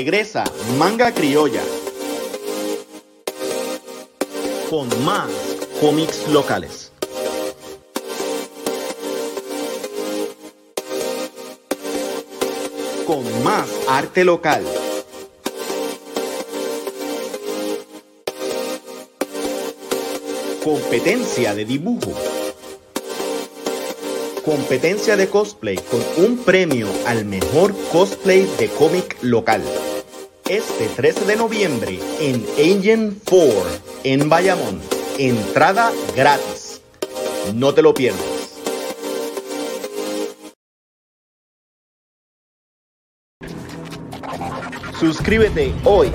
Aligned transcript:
Regresa 0.00 0.44
Manga 0.78 1.12
Criolla 1.12 1.60
con 4.70 4.88
más 5.04 5.28
cómics 5.78 6.26
locales. 6.28 6.90
Con 13.06 13.44
más 13.44 13.68
arte 13.88 14.24
local. 14.24 14.64
Competencia 20.64 21.54
de 21.54 21.66
dibujo. 21.66 22.14
Competencia 24.46 25.18
de 25.18 25.28
cosplay 25.28 25.76
con 25.76 26.00
un 26.24 26.38
premio 26.38 26.88
al 27.06 27.26
mejor 27.26 27.74
cosplay 27.92 28.48
de 28.58 28.68
cómic 28.68 29.18
local. 29.20 29.62
Este 30.50 30.88
13 30.88 31.26
de 31.26 31.36
noviembre 31.36 32.00
en 32.18 32.44
Engine 32.58 33.12
4 33.24 33.52
en 34.02 34.28
Bayamón. 34.28 34.80
Entrada 35.16 35.92
gratis. 36.16 36.80
No 37.54 37.72
te 37.72 37.82
lo 37.82 37.94
pierdas. 37.94 38.20
Suscríbete 44.98 45.72
hoy 45.84 46.10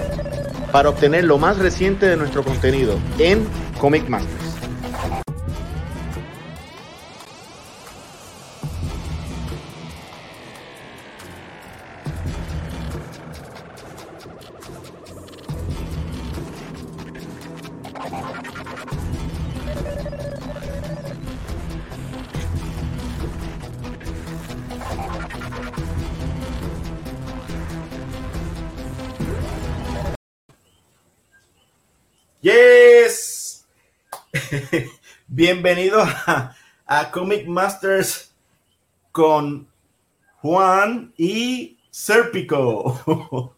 para 0.69 0.89
obtener 0.89 1.23
lo 1.23 1.37
más 1.37 1.57
reciente 1.57 2.05
de 2.05 2.17
nuestro 2.17 2.43
contenido 2.43 2.99
en 3.17 3.47
Comic 3.79 4.09
Masters. 4.09 4.44
Bienvenido 35.45 36.01
a, 36.01 36.55
a 36.87 37.11
Comic 37.11 37.45
Masters 37.45 38.33
con 39.11 39.67
Juan 40.41 41.13
y 41.17 41.77
Serpico. 41.91 43.55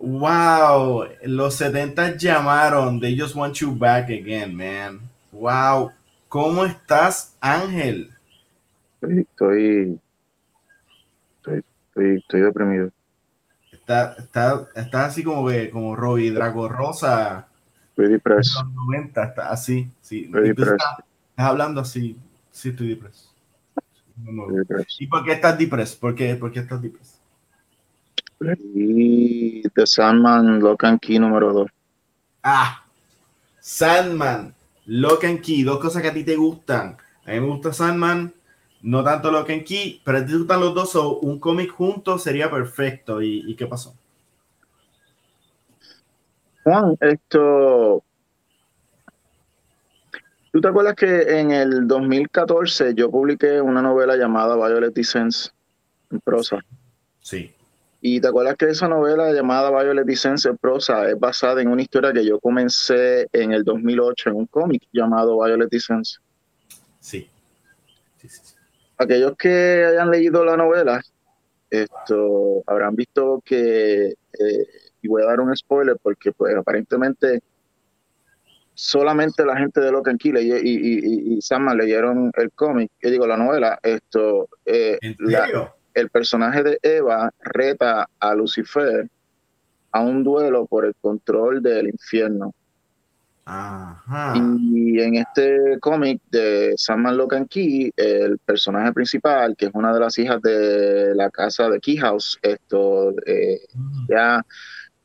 Wow, 0.00 1.06
los 1.22 1.54
70 1.54 2.16
llamaron. 2.16 2.98
They 2.98 3.16
just 3.16 3.36
want 3.36 3.54
you 3.58 3.72
back 3.72 4.10
again, 4.10 4.56
man. 4.56 5.08
Wow, 5.30 5.92
¿cómo 6.28 6.64
estás, 6.64 7.36
Ángel? 7.40 8.10
Estoy, 9.00 10.00
estoy, 11.36 11.64
estoy, 11.92 12.16
estoy 12.16 12.40
deprimido. 12.40 12.90
Está, 13.70 14.16
está, 14.18 14.68
está 14.74 15.04
así 15.04 15.22
como 15.22 15.46
que, 15.46 15.70
como 15.70 15.94
Robbie 15.94 16.32
Drago 16.32 16.68
Rosa. 16.68 17.47
Estoy 17.98 18.12
depreso. 18.12 18.60
En 18.60 18.66
los 18.66 18.74
90, 18.86 19.24
está 19.24 19.50
así, 19.50 19.90
sí. 20.00 20.26
Depreso. 20.26 20.72
estás, 20.72 20.98
estás 21.30 21.46
hablando 21.46 21.80
así, 21.80 22.16
sí, 22.52 22.68
estoy 22.68 22.90
depreso. 22.90 23.30
No. 24.22 24.46
¿Y 25.00 25.08
por 25.08 25.24
qué 25.24 25.32
estás 25.32 25.58
depreso? 25.58 25.98
¿Por 25.98 26.14
qué, 26.14 26.36
por 26.36 26.52
qué 26.52 26.60
estás 26.60 26.80
depreso? 26.80 27.18
Y 28.72 29.62
The 29.70 29.84
Sandman 29.84 30.60
Lock 30.60 30.84
and 30.84 31.00
Key 31.00 31.18
número 31.18 31.52
2. 31.52 31.70
Ah, 32.44 32.84
Sandman, 33.58 34.54
Lock 34.86 35.24
and 35.24 35.40
Key, 35.40 35.64
dos 35.64 35.80
cosas 35.80 36.00
que 36.00 36.08
a 36.08 36.14
ti 36.14 36.22
te 36.22 36.36
gustan. 36.36 36.96
A 37.26 37.32
mí 37.32 37.40
me 37.40 37.48
gusta 37.48 37.72
Sandman, 37.72 38.32
no 38.82 39.02
tanto 39.02 39.32
Lock 39.32 39.50
and 39.50 39.64
Key, 39.64 40.02
pero 40.04 40.18
a 40.18 40.24
ti 40.24 40.30
te 40.30 40.38
gustan 40.38 40.60
los 40.60 40.72
dos, 40.72 40.94
o 40.94 41.18
un 41.18 41.40
cómic 41.40 41.72
juntos 41.72 42.22
sería 42.22 42.48
perfecto. 42.48 43.20
¿Y, 43.20 43.42
y 43.44 43.56
qué 43.56 43.66
pasó? 43.66 43.96
Juan, 46.68 46.98
esto. 47.00 48.04
¿Tú 50.52 50.60
te 50.60 50.68
acuerdas 50.68 50.96
que 50.96 51.40
en 51.40 51.50
el 51.50 51.88
2014 51.88 52.94
yo 52.94 53.10
publiqué 53.10 53.58
una 53.62 53.80
novela 53.80 54.16
llamada 54.16 54.54
Violet 54.54 54.96
Essence 54.98 55.48
en 56.10 56.20
prosa? 56.20 56.58
Sí. 57.20 57.54
Y 58.02 58.20
te 58.20 58.28
acuerdas 58.28 58.56
que 58.56 58.66
esa 58.66 58.86
novela 58.86 59.32
llamada 59.32 59.70
Violet 59.70 60.06
Essence 60.10 60.46
en 60.46 60.58
prosa 60.58 61.08
es 61.08 61.18
basada 61.18 61.62
en 61.62 61.68
una 61.68 61.80
historia 61.80 62.12
que 62.12 62.26
yo 62.26 62.38
comencé 62.38 63.26
en 63.32 63.52
el 63.52 63.64
2008 63.64 64.28
en 64.28 64.36
un 64.36 64.46
cómic 64.46 64.82
llamado 64.92 65.42
Violet 65.42 65.72
Essence. 65.72 66.18
Sí. 67.00 67.30
Sí, 68.18 68.28
sí, 68.28 68.40
sí. 68.42 68.54
aquellos 68.98 69.34
que 69.38 69.86
hayan 69.86 70.10
leído 70.10 70.44
la 70.44 70.58
novela, 70.58 71.00
esto 71.70 72.62
habrán 72.66 72.94
visto 72.94 73.42
que, 73.42 74.08
eh, 74.08 74.67
y 75.08 75.10
voy 75.10 75.22
a 75.22 75.26
dar 75.26 75.40
un 75.40 75.56
spoiler 75.56 75.96
porque 76.02 76.32
pues 76.32 76.54
aparentemente 76.54 77.40
solamente 78.74 79.44
la 79.44 79.56
gente 79.56 79.80
de 79.80 79.90
Locan 79.90 80.18
Key 80.18 80.32
y, 80.36 80.52
y, 80.52 80.58
y, 80.62 81.34
y 81.34 81.42
Sandman 81.42 81.78
leyeron 81.78 82.30
el 82.36 82.52
cómic, 82.52 82.92
yo 83.02 83.10
digo 83.10 83.26
la 83.26 83.36
novela, 83.36 83.78
esto, 83.82 84.48
eh, 84.64 84.98
el 85.94 86.10
personaje 86.10 86.62
de 86.62 86.78
Eva 86.82 87.32
reta 87.40 88.08
a 88.20 88.34
Lucifer 88.34 89.08
a 89.90 90.00
un 90.00 90.22
duelo 90.22 90.66
por 90.66 90.84
el 90.84 90.94
control 91.00 91.62
del 91.62 91.88
infierno. 91.88 92.54
Ajá. 93.46 94.34
Y 94.36 95.00
en 95.00 95.14
este 95.16 95.78
cómic 95.80 96.20
de 96.30 96.74
Sandman 96.76 97.16
Lock 97.16 97.32
and 97.32 97.48
Key, 97.48 97.90
el 97.96 98.38
personaje 98.38 98.92
principal, 98.92 99.56
que 99.56 99.66
es 99.66 99.70
una 99.72 99.92
de 99.92 100.00
las 100.00 100.18
hijas 100.18 100.42
de 100.42 101.14
la 101.14 101.30
casa 101.30 101.70
de 101.70 101.80
Key 101.80 101.96
House, 101.96 102.38
esto 102.42 103.14
eh, 103.24 103.58
ya 104.06 104.44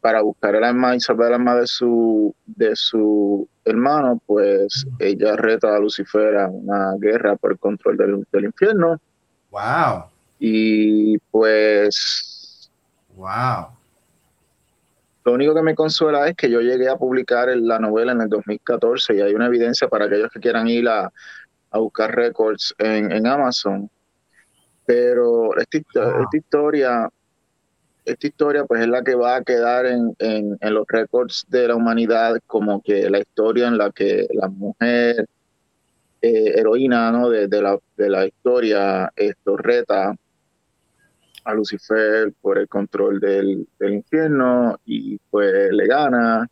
para 0.03 0.21
buscar 0.21 0.53
el 0.53 0.65
alma 0.65 0.95
y 0.95 0.99
salvar 0.99 1.29
el 1.29 1.35
alma 1.35 1.55
de 1.55 1.65
su, 1.65 2.35
de 2.45 2.75
su 2.75 3.47
hermano, 3.63 4.21
pues 4.25 4.85
ella 4.99 5.37
reta 5.37 5.73
a 5.73 5.79
Lucifer 5.79 6.35
a 6.35 6.49
una 6.49 6.93
guerra 6.99 7.37
por 7.37 7.53
el 7.53 7.57
control 7.57 7.95
del, 7.95 8.27
del 8.29 8.43
infierno. 8.43 8.99
Wow. 9.49 10.03
Y 10.39 11.17
pues 11.31 12.69
Wow. 13.15 13.67
Lo 15.23 15.31
único 15.33 15.55
que 15.55 15.61
me 15.61 15.73
consuela 15.75 16.27
es 16.27 16.35
que 16.35 16.49
yo 16.49 16.59
llegué 16.59 16.89
a 16.89 16.97
publicar 16.97 17.47
la 17.55 17.79
novela 17.79 18.11
en 18.11 18.19
el 18.21 18.27
2014 18.27 19.15
y 19.15 19.21
hay 19.21 19.33
una 19.33 19.45
evidencia 19.47 19.87
para 19.87 20.05
aquellos 20.05 20.29
que 20.31 20.41
quieran 20.41 20.67
ir 20.67 20.89
a, 20.89 21.09
a 21.71 21.77
buscar 21.77 22.13
récords 22.13 22.75
en, 22.77 23.09
en 23.09 23.25
Amazon. 23.25 23.89
Pero 24.85 25.55
esta, 25.57 25.77
histo- 25.77 26.11
Wow. 26.11 26.23
esta 26.23 26.37
historia, 26.37 27.09
esta 28.05 28.27
historia 28.27 28.65
pues 28.65 28.81
es 28.81 28.87
la 28.87 29.03
que 29.03 29.15
va 29.15 29.37
a 29.37 29.43
quedar 29.43 29.85
en, 29.85 30.13
en- 30.19 30.57
en 30.59 30.73
los 30.73 30.85
récords 30.87 31.45
de 31.49 31.67
la 31.67 31.75
humanidad 31.75 32.37
como 32.47 32.81
que 32.81 33.09
la 33.09 33.19
historia 33.19 33.67
en 33.67 33.77
la 33.77 33.91
que 33.91 34.27
la 34.33 34.47
mujer 34.49 35.25
eh, 36.21 36.53
heroína 36.59 37.11
¿no? 37.11 37.29
de, 37.29 37.47
de 37.47 37.61
la, 37.61 37.77
de 37.97 38.09
la 38.09 38.25
historia 38.25 39.11
esto 39.15 39.57
reta 39.57 40.15
a 41.45 41.53
Lucifer 41.53 42.31
por 42.41 42.57
el 42.57 42.67
control 42.69 43.19
del, 43.19 43.67
del 43.79 43.93
infierno 43.95 44.79
y 44.85 45.17
pues 45.29 45.71
le 45.73 45.87
gana. 45.87 46.47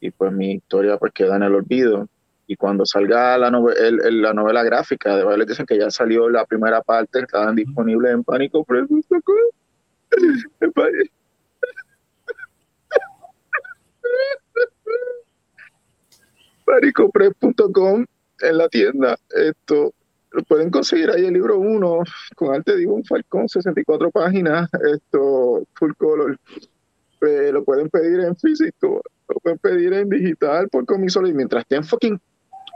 Y 0.00 0.10
pues 0.10 0.32
mi 0.32 0.52
historia 0.52 0.96
pues 0.98 1.12
queda 1.12 1.36
en 1.36 1.42
el 1.42 1.54
olvido. 1.54 2.08
Y 2.46 2.56
cuando 2.56 2.86
salga 2.86 3.36
la, 3.36 3.50
nove- 3.50 3.74
el- 3.78 4.00
el- 4.04 4.22
la 4.22 4.32
novela 4.32 4.62
gráfica 4.62 5.16
de 5.16 5.24
Violet 5.24 5.48
dicen 5.48 5.66
que 5.66 5.78
ya 5.78 5.90
salió 5.90 6.28
la 6.30 6.44
primera 6.46 6.80
parte 6.80 7.20
estaban 7.20 7.56
disponibles 7.56 8.12
en 8.12 8.24
Pánico 8.24 8.64
Press 8.64 8.88
Panicopress.com 16.64 18.04
en 18.40 18.58
la 18.58 18.68
tienda 18.68 19.16
esto 19.30 19.94
lo 20.36 20.42
pueden 20.42 20.70
conseguir 20.70 21.10
ahí 21.10 21.24
el 21.24 21.32
libro 21.32 21.58
1 21.58 22.02
con 22.36 22.54
arte 22.54 22.76
de 22.76 22.86
un 22.86 23.02
Falcón, 23.04 23.48
64 23.48 24.10
páginas, 24.10 24.68
esto 24.92 25.66
full 25.74 25.92
color. 25.96 26.38
Eh, 27.22 27.50
lo 27.50 27.64
pueden 27.64 27.88
pedir 27.88 28.20
en 28.20 28.36
físico, 28.36 29.02
lo 29.28 29.36
pueden 29.36 29.58
pedir 29.58 29.94
en 29.94 30.10
digital 30.10 30.68
por 30.68 30.84
Comixology, 30.84 31.32
mientras 31.32 31.62
esté 31.62 31.76
en 31.76 31.84
fucking 31.84 32.20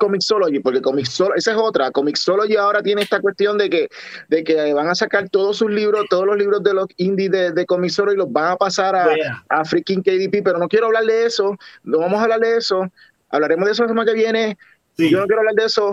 Comixology, 0.00 0.58
porque 0.60 0.80
Comixology, 0.82 1.38
esa 1.38 1.52
es 1.52 1.56
otra, 1.56 1.90
Comixology 1.92 2.56
ahora 2.56 2.82
tiene 2.82 3.02
esta 3.02 3.20
cuestión 3.20 3.56
de 3.58 3.70
que, 3.70 3.88
de 4.28 4.42
que 4.42 4.72
van 4.74 4.88
a 4.88 4.94
sacar 4.94 5.28
todos 5.28 5.58
sus 5.58 5.70
libros, 5.70 6.06
todos 6.10 6.26
los 6.26 6.36
libros 6.36 6.62
de 6.64 6.74
los 6.74 6.86
indies 6.96 7.30
de, 7.30 7.52
de 7.52 7.66
Comixology 7.66 8.16
los 8.16 8.32
van 8.32 8.52
a 8.52 8.56
pasar 8.56 8.96
a, 8.96 9.06
a 9.48 9.64
freaking 9.64 10.02
KDP, 10.02 10.42
pero 10.42 10.58
no 10.58 10.66
quiero 10.66 10.86
hablar 10.86 11.04
de 11.04 11.26
eso, 11.26 11.56
no 11.84 11.98
vamos 11.98 12.18
a 12.18 12.22
hablar 12.24 12.40
de 12.40 12.56
eso, 12.56 12.90
hablaremos 13.28 13.66
de 13.66 13.72
eso 13.72 13.82
la 13.84 13.88
semana 13.90 14.10
que 14.10 14.16
viene, 14.18 14.58
Sí. 14.96 15.08
yo 15.10 15.20
no 15.20 15.26
quiero 15.26 15.40
hablar 15.40 15.54
de 15.54 15.64
eso. 15.64 15.92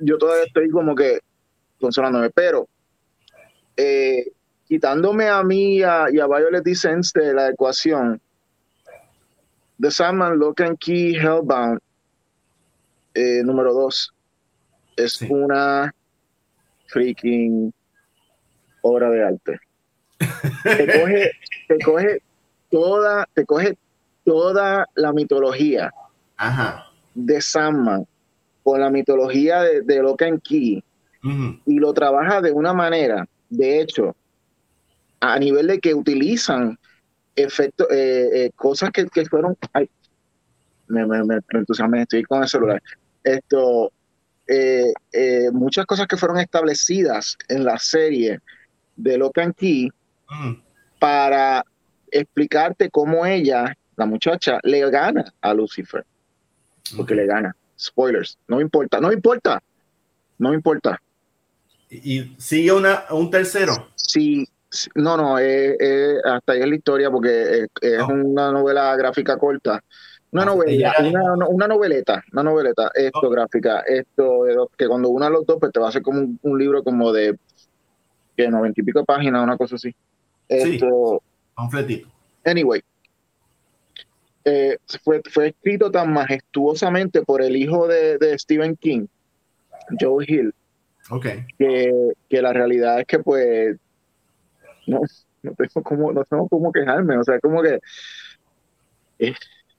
Yo 0.00 0.18
todavía 0.18 0.44
estoy 0.44 0.68
como 0.70 0.94
que 0.94 1.18
consolándome, 1.80 2.30
pero 2.30 2.68
eh, 3.76 4.26
quitándome 4.68 5.28
a 5.28 5.42
mí 5.42 5.76
y 5.78 5.82
a, 5.82 6.06
y 6.12 6.18
a 6.20 6.26
Violet 6.26 6.62
Descents 6.64 7.12
de 7.12 7.32
la 7.32 7.48
ecuación, 7.48 8.20
The 9.80 9.90
Sandman, 9.90 10.38
Lock 10.38 10.60
and 10.60 10.78
Key, 10.78 11.16
Hellbound, 11.16 11.80
eh, 13.14 13.42
número 13.44 13.72
dos, 13.72 14.12
es 14.96 15.22
una 15.22 15.94
freaking 16.88 17.72
obra 18.82 19.10
de 19.10 19.24
arte. 19.24 19.60
Te 20.62 20.86
coge, 20.86 21.30
te 21.68 21.78
coge 21.84 22.22
toda, 22.70 23.28
te 23.34 23.44
coge 23.46 23.78
toda 24.24 24.86
la 24.94 25.12
mitología 25.12 25.92
de 27.14 27.40
Sandman 27.40 28.06
con 28.62 28.80
la 28.80 28.90
mitología 28.90 29.62
de, 29.62 29.82
de 29.82 30.40
Key 30.42 30.82
y 31.64 31.78
lo 31.78 31.92
trabaja 31.94 32.42
de 32.42 32.52
una 32.52 32.74
manera, 32.74 33.26
de 33.48 33.80
hecho, 33.80 34.14
a 35.20 35.38
nivel 35.38 35.68
de 35.68 35.78
que 35.80 35.94
utilizan 35.94 36.78
efectos, 37.34 37.86
eh, 37.90 38.28
eh, 38.32 38.50
cosas 38.54 38.90
que, 38.90 39.06
fueron, 39.26 39.56
ay, 39.72 39.88
me, 40.86 41.06
me, 41.06 41.24
me, 41.24 41.40
entusiasmé, 41.50 42.02
estoy 42.02 42.24
con 42.24 42.42
el 42.42 42.48
celular, 42.48 42.82
esto, 43.24 43.92
eh, 44.46 44.92
muchas 45.52 45.86
cosas 45.86 46.06
que 46.06 46.16
fueron 46.16 46.38
establecidas 46.38 47.36
en 47.48 47.64
la 47.64 47.78
serie 47.78 48.40
de 48.96 49.18
Lock 49.18 49.38
and 49.38 49.54
Key 49.54 49.90
para 50.98 51.64
explicarte 52.10 52.90
cómo 52.90 53.26
ella, 53.26 53.76
la 53.96 54.06
muchacha, 54.06 54.58
le 54.62 54.88
gana 54.90 55.32
a 55.40 55.54
Lucifer, 55.54 56.04
porque 56.96 57.14
le 57.14 57.26
gana. 57.26 57.56
Spoilers, 57.76 58.38
no 58.46 58.60
importa, 58.60 59.00
no 59.00 59.12
importa, 59.12 59.60
no 60.38 60.54
importa. 60.54 61.00
¿Y 61.90 62.34
sigue 62.38 62.72
una, 62.72 63.04
un 63.10 63.30
tercero? 63.30 63.88
Sí, 63.96 64.46
no, 64.94 65.16
no, 65.16 65.36
hasta 65.36 66.52
ahí 66.52 66.60
es 66.60 66.68
la 66.68 66.74
historia 66.74 67.10
porque 67.10 67.66
es, 67.80 68.00
oh. 68.00 68.08
una 68.08 68.52
novela 68.52 68.94
gráfica 68.96 69.36
corta. 69.36 69.82
Una 70.34 70.44
novela, 70.44 70.94
una, 71.48 71.68
noveleta, 71.68 72.24
una 72.32 72.42
noveleta, 72.42 72.90
esto 72.94 73.20
oh. 73.22 73.30
gráfica, 73.30 73.80
esto, 73.86 74.68
que 74.76 74.88
cuando 74.88 75.08
una 75.08 75.30
los 75.30 75.46
dos, 75.46 75.58
pues 75.60 75.72
te 75.72 75.80
va 75.80 75.86
a 75.86 75.88
hacer 75.88 76.02
como 76.02 76.36
un, 76.42 76.58
libro 76.58 76.82
como 76.82 77.12
de 77.12 77.36
que 78.36 78.48
noventa 78.48 78.80
y 78.80 78.84
pico 78.84 79.04
páginas, 79.04 79.42
una 79.42 79.56
cosa 79.56 79.76
así. 79.76 79.94
Esto, 80.48 81.22
sí, 81.86 82.04
Anyway, 82.44 82.82
eh, 84.44 84.76
fue, 85.02 85.22
fue 85.30 85.48
escrito 85.48 85.90
tan 85.90 86.12
majestuosamente 86.12 87.22
por 87.22 87.40
el 87.40 87.56
hijo 87.56 87.86
de, 87.86 88.18
de 88.18 88.38
Stephen 88.38 88.76
King, 88.76 89.06
Joe 89.98 90.24
Hill, 90.28 90.52
Okay. 91.10 91.46
Que, 91.58 92.42
la 92.42 92.52
realidad 92.52 93.00
es 93.00 93.06
que 93.06 93.18
pues 93.18 93.76
no, 94.86 95.00
no 95.42 95.54
tengo 95.54 95.82
como, 95.82 96.12
no 96.12 96.24
tengo 96.24 96.48
cómo 96.48 96.72
quejarme, 96.72 97.18
o 97.18 97.24
sea, 97.24 97.38
como 97.40 97.62
que 97.62 97.78
eh, 99.18 99.34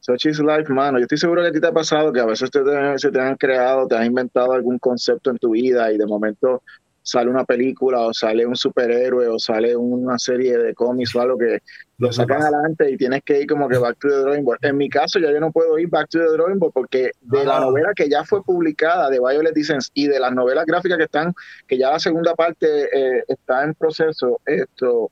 such 0.05 0.27
is 0.27 0.39
life, 0.39 0.71
mano. 0.71 0.99
Yo 0.99 1.03
estoy 1.05 1.17
seguro 1.17 1.41
que 1.41 1.47
a 1.47 1.51
ti 1.51 1.59
te 1.59 1.67
ha 1.67 1.71
pasado 1.71 2.13
que 2.13 2.19
a 2.19 2.25
veces 2.25 2.51
te, 2.51 2.59
se 2.97 3.11
te 3.11 3.19
han 3.19 3.35
creado, 3.37 3.87
te 3.87 3.95
has 3.95 4.05
inventado 4.05 4.53
algún 4.53 4.77
concepto 4.77 5.31
en 5.31 5.37
tu 5.37 5.51
vida 5.51 5.91
y 5.91 5.97
de 5.97 6.05
momento 6.05 6.61
sale 7.01 7.29
una 7.29 7.43
película 7.43 8.01
o 8.01 8.13
sale 8.13 8.45
un 8.45 8.55
superhéroe 8.55 9.27
o 9.27 9.39
sale 9.39 9.75
una 9.75 10.17
serie 10.19 10.57
de 10.57 10.73
cómics 10.75 11.15
o 11.15 11.21
algo 11.21 11.37
que 11.37 11.59
lo 11.97 12.11
sacan 12.11 12.41
adelante 12.41 12.91
y 12.91 12.97
tienes 12.97 13.23
que 13.23 13.41
ir 13.41 13.47
como 13.47 13.67
que 13.67 13.79
back 13.79 13.97
to 13.99 14.07
the 14.07 14.21
drawing 14.21 14.43
board. 14.43 14.59
En 14.61 14.77
mi 14.77 14.89
caso, 14.89 15.17
ya 15.17 15.31
yo 15.31 15.39
no 15.39 15.51
puedo 15.51 15.79
ir 15.79 15.89
back 15.89 16.07
to 16.09 16.19
the 16.19 16.33
drawing 16.33 16.59
board 16.59 16.73
porque 16.73 17.09
de 17.21 17.43
la 17.43 17.59
novela 17.59 17.91
que 17.95 18.07
ya 18.07 18.23
fue 18.23 18.43
publicada 18.43 19.09
de 19.09 19.19
Violet 19.19 19.55
Dissens 19.55 19.89
y 19.95 20.07
de 20.07 20.19
las 20.19 20.33
novelas 20.33 20.65
gráficas 20.67 20.99
que 20.99 21.05
están, 21.05 21.33
que 21.67 21.79
ya 21.79 21.89
la 21.89 21.99
segunda 21.99 22.35
parte 22.35 22.67
eh, 22.93 23.23
está 23.27 23.63
en 23.63 23.73
proceso, 23.73 24.39
esto, 24.45 25.09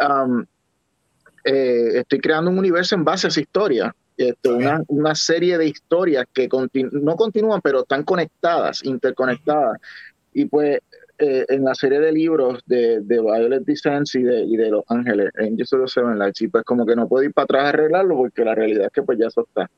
um, 0.00 0.46
eh, 1.46 2.00
estoy 2.00 2.18
creando 2.18 2.50
un 2.50 2.58
universo 2.58 2.94
en 2.96 3.04
base 3.04 3.26
a 3.26 3.30
esa 3.30 3.40
historia. 3.40 3.94
Esto, 4.16 4.56
una, 4.56 4.82
una, 4.88 5.14
serie 5.14 5.58
de 5.58 5.68
historias 5.68 6.24
que 6.32 6.48
no 6.90 7.16
continúan, 7.16 7.60
pero 7.62 7.80
están 7.80 8.02
conectadas, 8.02 8.82
interconectadas. 8.82 9.78
Y 10.32 10.46
pues 10.46 10.80
eh, 11.18 11.44
en 11.48 11.64
la 11.64 11.74
serie 11.74 12.00
de 12.00 12.12
libros 12.12 12.60
de, 12.66 13.00
de 13.00 13.20
Violet 13.20 13.62
Descent 13.64 14.06
y 14.14 14.22
de, 14.22 14.42
y 14.42 14.56
de 14.56 14.70
Los 14.70 14.84
Ángeles, 14.88 15.30
en 15.38 15.56
Yo 15.56 15.64
Solo 15.64 15.86
Seven 15.86 16.18
Lights, 16.18 16.42
y 16.42 16.48
pues 16.48 16.64
como 16.64 16.84
que 16.84 16.96
no 16.96 17.08
puedo 17.08 17.24
ir 17.24 17.32
para 17.32 17.44
atrás 17.44 17.64
a 17.64 17.68
arreglarlo 17.68 18.16
porque 18.16 18.44
la 18.44 18.54
realidad 18.54 18.86
es 18.86 18.92
que 18.92 19.02
pues 19.02 19.18
ya 19.18 19.28
eso 19.28 19.46
está. 19.48 19.70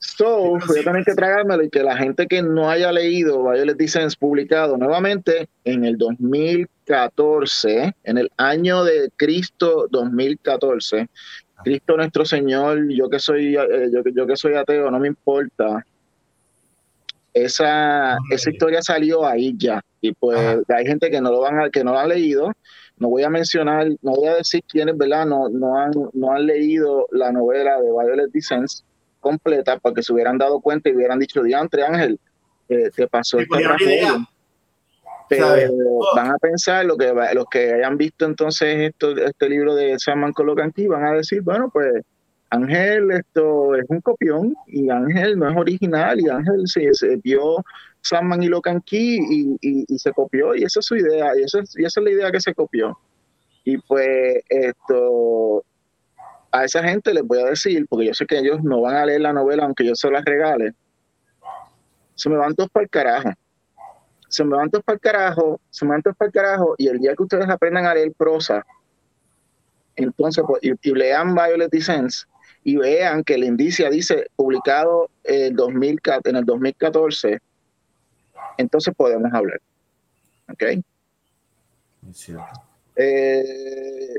So, 0.00 0.58
voy 0.66 0.78
a 0.80 0.84
tener 0.84 1.04
que 1.04 1.14
tragármelo 1.14 1.64
y 1.64 1.70
que 1.70 1.82
la 1.82 1.96
gente 1.96 2.26
que 2.26 2.42
no 2.42 2.70
haya 2.70 2.90
leído 2.92 3.42
Violet 3.42 3.76
Descent 3.76 4.14
publicado 4.18 4.76
nuevamente 4.76 5.48
en 5.64 5.84
el 5.84 5.98
2014, 6.88 7.94
en 8.04 8.18
el 8.18 8.30
año 8.36 8.84
de 8.84 9.10
Cristo 9.16 9.86
2014, 9.90 11.08
Cristo 11.62 11.96
nuestro 11.96 12.24
Señor, 12.24 12.88
yo 12.88 13.08
que 13.08 13.18
soy, 13.18 13.56
eh, 13.56 13.90
yo, 13.92 14.02
yo 14.14 14.26
que 14.26 14.36
soy 14.36 14.54
ateo, 14.54 14.90
no 14.90 14.98
me 14.98 15.08
importa, 15.08 15.84
esa, 17.34 18.16
esa 18.30 18.50
historia 18.50 18.82
salió 18.82 19.26
ahí 19.26 19.54
ya. 19.56 19.80
Y 20.00 20.12
pues 20.12 20.38
hay 20.68 20.86
gente 20.86 21.10
que 21.10 21.20
no 21.20 21.30
lo 21.30 21.40
van 21.40 21.60
a, 21.60 21.70
que 21.70 21.84
no 21.84 21.92
lo 21.92 21.98
ha 21.98 22.06
leído. 22.06 22.52
No 22.96 23.10
voy 23.10 23.22
a 23.22 23.30
mencionar, 23.30 23.88
no 24.02 24.12
voy 24.12 24.28
a 24.28 24.34
decir 24.34 24.62
quiénes, 24.66 24.96
¿verdad? 24.96 25.26
No, 25.26 25.48
no, 25.48 25.76
han, 25.78 25.92
no 26.12 26.32
han 26.32 26.46
leído 26.46 27.06
la 27.12 27.30
novela 27.30 27.80
de 27.80 27.90
Violet 27.90 28.30
Descents 28.32 28.84
completa 29.20 29.78
porque 29.78 30.02
se 30.02 30.12
hubieran 30.12 30.38
dado 30.38 30.60
cuenta 30.60 30.88
y 30.88 30.96
hubieran 30.96 31.18
dicho, 31.18 31.42
diantre 31.42 31.84
Ángel, 31.84 32.18
eh, 32.68 32.90
te 32.94 33.06
pasó 33.06 33.38
esta 33.38 33.58
tragedia. 33.58 34.28
Pero 35.28 35.48
oh. 36.00 36.16
van 36.16 36.30
a 36.30 36.38
pensar, 36.38 36.84
lo 36.86 36.96
que 36.96 37.12
los 37.34 37.46
que 37.50 37.72
hayan 37.72 37.96
visto 37.96 38.24
entonces 38.24 38.90
esto, 38.90 39.16
este 39.16 39.48
libro 39.48 39.74
de 39.74 39.98
Saman 39.98 40.32
Colocanti, 40.32 40.86
van 40.86 41.04
a 41.04 41.12
decir, 41.12 41.42
bueno, 41.42 41.70
pues 41.70 42.02
Ángel 42.50 43.10
esto 43.10 43.74
es 43.74 43.84
un 43.88 44.00
copión 44.00 44.54
y 44.66 44.88
Ángel 44.88 45.38
no 45.38 45.50
es 45.50 45.56
original 45.56 46.18
y 46.18 46.28
Ángel 46.28 46.66
se, 46.66 46.94
se 46.94 47.16
vio 47.16 47.64
Sandman 48.00 48.42
y 48.42 48.48
Locan 48.48 48.80
Key 48.80 49.18
y, 49.18 49.84
y, 49.86 49.98
se 49.98 50.12
copió 50.12 50.54
y 50.54 50.62
esa 50.62 50.80
es 50.80 50.86
su 50.86 50.96
idea 50.96 51.32
y, 51.36 51.42
eso 51.42 51.58
y 51.76 51.84
esa 51.84 52.00
es 52.00 52.04
la 52.04 52.10
idea 52.10 52.30
que 52.30 52.40
se 52.40 52.54
copió. 52.54 52.98
Y 53.64 53.76
pues 53.78 54.42
esto 54.48 55.62
a 56.50 56.64
esa 56.64 56.82
gente 56.82 57.12
les 57.12 57.22
voy 57.22 57.40
a 57.40 57.46
decir, 57.46 57.86
porque 57.88 58.06
yo 58.06 58.14
sé 58.14 58.24
que 58.24 58.38
ellos 58.38 58.62
no 58.62 58.80
van 58.80 58.96
a 58.96 59.04
leer 59.04 59.20
la 59.20 59.34
novela 59.34 59.64
aunque 59.64 59.84
yo 59.84 59.94
se 59.94 60.10
las 60.10 60.24
regale, 60.24 60.72
se 62.14 62.30
me 62.30 62.36
van 62.36 62.54
todos 62.54 62.70
para 62.70 62.84
el 62.84 62.90
carajo. 62.90 63.30
Se 64.28 64.44
me 64.44 64.56
van 64.56 64.70
todos 64.70 64.84
para 64.84 64.94
el 64.94 65.00
carajo, 65.00 65.60
se 65.70 65.84
me 65.84 65.92
van 65.92 66.02
todos 66.02 66.16
para 66.16 66.26
el 66.28 66.32
carajo 66.32 66.74
y 66.76 66.88
el 66.88 66.98
día 66.98 67.14
que 67.14 67.22
ustedes 67.22 67.48
aprendan 67.48 67.86
a 67.86 67.94
leer 67.94 68.12
prosa, 68.12 68.64
entonces 69.96 70.44
pues, 70.46 70.62
y, 70.62 70.72
y 70.82 70.94
lean 70.94 71.34
Violet 71.34 71.70
Descents, 71.70 72.28
y 72.64 72.76
vean 72.76 73.24
que 73.24 73.34
el 73.34 73.44
indicia 73.44 73.88
dice 73.88 74.26
publicado 74.36 75.10
en, 75.24 75.56
2000, 75.56 76.00
en 76.24 76.36
el 76.36 76.44
2014, 76.44 77.38
entonces 78.58 78.94
podemos 78.94 79.32
hablar. 79.32 79.60
¿Ok? 80.52 80.62
Eh, 82.96 84.14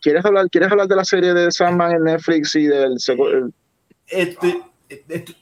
¿quieres, 0.00 0.24
hablar, 0.24 0.48
¿Quieres 0.48 0.70
hablar 0.70 0.86
de 0.86 0.96
la 0.96 1.04
serie 1.04 1.34
de 1.34 1.50
Sandman 1.50 1.92
en 1.92 2.04
Netflix 2.04 2.54
y 2.54 2.66
del... 2.66 2.96
Este, 4.06 4.62
este, 4.88 5.36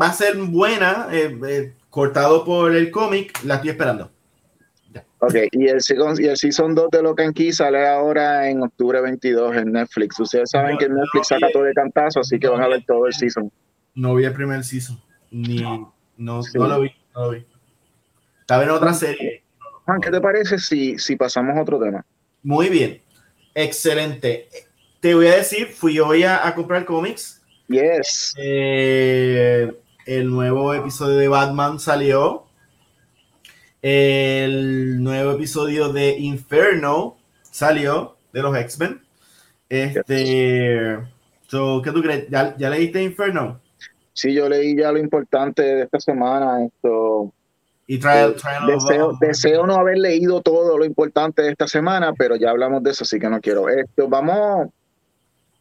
va 0.00 0.08
a 0.08 0.12
ser 0.12 0.36
buena, 0.36 1.08
eh, 1.12 1.38
eh, 1.48 1.74
cortado 1.94 2.44
por 2.44 2.74
el 2.74 2.90
cómic, 2.90 3.38
la 3.44 3.54
estoy 3.54 3.70
esperando. 3.70 4.10
Ok, 5.20 5.34
y 5.52 5.68
el, 5.68 5.78
y 6.18 6.26
el 6.26 6.36
Season 6.36 6.74
2 6.74 6.90
de 6.90 7.02
Locan 7.02 7.32
Key 7.32 7.52
sale 7.52 7.86
ahora 7.86 8.50
en 8.50 8.64
octubre 8.64 9.00
22 9.00 9.56
en 9.58 9.70
Netflix. 9.70 10.18
Ustedes 10.18 10.50
saben 10.50 10.76
que 10.76 10.88
Netflix 10.88 11.28
saca 11.28 11.48
todo 11.52 11.62
de 11.62 11.72
cantazo, 11.72 12.18
así 12.18 12.40
que 12.40 12.48
van 12.48 12.62
a 12.62 12.66
ver 12.66 12.84
todo 12.84 13.06
el 13.06 13.14
season. 13.14 13.48
No 13.94 14.16
vi 14.16 14.24
el 14.24 14.32
primer 14.32 14.64
season, 14.64 15.00
ni 15.30 15.62
no, 15.62 15.94
no 16.16 16.42
lo 16.52 16.80
vi, 16.80 16.90
no 17.14 17.26
lo 17.26 17.30
vi. 17.30 17.46
Estaba 18.40 18.64
en 18.64 18.70
otra 18.70 18.92
serie. 18.92 19.44
Juan, 19.84 20.00
¿qué 20.00 20.10
te 20.10 20.20
parece 20.20 20.58
si, 20.58 20.98
si 20.98 21.14
pasamos 21.14 21.56
a 21.56 21.62
otro 21.62 21.78
tema? 21.78 22.04
Muy 22.42 22.70
bien, 22.70 23.00
excelente. 23.54 24.48
Te 24.98 25.14
voy 25.14 25.28
a 25.28 25.36
decir, 25.36 25.68
fui 25.68 26.00
hoy 26.00 26.24
a, 26.24 26.44
a 26.44 26.56
comprar 26.56 26.84
cómics. 26.84 27.40
Yes. 27.68 28.34
Eh, 28.36 29.72
el 30.06 30.30
nuevo 30.30 30.74
episodio 30.74 31.16
de 31.16 31.28
Batman 31.28 31.78
salió 31.78 32.44
el 33.84 35.02
nuevo 35.02 35.32
episodio 35.32 35.92
de 35.92 36.18
Inferno 36.18 37.18
salió 37.42 38.16
de 38.32 38.40
los 38.40 38.56
X-Men. 38.56 39.02
Este, 39.68 40.98
¿Qué 41.50 41.90
tú 41.92 42.00
crees? 42.00 42.26
¿Ya, 42.30 42.70
leíste 42.70 43.02
Inferno? 43.02 43.60
Sí, 44.14 44.32
yo 44.32 44.48
leí 44.48 44.74
ya 44.74 44.90
lo 44.90 44.98
importante 44.98 45.60
de 45.60 45.82
esta 45.82 46.00
semana. 46.00 46.64
Esto, 46.64 47.30
y 47.86 47.98
trial, 47.98 48.36
deseo, 48.66 49.18
deseo, 49.20 49.66
no 49.66 49.74
haber 49.74 49.98
leído 49.98 50.40
todo 50.40 50.78
lo 50.78 50.86
importante 50.86 51.42
de 51.42 51.50
esta 51.50 51.68
semana, 51.68 52.14
pero 52.14 52.36
ya 52.36 52.48
hablamos 52.48 52.82
de 52.82 52.92
eso, 52.92 53.04
así 53.04 53.18
que 53.18 53.28
no 53.28 53.38
quiero. 53.42 53.68
Esto, 53.68 54.08
vamos, 54.08 54.70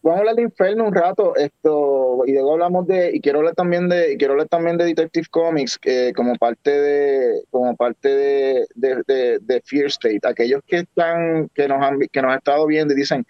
vamos 0.04 0.18
a 0.18 0.20
hablar 0.20 0.36
de 0.36 0.42
Inferno 0.44 0.86
un 0.86 0.94
rato, 0.94 1.36
esto, 1.36 2.24
y 2.28 2.34
luego 2.34 2.54
hablamos 2.54 2.86
de, 2.88 3.12
y 3.16 3.22
quiero 3.22 3.40
hablar 3.40 3.56
también 3.56 3.88
de, 3.88 4.18
quiero 4.18 4.34
hablar 4.34 4.50
también 4.50 4.78
de 4.78 4.86
Detective 4.86 5.28
Comics, 5.32 5.80
que 5.80 6.12
como 6.14 6.36
parte 6.36 6.70
de, 6.70 7.44
como 7.50 7.76
parte 7.76 8.10
de, 8.10 8.68
de, 8.76 9.62
Fear 9.66 9.86
State, 9.88 10.20
aquellos 10.24 10.62
que 10.68 10.80
están, 10.80 11.50
que 11.54 11.68
nos 11.68 11.82
han, 11.82 12.00
que 12.00 12.22
nos 12.22 12.32
han 12.32 12.38
estado 12.38 12.68
viendo 12.68 12.94
y 12.94 12.98
dicen, 12.98 13.26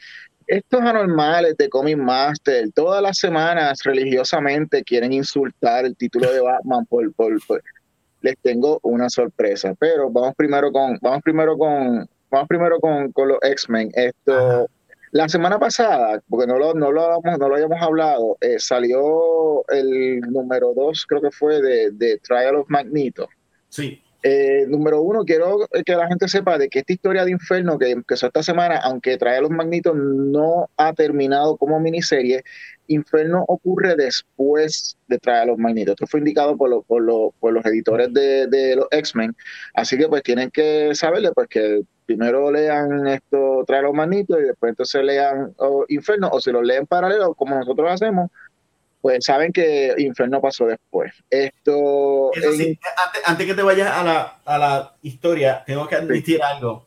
estos 0.47 0.81
anormales 0.81 1.55
de 1.57 1.69
Comic 1.69 1.97
Master, 1.97 2.69
todas 2.73 3.01
las 3.01 3.17
semanas 3.17 3.79
religiosamente 3.83 4.83
quieren 4.83 5.13
insultar 5.13 5.85
el 5.85 5.95
título 5.95 6.31
de 6.31 6.41
Batman 6.41 6.85
por, 6.85 7.13
por, 7.13 7.39
les 8.21 8.37
tengo 8.41 8.79
una 8.81 9.09
sorpresa. 9.09 9.73
Pero 9.79 10.09
vamos 10.09 10.33
primero 10.35 10.71
con, 10.71 10.97
vamos 11.01 11.21
primero 11.23 11.57
con, 11.57 12.09
vamos 12.29 12.47
primero 12.47 12.79
con, 12.79 13.11
con 13.11 13.29
los 13.29 13.37
X-Men. 13.41 13.91
Esto, 13.93 14.67
la 15.13 15.29
semana 15.29 15.59
pasada, 15.59 16.21
porque 16.27 16.47
no 16.47 16.57
lo, 16.57 16.73
no 16.73 16.91
lo, 16.91 17.21
no 17.21 17.47
lo 17.47 17.55
habíamos 17.55 17.79
hablado, 17.79 18.35
eh, 18.41 18.57
salió 18.57 19.63
el 19.69 20.21
número 20.21 20.73
dos, 20.73 21.05
creo 21.07 21.21
que 21.21 21.29
fue, 21.29 21.61
de, 21.61 21.91
de 21.91 22.17
Trial 22.17 22.55
of 22.55 22.69
Magneto. 22.69 23.29
Sí. 23.69 24.01
Eh, 24.23 24.65
número 24.67 25.01
uno, 25.01 25.23
quiero 25.23 25.67
que 25.85 25.95
la 25.95 26.07
gente 26.07 26.27
sepa 26.27 26.57
de 26.57 26.67
que 26.67 26.79
esta 26.79 26.93
historia 26.93 27.25
de 27.25 27.31
Inferno 27.31 27.77
que 27.77 27.91
empezó 27.91 28.27
esta 28.27 28.41
semana, 28.41 28.77
aunque 28.77 29.17
trae 29.17 29.39
los 29.39 29.51
magnitos, 29.51 29.93
no 29.95 30.69
ha 30.77 30.93
terminado 30.93 31.57
como 31.57 31.79
miniserie. 31.79 32.41
Inferno 32.87 33.45
ocurre 33.47 33.95
después 33.95 34.97
de 35.07 35.19
traer 35.19 35.47
los 35.47 35.57
magnitos. 35.59 35.93
Esto 35.93 36.07
fue 36.07 36.21
indicado 36.21 36.57
por, 36.57 36.83
por, 36.85 37.03
los 37.03 37.65
editores 37.65 38.11
de, 38.13 38.75
los 38.77 38.87
X-Men. 38.89 39.35
Así 39.75 39.97
que 39.97 40.07
pues 40.07 40.23
tienen 40.23 40.49
que 40.49 40.95
saberle 40.95 41.31
pues 41.33 41.49
que 41.49 41.81
primero 42.15 42.51
lean 42.51 43.07
esto, 43.07 43.63
trae 43.65 43.81
los 43.81 43.93
magnitos 43.93 44.39
y 44.39 44.43
después 44.43 44.71
entonces 44.71 45.03
lean 45.03 45.53
oh, 45.57 45.85
Inferno 45.89 46.29
o 46.31 46.39
se 46.39 46.51
los 46.51 46.63
leen 46.63 46.85
paralelo 46.85 47.33
como 47.33 47.55
nosotros 47.55 47.91
hacemos 47.91 48.29
pues 49.01 49.25
saben 49.25 49.51
que 49.51 49.93
Inferno 49.97 50.39
pasó 50.39 50.65
después. 50.65 51.11
Esto. 51.29 52.31
antes, 53.25 53.45
que 53.45 53.53
te 53.53 53.61
vayas 53.61 53.91
a 53.91 54.01
la, 54.01 54.39
a 54.45 54.57
la 54.57 54.95
historia, 55.01 55.61
tengo 55.65 55.85
que 55.89 55.95
admitir 55.95 56.41
algo. 56.41 56.85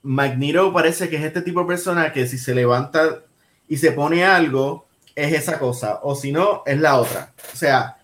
Magneto 0.00 0.72
parece 0.72 1.10
que 1.10 1.16
es 1.16 1.22
este 1.22 1.42
tipo 1.42 1.60
de 1.60 1.66
persona 1.66 2.14
que 2.14 2.26
si 2.26 2.38
se 2.38 2.54
levanta 2.54 3.20
y 3.68 3.76
se 3.76 3.92
pone 3.92 4.24
algo, 4.24 4.86
es 5.14 5.34
esa 5.34 5.58
cosa, 5.58 6.00
o 6.02 6.14
si 6.14 6.32
no, 6.32 6.62
es 6.64 6.80
la 6.80 6.98
otra. 6.98 7.34
O 7.52 7.56
sea, 7.56 7.98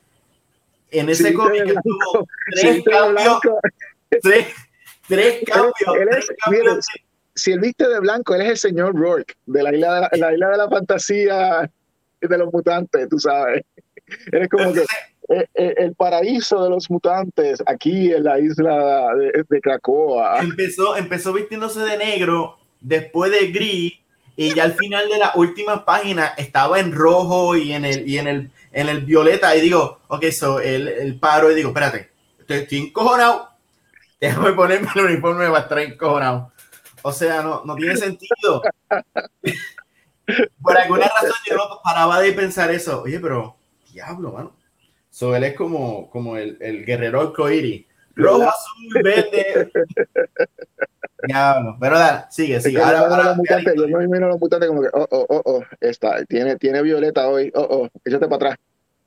en 0.91 1.09
ese 1.09 1.33
cómic 1.33 1.65
tuvo 1.83 2.27
tres 2.53 2.85
cambios. 2.85 3.41
Tres, 4.21 4.49
tres 5.11 5.45
cambios. 5.45 6.87
si 7.35 7.53
él 7.53 7.61
viste 7.61 7.89
de 7.89 8.01
blanco, 8.01 8.35
él 8.35 8.43
es 8.43 8.49
el 8.49 8.59
señor 8.59 8.95
Rourke 8.95 9.35
de 9.47 9.63
la 9.63 9.75
isla 9.75 10.09
de 10.13 10.19
la, 10.19 10.33
isla 10.33 10.49
de 10.51 10.57
la 10.57 10.69
fantasía 10.69 11.71
de 12.21 12.39
los 12.39 12.53
mutantes, 12.53 13.09
tú 13.09 13.19
sabes. 13.19 13.65
Eres 14.33 14.49
como 14.49 14.73
que 14.73 14.81
eh, 14.81 15.47
eh, 15.55 15.75
el 15.77 15.95
paraíso 15.95 16.65
de 16.65 16.71
los 16.71 16.91
mutantes 16.91 17.63
aquí 17.67 18.13
en 18.13 18.25
la 18.25 18.39
isla 18.41 19.15
de, 19.15 19.45
de 19.49 19.61
Cracoa. 19.61 20.41
Empezó, 20.41 20.97
empezó 20.97 21.33
vistiéndose 21.33 21.81
de 21.81 21.97
negro, 21.97 22.59
después 22.81 23.31
de 23.31 23.53
gris, 23.53 23.95
y 24.37 24.55
ya 24.55 24.65
al 24.65 24.73
final 24.73 25.09
de 25.09 25.19
la 25.19 25.33
última 25.35 25.85
página 25.85 26.29
estaba 26.37 26.81
en 26.81 26.93
rojo 26.93 27.57
y 27.57 27.73
en 27.73 27.85
el, 27.85 28.09
y 28.09 28.19
en 28.19 28.27
el, 28.27 28.51
en 28.73 28.89
el 28.89 29.05
violeta. 29.05 29.55
Y 29.55 29.61
digo, 29.61 30.01
ok, 30.09 30.25
so 30.31 30.61
el, 30.61 30.89
el 30.89 31.19
paro 31.19 31.53
y 31.53 31.55
digo, 31.55 31.69
espérate, 31.69 32.09
estoy, 32.39 32.59
estoy 32.59 32.79
encojonado. 32.79 33.50
Déjame 34.21 34.53
ponerme 34.53 34.89
el 34.95 35.05
uniforme 35.05 35.47
para 35.47 35.61
estar 35.61 35.79
encojonado. 35.79 36.53
O 37.03 37.13
sea, 37.13 37.43
no, 37.43 37.65
no 37.65 37.75
tiene 37.77 37.97
sentido. 37.97 38.63
Por 40.63 40.79
alguna 40.79 41.07
razón 41.07 41.37
yo 41.49 41.57
no 41.57 41.81
paraba 41.83 42.21
de 42.21 42.33
pensar 42.33 42.71
eso. 42.71 43.03
Oye, 43.03 43.19
pero 43.19 43.57
diablo, 43.93 44.33
mano. 44.33 44.57
So, 45.09 45.35
él 45.35 45.45
es 45.45 45.55
como, 45.55 46.09
como 46.11 46.37
el, 46.37 46.57
el 46.61 46.85
guerrero 46.85 47.21
arcoíris. 47.21 47.87
Rojo, 48.15 48.43
azul, 48.43 49.03
verde. 49.03 49.71
Diablo. 51.27 51.77
Pero 51.81 51.99
dale, 51.99 52.25
sigue, 52.31 52.61
sigue. 52.61 52.81
Ahora, 52.81 53.01
ahora, 53.01 53.37
yo 53.75 53.99
me 53.99 54.05
imagino 54.05 54.29
los 54.29 54.41
mutantes 54.41 54.69
como 54.69 54.83
que, 54.83 54.89
oh, 54.93 55.07
oh, 55.11 55.27
oh, 55.29 55.43
oh, 55.45 55.63
está, 55.81 56.25
tiene, 56.27 56.57
tiene 56.57 56.83
violeta 56.83 57.29
hoy, 57.29 57.51
oh, 57.55 57.67
oh, 57.71 57.89
échate 58.05 58.27
para 58.27 58.37
atrás. 58.37 58.57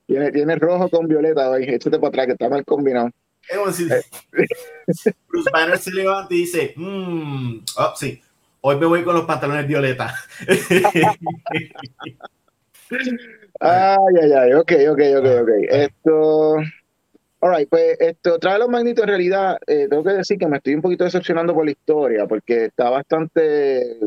Tiene, 0.05 0.31
tiene 0.31 0.55
rojo 0.57 0.89
con 0.89 1.07
violeta 1.07 1.49
hoy, 1.49 1.63
échate 1.63 1.97
para 1.97 2.09
atrás, 2.09 2.25
que 2.25 2.31
está 2.33 2.49
mal 2.49 2.65
combinado. 2.65 3.09
Es 3.49 3.57
como 3.57 3.71
si. 3.71 3.87
Bruce 5.27 5.49
Banner 5.51 5.77
se 5.77 5.91
levanta 5.91 6.33
y 6.33 6.37
dice, 6.37 6.73
mmm, 6.75 7.59
oh, 7.77 7.93
sí, 7.95 8.21
Hoy 8.65 8.77
me 8.77 8.85
voy 8.85 9.03
con 9.03 9.13
los 9.13 9.25
pantalones 9.25 9.67
violeta. 9.67 10.15
ay, 13.59 14.15
ay, 14.21 14.31
ay, 14.31 14.53
ok, 14.53 14.71
ok, 14.89 15.01
ok, 15.17 15.25
ok. 15.41 15.49
Esto. 15.67 16.55
Alright, 17.41 17.67
pues 17.67 17.99
esto, 17.99 18.39
trae 18.39 18.57
los 18.57 18.69
magnitos 18.69 19.03
en 19.03 19.09
realidad, 19.09 19.57
eh, 19.67 19.87
tengo 19.89 20.01
que 20.01 20.11
decir 20.11 20.37
que 20.37 20.47
me 20.47 20.55
estoy 20.55 20.75
un 20.75 20.81
poquito 20.81 21.03
decepcionando 21.03 21.53
por 21.53 21.65
la 21.65 21.71
historia, 21.71 22.25
porque 22.25 22.65
está 22.67 22.89
bastante. 22.89 23.99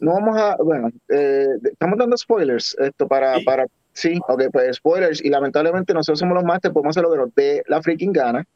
No 0.00 0.14
vamos 0.14 0.36
a, 0.38 0.56
bueno, 0.56 0.90
eh, 1.08 1.46
estamos 1.62 1.96
dando 1.96 2.16
spoilers, 2.16 2.76
esto 2.80 3.06
para, 3.06 3.38
sí. 3.38 3.44
para, 3.44 3.66
sí, 4.00 4.18
ok, 4.26 4.44
pues 4.52 4.76
spoilers, 4.76 5.22
y 5.22 5.28
lamentablemente 5.28 5.92
nosotros 5.92 6.18
somos 6.18 6.34
los 6.34 6.44
más, 6.44 6.60
podemos 6.60 6.96
hacer 6.96 7.02
lo 7.02 7.12
que 7.12 7.18
nos 7.18 7.34
dé 7.34 7.62
la 7.68 7.82
freaking 7.82 8.12
gana. 8.12 8.46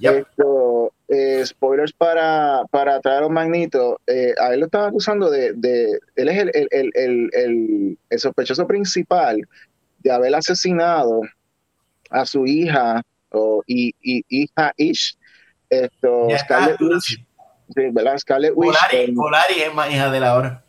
Esto, 0.00 0.92
eh, 1.08 1.42
spoilers 1.46 1.92
para, 1.92 2.62
para 2.70 3.00
traer 3.00 3.22
a 3.22 3.28
Magnito, 3.30 3.98
eh, 4.06 4.34
a 4.38 4.52
él 4.52 4.60
lo 4.60 4.66
están 4.66 4.90
acusando 4.90 5.30
de, 5.30 5.54
de 5.54 5.98
él 6.16 6.28
es 6.28 6.38
el, 6.38 6.50
el, 6.52 6.90
el, 6.94 7.98
el, 8.10 8.18
sospechoso 8.18 8.66
principal 8.66 9.40
de 10.00 10.12
haber 10.12 10.34
asesinado 10.34 11.22
a 12.10 12.26
su 12.26 12.44
hija 12.44 13.02
o, 13.30 13.62
y, 13.66 13.94
y 14.02 14.22
hija 14.28 14.74
Ish, 14.76 15.16
esto, 15.70 16.28
Scarlet 16.40 16.80
Witch, 16.80 17.24
sí, 17.74 17.90
¿verdad? 17.90 18.18
Scarlet 18.18 18.52
Witch. 18.54 18.76
Polari, 19.14 19.62
es 19.62 19.74
más 19.74 19.90
hija 19.90 20.10
de 20.10 20.20
la 20.20 20.36
hora. 20.36 20.62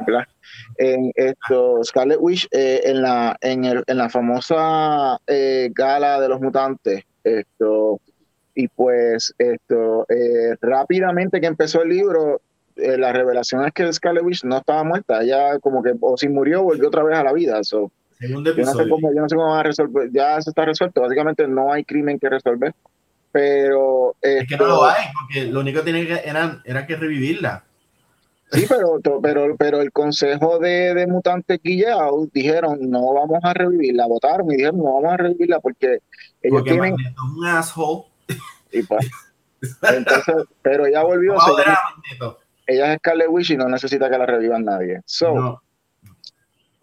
¿verdad? 0.00 0.28
En 0.76 1.12
esto, 1.14 1.82
Scarlet 1.84 2.18
Witch, 2.20 2.48
eh, 2.50 2.80
en, 2.84 3.02
la, 3.02 3.36
en, 3.40 3.64
el, 3.64 3.84
en 3.86 3.98
la 3.98 4.08
famosa 4.08 5.18
gala 5.70 6.20
de 6.20 6.28
los 6.28 6.40
mutantes, 6.40 7.04
esto 7.22 8.00
y 8.54 8.68
pues 8.68 9.34
esto, 9.36 10.06
eh, 10.08 10.56
rápidamente 10.60 11.40
que 11.40 11.46
empezó 11.46 11.82
el 11.82 11.88
libro, 11.88 12.40
eh, 12.76 12.96
la 12.96 13.12
revelación 13.12 13.64
es 13.64 13.72
que 13.72 13.92
Scarlet 13.92 14.24
Witch 14.24 14.44
no 14.44 14.58
estaba 14.58 14.84
muerta, 14.84 15.22
ella 15.22 15.58
como 15.58 15.82
que, 15.82 15.92
o 16.00 16.16
si 16.16 16.28
murió, 16.28 16.62
volvió 16.62 16.88
otra 16.88 17.02
vez 17.02 17.18
a 17.18 17.24
la 17.24 17.32
vida. 17.32 17.62
So, 17.64 17.90
yo, 18.20 18.40
no 18.40 18.54
sé 18.54 18.88
cómo, 18.88 19.12
yo 19.12 19.20
no 19.20 19.28
sé 19.28 19.34
cómo 19.34 19.50
va 19.50 19.60
a 19.60 19.64
resolver, 19.64 20.10
ya 20.12 20.40
se 20.40 20.50
está 20.50 20.64
resuelto, 20.64 21.00
básicamente 21.00 21.48
no 21.48 21.72
hay 21.72 21.84
crimen 21.84 22.18
que 22.18 22.28
resolver, 22.28 22.72
pero... 23.32 24.14
es 24.22 24.46
que 24.46 24.56
no 24.56 24.66
lo 24.66 24.84
hay, 24.84 25.06
porque 25.20 25.50
lo 25.50 25.60
único 25.60 25.80
que 25.80 25.92
tenía 25.92 26.22
que, 26.22 26.28
era, 26.28 26.62
era 26.64 26.86
que 26.86 26.96
revivirla. 26.96 27.64
Sí, 28.54 28.66
pero, 28.68 29.20
pero, 29.20 29.56
pero 29.56 29.80
el 29.80 29.92
consejo 29.92 30.58
de, 30.58 30.94
de 30.94 31.06
mutantes 31.06 31.60
guillados 31.62 32.30
dijeron 32.32 32.78
no 32.80 33.14
vamos 33.14 33.40
a 33.42 33.52
revivirla, 33.52 34.06
votaron 34.06 34.50
y 34.52 34.56
dijeron 34.56 34.78
no 34.78 34.94
vamos 34.94 35.12
a 35.12 35.16
revivirla 35.16 35.60
porque 35.60 35.98
ellos 36.42 36.60
porque 36.60 36.70
tienen... 36.70 36.94
un 36.94 37.46
asshole 37.46 38.04
pues, 38.88 39.10
entonces, 39.82 40.34
pero 40.62 40.86
ella 40.86 41.02
volvió. 41.02 41.36
ella 42.66 42.92
es 42.92 42.98
Scarlet 42.98 43.28
Witch 43.28 43.50
y 43.50 43.56
no 43.56 43.68
necesita 43.68 44.10
que 44.10 44.18
la 44.18 44.26
revivan 44.26 44.64
nadie. 44.64 45.00
So, 45.04 45.60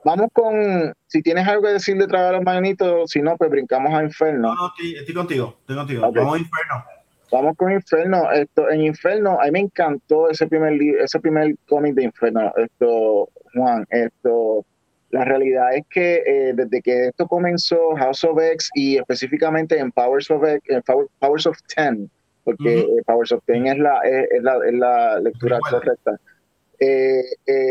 Vamos 0.03 0.29
con, 0.33 0.95
si 1.05 1.21
tienes 1.21 1.47
algo 1.47 1.61
que 1.61 1.73
decir 1.73 1.95
de 1.95 2.07
trabajar 2.07 2.33
los 2.33 2.43
magnitos, 2.43 3.11
si 3.11 3.21
no, 3.21 3.37
pues 3.37 3.51
brincamos 3.51 3.93
a 3.93 4.03
Inferno. 4.03 4.55
No, 4.55 4.55
no, 4.55 4.73
estoy, 4.75 5.13
contigo, 5.13 5.57
estoy 5.59 5.75
contigo. 5.75 6.01
Vamos 6.11 6.35
a 6.35 6.39
Inferno. 6.39 6.83
Vamos 7.31 7.55
con 7.55 7.71
Inferno. 7.71 8.29
Esto, 8.31 8.69
en 8.69 8.81
Inferno, 8.81 9.39
a 9.39 9.45
mí 9.45 9.51
me 9.51 9.59
encantó 9.61 10.29
ese 10.29 10.47
primer 10.47 10.73
ese 10.99 11.19
primer 11.19 11.55
cómic 11.67 11.95
de 11.95 12.03
Inferno. 12.03 12.51
Esto, 12.57 13.29
Juan, 13.53 13.85
esto, 13.89 14.65
la 15.11 15.23
realidad 15.23 15.73
es 15.75 15.85
que 15.89 16.23
eh, 16.25 16.53
desde 16.53 16.81
que 16.81 17.07
esto 17.07 17.27
comenzó, 17.27 17.95
House 17.95 18.23
of 18.25 18.37
X 18.41 18.69
y 18.75 18.97
específicamente 18.97 19.77
en 19.79 19.91
Powers 19.91 20.29
of 20.29 20.43
X, 20.43 20.61
en 20.69 20.81
Powers 21.19 21.47
of 21.47 21.57
Ten, 21.73 22.09
porque 22.43 22.79
eh, 22.79 23.03
Powers 23.05 23.31
of 23.31 23.43
Ten 23.45 23.65
es 23.67 23.77
la, 23.77 24.01
es, 24.01 24.43
la, 24.43 24.57
es 24.65 24.73
la, 24.73 25.19
lectura 25.19 25.59
correcta. 25.69 26.19
Eh, 26.79 27.23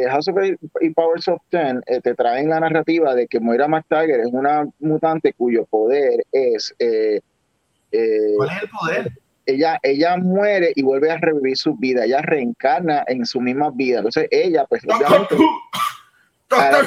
House 0.08 0.28
of 0.28 0.38
X 0.38 0.56
y 0.80 0.90
Powers 0.90 1.28
of 1.28 1.42
Ten 1.50 1.82
te 2.02 2.14
traen 2.14 2.48
la 2.48 2.60
narrativa 2.60 3.14
de 3.14 3.26
que 3.26 3.40
Moira 3.40 3.68
McTaggart 3.68 4.20
es 4.20 4.32
una 4.32 4.66
mutante 4.78 5.34
cuyo 5.34 5.66
poder 5.66 6.24
es. 6.32 6.74
¿Cuál 6.78 8.50
es 8.50 8.62
el 8.62 8.68
poder? 8.70 9.12
Ella, 9.50 9.78
ella 9.82 10.16
muere 10.16 10.72
y 10.74 10.82
vuelve 10.82 11.10
a 11.10 11.18
revivir 11.18 11.56
su 11.56 11.74
vida, 11.76 12.04
ella 12.04 12.22
reencarna 12.22 13.04
en 13.06 13.26
su 13.26 13.40
misma 13.40 13.70
vida. 13.70 13.98
Entonces, 13.98 14.28
ella, 14.30 14.64
pues, 14.66 14.82
obviamente. 14.84 15.36
Ah, 16.50 16.82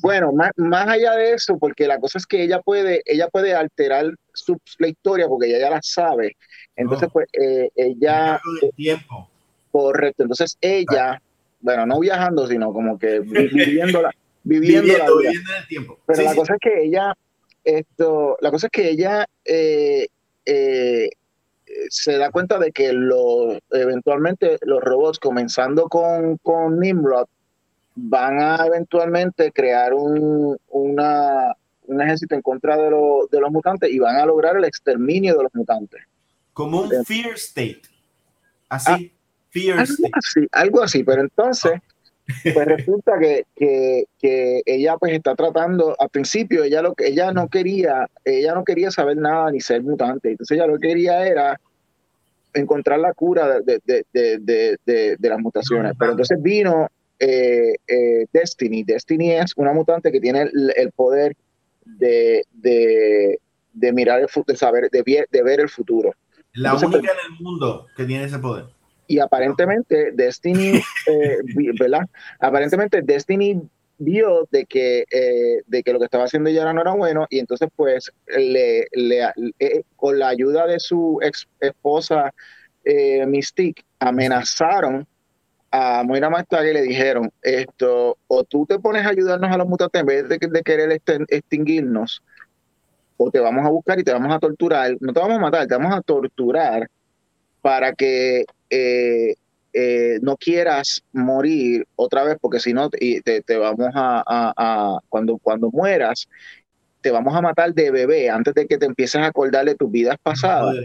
bueno, 0.00 0.32
más, 0.32 0.52
más, 0.56 0.88
allá 0.88 1.14
de 1.14 1.32
eso, 1.32 1.58
porque 1.58 1.86
la 1.86 1.98
cosa 1.98 2.18
es 2.18 2.26
que 2.26 2.42
ella 2.42 2.60
puede, 2.60 3.02
ella 3.04 3.28
puede 3.28 3.54
alterar 3.54 4.14
su, 4.32 4.56
la 4.78 4.88
historia 4.88 5.26
porque 5.28 5.48
ella 5.48 5.58
ya 5.58 5.70
la 5.70 5.80
sabe. 5.82 6.36
Entonces, 6.76 7.08
pues, 7.12 7.26
eh, 7.32 7.70
ella. 7.74 8.40
tiempo. 8.76 9.28
Correcto. 9.72 10.22
Entonces, 10.22 10.56
ella, 10.60 11.20
bueno, 11.60 11.86
no 11.86 12.00
viajando, 12.00 12.46
sino 12.46 12.72
como 12.72 12.98
que 12.98 13.20
viviendo 13.20 14.02
la, 14.02 14.12
viviendo, 14.42 14.96
la 14.96 15.04
vida. 15.04 15.58
el 15.60 15.66
tiempo. 15.66 15.98
Pero 16.06 16.22
la 16.22 16.34
cosa 16.34 16.54
es 16.54 16.60
que 16.60 16.82
ella, 16.84 17.14
esto, 17.64 18.36
la 18.40 18.50
cosa 18.50 18.68
es 18.68 18.70
que 18.70 18.90
ella 18.90 19.26
eh, 19.44 20.06
eh, 20.44 21.10
se 21.90 22.18
da 22.18 22.30
cuenta 22.30 22.58
de 22.58 22.72
que 22.72 22.92
lo, 22.92 23.58
eventualmente 23.70 24.58
los 24.62 24.82
robots, 24.82 25.18
comenzando 25.18 25.88
con, 25.88 26.38
con 26.38 26.78
Nimrod, 26.78 27.26
van 27.96 28.40
a 28.40 28.66
eventualmente 28.66 29.50
crear 29.52 29.94
un, 29.94 30.56
una, 30.68 31.54
un 31.86 32.02
ejército 32.02 32.34
en 32.34 32.42
contra 32.42 32.76
de, 32.76 32.84
de, 32.84 33.40
los 33.40 33.50
mutantes 33.50 33.90
y 33.90 33.98
van 33.98 34.16
a 34.16 34.26
lograr 34.26 34.56
el 34.56 34.64
exterminio 34.64 35.36
de 35.36 35.42
los 35.44 35.54
mutantes. 35.54 36.02
Como 36.52 36.82
un 36.82 37.04
fear 37.04 37.34
state. 37.34 37.82
Así. 38.68 38.92
Ah, 38.92 38.98
fear 39.50 39.78
algo 39.78 39.92
state. 39.92 40.12
Así, 40.12 40.48
algo 40.52 40.82
así, 40.82 41.04
pero 41.04 41.22
entonces, 41.22 41.80
pues 42.42 42.66
resulta 42.66 43.18
que, 43.18 43.46
que, 43.54 44.04
que, 44.18 44.62
ella 44.66 44.96
pues 44.98 45.12
está 45.14 45.34
tratando, 45.34 45.96
al 45.98 46.10
principio 46.10 46.64
ella 46.64 46.82
lo 46.82 46.94
que 46.94 47.08
ella 47.08 47.32
no 47.32 47.48
quería, 47.48 48.08
ella 48.24 48.54
no 48.54 48.64
quería 48.64 48.90
saber 48.90 49.16
nada 49.16 49.50
ni 49.50 49.60
ser 49.60 49.82
mutante, 49.82 50.32
entonces 50.32 50.56
ella 50.56 50.66
lo 50.66 50.78
que 50.78 50.88
quería 50.88 51.26
era 51.26 51.58
encontrar 52.56 52.98
la 52.98 53.12
cura 53.14 53.60
de, 53.60 53.80
de, 53.84 54.04
de, 54.12 55.16
de 55.18 55.28
las 55.28 55.38
mutaciones. 55.38 55.92
Pero 55.98 56.12
entonces 56.12 56.42
vino 56.42 56.88
eh, 57.18 57.74
eh, 57.86 58.26
Destiny. 58.32 58.84
Destiny 58.84 59.32
es 59.32 59.52
una 59.56 59.72
mutante 59.72 60.12
que 60.12 60.20
tiene 60.20 60.50
el, 60.52 60.92
poder 60.92 61.36
de, 61.84 62.42
de, 62.52 63.92
mirar 63.92 64.20
el 64.20 64.28
futuro, 64.28 64.52
de 64.52 64.58
saber, 64.58 64.90
de, 64.90 65.26
de, 65.30 65.42
ver 65.42 65.60
el 65.60 65.68
futuro. 65.68 66.12
La 66.52 66.74
única 66.74 66.90
pues, 66.90 67.02
en 67.04 67.32
el 67.32 67.40
mundo 67.40 67.86
que 67.96 68.04
tiene 68.04 68.24
ese 68.24 68.38
poder. 68.38 68.66
Y 69.06 69.18
aparentemente 69.18 70.12
Destiny, 70.12 70.80
eh, 71.06 71.38
¿verdad? 71.78 72.02
Aparentemente 72.40 73.02
Destiny 73.02 73.62
vio 73.98 74.46
de 74.50 74.66
que, 74.66 75.04
de 75.66 75.82
que 75.82 75.92
lo 75.92 75.98
que 75.98 76.04
estaba 76.04 76.24
haciendo 76.24 76.50
ella 76.50 76.72
no 76.72 76.80
era 76.80 76.92
bueno 76.92 77.26
y 77.30 77.38
entonces 77.38 77.68
pues 77.74 78.12
le, 78.26 78.86
le 78.92 79.32
con 79.96 80.18
la 80.18 80.28
ayuda 80.28 80.66
de 80.66 80.78
su 80.78 81.18
ex 81.22 81.46
esposa 81.60 82.32
Mystique 83.26 83.84
amenazaron 83.98 85.06
a 85.70 86.02
Moira 86.04 86.30
McTaggart 86.30 86.74
le 86.74 86.82
dijeron, 86.82 87.30
esto, 87.42 88.16
o 88.28 88.44
tú 88.44 88.66
te 88.66 88.78
pones 88.78 89.04
a 89.04 89.10
ayudarnos 89.10 89.50
a 89.50 89.58
los 89.58 89.66
mutantes 89.66 90.00
en 90.00 90.06
vez 90.06 90.28
de, 90.28 90.62
querer 90.62 91.00
extinguirnos, 91.28 92.22
o 93.16 93.30
te 93.30 93.40
vamos 93.40 93.66
a 93.66 93.70
buscar 93.70 93.98
y 93.98 94.04
te 94.04 94.12
vamos 94.12 94.34
a 94.34 94.38
torturar, 94.38 94.96
no 95.00 95.12
te 95.12 95.20
vamos 95.20 95.36
a 95.36 95.40
matar, 95.40 95.66
te 95.66 95.74
vamos 95.74 95.94
a 95.94 96.00
torturar 96.02 96.88
para 97.60 97.92
que 97.92 98.44
eh, 98.70 99.34
eh, 99.78 100.18
no 100.22 100.38
quieras 100.38 101.02
morir 101.12 101.86
otra 101.96 102.24
vez, 102.24 102.38
porque 102.40 102.60
si 102.60 102.72
no, 102.72 102.88
te, 102.88 103.20
te, 103.22 103.56
vamos 103.58 103.90
a, 103.94 104.98
cuando, 105.10 105.36
cuando 105.36 105.70
mueras, 105.70 106.26
te 107.02 107.10
vamos 107.10 107.34
a 107.36 107.42
matar 107.42 107.74
de 107.74 107.90
bebé 107.90 108.30
antes 108.30 108.54
de 108.54 108.66
que 108.66 108.78
te 108.78 108.86
empieces 108.86 109.20
a 109.20 109.26
acordar 109.26 109.66
de 109.66 109.74
tus 109.74 109.90
vidas 109.90 110.16
pasadas. 110.22 110.76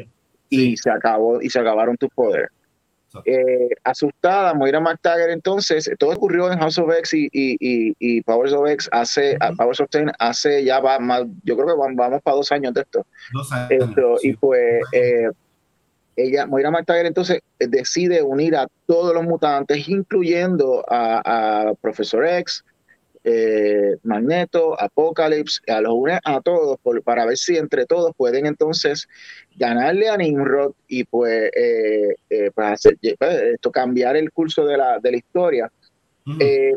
Y 0.50 0.76
se 0.76 0.92
acabó, 0.92 1.42
y 1.42 1.50
se 1.50 1.60
acabaron 1.60 1.96
tus 1.96 2.10
poderes. 2.10 2.50
Eh, 3.24 3.70
asustada, 3.86 4.54
Moira 4.54 4.82
McTaggart 4.82 5.32
entonces, 5.32 5.90
todo 5.98 6.12
ocurrió 6.12 6.52
en 6.52 6.60
House 6.60 6.78
of 6.78 6.94
X 6.98 7.14
y, 7.14 7.30
y, 7.32 7.96
y, 7.98 8.22
Powers 8.24 8.52
of 8.52 8.68
X 8.68 8.90
hace, 8.92 9.38
Powers 9.58 9.80
of 9.80 9.90
Ten 9.90 10.12
hace 10.20 10.66
ya 10.66 10.82
va 10.82 11.00
más, 11.00 11.24
yo 11.44 11.56
creo 11.56 11.68
que 11.68 11.74
vamos, 11.96 12.22
para 12.22 12.36
dos 12.36 12.52
años 12.52 12.74
de 12.74 12.82
esto. 12.82 13.06
esto 13.70 14.16
Y 14.22 14.34
pues 14.34 14.82
eh, 14.92 15.30
ella, 16.16 16.46
Moira 16.46 16.72
McTaggart 16.72 17.08
entonces 17.08 17.42
decide 17.60 18.22
unir 18.22 18.56
a 18.56 18.68
todos 18.86 19.14
los 19.14 19.24
mutantes, 19.24 19.88
incluyendo 19.88 20.84
a, 20.88 21.70
a 21.70 21.74
Profesor 21.76 22.26
X, 22.26 22.64
eh, 23.24 23.98
Magneto, 24.04 24.80
Apocalypse, 24.80 25.62
a 25.72 25.82
los 25.82 25.94
une 25.94 26.20
a 26.24 26.42
todos 26.42 26.80
para 27.06 27.26
ver 27.26 27.38
si 27.38 27.56
entre 27.56 27.86
todos 27.86 28.14
pueden 28.18 28.46
entonces 28.46 29.08
ganarle 29.56 30.10
a 30.10 30.18
Nimrod 30.18 30.74
y 30.88 31.04
pues, 31.04 31.52
eh, 31.56 32.16
eh, 32.30 32.52
pues 32.54 32.68
hacer, 32.68 32.98
pues, 33.20 33.42
esto, 33.54 33.72
cambiar 33.72 34.16
el 34.18 34.32
curso 34.32 34.66
de 34.66 34.78
la, 34.78 35.00
de 35.00 35.12
la 35.12 35.18
historia. 35.18 35.72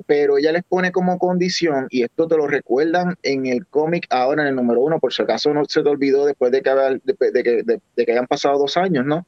Pero 0.06 0.38
ella 0.38 0.52
les 0.52 0.64
pone 0.64 0.92
como 0.92 1.18
condición, 1.18 1.86
y 1.90 2.02
esto 2.02 2.26
te 2.26 2.36
lo 2.36 2.46
recuerdan 2.46 3.16
en 3.22 3.46
el 3.46 3.66
cómic 3.66 4.06
ahora 4.10 4.42
en 4.42 4.48
el 4.48 4.56
número 4.56 4.80
uno, 4.80 4.98
por 4.98 5.12
si 5.12 5.22
acaso 5.22 5.52
no 5.52 5.64
se 5.64 5.82
te 5.82 5.88
olvidó 5.88 6.26
después 6.26 6.50
de 6.52 6.62
que, 6.62 6.70
de, 6.70 7.42
que, 7.42 7.62
de, 7.62 8.04
que 8.04 8.12
hayan 8.12 8.26
pasado 8.26 8.58
dos 8.58 8.76
años, 8.76 9.04
¿no? 9.04 9.26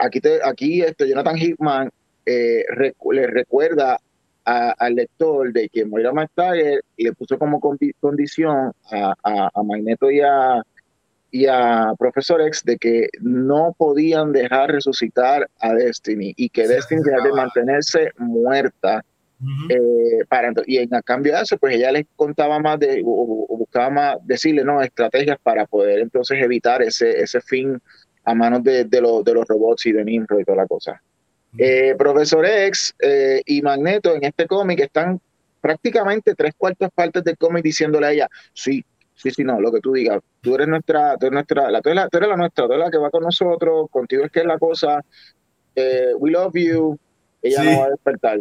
aquí, 0.00 0.20
te, 0.20 0.40
aquí 0.44 0.82
esto, 0.82 1.04
Jonathan 1.04 1.36
Hickman 1.36 1.90
le 2.24 3.26
recuerda 3.26 3.98
al 4.78 4.94
lector 4.94 5.52
de 5.52 5.68
que 5.68 5.84
Moira 5.84 6.12
McTaggart 6.12 6.84
le 6.96 7.12
puso 7.12 7.38
como 7.38 7.60
condición 7.60 8.72
a, 8.90 9.14
a, 9.22 9.62
Magneto 9.62 10.10
y 10.10 10.20
a, 10.20 10.62
y 11.30 11.46
a 11.46 11.92
Profesor 11.98 12.40
X 12.42 12.64
de 12.64 12.78
que 12.78 13.08
no 13.20 13.74
podían 13.76 14.32
dejar 14.32 14.70
resucitar 14.72 15.48
a 15.60 15.74
Destiny 15.74 16.32
y 16.36 16.48
que 16.48 16.66
Destiny 16.66 17.02
tenía 17.02 17.22
de 17.22 17.32
mantenerse 17.32 18.12
muerta. 18.16 19.04
Eh, 19.68 20.24
para, 20.28 20.52
y 20.66 20.78
en 20.78 20.92
a 20.94 21.02
cambio 21.02 21.34
de 21.34 21.42
eso, 21.42 21.56
pues 21.58 21.76
ella 21.76 21.92
les 21.92 22.06
contaba 22.16 22.58
más 22.58 22.78
de, 22.80 23.02
o, 23.04 23.46
buscaba 23.56 23.88
más 23.88 24.16
decirle, 24.24 24.64
no, 24.64 24.82
estrategias 24.82 25.38
para 25.40 25.64
poder 25.66 26.00
entonces 26.00 26.42
evitar 26.42 26.82
ese, 26.82 27.20
ese 27.20 27.40
fin 27.40 27.80
a 28.24 28.34
manos 28.34 28.64
de, 28.64 28.84
de, 28.84 29.00
de 29.24 29.34
los 29.34 29.46
robots 29.46 29.86
y 29.86 29.92
de 29.92 30.04
Nimrod 30.04 30.40
y 30.40 30.44
toda 30.44 30.58
la 30.58 30.66
cosa. 30.66 31.00
Eh, 31.56 31.94
Profesor 31.96 32.44
X 32.44 32.94
eh, 33.00 33.40
y 33.46 33.62
Magneto 33.62 34.14
en 34.14 34.24
este 34.24 34.46
cómic 34.46 34.80
están 34.80 35.20
prácticamente 35.60 36.34
tres 36.34 36.54
cuartas 36.56 36.90
partes 36.94 37.24
del 37.24 37.38
cómic 37.38 37.62
diciéndole 37.62 38.06
a 38.06 38.12
ella, 38.12 38.28
sí, 38.52 38.84
sí, 39.14 39.30
sí, 39.30 39.44
no, 39.44 39.60
lo 39.60 39.72
que 39.72 39.80
tú 39.80 39.92
digas, 39.92 40.20
tú 40.40 40.54
eres 40.54 40.68
nuestra, 40.68 41.16
tú 41.16 41.26
eres 41.26 41.34
nuestra, 41.34 41.70
la, 41.70 41.80
tú, 41.80 41.88
eres 41.88 42.28
la, 42.28 42.36
nuestra, 42.36 42.66
tú 42.66 42.72
eres 42.72 42.84
la 42.84 42.90
que 42.90 42.98
va 42.98 43.10
con 43.10 43.22
nosotros, 43.22 43.88
contigo 43.90 44.24
es 44.24 44.30
que 44.30 44.40
es 44.40 44.46
la 44.46 44.58
cosa, 44.58 45.02
eh, 45.74 46.12
we 46.18 46.30
love 46.30 46.52
you, 46.54 46.98
ella 47.42 47.64
no 47.64 47.80
va 47.80 47.86
a 47.86 47.90
despertar. 47.90 48.38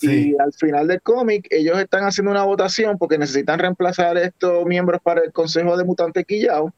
Y 0.00 0.36
al 0.38 0.52
final 0.52 0.86
del 0.86 1.02
cómic, 1.02 1.48
ellos 1.50 1.78
están 1.78 2.04
haciendo 2.04 2.30
una 2.30 2.44
votación 2.44 2.98
porque 2.98 3.18
necesitan 3.18 3.58
reemplazar 3.58 4.16
estos 4.16 4.64
miembros 4.64 5.00
para 5.02 5.22
el 5.22 5.32
Consejo 5.32 5.76
de 5.76 5.84
Mutantes 5.84 6.24
Quillao. 6.24 6.72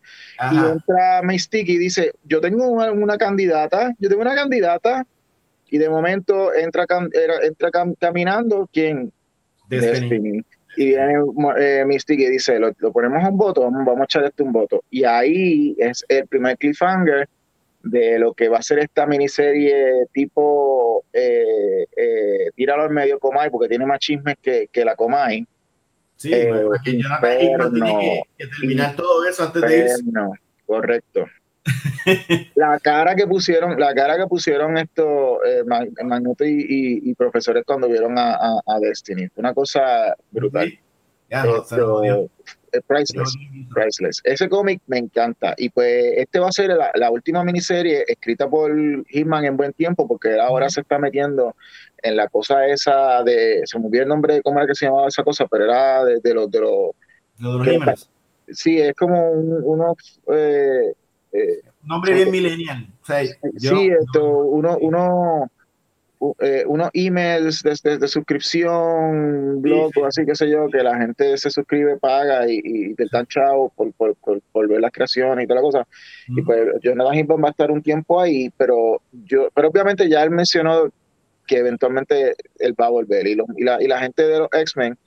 Y 0.53 0.57
entra 0.57 1.21
Mystique 1.23 1.73
y 1.73 1.79
dice: 1.79 2.13
Yo 2.25 2.41
tengo 2.41 2.67
una, 2.69 2.91
una, 2.93 3.19
candidata, 3.19 3.95
yo 3.99 4.09
tengo 4.09 4.23
una 4.23 4.35
candidata 4.35 5.07
y 5.69 5.79
de 5.79 5.89
momento 5.91 6.55
entra, 6.55 6.87
entra 7.43 7.71
caminando 7.99 8.69
quien 8.73 9.13
Destiny. 9.79 10.43
Y 10.77 10.87
viene 10.87 11.15
eh, 11.59 11.85
Mystic 11.85 12.21
y 12.21 12.31
dice, 12.31 12.59
lo, 12.59 12.73
ponemos 12.93 13.29
un 13.29 13.37
voto, 13.37 13.63
vamos, 13.63 14.01
a 14.01 14.05
echar 14.05 14.25
este 14.25 14.43
un 14.43 14.53
voto. 14.53 14.83
Y 14.91 15.05
ahí 15.05 15.75
es 15.79 16.05
el 16.09 16.27
primer 16.29 16.57
cliffhanger 16.59 17.29
de 17.83 18.19
lo 18.19 18.35
que 18.35 18.49
va 18.49 18.59
a 18.59 18.63
ser 18.63 18.79
esta 18.79 19.07
miniserie 19.07 20.07
tipo 20.13 21.05
eh, 21.13 21.87
eh, 21.97 22.51
tíralo 22.55 22.85
al 22.85 22.91
medio 22.91 23.19
Comay, 23.19 23.51
porque 23.51 23.69
tiene 23.69 23.87
más 23.87 23.99
chismes 23.99 24.37
que, 24.41 24.69
que 24.71 24.85
la 24.85 24.97
Comay. 24.97 25.47
Sí, 26.17 26.33
eh, 26.35 26.51
porque 26.65 26.99
no, 26.99 27.71
tiene 27.71 28.25
que, 28.37 28.47
terminar 28.47 28.95
todo 28.95 29.25
eso 29.25 29.45
antes 29.45 29.63
de 29.63 29.79
irse. 29.79 30.03
No, 30.05 30.33
correcto 30.67 31.27
la 32.55 32.79
cara 32.81 33.15
que 33.15 33.27
pusieron, 33.27 33.79
la 33.79 33.95
cara 33.95 34.17
que 34.17 34.27
pusieron 34.27 34.77
estos 34.79 35.39
eh, 35.47 35.63
Magneto 35.65 36.45
y, 36.45 37.15
profesores 37.15 37.65
cuando 37.67 37.89
vieron 37.89 38.15
a, 38.17 38.61
Destiny, 38.81 39.29
una 39.37 39.53
cosa 39.53 40.15
brutal. 40.31 40.79
Priceless, 42.87 44.21
Ese 44.25 44.49
cómic 44.49 44.81
me 44.87 44.99
encanta. 44.99 45.55
Y 45.57 45.71
pues 45.71 46.15
este 46.17 46.39
va 46.39 46.49
a 46.49 46.53
ser 46.53 46.71
la, 46.95 47.11
última 47.11 47.45
miniserie 47.45 48.05
escrita 48.07 48.49
por 48.49 48.73
Hitman 49.09 49.45
en 49.45 49.57
buen 49.57 49.73
tiempo, 49.73 50.07
porque 50.07 50.39
ahora 50.39 50.69
se 50.69 50.83
está 50.83 50.99
metiendo 50.99 51.57
en 52.03 52.17
la 52.17 52.29
cosa 52.29 52.67
esa 52.67 53.23
de. 53.23 53.63
Se 53.65 53.79
me 53.79 53.87
olvidó 53.87 54.03
el 54.03 54.09
nombre, 54.09 54.43
¿cómo 54.43 54.59
era 54.59 54.67
que 54.67 54.75
se 54.75 54.87
llamaba 54.87 55.09
esa 55.09 55.23
cosa? 55.23 55.47
Pero 55.47 55.65
era 55.65 56.05
de, 56.05 56.35
los. 56.35 56.51
De 56.51 56.61
los, 56.61 58.11
sí, 58.49 58.81
es 58.81 58.95
como 58.95 59.31
unos. 59.31 60.21
Eh, 60.33 60.95
eh, 61.33 61.61
Nombre 61.83 62.15
bien 62.15 62.31
millennial. 62.31 62.87
sí, 63.57 63.89
esto, 63.89 64.27
uno, 64.27 64.77
uno, 64.81 65.51
eh, 66.41 66.65
unos 66.67 66.91
emails 66.93 67.63
de, 67.63 68.07
suscripción, 68.09 69.63
blog 69.63 69.91
o 69.97 70.05
así, 70.05 70.27
qué 70.27 70.35
sé 70.35 70.51
yo, 70.51 70.69
que 70.69 70.83
la 70.83 70.99
gente 70.99 71.37
se 71.39 71.51
suscribe, 71.51 71.97
paga 71.97 72.47
y, 72.47 72.61
y 72.63 72.95
te 72.95 73.05
están 73.05 73.27
chavos 73.27 73.73
por, 73.75 73.93
por, 73.95 74.15
por, 74.53 74.69
ver 74.69 74.81
las 74.81 74.93
creaciones 74.93 75.45
y 75.45 75.47
toda 75.47 75.61
la 75.61 75.67
cosa. 75.67 75.87
Y 76.29 76.43
pues 76.43 76.61
Jonathan 76.83 77.15
Hickman 77.15 77.43
va 77.43 77.49
a 77.49 77.53
estar 77.53 77.71
un 77.71 77.83
tiempo 77.83 78.21
ahí, 78.21 78.51
pero 78.59 79.01
yo, 79.25 79.49
pero 79.55 79.69
obviamente 79.69 80.09
ya 80.11 80.23
él 80.23 80.31
mencionó 80.31 80.93
que 81.47 81.57
eventualmente 81.57 82.35
él 82.59 82.75
va 82.79 82.87
a 82.87 82.91
volver. 82.91 83.27
Y, 83.27 83.39
y, 83.57 83.65
la, 83.65 83.83
y 83.83 83.87
la 83.87 84.01
gente 84.01 84.27
de 84.27 84.41
los 84.41 84.49
X-Men 84.53 84.99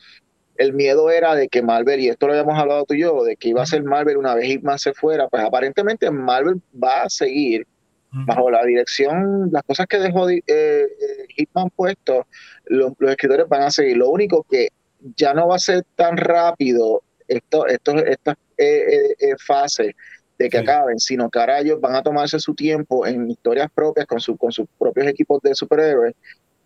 el 0.58 0.74
miedo 0.74 1.10
era 1.10 1.36
de 1.36 1.48
que 1.48 1.62
Marvel, 1.62 2.00
y 2.00 2.10
esto 2.10 2.28
lo 2.28 2.34
habíamos 2.34 2.58
hablado 2.58 2.86
tú 2.86 2.94
y 2.94 3.02
yo, 3.02 3.24
de 3.24 3.36
que 3.36 3.50
iba 3.50 3.62
a 3.62 3.66
ser 3.66 3.84
Marvel 3.84 4.18
una 4.18 4.36
vez 4.36 4.46
Hitman 4.46 4.80
se 4.80 4.94
fuera, 4.94 5.28
pues 5.28 5.44
aparentemente 5.44 6.10
Marvel 6.12 6.62
va 6.82 7.04
a 7.04 7.10
seguir 7.10 7.68
bajo 8.14 8.52
la 8.52 8.64
dirección, 8.64 9.50
las 9.52 9.64
cosas 9.64 9.88
que 9.88 9.98
dejó 9.98 10.30
eh, 10.30 10.44
eh, 10.48 10.88
Hitman 11.36 11.70
puesto, 11.72 12.28
los, 12.66 12.94
escritores 13.02 13.48
van 13.50 13.64
a 13.64 13.72
seguir. 13.72 13.98
Lo 13.98 14.10
único 14.10 14.46
que 14.50 14.70
ya 15.16 15.34
no 15.34 15.48
va 15.48 15.56
a 15.56 15.60
ser 15.60 15.84
tan 15.96 16.16
rápido 16.18 17.02
esto, 17.28 17.66
esto, 17.68 17.98
estas 18.06 18.38
eh, 18.58 19.16
fases 19.40 19.94
de 20.38 20.50
que 20.50 20.58
acaben, 20.60 21.00
sino 21.00 21.30
que 21.30 21.40
ahora 21.40 21.60
ellos 21.60 21.80
van 21.82 21.96
a 21.96 22.04
tomarse 22.04 22.40
su 22.40 22.54
tiempo 22.54 23.06
en 23.06 23.30
historias 23.30 23.70
propias 23.74 24.06
con, 24.06 24.20
su, 24.20 24.38
con 24.38 24.52
sus 24.52 24.68
propios 24.78 25.08
equipos 25.08 25.42
de 25.42 25.56
superhéroes, 25.56 26.16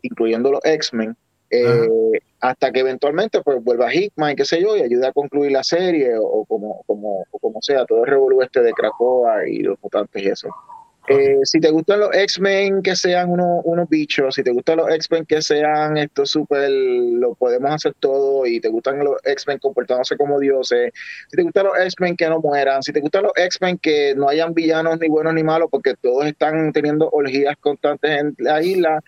incluyendo 0.02 0.52
los 0.52 0.62
X-Men, 0.64 1.16
eh, 1.50 1.88
hasta 2.40 2.72
que 2.72 2.82
eventualmente 2.82 3.42
pues 3.42 3.64
vuelva 3.64 3.94
Hickman, 3.94 4.36
qué 4.36 4.46
sé 4.46 4.62
yo, 4.62 4.76
y 4.76 4.82
ayude 4.82 5.08
a 5.08 5.14
concluir 5.14 5.52
la 5.52 5.64
serie 5.64 6.12
o, 6.20 6.46
como, 6.46 6.84
como, 6.86 7.26
como 7.30 7.62
sea, 7.62 7.86
todo 7.86 8.04
el 8.04 8.10
revolú 8.10 8.42
este 8.42 8.62
de 8.62 8.74
Krakoa 8.74 9.48
y 9.48 9.60
los 9.60 9.78
mutantes 9.82 10.24
y 10.24 10.28
eso. 10.28 10.50
Eh, 11.10 11.40
si 11.44 11.62
te 11.62 11.70
gustan 11.72 12.02
los 12.02 12.14
X-Men 12.14 12.82
que 12.82 12.96
sean 12.96 13.30
unos, 13.30 13.62
unos 13.64 13.88
bichos, 13.88 14.36
si 14.36 14.44
te 14.44 14.52
gustan 14.52 14.78
los 14.78 14.90
X-Men 14.90 15.26
que 15.26 15.42
sean 15.42 15.98
esto 15.98 16.26
súper, 16.26 16.70
lo 16.70 17.34
podemos 17.36 17.72
hacer 17.72 17.94
todo, 18.00 18.46
y 18.46 18.60
te 18.60 18.68
gustan 18.68 19.00
los 19.04 19.16
X-Men 19.24 19.60
comportándose 19.60 20.18
como 20.18 20.38
dioses, 20.40 20.92
si 21.30 21.38
te 21.38 21.44
gustan 21.44 21.68
los 21.68 21.80
X-Men 21.80 22.18
que 22.18 22.28
no 22.28 22.40
mueran, 22.40 22.84
si 22.84 22.92
te 22.92 23.00
gustan 23.00 23.24
los 23.24 23.32
X-Men 23.36 23.78
que 23.78 24.16
no 24.16 24.28
hayan 24.28 24.54
villanos 24.54 25.00
ni 25.00 25.08
buenos 25.08 25.34
ni 25.34 25.44
malos, 25.44 25.70
porque 25.72 25.96
todos 26.02 26.26
están 26.26 26.74
teniendo 26.74 27.10
orgías 27.10 27.56
constantes 27.62 28.12
en 28.12 28.36
la 28.40 28.62
isla, 28.62 29.02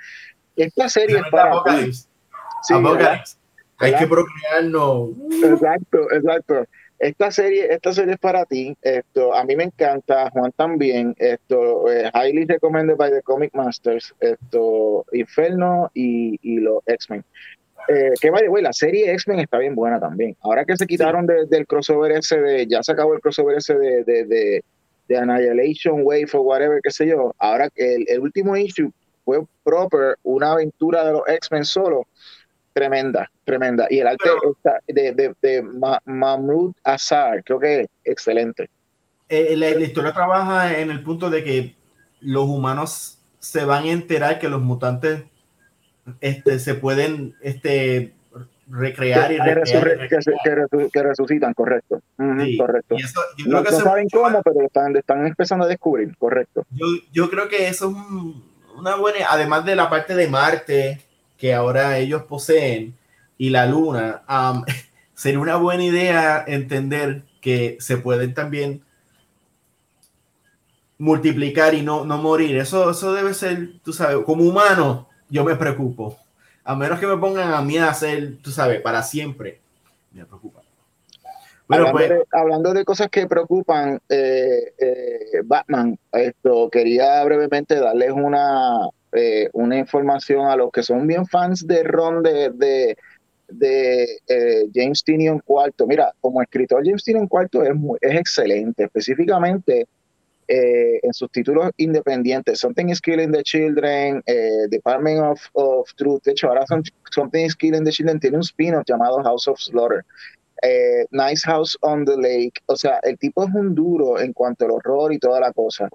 esta 0.55 0.87
serie 0.87 1.17
es 1.17 1.23
para 1.29 1.61
hay 3.79 3.95
que 3.95 4.07
procrearnos. 4.07 5.11
Exacto, 5.41 6.11
exacto. 6.11 6.65
Esta 6.99 7.31
serie, 7.31 7.73
esta 7.73 7.93
serie 7.93 8.15
es 8.15 8.19
para 8.19 8.45
ti. 8.45 8.75
Esto, 8.81 9.33
a 9.33 9.45
mí 9.45 9.55
me 9.55 9.63
encanta, 9.63 10.29
Juan 10.31 10.51
también. 10.51 11.15
Esto, 11.17 11.89
eh, 11.89 12.11
highly 12.13 12.43
recommended 12.43 12.97
by 12.97 13.09
the 13.09 13.21
Comic 13.21 13.53
Masters. 13.53 14.13
Esto, 14.19 15.05
Inferno 15.13 15.89
y, 15.93 16.37
y 16.41 16.59
los 16.59 16.83
X-Men. 16.85 17.23
Eh, 17.87 18.11
que 18.19 18.29
vaya, 18.29 18.49
güey, 18.49 18.61
la 18.61 18.73
serie 18.73 19.13
X-Men 19.13 19.39
está 19.39 19.57
bien 19.59 19.75
buena 19.75 19.97
también. 19.97 20.35
Ahora 20.41 20.65
que 20.65 20.75
se 20.75 20.85
quitaron 20.85 21.25
del 21.25 21.65
crossover 21.65 22.11
ese 22.11 22.39
de, 22.41 22.67
ya 22.67 22.83
se 22.83 22.91
acabó 22.91 23.13
el 23.13 23.21
crossover 23.21 23.57
ese 23.57 23.75
de, 23.75 24.03
de, 24.03 24.25
de, 24.25 24.63
de 25.07 25.17
Annihilation 25.17 26.01
Wave 26.03 26.27
o 26.33 26.41
whatever, 26.41 26.81
qué 26.83 26.91
sé 26.91 27.07
yo. 27.07 27.33
Ahora 27.39 27.69
que 27.69 27.95
el, 27.95 28.05
el 28.09 28.19
último 28.19 28.57
issue 28.57 28.91
fue 29.23 29.39
proper, 29.63 30.17
una 30.23 30.51
aventura 30.51 31.05
de 31.05 31.13
los 31.13 31.21
X-Men 31.27 31.63
solo 31.63 32.05
tremenda, 32.79 33.29
tremenda. 33.43 33.87
Y 33.89 33.99
el 33.99 34.07
arte 34.07 34.29
de, 34.87 35.11
de, 35.11 35.35
de 35.41 35.61
Mahmoud 36.05 36.73
Azar, 36.83 37.43
creo 37.43 37.59
que 37.59 37.81
es 37.81 37.87
excelente. 38.05 38.69
Eh, 39.27 39.55
la, 39.57 39.69
historia 39.71 40.13
trabaja 40.13 40.79
en 40.79 40.89
el 40.89 41.03
punto 41.03 41.29
de 41.29 41.43
que 41.43 41.75
los 42.21 42.45
humanos 42.45 43.19
se 43.39 43.65
van 43.65 43.83
a 43.83 43.91
enterar 43.91 44.39
que 44.39 44.47
los 44.47 44.61
mutantes 44.61 45.23
este, 46.21 46.59
se 46.59 46.73
pueden 46.75 47.35
este, 47.41 48.13
recrear 48.69 49.31
y 49.31 49.37
que, 49.37 51.03
resucitan, 51.03 51.53
correcto. 51.53 52.01
correcto. 52.57 52.95
no, 53.45 53.63
saben 53.65 54.07
cómo, 54.09 54.41
pero 54.41 54.65
están, 54.65 54.95
están 54.95 55.27
empezando 55.27 55.65
a 55.65 55.67
descubrir, 55.67 56.15
correcto. 56.17 56.65
Yo, 56.71 56.85
yo 57.11 57.29
creo 57.29 57.49
que 57.49 57.67
eso 57.67 57.89
es 57.89 58.77
una 58.77 58.95
buena, 58.95 59.19
además 59.29 59.65
de 59.65 59.75
la 59.75 59.89
parte 59.89 60.15
de 60.15 60.27
Marte, 60.27 61.08
que 61.39 61.53
ahora 61.53 61.97
ellos 61.97 62.23
poseen 62.23 62.95
y 63.37 63.49
la 63.49 63.65
luna, 63.65 64.23
sería 65.15 65.39
una 65.39 65.55
buena 65.55 65.83
idea 65.83 66.43
entender 66.45 67.23
que 67.41 67.77
se 67.79 67.97
pueden 67.97 68.33
también 68.33 68.83
multiplicar 70.97 71.73
y 71.73 71.81
no, 71.81 72.03
no 72.03 72.17
morir. 72.17 72.57
Eso, 72.57 72.91
eso 72.91 73.13
debe 73.13 73.33
ser, 73.33 73.79
tú 73.81 73.93
sabes, 73.93 74.23
como 74.25 74.43
humano, 74.43 75.07
yo 75.29 75.45
me 75.45 75.55
preocupo. 75.55 76.17
A 76.65 76.75
menos 76.75 76.99
que 76.99 77.07
me 77.07 77.17
pongan 77.17 77.53
a 77.53 77.61
mí 77.61 77.77
a 77.77 77.89
hacer, 77.89 78.37
tú 78.41 78.51
sabes, 78.51 78.81
para 78.81 79.01
siempre. 79.01 79.61
Me 80.11 80.25
preocupa. 80.25 80.61
Bueno, 81.69 81.91
pues, 81.91 82.11
hablando, 82.31 82.73
de, 82.73 82.83
cosas 82.83 83.09
que 83.09 83.27
preocupan, 83.27 83.99
eh, 84.09 84.73
eh, 84.77 85.41
Batman, 85.45 85.97
esto 86.11 86.67
quería 86.69 87.23
brevemente 87.23 87.75
darles 87.75 88.11
una, 88.11 88.89
eh, 89.11 89.49
una 89.53 89.77
información 89.77 90.45
a 90.47 90.55
los 90.55 90.71
que 90.71 90.83
son 90.83 91.07
bien 91.07 91.25
fans 91.25 91.65
de 91.65 91.83
Ron 91.83 92.21
de, 92.21 92.51
de, 92.51 92.97
de 93.47 94.03
eh, 94.27 94.65
James 94.73 95.03
Tinion 95.03 95.39
cuarto. 95.39 95.87
Mira, 95.87 96.13
como 96.21 96.41
escritor 96.41 96.85
James 96.85 97.03
Tinion 97.03 97.27
cuarto 97.27 97.63
es, 97.63 97.71
es 98.01 98.15
excelente, 98.15 98.83
específicamente 98.83 99.87
eh, 100.47 100.99
en 101.01 101.13
sus 101.13 101.31
títulos 101.31 101.71
independientes. 101.77 102.59
Something 102.59 102.89
is 102.89 103.01
Killing 103.01 103.31
the 103.31 103.41
Children, 103.41 104.23
Department 104.69 105.21
of, 105.21 105.41
of, 105.53 105.91
Truth. 105.95 106.23
De 106.25 106.31
hecho, 106.31 106.47
ahora 106.47 106.65
Something 107.11 107.45
is 107.45 107.55
Killing 107.55 107.83
the 107.83 107.91
Children 107.91 108.19
tiene 108.19 108.37
un 108.37 108.43
spin-off 108.43 108.83
llamado 108.87 109.23
House 109.23 109.47
of 109.47 109.59
Slaughter. 109.59 110.05
nice 111.11 111.43
House 111.45 111.75
on 111.81 112.05
the 112.05 112.15
Lake. 112.15 112.61
O 112.67 112.75
sea, 112.75 112.99
el 113.01 113.17
tipo 113.17 113.43
es 113.43 113.53
un 113.55 113.73
duro 113.73 114.19
en 114.19 114.33
cuanto 114.33 114.65
al 114.65 114.71
horror 114.71 115.11
y 115.13 115.17
toda 115.17 115.39
la 115.39 115.51
cosa. 115.51 115.89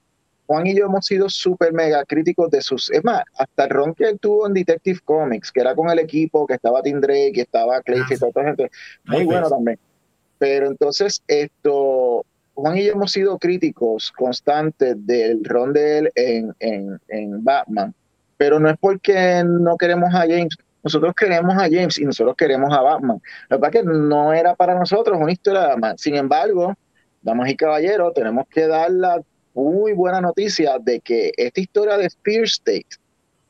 Juan 0.46 0.66
y 0.66 0.76
yo 0.76 0.87
hemos 0.87 1.07
sido 1.07 1.28
súper 1.28 1.72
mega 1.72 2.04
críticos 2.04 2.50
de 2.50 2.61
sus. 2.61 2.90
Es 2.90 3.02
más, 3.02 3.22
hasta 3.38 3.64
el 3.64 3.70
ron 3.70 3.94
que 3.94 4.04
él 4.04 4.18
tuvo 4.18 4.46
en 4.46 4.54
Detective 4.54 5.00
Comics, 5.04 5.50
que 5.50 5.61
era 5.61 5.74
con 5.74 5.88
el 5.90 5.98
equipo, 5.98 6.46
que 6.46 6.54
estaba 6.54 6.83
Tim 6.83 7.00
Drake, 7.00 7.33
que 7.33 7.40
estaba 7.42 7.80
Clayface, 7.80 8.14
y 8.14 8.18
toda 8.18 8.44
gente. 8.44 8.70
Muy 9.04 9.24
bueno 9.24 9.48
también. 9.48 9.78
Pero 10.38 10.66
entonces, 10.66 11.22
esto. 11.26 12.24
Juan 12.54 12.78
y 12.78 12.85
yo 12.85 12.92
hemos 12.92 13.11
sido 13.11 13.38
críticos 13.38 14.12
constantes 14.12 14.94
del 15.07 15.42
ron 15.44 15.72
de 15.72 15.98
él 15.98 16.12
en, 16.14 16.54
en, 16.61 17.00
en 17.09 17.42
Batman. 17.42 17.94
Pero 18.37 18.61
no 18.61 18.68
es 18.68 18.76
porque 18.78 19.42
no 19.44 19.76
queremos 19.76 20.14
a 20.14 20.20
James, 20.20 20.57
nosotros 20.85 21.14
queremos 21.14 21.54
a 21.57 21.62
James 21.62 21.98
y 21.98 22.04
nosotros 22.04 22.37
queremos 22.37 22.72
a 22.72 22.83
Batman. 22.83 23.20
La 23.48 23.57
verdad 23.57 23.72
que 23.72 23.83
no 23.83 24.35
era 24.35 24.54
para 24.54 24.78
nosotros 24.78 25.18
una 25.18 25.33
historia 25.33 25.62
de 25.62 25.68
Batman. 25.68 25.98
Sin 25.98 26.14
embargo, 26.14 26.74
damas 27.22 27.48
y 27.48 27.57
caballeros, 27.57 28.12
tenemos 28.12 28.46
que 28.48 28.66
dar 28.66 28.90
la 28.90 29.20
muy 29.54 29.92
buena 29.92 30.20
noticia 30.20 30.78
de 30.78 31.00
que 31.00 31.32
esta 31.36 31.60
historia 31.60 31.96
de 31.96 32.10
Spear 32.10 32.44
State, 32.44 32.96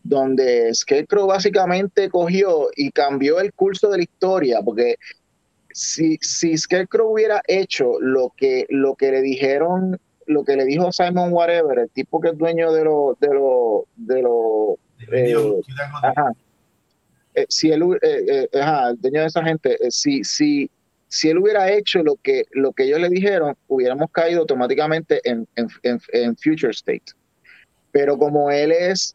donde 0.02 0.72
Scarecrow 0.74 1.26
básicamente 1.26 2.10
cogió 2.10 2.68
y 2.76 2.90
cambió 2.90 3.40
el 3.40 3.52
curso 3.54 3.88
de 3.88 3.98
la 3.98 4.02
historia, 4.02 4.60
porque 4.62 4.96
si, 5.72 6.18
si 6.20 6.56
Scarecrow 6.56 7.12
hubiera 7.12 7.42
hecho 7.48 7.98
lo 8.00 8.32
que, 8.36 8.66
lo 8.68 8.94
que 8.94 9.10
le 9.10 9.22
dijeron, 9.22 9.98
lo 10.26 10.44
que 10.44 10.56
le 10.56 10.64
dijo 10.64 10.92
Simon 10.92 11.32
Whatever, 11.32 11.78
el 11.78 11.90
tipo 11.90 12.20
que 12.20 12.30
es 12.30 12.38
dueño 12.38 12.72
de 12.72 12.84
los 12.84 13.18
de 13.18 13.34
lo, 13.34 13.86
de 13.96 14.22
lo, 14.22 14.78
eh, 15.12 15.34
ajá, 16.02 16.32
eh, 17.34 17.46
si 17.48 17.70
él, 17.70 17.82
eh, 18.02 18.48
ajá, 18.54 18.90
el 18.90 19.00
dueño 19.00 19.20
de 19.22 19.26
esa 19.26 19.42
gente, 19.42 19.78
si, 19.90 20.22
si, 20.22 20.70
si 21.14 21.30
él 21.30 21.38
hubiera 21.38 21.70
hecho 21.70 22.02
lo 22.02 22.16
que, 22.16 22.46
lo 22.50 22.72
que 22.72 22.84
ellos 22.84 22.98
le 22.98 23.08
dijeron, 23.08 23.56
hubiéramos 23.68 24.10
caído 24.10 24.40
automáticamente 24.40 25.20
en, 25.22 25.46
en, 25.54 26.36
Future 26.36 26.72
State. 26.72 27.12
Pero 27.92 28.18
como 28.18 28.50
él 28.50 28.72
es, 28.72 29.14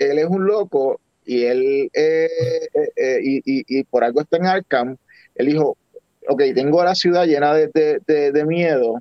él 0.00 0.18
es 0.18 0.26
un 0.26 0.44
loco 0.44 1.00
y 1.24 1.44
él 1.44 1.88
eh, 1.94 2.28
eh, 2.74 2.90
eh, 2.96 3.18
y, 3.22 3.84
por 3.84 4.02
algo 4.02 4.22
está 4.22 4.38
en 4.38 4.46
Arkham, 4.46 4.96
él 5.36 5.46
dijo, 5.46 5.76
ok, 6.26 6.42
tengo 6.52 6.82
la 6.82 6.96
ciudad 6.96 7.26
llena 7.26 7.54
de, 7.54 8.44
miedo, 8.44 9.00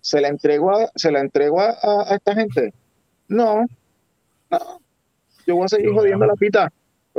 ¿se 0.00 0.22
la 0.22 0.28
entregó, 0.28 0.70
a, 0.70 0.90
¿se 0.94 1.12
la 1.12 1.20
entregó 1.20 1.60
a, 1.60 2.06
esta 2.14 2.34
gente? 2.34 2.72
No, 3.28 3.66
no, 4.50 4.80
yo 5.46 5.56
voy 5.56 5.66
a 5.66 5.68
seguir 5.68 5.92
jodiendo 5.92 6.24
la 6.24 6.34
pita 6.34 6.72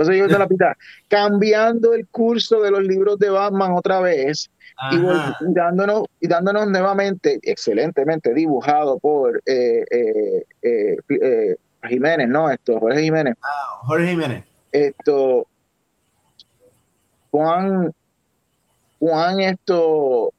la 0.08 0.48
pita, 0.48 0.78
cambiando 1.08 1.94
el 1.94 2.08
curso 2.08 2.62
de 2.62 2.72
los 2.72 2.84
libros 2.84 3.20
de 3.20 3.30
Batman 3.30 3.74
otra 3.74 4.00
vez 4.00 4.50
y, 4.92 5.54
dándonos, 5.54 6.06
y 6.20 6.28
dándonos 6.28 6.68
nuevamente, 6.68 7.40
excelentemente 7.44 8.34
dibujado 8.34 8.98
por 9.00 9.42
eh, 9.46 9.84
eh, 9.92 10.98
eh, 11.10 11.56
Jiménez, 11.84 12.28
¿no? 12.28 12.50
Esto, 12.50 12.80
Jorge 12.80 13.02
Jiménez. 13.02 13.36
Ah, 13.42 13.80
Jorge 13.84 14.08
Jiménez. 14.08 14.44
Esto, 14.72 15.48
Juan, 17.32 17.92
Juan, 19.00 19.40
esto, 19.40 20.34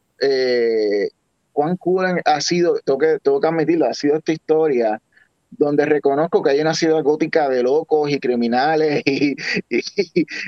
Juan 1.53 1.77
Cullen 1.77 2.21
ha 2.25 2.41
sido, 2.41 2.79
tengo 2.85 2.99
que, 2.99 3.19
tengo 3.23 3.41
que 3.41 3.49
admitirlo, 3.49 3.87
ha 3.87 3.95
sido 3.95 4.17
esta 4.17 4.33
historia 4.33 5.01
donde 5.51 5.85
reconozco 5.85 6.43
que 6.43 6.51
hay 6.51 6.61
una 6.61 6.75
ciudad 6.75 7.03
gótica 7.03 7.49
de 7.49 7.63
locos 7.63 8.11
y 8.11 8.21
criminales 8.21 9.03
y, 9.07 9.37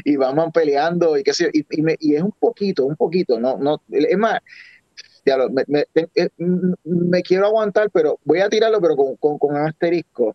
y, 0.04 0.16
vamos 0.16 0.50
peleando 0.52 1.18
y 1.18 1.22
qué 1.22 1.34
sé 1.34 1.50
y, 1.52 1.64
y, 2.00 2.14
es 2.14 2.22
un 2.22 2.32
poquito, 2.32 2.86
un 2.86 2.96
poquito, 2.96 3.38
no, 3.38 3.58
no, 3.58 3.82
es 3.90 4.16
más, 4.16 4.40
eh, 5.24 6.28
me, 6.84 7.22
quiero 7.22 7.46
aguantar, 7.46 7.90
pero 7.90 8.18
voy 8.24 8.40
a 8.40 8.48
tirarlo, 8.48 8.80
pero 8.80 8.96
con, 8.96 9.16
con, 9.16 9.38
con 9.38 9.56
asterisco. 9.56 10.34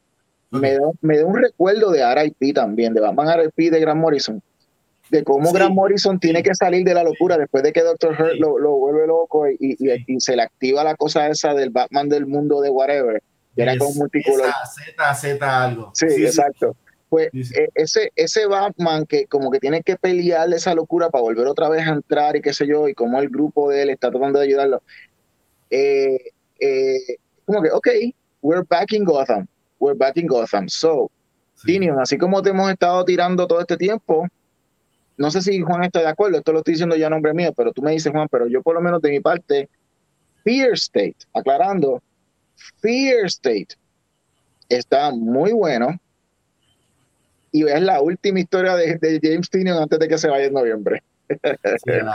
Me, 0.49 0.73
da, 0.73 0.79
me 1.01 1.17
da 1.17 1.25
un 1.25 1.35
recuerdo 1.35 1.91
de 1.91 1.99
R.I.P. 1.99 2.53
también, 2.53 2.93
de 2.93 3.01
Batman 3.01 3.27
R.I.P. 3.27 3.69
de 3.69 3.81
Grant 3.81 3.99
Morrison, 3.99 4.41
de 5.11 5.23
cómo 5.25 5.51
Grant 5.51 5.75
Morrison 5.75 6.19
tiene 6.21 6.41
que 6.41 6.55
salir 6.55 6.85
de 6.85 6.93
la 6.93 7.03
locura 7.03 7.37
después 7.37 7.63
de 7.63 7.73
que 7.73 7.83
Doctor 7.83 8.15
Hurt 8.17 8.39
lo, 8.39 8.57
lo, 8.57 8.77
vuelve 8.77 9.07
loco 9.07 9.45
y, 9.49 9.57
y, 9.77 10.19
se 10.21 10.37
le 10.37 10.43
activa 10.43 10.85
la 10.85 10.95
cosa 10.95 11.27
esa 11.27 11.53
del 11.53 11.69
Batman 11.69 12.07
del 12.07 12.27
mundo 12.27 12.61
de 12.61 12.69
whatever 12.69 13.21
era 13.57 13.77
con 13.77 13.93
multicolor. 13.95 14.51
Z, 14.65 15.13
Z 15.15 15.63
algo. 15.63 15.91
Sí, 15.93 16.05
exacto. 16.05 16.75
Pues 17.09 17.29
e, 17.33 17.69
ese, 17.75 18.11
ese 18.15 18.47
Batman 18.47 19.05
que 19.05 19.27
como 19.27 19.49
que 19.49 19.59
tiene 19.59 19.81
que 19.81 19.95
pelear 19.95 20.51
esa 20.53 20.75
locura 20.75 21.09
para 21.09 21.21
volver 21.21 21.47
otra 21.47 21.69
vez 21.69 21.87
a 21.87 21.91
entrar 21.91 22.35
y 22.35 22.41
qué 22.41 22.53
sé 22.53 22.67
yo, 22.67 22.87
y 22.87 22.93
como 22.93 23.19
el 23.19 23.29
grupo 23.29 23.69
de 23.69 23.83
él 23.83 23.89
está 23.89 24.11
tratando 24.11 24.39
de 24.39 24.45
ayudarlo. 24.45 24.81
Eh, 25.69 26.17
eh, 26.59 27.17
como 27.45 27.61
que, 27.61 27.71
ok, 27.71 27.87
we're 28.41 28.65
back 28.67 28.91
in 28.93 29.05
Gotham. 29.05 29.47
We're 29.79 29.97
back 29.97 30.17
in 30.17 30.27
Gotham. 30.27 30.67
So, 30.67 31.09
Tinion, 31.65 31.99
así 31.99 32.17
como 32.17 32.41
te 32.41 32.49
hemos 32.49 32.69
estado 32.69 33.05
tirando 33.05 33.47
todo 33.47 33.61
este 33.61 33.77
tiempo, 33.77 34.27
no 35.17 35.31
sé 35.31 35.41
si 35.41 35.61
Juan 35.61 35.83
está 35.83 35.99
de 35.99 36.07
acuerdo, 36.07 36.37
esto 36.37 36.51
lo 36.51 36.59
estoy 36.59 36.73
diciendo 36.73 36.95
ya 36.95 37.07
a 37.07 37.09
nombre 37.09 37.33
mío, 37.33 37.51
pero 37.55 37.71
tú 37.71 37.81
me 37.81 37.91
dices, 37.91 38.11
Juan, 38.11 38.27
pero 38.29 38.47
yo 38.47 38.61
por 38.61 38.75
lo 38.75 38.81
menos 38.81 39.01
de 39.01 39.09
mi 39.09 39.19
parte, 39.19 39.69
Fear 40.43 40.73
State, 40.73 41.17
aclarando, 41.33 42.01
Fear 42.81 43.25
State 43.25 43.75
está 44.69 45.11
muy 45.11 45.53
bueno 45.53 45.99
y 47.51 47.67
es 47.67 47.81
la 47.81 48.01
última 48.01 48.39
historia 48.39 48.75
de, 48.75 49.19
James 49.21 49.49
Tinion 49.49 49.77
antes 49.77 49.99
de 49.99 50.07
que 50.07 50.17
se 50.17 50.29
vaya 50.29 50.45
en 50.45 50.53
noviembre. 50.53 51.01
¿Qué, 51.27 52.05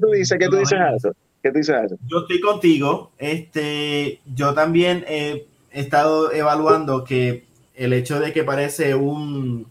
tú 0.00 0.10
dices? 0.12 0.38
¿Qué 0.38 0.48
tú 0.48 0.56
dices 0.56 0.78
a 0.78 0.94
eso? 0.94 1.14
¿Qué 1.42 1.50
tú 1.50 1.58
dices 1.58 1.74
a 1.74 1.84
eso? 1.84 1.96
Yo 2.06 2.20
estoy 2.20 2.40
contigo. 2.40 3.12
Este, 3.18 4.20
yo 4.34 4.54
también 4.54 5.04
he 5.08 5.46
estado 5.72 6.32
evaluando 6.32 7.04
que 7.04 7.44
el 7.74 7.92
hecho 7.92 8.20
de 8.20 8.32
que 8.32 8.44
parece 8.44 8.94
un, 8.94 9.66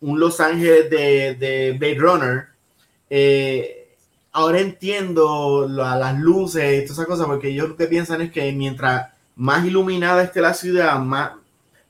un 0.00 0.20
Los 0.20 0.40
Ángeles 0.40 0.90
de, 0.90 1.34
de 1.34 1.76
Blade 1.78 1.98
Runner, 1.98 2.44
eh, 3.10 3.79
ahora 4.32 4.60
entiendo 4.60 5.66
las 5.68 6.18
luces 6.18 6.62
y 6.62 6.86
todas 6.86 6.98
esas 6.98 7.06
cosas, 7.06 7.26
porque 7.26 7.48
ellos 7.48 7.68
lo 7.70 7.76
que 7.76 7.86
piensan 7.86 8.20
es 8.22 8.32
que 8.32 8.52
mientras 8.52 9.08
más 9.36 9.64
iluminada 9.64 10.22
esté 10.22 10.40
la 10.40 10.54
ciudad, 10.54 10.98
más, 10.98 11.32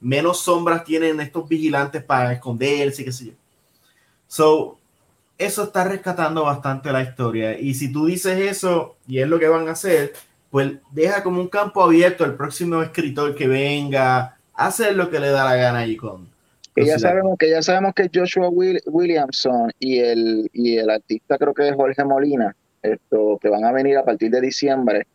menos 0.01 0.41
sombras 0.41 0.85
tienen 0.85 1.21
estos 1.21 1.49
vigilantes 1.49 2.03
para 2.03 2.33
esconderse, 2.33 3.05
qué 3.05 3.13
sé 3.13 3.27
yo. 3.27 3.33
So, 4.27 4.79
eso 5.37 5.65
está 5.65 5.85
rescatando 5.85 6.45
bastante 6.45 6.93
la 6.93 7.03
historia. 7.03 7.59
Y 7.59 7.75
si 7.75 7.91
tú 7.93 8.07
dices 8.07 8.39
eso 8.39 8.97
y 9.07 9.19
es 9.21 9.29
lo 9.29 9.39
que 9.39 9.49
van 9.49 9.69
a 9.69 9.73
hacer, 9.73 10.13
pues 10.51 10.75
deja 10.91 11.23
como 11.23 11.41
un 11.41 11.49
campo 11.49 11.83
abierto 11.83 12.25
al 12.25 12.37
próximo 12.37 12.83
escritor 12.83 13.35
que 13.35 13.49
venga 13.49 14.37
a 14.55 14.67
hacer 14.67 14.95
lo 14.97 15.11
que 15.11 15.21
le 15.21 15.31
da 15.31 15.45
la 15.45 15.57
gana 15.57 15.79
allí 15.81 15.97
con. 15.97 16.29
Que 16.75 16.85
ya 16.85 16.99
sabemos 16.99 17.37
que 17.39 17.51
ya 17.51 17.63
sabemos 17.63 17.95
que 17.95 18.11
Joshua 18.15 18.49
Williamson 18.49 19.73
y 19.79 19.99
el, 19.99 20.49
y 20.53 20.77
el 20.77 20.91
artista 20.91 21.37
creo 21.37 21.53
que 21.53 21.69
es 21.69 21.75
Jorge 21.75 22.05
Molina, 22.05 22.55
esto, 22.83 23.39
que 23.41 23.49
van 23.49 23.65
a 23.65 23.73
venir 23.73 23.99
a 23.99 24.05
partir 24.05 24.31
de 24.31 24.41
diciembre, 24.41 25.07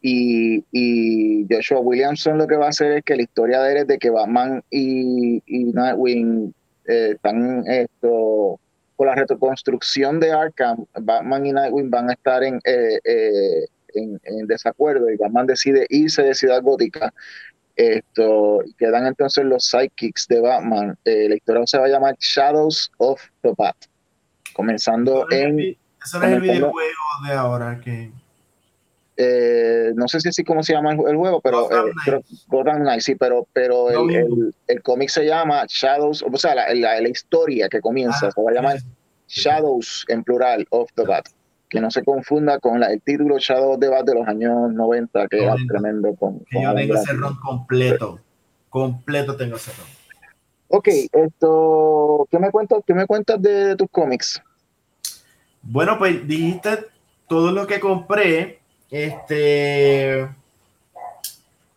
y, 0.00 0.64
y, 0.72 1.46
Joshua 1.48 1.78
Williamson 1.78 2.36
lo 2.36 2.48
que 2.48 2.56
va 2.56 2.66
a 2.66 2.70
hacer 2.70 2.92
es 2.92 3.04
que 3.04 3.14
la 3.14 3.22
historia 3.22 3.62
de 3.62 3.72
él 3.72 3.78
es 3.78 3.86
de 3.86 3.98
que 3.98 4.10
Batman 4.10 4.62
y, 4.68 5.40
y 5.46 5.64
Nightwing 5.72 6.52
eh, 6.88 7.10
están 7.14 7.64
esto 7.68 8.58
por 8.96 9.06
la 9.06 9.14
reconstrucción 9.14 10.18
de 10.18 10.32
Arkham, 10.32 10.84
Batman 11.00 11.46
y 11.46 11.52
Nightwing 11.52 11.88
van 11.88 12.10
a 12.10 12.14
estar 12.14 12.42
en, 12.42 12.56
eh, 12.64 12.98
eh, 13.04 13.64
en, 13.94 14.20
en, 14.24 14.46
desacuerdo 14.48 15.08
y 15.08 15.16
Batman 15.16 15.46
decide 15.46 15.86
irse 15.88 16.22
de 16.22 16.34
Ciudad 16.34 16.62
Gótica. 16.62 17.14
Esto, 17.76 18.60
quedan 18.78 19.06
entonces 19.06 19.44
los 19.44 19.64
sidekicks 19.64 20.28
de 20.28 20.40
Batman. 20.40 20.98
la 21.04 21.34
historia 21.34 21.66
se 21.66 21.78
va 21.78 21.86
a 21.86 21.88
llamar 21.88 22.16
Shadows 22.18 22.90
of 22.98 23.20
the 23.42 23.52
Bat, 23.56 23.76
comenzando 24.52 25.30
en. 25.30 25.76
Eso 26.04 26.18
no 26.18 26.26
es 26.26 26.32
el 26.32 26.40
videojuego 26.40 27.02
de 27.26 27.32
ahora 27.32 27.80
que 27.80 28.10
eh, 29.16 29.92
no 29.94 30.08
sé 30.08 30.20
si 30.20 30.28
así 30.28 30.42
como 30.42 30.62
se 30.62 30.72
llama 30.72 30.92
el, 30.92 31.16
juego, 31.16 31.40
pero 31.40 31.68
Gotham 32.48 32.88
eh, 32.88 33.00
sí, 33.00 33.14
pero, 33.14 33.46
pero 33.52 33.90
el, 33.90 34.54
el, 34.66 34.82
cómic 34.82 35.10
se 35.10 35.26
llama 35.26 35.64
Shadows, 35.68 36.22
o 36.22 36.36
sea, 36.38 36.54
la, 36.54 36.74
la, 36.74 37.08
historia 37.08 37.68
que 37.68 37.80
comienza 37.80 38.28
ah, 38.28 38.30
se 38.30 38.42
va 38.42 38.50
a 38.50 38.54
llamar 38.54 38.78
Shadows 39.28 40.06
en 40.08 40.24
plural 40.24 40.66
of 40.70 40.90
the 40.94 41.04
Bat, 41.04 41.28
que 41.72 41.80
no 41.80 41.90
se 41.90 42.04
confunda 42.04 42.58
con 42.58 42.82
el 42.82 43.00
título 43.00 43.38
the 43.38 43.88
Bat 43.88 44.04
de 44.04 44.14
los 44.14 44.28
años 44.28 44.70
90, 44.74 45.26
que 45.28 45.42
era 45.42 45.54
tremendo. 45.66 46.14
Con, 46.16 46.40
yo 46.50 46.74
tengo 46.74 46.94
ese 46.94 47.14
ron 47.14 47.34
completo, 47.36 48.20
completo 48.68 49.34
tengo 49.36 49.56
ese 49.56 49.72
ron. 49.72 49.86
Ok, 50.68 50.88
esto, 51.10 52.28
¿qué 52.30 52.38
me 52.38 52.50
cuentas, 52.50 52.82
qué 52.86 52.92
me 52.92 53.06
cuentas 53.06 53.40
de 53.40 53.74
tus 53.76 53.88
cómics? 53.90 54.42
Bueno, 55.62 55.98
pues 55.98 56.28
dijiste 56.28 56.88
todo 57.26 57.52
lo 57.52 57.66
que 57.66 57.80
compré 57.80 58.60
este. 58.90 60.28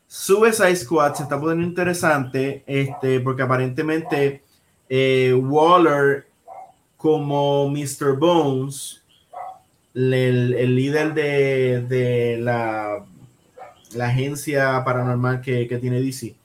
Suicide 0.08 0.75
Squad 0.75 1.13
se 1.13 1.23
está 1.23 1.39
poniendo 1.39 1.65
interesante, 1.65 2.65
este, 2.67 3.21
porque 3.21 3.43
aparentemente 3.43 4.43
eh, 4.89 5.34
Waller, 5.34 6.27
como 6.97 7.69
Mr. 7.69 8.17
Bones, 8.17 9.04
el, 9.95 10.75
líder 10.75 11.13
de, 11.13 12.38
la, 12.39 13.05
la, 13.93 14.05
agencia 14.05 14.84
paranormal 14.84 15.41
que, 15.41 15.65
tiene 15.81 16.01
DC, 16.01 16.36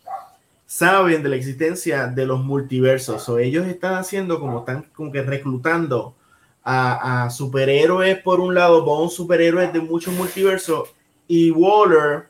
saben 0.67 1.23
de 1.23 1.29
la 1.29 1.37
existencia 1.37 2.07
de 2.07 2.27
los 2.27 2.45
multiversos. 2.45 3.29
O 3.29 3.39
ellos 3.39 3.67
están 3.67 3.95
haciendo 3.95 4.39
como 4.39 4.61
están 4.61 4.87
como 4.95 5.11
que 5.11 5.23
reclutando 5.23 6.15
a, 6.63 7.29
superhéroes 7.31 8.19
por 8.23 8.41
un 8.41 8.55
lado, 8.55 8.85
Bond 8.85 9.11
superhéroes 9.11 9.73
de 9.73 9.81
muchos 9.81 10.15
multiversos 10.15 10.91
y 11.27 11.51
Waller 11.51 12.29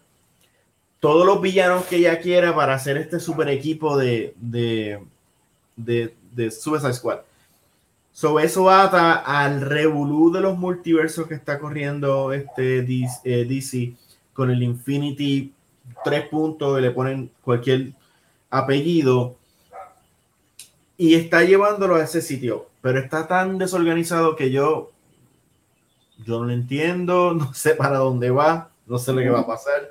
todos 1.00 1.26
los 1.26 1.40
villanos 1.40 1.84
que 1.86 1.96
ella 1.96 2.20
quiera 2.20 2.54
para 2.54 2.74
hacer 2.74 2.96
este 2.98 3.20
super 3.20 3.48
equipo 3.48 3.96
de, 3.96 4.34
de, 4.38 5.02
de, 5.76 6.14
de 6.32 6.50
Suicide 6.50 6.92
Squad. 6.92 7.20
So, 8.12 8.40
eso 8.40 8.70
ata 8.70 9.14
al 9.14 9.60
revolú 9.60 10.32
de 10.32 10.40
los 10.40 10.58
multiversos 10.58 11.26
que 11.26 11.34
está 11.34 11.58
corriendo 11.58 12.32
este 12.32 12.82
DC, 12.82 13.20
eh, 13.24 13.94
con 14.32 14.50
el 14.50 14.62
Infinity 14.62 15.52
3 16.04 16.28
puntos 16.28 16.80
le 16.80 16.90
ponen 16.90 17.30
cualquier 17.42 17.92
apellido 18.50 19.36
y 20.96 21.14
está 21.14 21.42
llevándolo 21.44 21.96
a 21.96 22.04
ese 22.04 22.20
sitio 22.20 22.70
pero 22.80 22.98
está 22.98 23.26
tan 23.26 23.58
desorganizado 23.58 24.36
que 24.36 24.50
yo, 24.50 24.90
yo 26.24 26.38
no 26.38 26.46
lo 26.46 26.52
entiendo, 26.52 27.34
no 27.38 27.52
sé 27.54 27.74
para 27.74 27.98
dónde 27.98 28.30
va, 28.30 28.70
no 28.86 28.98
sé 28.98 29.12
lo 29.12 29.20
que 29.20 29.30
va 29.30 29.40
a 29.40 29.46
pasar, 29.46 29.88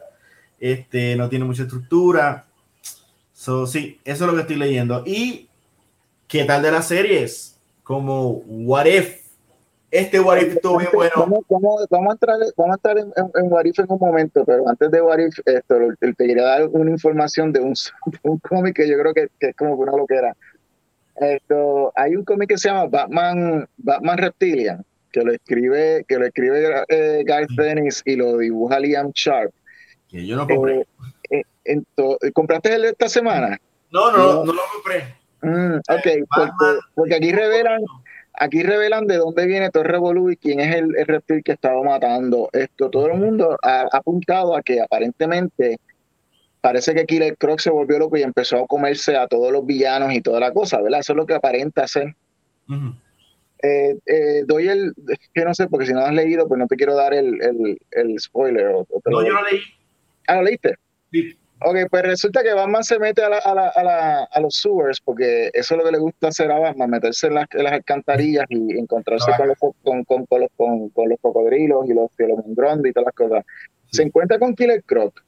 este, 0.60 1.16
no 1.16 1.30
tiene 1.30 1.46
mucha 1.46 1.64
estructura. 1.64 2.46
So, 3.34 3.66
sí, 3.66 4.00
eso 4.04 4.26
es 4.26 4.30
lo 4.30 4.36
que 4.36 4.42
estoy 4.42 4.58
leyendo. 4.58 5.04
¿Y 5.06 5.48
qué 6.28 6.44
tal 6.44 6.62
de 6.62 6.72
las 6.72 6.88
series? 6.88 7.58
Como 7.90 8.44
What 8.46 8.86
If. 8.86 9.20
Este 9.90 10.20
What 10.20 10.38
If 10.38 10.54
estuvo 10.58 10.78
bien 10.78 10.92
bueno. 10.94 11.12
Vamos, 11.16 11.44
vamos, 11.90 12.10
a 12.10 12.12
entrar, 12.12 12.38
vamos 12.56 12.74
a 12.74 12.76
estar 12.76 13.00
en, 13.00 13.12
en, 13.18 13.52
What 13.52 13.66
If 13.66 13.80
en 13.80 13.88
un 13.90 13.98
momento, 13.98 14.46
pero 14.46 14.70
antes 14.70 14.92
de 14.92 15.02
What 15.02 15.18
If, 15.18 15.40
esto, 15.44 15.76
te 16.00 16.14
quería 16.14 16.44
dar 16.44 16.68
una 16.68 16.92
información 16.92 17.52
de 17.52 17.62
un, 17.62 17.74
un 18.22 18.38
cómic 18.38 18.76
que 18.76 18.88
yo 18.88 18.96
creo 19.00 19.12
que, 19.16 19.30
que 19.40 19.48
es 19.48 19.56
como 19.56 19.74
una 19.74 19.94
loquera. 19.94 20.38
Esto, 21.16 21.92
hay 21.96 22.16
un 22.16 22.24
cómic 22.26 22.50
que 22.50 22.60
se 22.60 22.70
llama 22.70 22.86
Batman, 22.86 23.68
Batman 23.78 24.20
Reptilian, 24.20 24.86
que 25.12 25.24
lo 25.24 25.34
escribe, 25.34 26.06
que 26.08 26.20
lo 26.20 26.28
escribe 26.28 26.84
eh, 26.90 27.24
Garth 27.26 27.50
Dennis 27.58 28.04
y 28.06 28.18
lo 28.18 28.38
dibuja 28.38 28.80
Liam 28.80 29.10
Sharp. 29.16 29.52
Que 30.08 30.28
yo 30.28 30.36
no 30.36 30.48
compré. 30.48 30.86
Eh, 31.32 31.42
eh, 31.66 32.32
¿Compraste 32.34 32.72
el 32.72 32.84
de 32.84 32.90
esta 32.90 33.10
semana? 33.10 33.60
No, 33.90 34.12
no, 34.12 34.46
no, 34.46 34.54
lo 34.54 34.62
compré. 34.76 35.19
Mm, 35.42 35.78
ok, 35.78 36.08
porque, 36.96 37.16
aquí 37.16 37.32
revelan, 37.32 37.82
aquí 38.34 38.64
revelan 38.64 39.08
de 39.08 39.18
dónde 39.18 39.46
viene 39.46 39.70
todo 39.70 39.84
el 39.84 39.90
revolú 39.90 40.30
y 40.30 40.38
quién 40.38 40.60
es 40.60 40.76
el, 40.76 40.94
reptil 41.06 41.44
que 41.44 41.54
estaba 41.54 41.82
matando. 41.84 42.50
Esto, 42.52 42.90
todo 42.90 43.08
el 43.08 43.20
mundo 43.20 43.58
ha 43.64 43.88
apuntado 43.92 44.56
a 44.56 44.62
que 44.62 44.82
aparentemente 44.82 45.78
parece 46.62 46.94
que 46.94 47.06
Killer 47.06 47.38
Croc 47.38 47.60
se 47.60 47.70
volvió 47.70 48.00
loco 48.00 48.18
y 48.18 48.24
empezó 48.24 48.58
a 48.58 48.68
comerse 48.68 49.16
a 49.16 49.28
todos 49.28 49.52
los 49.52 49.66
villanos 49.66 50.14
y 50.14 50.22
toda 50.22 50.40
la 50.40 50.52
cosa, 50.52 50.82
¿verdad? 50.82 51.00
Eso 51.00 51.14
es 51.14 51.18
lo 51.18 51.26
que 51.26 51.36
aparenta 51.36 51.88
ser. 51.88 52.16
Eh, 53.62 53.98
eh, 54.06 54.44
doy 54.46 54.68
el, 54.68 54.94
que 55.34 55.44
no 55.44 55.54
sé, 55.54 55.68
porque 55.68 55.86
si 55.86 55.94
no 55.94 56.00
has 56.00 56.14
leído, 56.14 56.48
pues 56.48 56.60
no 56.60 56.68
te 56.68 56.76
quiero 56.76 56.96
dar 56.96 57.14
el, 57.14 57.78
el, 57.92 58.20
spoiler. 58.20 58.72
no, 58.72 58.86
yo 59.26 59.34
lo 59.34 59.44
leí. 59.44 59.62
Ah, 60.28 60.36
¿lo 60.36 60.44
leíste? 60.44 60.76
Sí. 61.12 61.38
Ok, 61.62 61.78
pues 61.90 62.04
resulta 62.04 62.42
que 62.42 62.54
Batman 62.54 62.84
se 62.84 63.00
mete 63.00 63.22
a, 63.22 63.30
la, 63.30 63.38
a, 63.40 63.54
la, 63.54 63.68
a, 63.68 63.84
la, 63.84 64.24
a, 64.24 64.40
los 64.40 64.56
sewers, 64.56 65.02
porque 65.02 65.50
eso 65.54 65.74
es 65.74 65.78
lo 65.78 65.84
que 65.84 65.92
le 65.92 65.98
gusta 65.98 66.30
hacer 66.30 66.50
a 66.52 66.60
Batman, 66.60 66.90
meterse 66.90 67.28
en 67.28 67.34
las, 67.36 67.48
las 67.52 67.74
alcantarillas 67.74 68.46
y 68.50 68.78
encontrarse 68.78 69.32
con, 69.36 69.48
los, 69.50 69.58
con, 69.58 70.04
con, 70.06 70.26
con, 70.26 70.42
los, 70.42 70.50
con, 70.56 71.10
los 71.10 71.20
cocodrilos 71.20 71.86
y 71.90 71.94
los, 71.94 72.10
los 72.18 72.46
y 72.48 72.94
todas 72.94 73.06
las 73.06 73.14
cosas. 73.14 73.46
Se 73.92 74.04
encuentra 74.04 74.40
con 74.40 74.56
Killer 74.56 74.84
Croc, 74.84 75.22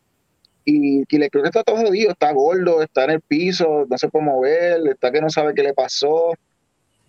y, 0.64 1.18
le 1.18 1.30
creo 1.30 1.44
que 1.44 1.50
está 1.50 1.64
todo 1.64 1.78
jodido, 1.78 2.12
está 2.12 2.32
gordo, 2.32 2.82
está 2.82 3.06
en 3.06 3.12
el 3.12 3.22
piso, 3.22 3.86
no 3.90 3.98
se 3.98 4.10
puede 4.10 4.26
mover, 4.26 4.88
está 4.88 5.12
que 5.12 5.22
no 5.22 5.30
sabe 5.30 5.54
qué 5.54 5.64
le 5.64 5.74
pasó. 5.74 6.34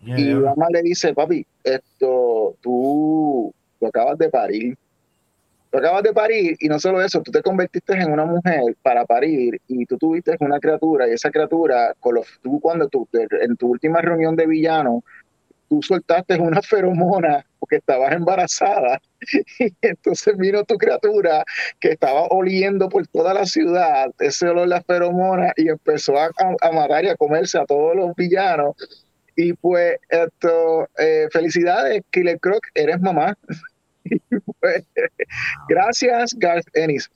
y 0.02 0.35
mamá 0.35 0.66
le 0.72 0.82
dice, 0.82 1.14
papi, 1.14 1.46
esto, 1.62 2.56
tú, 2.61 3.54
tú 3.78 3.87
acabas 3.87 4.18
de 4.18 4.30
parir. 4.30 4.76
Tú 5.72 5.78
acabas 5.78 6.02
de 6.02 6.12
parir 6.12 6.56
y 6.61 6.68
no 6.68 6.78
solo 6.78 7.02
eso, 7.02 7.22
tú 7.22 7.32
te 7.32 7.42
convertiste 7.42 7.94
en 7.94 8.12
una 8.12 8.26
mujer 8.26 8.76
para 8.82 9.06
parir 9.06 9.58
y 9.66 9.87
tú 9.87 9.96
tuviste 9.96 10.37
una 10.40 10.61
criatura 10.61 11.08
y 11.08 11.12
esa 11.12 11.30
criatura, 11.30 11.94
con 11.98 12.16
los, 12.16 12.26
tú 12.42 12.61
cuando 12.61 12.88
tú, 12.88 13.08
en 13.12 13.56
tu 13.56 13.68
última 13.68 14.02
reunión 14.02 14.37
de 14.37 14.46
villano, 14.46 15.02
tú 15.70 15.82
soltaste 15.82 16.38
una 16.38 16.61
feromona 16.61 17.46
porque 17.58 17.76
estabas 17.76 18.12
embarazada 18.12 19.00
y 19.58 19.72
entonces 19.80 20.37
vino 20.37 20.62
tu 20.64 20.76
criatura 20.76 21.42
que 21.80 21.92
estaba 21.92 22.24
oliendo 22.28 22.90
por 22.90 23.06
toda 23.06 23.32
la 23.32 23.46
ciudad 23.46 24.11
ese 24.18 24.48
olor 24.48 24.64
de 24.64 24.74
la 24.74 24.82
feromona 24.82 25.52
y 25.56 25.70
empezó 25.70 26.18
a, 26.18 26.28
a, 26.61 26.72
matar 26.72 27.06
y 27.06 27.08
a 27.08 27.16
comerse 27.16 27.58
a 27.58 27.64
todos 27.64 27.96
los 27.96 28.14
villanos. 28.14 28.74
Y 29.35 29.54
pues 29.54 29.96
esto 30.11 30.87
eh, 30.98 31.28
felicidades 31.32 32.02
Killer 32.11 32.38
Croc 32.38 32.66
eres 32.74 33.00
mamá 33.00 33.35
pues, 34.60 34.84
gracias 35.68 36.34
Garth 36.38 36.66
Ennis. 36.74 37.10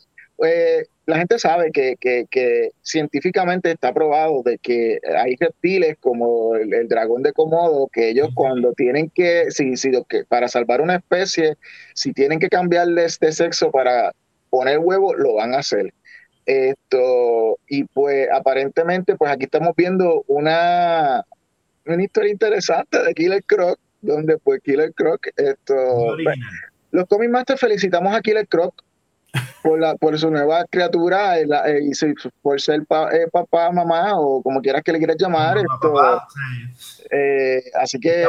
Eh, 0.44 0.84
la 1.06 1.18
gente 1.18 1.38
sabe 1.38 1.70
que, 1.70 1.96
que, 1.96 2.70
científicamente 2.82 3.70
está 3.70 3.94
probado 3.94 4.42
de 4.42 4.58
que 4.58 4.98
hay 5.16 5.36
reptiles 5.38 5.96
como 6.00 6.56
el, 6.56 6.88
dragón 6.88 7.22
de 7.22 7.32
Komodo, 7.32 7.88
que 7.92 8.10
ellos 8.10 8.30
cuando 8.34 8.72
tienen 8.72 9.08
que, 9.10 9.50
si, 9.50 9.76
si, 9.76 9.92
que, 10.08 10.24
para 10.24 10.48
salvar 10.48 10.80
una 10.80 10.96
especie, 10.96 11.56
si 11.94 12.12
tienen 12.12 12.40
que 12.40 12.48
cambiarles 12.48 13.18
de 13.20 13.32
sexo 13.32 13.70
para 13.70 14.12
poner 14.50 14.78
huevo, 14.78 15.14
lo 15.14 15.34
van 15.34 15.54
a 15.54 15.58
hacer. 15.58 15.94
Esto, 16.44 17.58
y 17.68 17.84
pues 17.84 18.28
aparentemente, 18.30 19.16
pues 19.16 19.30
aquí 19.30 19.44
estamos 19.44 19.74
viendo 19.76 20.24
una, 20.26 21.24
una 21.86 22.02
historia 22.02 22.32
interesante 22.32 23.02
de 23.02 23.14
Killer 23.14 23.44
Croc, 23.44 23.78
donde 24.00 24.38
pues 24.38 24.60
Killer 24.62 24.92
Croc, 24.92 25.28
esto, 25.36 26.16
los 26.96 27.06
Comic 27.06 27.28
Masters 27.28 27.60
felicitamos 27.60 28.14
a 28.14 28.22
Killer 28.22 28.48
Croc 28.48 28.82
por, 29.62 29.78
la, 29.78 29.96
por 29.96 30.18
su 30.18 30.30
nueva 30.30 30.64
criatura 30.64 31.38
eh, 31.38 31.44
y 31.82 31.92
por 32.40 32.58
ser 32.58 32.86
eh, 33.12 33.26
papá, 33.30 33.70
mamá 33.70 34.18
o 34.18 34.42
como 34.42 34.62
quieras 34.62 34.82
que 34.82 34.92
le 34.92 34.98
quieras 34.98 35.18
llamar. 35.18 35.58
Eh, 37.10 37.62
así 37.74 38.00
que 38.00 38.26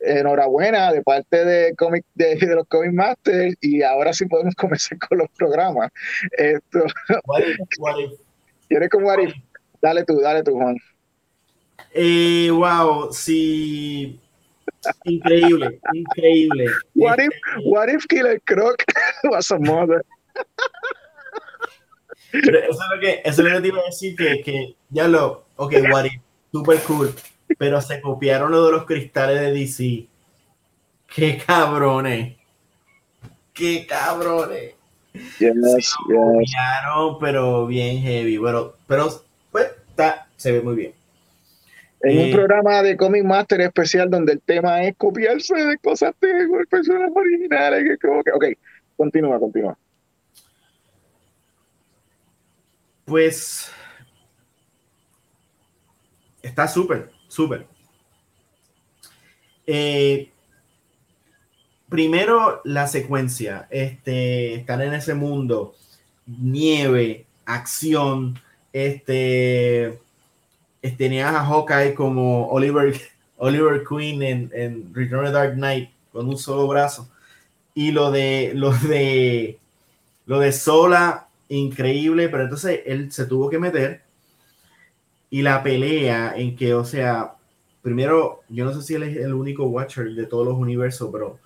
enhorabuena 0.00 0.92
de 0.92 1.02
parte 1.02 1.44
de, 1.44 1.74
comic, 1.74 2.04
de, 2.14 2.38
los 2.54 2.68
Comic 2.68 2.92
Masters 2.92 3.56
y 3.60 3.82
ahora 3.82 4.12
sí 4.12 4.26
podemos 4.26 4.54
comenzar 4.54 4.96
con 5.00 5.18
los 5.18 5.28
programas. 5.30 5.90
Esto, 6.30 6.84
¿Quieres 8.68 8.90
como 8.90 9.10
Arif? 9.10 9.34
Dale 9.82 10.04
tú, 10.04 10.20
dale 10.20 10.44
tú, 10.44 10.52
Juan. 10.52 10.76
wow, 12.52 13.12
sí. 13.12 14.20
Increíble, 15.04 15.80
increíble. 15.92 16.66
What 16.94 17.18
if, 17.18 17.32
what 17.64 17.88
if 17.88 18.06
Killer 18.06 18.40
Croc 18.44 18.84
was 19.24 19.50
a 19.50 19.58
mother? 19.58 20.04
eso, 22.32 22.50
es 22.50 22.78
lo 22.94 23.00
que, 23.00 23.22
eso 23.24 23.42
es 23.42 23.48
lo 23.48 23.54
que 23.56 23.60
te 23.60 23.68
iba 23.68 23.80
a 23.80 23.84
decir, 23.84 24.16
que, 24.16 24.40
que 24.42 24.76
ya 24.90 25.08
lo, 25.08 25.46
ok, 25.56 25.74
what 25.90 26.04
if, 26.04 26.20
super 26.52 26.78
cool, 26.82 27.14
pero 27.56 27.80
se 27.80 28.00
copiaron 28.00 28.50
lo 28.52 28.66
de 28.66 28.72
los 28.72 28.84
cristales 28.84 29.40
de 29.40 29.52
DC. 29.52 30.06
Qué 31.14 31.38
cabrones. 31.38 32.36
Qué 33.54 33.86
cabrones. 33.86 34.74
se 35.38 35.52
copiaron, 36.06 37.18
pero 37.18 37.66
bien 37.66 38.00
heavy. 38.02 38.38
Pero, 38.38 38.76
pero 38.86 39.24
pues, 39.50 39.70
está, 39.88 40.28
se 40.36 40.52
ve 40.52 40.60
muy 40.60 40.76
bien. 40.76 40.97
En 42.00 42.18
un 42.18 42.32
programa 42.32 42.82
de 42.82 42.96
Comic 42.96 43.24
Master 43.24 43.60
especial 43.60 44.08
donde 44.08 44.34
el 44.34 44.40
tema 44.40 44.82
es 44.84 44.96
copiarse 44.96 45.54
de 45.54 45.78
cosas 45.78 46.14
de 46.20 46.30
personas 46.70 47.10
originales. 47.14 47.84
Que 47.84 48.06
como 48.06 48.22
que, 48.22 48.30
ok, 48.30 48.44
continúa, 48.96 49.38
continúa. 49.38 49.76
Pues 53.04 53.72
está 56.42 56.68
súper, 56.68 57.10
súper. 57.26 57.66
Eh, 59.66 60.30
primero 61.88 62.60
la 62.64 62.86
secuencia, 62.86 63.66
este, 63.70 64.54
estar 64.54 64.80
en 64.82 64.94
ese 64.94 65.14
mundo, 65.14 65.74
nieve, 66.26 67.26
acción, 67.44 68.38
este, 68.72 69.98
tenías 70.96 71.34
a 71.34 71.44
Hawkeye 71.44 71.94
como 71.94 72.48
Oliver, 72.48 72.94
Oliver 73.36 73.82
Queen 73.88 74.22
en, 74.22 74.50
en 74.54 74.94
Return 74.94 75.20
of 75.20 75.26
the 75.26 75.32
Dark 75.32 75.54
Knight 75.54 75.90
con 76.12 76.28
un 76.28 76.38
solo 76.38 76.66
brazo 76.66 77.08
y 77.74 77.92
lo 77.92 78.10
de 78.10 78.52
lo 78.54 78.72
de 78.72 79.58
lo 80.26 80.40
de 80.40 80.52
Sola 80.52 81.28
increíble, 81.48 82.28
pero 82.28 82.44
entonces 82.44 82.80
él 82.86 83.12
se 83.12 83.26
tuvo 83.26 83.48
que 83.48 83.58
meter 83.58 84.02
y 85.30 85.42
la 85.42 85.62
pelea 85.62 86.34
en 86.36 86.56
que, 86.56 86.74
o 86.74 86.84
sea, 86.84 87.34
primero, 87.82 88.40
yo 88.48 88.64
no 88.64 88.72
sé 88.72 88.82
si 88.82 88.94
él 88.94 89.04
es 89.04 89.16
el 89.18 89.34
único 89.34 89.64
Watcher 89.64 90.14
de 90.14 90.26
todos 90.26 90.46
los 90.46 90.56
universos, 90.56 91.10
pero 91.12 91.38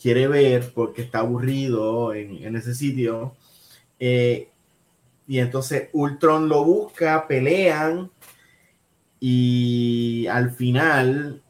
quiere 0.00 0.28
ver 0.28 0.72
porque 0.74 1.02
está 1.02 1.20
aburrido 1.20 2.12
en, 2.14 2.54
ese 2.56 2.74
sitio. 2.74 3.34
Eh, 3.98 4.48
y 5.26 5.38
entonces 5.38 5.88
Ultron 5.92 6.48
lo 6.48 6.64
busca, 6.64 7.26
pelean 7.26 8.10
y 9.24 10.26
al 10.26 10.50
final, 10.50 11.40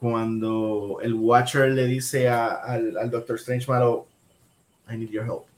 cuando 0.00 0.98
el 1.02 1.14
Watcher 1.14 1.70
le 1.70 1.86
dice 1.86 2.28
al, 2.28 2.96
al 2.96 3.10
Doctor 3.10 3.36
Strange 3.36 3.66
malo, 3.68 4.08
I 4.90 4.96
need 4.96 5.10
your 5.10 5.24
help 5.24 5.50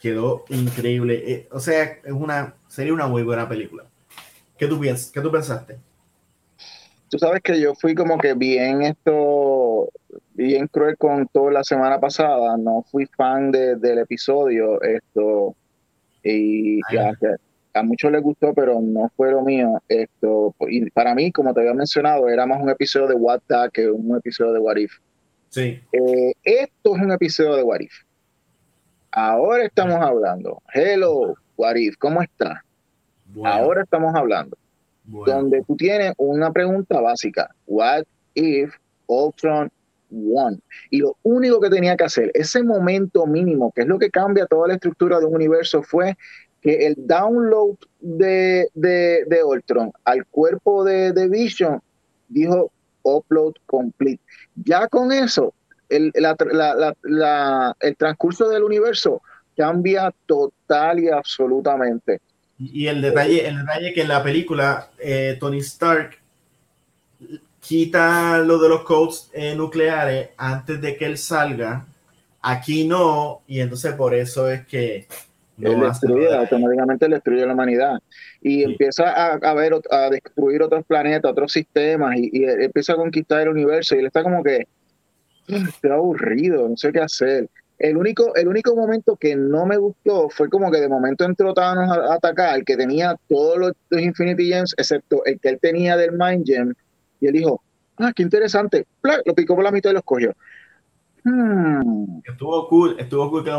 quedó 0.00 0.44
increíble. 0.48 1.22
Eh, 1.26 1.48
o 1.50 1.60
sea, 1.60 1.82
es 1.82 2.12
una, 2.12 2.54
sería 2.66 2.92
una 2.92 3.06
muy 3.06 3.22
buena 3.22 3.48
película. 3.48 3.84
¿Qué 4.56 4.66
tú 4.66 4.80
piensas? 4.80 5.10
¿Qué 5.10 5.20
tú 5.20 5.30
pensaste? 5.30 5.78
Tú 7.10 7.18
sabes 7.18 7.40
que 7.42 7.60
yo 7.60 7.74
fui 7.74 7.94
como 7.94 8.18
que 8.18 8.34
bien 8.34 8.82
esto, 8.82 9.88
bien 10.34 10.66
cruel 10.68 10.96
con 10.96 11.26
todo 11.28 11.50
la 11.50 11.64
semana 11.64 11.98
pasada. 11.98 12.56
No 12.56 12.84
fui 12.90 13.06
fan 13.06 13.50
del 13.50 13.98
episodio. 13.98 14.80
Esto, 14.82 15.54
y 16.22 16.80
a, 17.72 17.82
muchos 17.82 18.10
les 18.12 18.22
gustó, 18.22 18.54
pero 18.54 18.80
no 18.80 19.10
fue 19.16 19.30
lo 19.30 19.42
mío. 19.42 19.82
Esto, 19.88 20.54
y 20.68 20.90
para 20.90 21.14
mí, 21.14 21.32
como 21.32 21.54
te 21.54 21.60
había 21.60 21.74
mencionado, 21.74 22.28
era 22.28 22.46
más 22.46 22.60
un 22.60 22.70
episodio 22.70 23.08
de 23.08 23.14
What 23.14 23.40
que 23.72 23.90
un 23.90 24.16
episodio 24.16 24.52
de 24.52 24.58
What 24.58 24.76
If. 24.76 24.92
Sí. 25.50 25.80
Eh, 25.92 26.32
esto 26.42 26.96
es 26.96 27.02
un 27.02 27.12
episodio 27.12 27.56
de 27.56 27.62
What 27.62 27.80
If. 27.80 27.92
Ahora 29.10 29.64
estamos 29.64 30.00
hablando. 30.00 30.62
Hello, 30.72 31.34
Warif, 31.56 31.96
¿cómo 31.98 32.22
está? 32.22 32.64
Ahora 33.44 33.82
estamos 33.82 34.14
hablando. 34.14 34.56
Donde 35.04 35.62
tú 35.66 35.76
tienes 35.76 36.12
una 36.18 36.52
pregunta 36.52 37.00
básica. 37.00 37.50
What 37.66 38.04
if 38.34 38.74
Ultron 39.06 39.70
won? 40.10 40.60
Y 40.90 40.98
lo 40.98 41.16
único 41.22 41.60
que 41.60 41.70
tenía 41.70 41.96
que 41.96 42.04
hacer, 42.04 42.30
ese 42.34 42.62
momento 42.62 43.26
mínimo, 43.26 43.72
que 43.72 43.82
es 43.82 43.88
lo 43.88 43.98
que 43.98 44.10
cambia 44.10 44.46
toda 44.46 44.68
la 44.68 44.74
estructura 44.74 45.18
de 45.18 45.24
un 45.24 45.34
universo, 45.34 45.82
fue 45.82 46.16
que 46.60 46.86
el 46.86 46.94
download 46.96 47.76
de, 48.00 48.68
de, 48.74 49.24
de 49.26 49.44
Ultron 49.44 49.92
al 50.04 50.26
cuerpo 50.26 50.84
de, 50.84 51.12
de 51.12 51.28
Vision 51.28 51.80
dijo 52.28 52.70
upload 53.02 53.54
complete. 53.66 54.20
Ya 54.56 54.88
con 54.88 55.12
eso, 55.12 55.54
el, 55.88 56.12
el 56.14 57.96
transcurso 57.96 58.48
del 58.48 58.62
universo 58.62 59.22
cambia 59.56 60.12
total 60.26 61.00
y 61.00 61.08
absolutamente. 61.08 62.20
Y 62.58 62.86
el 62.88 63.00
detalle, 63.00 63.46
el 63.46 63.58
detalle 63.58 63.92
que 63.92 64.02
en 64.02 64.08
la 64.08 64.22
película 64.22 64.90
eh, 64.98 65.36
Tony 65.38 65.58
Stark 65.58 66.18
quita 67.60 68.38
lo 68.38 68.58
de 68.58 68.68
los 68.68 68.82
codes 68.82 69.30
eh, 69.32 69.54
nucleares 69.54 70.30
antes 70.36 70.80
de 70.80 70.96
que 70.96 71.06
él 71.06 71.18
salga. 71.18 71.86
Aquí 72.40 72.86
no, 72.86 73.42
y 73.46 73.60
entonces 73.60 73.94
por 73.94 74.14
eso 74.14 74.48
es 74.48 74.66
que 74.66 75.06
él 75.60 75.80
destruye, 75.80 76.34
automáticamente 76.34 77.08
destruye 77.08 77.46
la 77.46 77.52
humanidad 77.52 77.98
y 78.40 78.62
empieza 78.62 79.10
a, 79.10 79.34
a, 79.34 79.54
ver 79.54 79.74
a 79.90 80.10
destruir 80.10 80.62
otros 80.62 80.84
planetas, 80.86 81.30
otros 81.30 81.52
sistemas 81.52 82.16
y, 82.16 82.30
y, 82.32 82.44
empieza 82.44 82.92
a 82.92 82.96
conquistar 82.96 83.42
el 83.42 83.48
universo 83.48 83.94
y 83.94 83.98
él 83.98 84.06
está 84.06 84.22
como 84.22 84.42
que 84.42 84.66
estoy 85.48 85.90
aburrido, 85.90 86.68
no 86.68 86.76
sé 86.76 86.92
qué 86.92 87.00
hacer. 87.00 87.48
El 87.78 87.96
único, 87.96 88.34
el 88.34 88.48
único 88.48 88.74
momento 88.74 89.16
que 89.16 89.36
no 89.36 89.64
me 89.64 89.76
gustó 89.76 90.28
fue 90.30 90.48
como 90.48 90.70
que 90.70 90.80
de 90.80 90.88
momento 90.88 91.24
entró 91.24 91.54
Thanos 91.54 91.88
a, 91.90 92.14
atacar, 92.14 92.64
que 92.64 92.76
tenía 92.76 93.16
todos 93.28 93.56
los, 93.56 93.72
Infinity 93.90 94.48
Gems, 94.48 94.74
excepto 94.76 95.24
el 95.24 95.38
que 95.38 95.50
él 95.50 95.58
tenía 95.60 95.96
del 95.96 96.12
Mind 96.12 96.44
Gem, 96.44 96.74
y 97.20 97.28
él 97.28 97.32
dijo, 97.32 97.62
ah, 97.98 98.12
qué 98.14 98.24
interesante, 98.24 98.86
lo 99.24 99.34
picó 99.34 99.54
por 99.54 99.64
la 99.64 99.70
mitad 99.70 99.90
y 99.90 99.92
lo 99.92 100.00
escogió. 100.00 100.34
Hmm. 101.22 102.20
Estuvo 102.24 102.68
cool, 102.68 102.96
estuvo 102.98 103.30
cool 103.30 103.44
que 103.44 103.50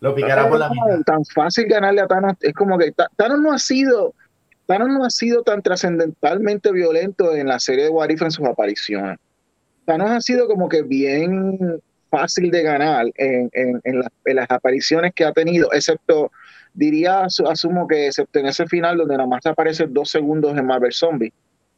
lo, 0.00 0.14
picara 0.14 0.48
por 0.48 0.58
la 0.58 0.70
mitad. 0.70 1.00
Tan 1.04 1.24
fácil 1.24 1.66
ganarle 1.66 2.00
a 2.00 2.06
Thanos, 2.06 2.34
es 2.40 2.54
como 2.54 2.78
que 2.78 2.92
Thanos 3.16 3.40
no 3.40 3.52
ha 3.52 3.58
sido, 3.58 4.14
Thanos 4.66 4.88
no 4.88 5.04
ha 5.04 5.10
sido 5.10 5.42
tan 5.42 5.62
trascendentalmente 5.62 6.72
violento 6.72 7.34
en 7.34 7.48
la 7.48 7.60
serie 7.60 7.84
de 7.84 7.90
Warif 7.90 8.22
en 8.22 8.30
sus 8.30 8.46
apariciones. 8.46 9.18
Thanos 9.84 10.10
ha 10.10 10.20
sido 10.20 10.46
como 10.46 10.68
que 10.68 10.82
bien 10.82 11.80
fácil 12.10 12.50
de 12.50 12.62
ganar 12.62 13.06
en, 13.14 13.50
las 14.24 14.50
apariciones 14.50 15.12
que 15.14 15.24
ha 15.24 15.32
tenido, 15.32 15.72
excepto, 15.72 16.30
diría, 16.74 17.24
asumo 17.24 17.86
que 17.86 18.06
excepto 18.08 18.38
en 18.40 18.46
ese 18.46 18.66
final 18.66 18.98
donde 18.98 19.16
nada 19.16 19.28
más 19.28 19.46
aparece 19.46 19.86
dos 19.86 20.10
segundos 20.10 20.56
en 20.56 20.66
Marvel 20.66 20.92
Zombie, 20.92 21.32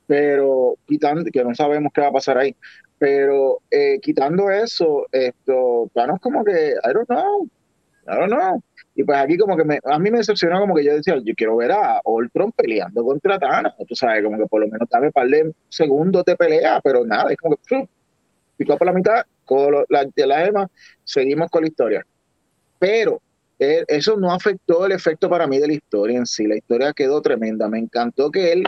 pero 0.06 0.76
quitando, 0.86 1.24
que 1.30 1.44
no 1.44 1.54
sabemos 1.54 1.92
qué 1.94 2.00
va 2.00 2.08
a 2.08 2.12
pasar 2.12 2.38
ahí, 2.38 2.56
pero 2.98 3.58
eh, 3.70 3.98
quitando 4.00 4.50
eso, 4.50 5.06
esto, 5.12 5.90
es 5.94 6.20
como 6.20 6.44
que, 6.44 6.74
I 6.82 6.92
don't 6.92 7.06
know, 7.06 7.48
Don't 8.04 8.26
know. 8.26 8.62
Y 8.94 9.04
pues 9.04 9.18
aquí 9.18 9.38
como 9.38 9.56
que 9.56 9.64
me, 9.64 9.78
a 9.84 9.98
mí 9.98 10.10
me 10.10 10.18
decepcionó 10.18 10.60
como 10.60 10.74
que 10.74 10.84
yo 10.84 10.94
decía, 10.94 11.16
yo 11.24 11.34
quiero 11.34 11.56
ver 11.56 11.72
a 11.72 12.00
Ultron 12.04 12.52
peleando 12.52 13.02
contra 13.04 13.38
Thanos, 13.38 13.72
tú 13.88 13.94
sabes, 13.94 14.22
como 14.22 14.36
que 14.36 14.46
por 14.46 14.60
lo 14.60 14.68
menos 14.68 14.88
dame 14.90 15.06
un 15.06 15.12
par 15.12 15.28
de 15.28 15.52
segundos 15.68 16.24
de 16.24 16.36
pelea, 16.36 16.80
pero 16.82 17.04
nada, 17.04 17.30
es 17.30 17.36
como 17.38 17.56
que 17.56 17.88
picó 18.56 18.76
por 18.76 18.86
la 18.86 18.92
mitad, 18.92 19.22
con 19.44 19.84
la, 19.88 20.04
de 20.14 20.26
la 20.26 20.44
gema, 20.44 20.68
seguimos 21.04 21.50
con 21.50 21.62
la 21.62 21.68
historia. 21.68 22.06
Pero 22.78 23.22
eh, 23.58 23.84
eso 23.88 24.16
no 24.16 24.32
afectó 24.32 24.84
el 24.84 24.92
efecto 24.92 25.30
para 25.30 25.46
mí 25.46 25.58
de 25.58 25.68
la 25.68 25.74
historia 25.74 26.18
en 26.18 26.26
sí, 26.26 26.46
la 26.46 26.56
historia 26.56 26.92
quedó 26.92 27.22
tremenda, 27.22 27.68
me 27.68 27.78
encantó 27.78 28.30
que 28.30 28.52
él 28.52 28.64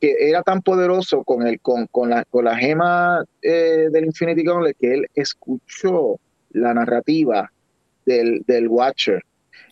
que 0.00 0.14
era 0.20 0.44
tan 0.44 0.62
poderoso 0.62 1.24
con 1.24 1.44
el 1.44 1.60
con, 1.60 1.88
con 1.88 2.10
la 2.10 2.24
con 2.26 2.44
la 2.44 2.56
gema 2.56 3.24
eh, 3.42 3.88
del 3.90 4.04
Infinity 4.04 4.44
Gauntlet 4.44 4.76
que 4.78 4.94
él 4.94 5.06
escuchó 5.12 6.20
la 6.50 6.72
narrativa 6.72 7.50
del, 8.08 8.42
del 8.46 8.68
Watcher 8.68 9.22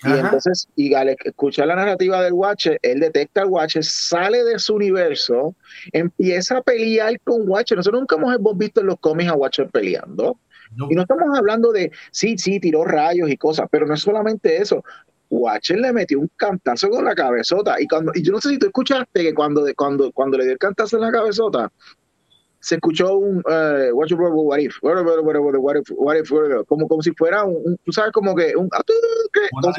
y 0.04 0.12
entonces, 0.12 0.68
y 0.76 0.94
al 0.94 1.08
escuchar 1.08 1.68
la 1.68 1.76
narrativa 1.76 2.22
del 2.22 2.32
Watcher, 2.32 2.78
él 2.82 3.00
detecta 3.00 3.42
al 3.42 3.48
Watcher, 3.48 3.84
sale 3.84 4.44
de 4.44 4.58
su 4.58 4.74
universo, 4.74 5.54
empieza 5.92 6.58
a 6.58 6.62
pelear 6.62 7.18
con 7.20 7.48
Watcher. 7.48 7.76
Nosotros 7.76 8.00
nunca 8.00 8.16
hemos 8.16 8.58
visto 8.58 8.80
en 8.80 8.86
los 8.86 8.98
cómics 9.00 9.30
a 9.30 9.34
Watcher 9.34 9.68
peleando. 9.70 10.38
Y 10.90 10.94
no 10.94 11.02
estamos 11.02 11.36
hablando 11.36 11.72
de, 11.72 11.92
sí, 12.10 12.36
sí, 12.38 12.58
tiró 12.60 12.84
rayos 12.84 13.30
y 13.30 13.36
cosas, 13.36 13.68
pero 13.70 13.86
no 13.86 13.94
es 13.94 14.00
solamente 14.00 14.60
eso. 14.60 14.84
Watcher 15.30 15.78
le 15.78 15.92
metió 15.92 16.20
un 16.20 16.30
cantazo 16.36 16.88
con 16.90 17.04
la 17.04 17.14
cabezota. 17.14 17.80
Y 17.80 17.86
cuando, 17.86 18.12
y 18.14 18.22
yo 18.22 18.32
no 18.32 18.40
sé 18.40 18.50
si 18.50 18.58
tú 18.58 18.66
escuchaste 18.66 19.22
que 19.22 19.34
cuando, 19.34 19.64
cuando, 19.76 20.12
cuando 20.12 20.38
le 20.38 20.44
dio 20.44 20.52
el 20.52 20.58
cantazo 20.58 20.96
en 20.96 21.02
la 21.02 21.12
cabezota, 21.12 21.72
se 22.66 22.74
escuchó 22.74 23.16
un 23.16 23.38
uh, 23.38 23.94
what, 23.94 24.08
if, 24.10 24.18
what, 24.18 24.58
if, 24.58 24.74
what, 24.82 25.76
if, 25.76 25.90
what 25.92 26.16
if, 26.16 26.28
como, 26.66 26.88
como 26.88 27.00
si 27.00 27.12
fuera 27.12 27.44
un, 27.44 27.78
tú 27.84 27.92
sabes, 27.92 28.10
como 28.10 28.34
que 28.34 28.56
un, 28.56 28.68
una, 29.52 29.72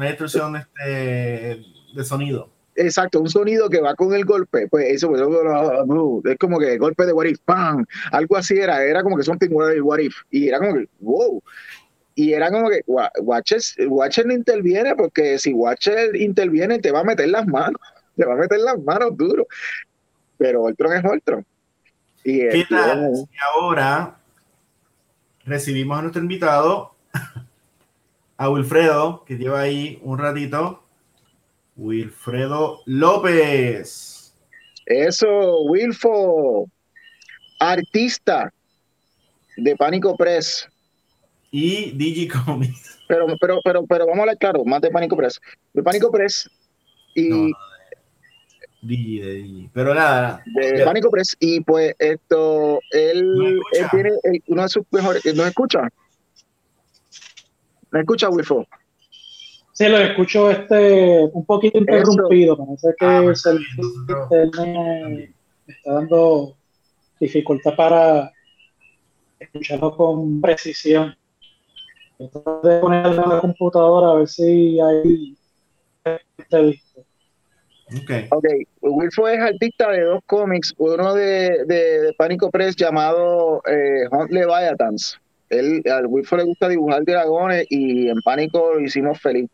distorsión, 0.00 0.56
este, 0.56 1.62
de 1.94 2.04
sonido. 2.04 2.48
Exacto, 2.76 3.20
un 3.20 3.28
sonido 3.28 3.68
que 3.68 3.82
va 3.82 3.94
con 3.94 4.14
el 4.14 4.24
golpe, 4.24 4.68
pues 4.68 4.86
eso 4.88 5.08
pues, 5.08 5.20
es 5.20 6.38
como 6.38 6.58
que 6.58 6.78
golpe 6.78 7.04
de 7.04 7.12
what 7.12 7.26
if, 7.26 7.40
¡pam! 7.44 7.84
algo 8.10 8.36
así 8.38 8.56
era, 8.56 8.82
era 8.82 9.02
como 9.02 9.18
que 9.18 9.24
something 9.24 9.50
what 9.50 9.98
if, 9.98 10.14
y 10.30 10.48
era 10.48 10.60
como 10.60 10.74
que, 10.74 10.88
wow, 11.00 11.42
y 12.14 12.32
era 12.32 12.50
como 12.50 12.70
que 12.70 12.82
Watcher, 12.86 13.60
Watcher 13.86 14.26
no 14.26 14.32
interviene 14.32 14.96
porque 14.96 15.38
si 15.38 15.52
Watcher 15.52 16.16
interviene 16.16 16.78
te 16.78 16.90
va 16.90 17.00
a 17.00 17.04
meter 17.04 17.28
las 17.28 17.46
manos, 17.46 17.80
te 18.16 18.24
va 18.24 18.32
a 18.32 18.38
meter 18.38 18.60
las 18.60 18.80
manos 18.80 19.14
duro, 19.14 19.46
pero 20.38 20.62
Ultron 20.62 20.94
es 20.94 21.04
Ultron. 21.04 21.44
¿Qué 22.22 22.66
tal 22.68 23.14
si 23.16 23.28
ahora 23.54 24.18
recibimos 25.44 25.98
a 25.98 26.02
nuestro 26.02 26.22
invitado, 26.22 26.94
a 28.36 28.50
Wilfredo, 28.50 29.24
que 29.24 29.36
lleva 29.36 29.60
ahí 29.60 29.98
un 30.02 30.18
ratito? 30.18 30.82
Wilfredo 31.76 32.80
López. 32.86 34.34
Eso, 34.86 35.62
Wilfo, 35.62 36.68
artista 37.60 38.52
de 39.56 39.76
Pánico 39.76 40.16
Press. 40.16 40.68
Y 41.50 41.92
Digicomics. 41.92 42.98
Pero, 43.08 43.26
pero, 43.40 43.60
pero, 43.64 43.86
pero 43.86 44.06
vamos 44.06 44.18
a 44.18 44.22
hablar 44.22 44.38
claro, 44.38 44.64
más 44.64 44.80
de 44.80 44.90
Pánico 44.90 45.16
Press. 45.16 45.40
De 45.72 45.82
Pánico 45.82 46.10
Press 46.10 46.50
y 47.14 47.52
pero 49.72 49.94
nada. 49.94 50.42
De 50.46 50.84
Pánico 50.84 51.10
Press. 51.10 51.36
Y 51.40 51.60
pues 51.60 51.94
esto, 51.98 52.80
él, 52.90 53.60
tiene 53.90 54.10
uno 54.46 54.62
de 54.62 54.68
sus 54.68 54.84
mejores. 54.90 55.24
¿Nos 55.34 55.46
escucha? 55.46 55.88
¿Me 57.90 58.00
escucha, 58.00 58.28
Wifo? 58.28 58.66
Sí, 59.72 59.88
lo 59.88 59.98
escucho 59.98 60.50
este 60.50 61.24
un 61.32 61.44
poquito 61.44 61.78
interrumpido. 61.78 62.56
Parece 62.56 62.94
que 62.98 63.06
ah, 63.06 63.20
pues 63.22 63.44
me, 63.46 65.32
está 65.66 65.92
dando 65.92 66.56
dificultad 67.20 67.76
para 67.76 68.32
escucharlo 69.38 69.96
con 69.96 70.40
precisión. 70.40 71.16
Voy 72.18 72.74
a 72.74 72.80
poner 72.80 73.14
la 73.14 73.40
computadora 73.40 74.10
a 74.10 74.14
ver 74.14 74.28
si 74.28 74.80
hay 74.80 75.36
Okay. 78.02 78.26
ok, 78.30 78.44
Wilfo 78.82 79.28
es 79.28 79.40
artista 79.40 79.90
de 79.90 80.02
dos 80.02 80.20
cómics, 80.26 80.74
uno 80.76 81.14
de, 81.14 81.64
de, 81.66 82.14
Pánico 82.18 82.50
Press 82.50 82.76
llamado 82.76 83.62
eh, 83.66 84.06
Hunt 84.10 84.30
Leviathans. 84.30 85.18
Él, 85.48 85.82
al 85.90 86.06
Wilfo 86.06 86.36
le 86.36 86.44
gusta 86.44 86.68
dibujar 86.68 87.04
dragones 87.04 87.66
y 87.70 88.08
en 88.08 88.20
Pánico 88.20 88.74
lo 88.74 88.80
hicimos 88.80 89.18
feliz. 89.20 89.48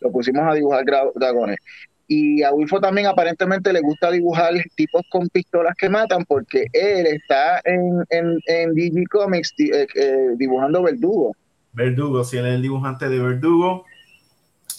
Lo 0.00 0.10
pusimos 0.10 0.50
a 0.50 0.54
dibujar 0.54 0.84
dragones. 1.14 1.58
Y 2.06 2.42
a 2.42 2.52
Wilfo 2.52 2.80
también 2.80 3.06
aparentemente 3.06 3.72
le 3.72 3.80
gusta 3.80 4.10
dibujar 4.10 4.52
tipos 4.74 5.02
con 5.10 5.28
pistolas 5.28 5.74
que 5.76 5.88
matan 5.88 6.24
porque 6.26 6.66
él 6.72 7.06
está 7.06 7.60
en, 7.64 8.04
en, 8.10 8.38
en 8.46 8.74
DG 8.74 9.08
Comics 9.10 9.54
eh, 9.58 9.86
eh, 9.94 10.28
dibujando 10.36 10.82
Verdugo. 10.82 11.34
Verdugo, 11.72 12.22
si 12.24 12.36
él 12.36 12.46
es 12.46 12.54
el 12.54 12.62
dibujante 12.62 13.08
de 13.08 13.18
Verdugo, 13.18 13.84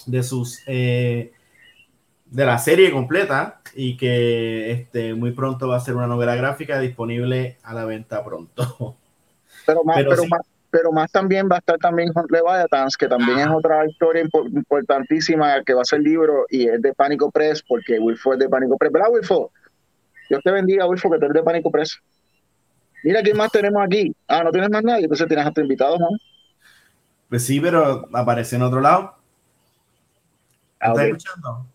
de 0.05 0.21
sus 0.21 0.61
eh, 0.67 1.31
de 2.25 2.45
la 2.45 2.57
serie 2.57 2.91
completa 2.91 3.61
y 3.73 3.97
que 3.97 4.71
este, 4.71 5.13
muy 5.13 5.31
pronto 5.31 5.67
va 5.67 5.77
a 5.77 5.79
ser 5.79 5.95
una 5.95 6.07
novela 6.07 6.35
gráfica 6.35 6.79
disponible 6.79 7.57
a 7.63 7.73
la 7.73 7.85
venta 7.85 8.23
pronto. 8.23 8.95
Pero 9.65 9.83
más, 9.83 9.97
pero, 9.97 10.25
más, 10.27 10.41
pero 10.69 10.91
más 10.91 11.11
también 11.11 11.49
va 11.51 11.55
a 11.55 11.57
estar 11.57 11.79
también 11.79 12.11
Hunt 12.13 12.29
Leviathans, 12.29 12.95
que 12.95 13.07
también 13.07 13.39
es 13.39 13.47
otra 13.47 13.83
historia 13.89 14.21
importantísima 14.21 15.63
que 15.63 15.73
va 15.73 15.81
a 15.81 15.85
ser 15.85 16.01
libro 16.01 16.45
y 16.51 16.67
es 16.67 16.79
de 16.83 16.93
Pánico 16.93 17.31
Press, 17.31 17.63
porque 17.67 17.97
Wilfo 17.97 18.33
es 18.33 18.39
de 18.39 18.47
Pánico 18.47 18.77
Press. 18.77 18.91
¿Verdad, 18.91 19.07
Wilfo? 19.11 19.51
Dios 20.29 20.39
te 20.43 20.51
bendiga, 20.51 20.85
Wilfo, 20.85 21.09
que 21.09 21.17
tú 21.17 21.25
eres 21.25 21.33
de 21.33 21.41
Pánico 21.41 21.71
Press. 21.71 21.99
Mira 23.03 23.23
quién 23.23 23.37
más 23.37 23.51
tenemos 23.51 23.83
aquí. 23.83 24.15
Ah, 24.27 24.43
no 24.43 24.51
tienes 24.51 24.69
más 24.69 24.83
nadie, 24.83 25.05
entonces 25.05 25.27
tienes 25.27 25.47
a 25.47 25.51
tu 25.51 25.61
invitado, 25.61 25.97
¿no? 25.97 26.09
Pues 27.29 27.43
sí, 27.43 27.59
pero 27.59 28.07
aparece 28.13 28.55
en 28.55 28.61
otro 28.61 28.81
lado. 28.81 29.15
Ah, 30.79 30.89
¿Estás 30.89 31.05
escuchando? 31.05 31.65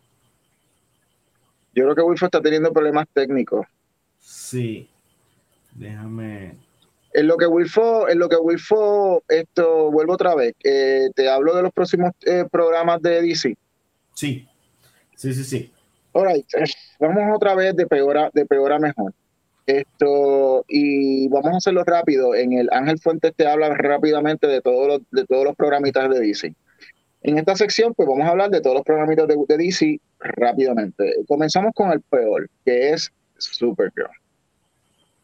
Yo 1.75 1.85
creo 1.85 1.95
que 1.95 2.03
Wilfo 2.03 2.27
está 2.27 2.41
teniendo 2.41 2.73
problemas 2.73 3.07
técnicos. 3.13 3.67
Sí. 4.19 4.89
Déjame. 5.73 6.57
En 7.13 7.27
lo 7.27 7.37
que 7.37 7.47
Wilfo, 7.47 8.09
en 8.09 8.19
lo 8.19 8.29
que 8.29 8.37
Wilfo, 8.37 9.23
esto, 9.29 9.91
vuelvo 9.91 10.15
otra 10.15 10.35
vez. 10.35 10.55
Eh, 10.63 11.09
te 11.15 11.29
hablo 11.29 11.55
de 11.57 11.63
los 11.63 11.73
próximos 11.73 12.13
eh, 12.25 12.45
programas 12.51 13.03
de 13.03 13.23
DC. 13.23 13.57
Sí. 14.15 14.49
Sí, 15.17 15.35
sí, 15.35 15.45
sí. 15.45 15.73
Alright. 16.13 16.47
Vamos 16.99 17.37
otra 17.37 17.55
vez 17.55 17.75
de 17.77 17.87
peor 17.87 18.19
a, 18.19 18.31
de 18.33 18.47
peor 18.47 18.73
a 18.73 18.79
mejor. 18.79 19.13
Esto, 19.67 20.65
y 20.69 21.29
vamos 21.29 21.53
a 21.53 21.57
hacerlo 21.59 21.85
rápido. 21.85 22.35
En 22.35 22.53
el 22.53 22.69
Ángel 22.73 22.99
Fuentes 22.99 23.33
te 23.37 23.47
habla 23.47 23.69
rápidamente 23.75 24.47
de 24.47 24.61
todos 24.61 24.89
los, 24.89 25.01
de 25.11 25.25
todos 25.27 25.45
los 25.45 25.57
programitas 25.57 26.11
de 26.11 26.21
DC. 26.21 26.55
En 27.23 27.39
esta 27.39 27.55
sección, 27.55 27.93
pues 27.95 28.09
vamos 28.09 28.27
a 28.27 28.31
hablar 28.31 28.51
de 28.51 28.61
todos 28.61 28.77
los 28.77 28.85
programitas 28.85 29.29
de, 29.29 29.37
de 29.47 29.57
DC 29.57 30.01
rápidamente. 30.19 31.15
Comenzamos 31.29 31.73
con 31.75 31.93
el 31.93 32.01
peor, 32.01 32.49
que 32.65 32.91
es 32.91 33.13
Supergirl. 33.37 34.09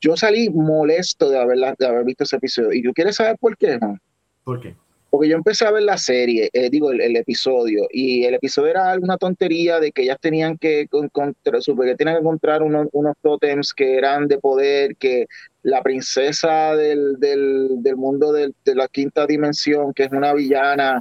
Yo 0.01 0.16
salí 0.16 0.51
molesto 0.51 1.30
de 1.30 1.38
haber, 1.38 1.59
de 1.78 1.86
haber 1.86 2.05
visto 2.05 2.24
ese 2.24 2.36
episodio. 2.36 2.72
¿Y 2.72 2.82
tú 2.82 2.92
quieres 2.92 3.16
saber 3.16 3.36
por 3.38 3.57
qué, 3.57 3.78
no? 3.78 3.99
¿Por 4.44 4.61
qué? 4.61 4.74
Porque 5.09 5.28
yo 5.28 5.36
empecé 5.36 5.64
a 5.64 5.70
ver 5.70 5.84
la 5.84 5.97
serie, 5.97 6.51
eh, 6.53 6.68
digo, 6.68 6.90
el, 6.90 7.16
episodio, 7.16 7.86
y 7.90 8.24
el 8.24 8.34
episodio 8.34 8.70
era 8.70 8.90
alguna 8.90 9.16
tontería 9.16 9.80
de 9.80 9.90
que 9.90 10.03
ellas 10.03 10.18
tenían 10.20 10.59
que 10.59 10.86
encontrar, 10.92 11.61
que 11.62 11.94
tenían 11.94 12.16
que 12.16 12.20
encontrar 12.20 12.62
unos, 12.62 12.88
unos 12.92 13.14
tótems 13.22 13.72
que 13.72 13.97
eran 13.97 14.28
de 14.28 14.38
poder, 14.38 14.97
que 14.97 15.26
la 15.67 15.83
princesa 15.83 16.77
del, 16.77 17.19
del, 17.19 17.97
mundo 17.97 18.33
de 18.33 18.53
la 18.67 18.87
quinta 18.87 19.27
dimensión, 19.27 19.93
que 19.93 20.05
es 20.05 20.12
una 20.12 20.33
villana, 20.33 21.01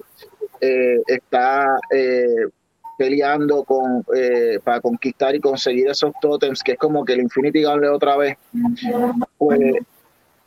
eh, 0.59 1.03
está 1.05 1.77
eh, 1.91 2.47
peleando 2.97 3.63
con, 3.63 4.03
eh, 4.15 4.57
para 4.63 4.81
conquistar 4.81 5.35
y 5.35 5.39
conseguir 5.39 5.87
esos 5.89 6.13
tótems, 6.19 6.63
que 6.63 6.71
es 6.71 6.77
como 6.79 7.05
que 7.05 7.13
el 7.13 7.21
Infinity 7.21 7.61
Gauntlet 7.61 7.91
otra 7.91 8.17
vez, 8.17 8.37
pues 9.37 9.59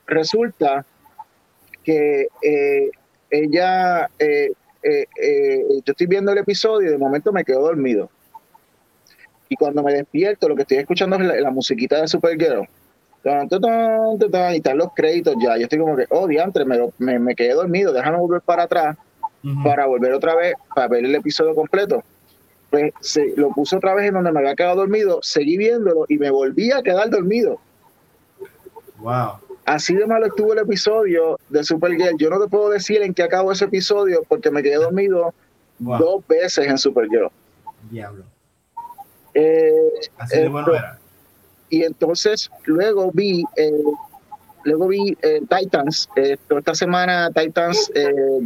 resulta 0.09 0.85
que 1.85 2.27
ella, 3.31 4.09
yo 4.19 5.83
estoy 5.87 6.07
viendo 6.09 6.33
el 6.33 6.39
episodio 6.39 6.89
y 6.89 6.91
de 6.91 6.99
momento 6.99 7.33
me 7.33 7.45
quedo 7.45 7.61
dormido. 7.61 8.11
Y 9.49 9.55
cuando 9.55 9.85
me 9.85 9.93
despierto, 9.93 10.49
lo 10.49 10.57
que 10.57 10.63
estoy 10.63 10.79
escuchando 10.79 11.17
es 11.17 11.41
la, 11.41 11.51
musiquita 11.53 12.01
de 12.01 12.09
Supergirl. 12.09 12.69
Y 13.25 14.57
están 14.57 14.79
los 14.79 14.93
créditos 14.95 15.35
ya. 15.43 15.57
Yo 15.57 15.65
estoy 15.65 15.79
como 15.79 15.97
que, 15.97 16.07
oh, 16.11 16.27
diantre, 16.27 16.65
me, 16.65 17.19
me, 17.19 17.35
quedé 17.35 17.55
dormido, 17.55 17.93
déjame 17.93 18.19
volver 18.19 18.41
para 18.43 18.65
atrás 18.65 18.97
para 19.63 19.87
volver 19.87 20.13
otra 20.13 20.35
vez, 20.35 20.55
para 20.75 20.89
ver 20.89 21.05
el 21.05 21.15
episodio 21.15 21.55
completo. 21.55 22.03
Pues 22.71 22.93
se, 23.01 23.35
lo 23.37 23.51
puse 23.51 23.77
otra 23.77 23.95
vez 23.95 24.09
en 24.09 24.15
donde 24.15 24.33
me 24.33 24.41
había 24.41 24.55
quedado 24.55 24.77
dormido, 24.77 25.21
seguí 25.23 25.57
viéndolo 25.57 26.05
y 26.09 26.19
me 26.19 26.31
volví 26.31 26.71
a 26.71 26.83
quedar 26.83 27.09
dormido. 27.09 27.59
Wow. 28.99 29.39
Así 29.65 29.95
de 29.95 30.07
malo 30.07 30.27
estuvo 30.27 30.53
el 30.53 30.59
episodio 30.61 31.39
de 31.49 31.63
Supergirl. 31.63 32.17
Yo 32.19 32.31
no 32.31 32.41
te 32.41 32.49
puedo 32.49 32.71
decir 32.71 33.03
en 33.03 33.15
qué 33.15 33.23
acabó 33.23 33.53
ese 33.53 33.67
episodio 33.67 34.23
porque 34.29 34.51
me 34.51 34.63
quedé 34.63 34.77
dormido 34.77 35.33
dos 35.79 36.27
veces 36.27 36.67
en 36.67 36.79
Supergirl. 36.79 37.31
Diablo. 37.91 38.25
Eh, 39.35 39.73
Así 40.17 40.39
de 40.41 40.49
bueno 40.49 40.75
era. 40.75 40.99
Y 41.71 41.85
entonces 41.85 42.51
luego 42.65 43.11
vi, 43.13 43.45
eh, 43.57 43.73
luego 44.65 44.89
vi 44.89 45.17
eh, 45.23 45.41
Titans. 45.49 46.09
esta 46.17 46.75
semana 46.75 47.31
Titans 47.31 47.91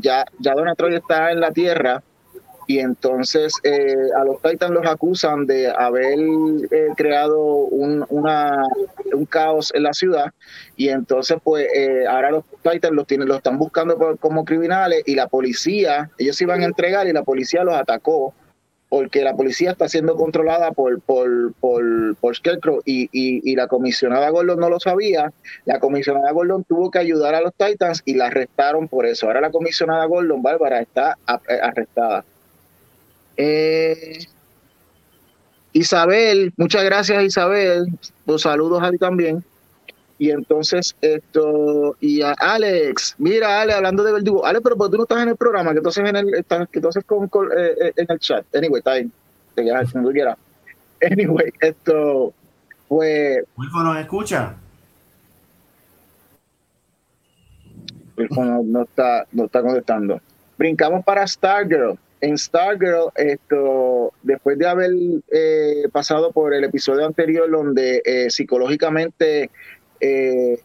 ya, 0.00 0.24
ya 0.38 0.54
Troy 0.76 0.96
está 0.96 1.30
en 1.30 1.40
la 1.40 1.50
Tierra 1.52 2.02
y 2.66 2.78
entonces 2.78 3.54
eh, 3.64 3.94
a 4.16 4.24
los 4.24 4.40
Titans 4.40 4.72
los 4.72 4.86
acusan 4.86 5.46
de 5.46 5.70
haber 5.70 6.18
eh, 6.70 6.88
creado 6.96 7.40
un, 7.42 8.04
una, 8.08 8.66
un 9.12 9.26
caos 9.26 9.72
en 9.74 9.82
la 9.82 9.92
ciudad 9.92 10.32
y 10.76 10.88
entonces 10.88 11.38
pues 11.42 11.66
eh, 11.74 12.06
ahora 12.08 12.30
los 12.30 12.44
Titans 12.62 12.94
los, 12.94 13.06
tienen, 13.06 13.28
los 13.28 13.38
están 13.38 13.58
buscando 13.58 13.96
como 14.18 14.44
criminales 14.44 15.02
y 15.06 15.14
la 15.14 15.28
policía, 15.28 16.10
ellos 16.18 16.40
iban 16.40 16.62
a 16.62 16.64
entregar 16.64 17.06
y 17.06 17.12
la 17.12 17.24
policía 17.24 17.64
los 17.64 17.74
atacó 17.74 18.34
porque 18.92 19.22
la 19.24 19.34
policía 19.34 19.70
está 19.70 19.88
siendo 19.88 20.16
controlada 20.16 20.72
por, 20.72 21.00
por, 21.00 21.54
por, 21.54 22.14
por 22.16 22.36
Scarecrow 22.36 22.82
y, 22.84 23.08
y, 23.10 23.56
la 23.56 23.66
comisionada 23.66 24.28
Gordon 24.28 24.60
no 24.60 24.68
lo 24.68 24.78
sabía. 24.80 25.32
La 25.64 25.80
comisionada 25.80 26.30
Gordon 26.30 26.62
tuvo 26.64 26.90
que 26.90 26.98
ayudar 26.98 27.34
a 27.34 27.40
los 27.40 27.54
Titans 27.54 28.02
y 28.04 28.12
la 28.12 28.26
arrestaron 28.26 28.88
por 28.88 29.06
eso. 29.06 29.28
Ahora 29.28 29.40
la 29.40 29.50
comisionada 29.50 30.04
Gordon, 30.04 30.42
Bárbara, 30.42 30.82
está 30.82 31.16
arrestada. 31.24 32.26
Eh, 33.38 34.26
Isabel, 35.72 36.52
muchas 36.58 36.84
gracias 36.84 37.24
Isabel, 37.24 37.86
los 38.26 38.42
saludos 38.42 38.82
a 38.82 38.90
ti 38.90 38.98
también. 38.98 39.42
Y 40.22 40.30
entonces 40.30 40.94
esto, 41.00 41.96
y 41.98 42.22
a 42.22 42.30
Alex, 42.38 43.16
mira 43.18 43.60
Ale, 43.60 43.72
hablando 43.72 44.04
de 44.04 44.12
verdugo, 44.12 44.46
Ale, 44.46 44.60
pero 44.60 44.76
tú 44.88 44.96
no 44.96 45.02
estás 45.02 45.20
en 45.20 45.30
el 45.30 45.36
programa, 45.36 45.72
que 45.72 45.78
entonces 45.78 46.08
en 46.08 46.14
el, 46.14 46.32
estás, 46.34 46.68
que 46.68 46.78
entonces 46.78 47.04
con, 47.04 47.24
eh, 47.24 47.72
eh, 47.80 47.92
en 47.96 48.06
el 48.08 48.20
chat. 48.20 48.46
Anyway, 48.54 48.78
está 48.78 48.94
bien, 48.94 49.10
te 49.56 49.64
quedas 49.64 49.90
como 49.90 50.12
quieras. 50.12 50.38
Anyway, 51.10 51.52
esto, 51.60 52.32
pues... 52.86 53.42
Wilfo 53.56 53.82
nos 53.82 53.98
escucha. 53.98 54.54
Wilfo 58.16 58.44
no, 58.44 58.62
no, 58.62 58.82
está, 58.82 59.26
no 59.32 59.46
está 59.46 59.60
contestando. 59.60 60.20
Brincamos 60.56 61.04
para 61.04 61.26
Stargirl 61.26 61.98
en 62.22 62.38
Stargirl, 62.38 63.10
esto, 63.16 64.12
después 64.22 64.56
de 64.56 64.68
haber 64.68 64.90
eh, 65.32 65.88
pasado 65.90 66.30
por 66.30 66.54
el 66.54 66.62
episodio 66.62 67.04
anterior 67.04 67.50
donde 67.50 68.00
eh, 68.04 68.30
psicológicamente 68.30 69.50
eh, 70.02 70.60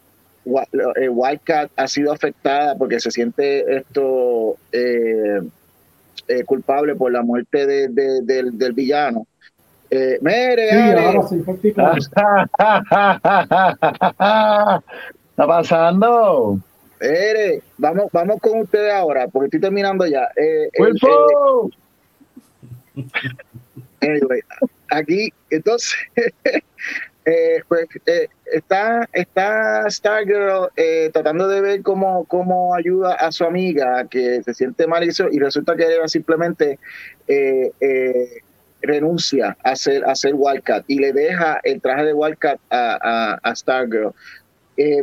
Wildcat 0.46 1.72
ha 1.76 1.88
sido 1.88 2.12
afectada 2.12 2.76
porque 2.76 3.00
se 3.00 3.12
siente 3.12 3.78
esto 3.78 4.58
culpable 6.46 6.96
por 6.96 7.12
la 7.12 7.22
muerte 7.22 7.68
del, 7.90 8.74
villano. 8.74 9.28
Mere, 10.22 10.70
está 15.38 15.48
pasando? 15.48 16.60
Ere, 17.00 17.62
vamos, 17.78 18.12
vamos 18.12 18.42
con 18.42 18.62
ustedes 18.62 18.92
ahora, 18.92 19.28
porque 19.28 19.46
estoy 19.46 19.60
terminando 19.60 20.06
ya. 20.08 20.28
Eh, 20.36 20.70
anyway, 24.02 24.42
aquí, 24.90 25.30
entonces, 25.52 25.96
eh, 27.30 27.62
pues 27.68 27.88
eh, 28.06 28.30
está, 28.46 29.06
está 29.12 29.86
Stargirl 29.90 30.70
eh, 30.78 31.10
tratando 31.12 31.50
de 31.50 31.60
ver 31.60 31.82
cómo, 31.82 32.24
cómo 32.24 32.74
ayuda 32.74 33.16
a 33.16 33.34
su 33.34 33.44
amiga 33.44 34.08
que 34.08 34.42
se 34.44 34.54
siente 34.54 34.88
mal 34.88 35.04
y, 35.04 35.38
resulta 35.38 35.76
que 35.76 35.84
ella 35.84 36.08
simplemente 36.08 36.80
renuncia 38.82 39.58
a 39.62 39.76
ser, 39.76 40.06
a 40.06 40.14
Wildcat 40.34 40.86
y 40.88 41.00
le 41.00 41.12
deja 41.12 41.60
el 41.66 41.82
traje 41.82 42.06
de 42.06 42.14
Wildcat 42.14 42.62
a, 42.70 42.98
a, 43.02 43.40
a 43.44 43.56
Stargirl. 43.56 44.14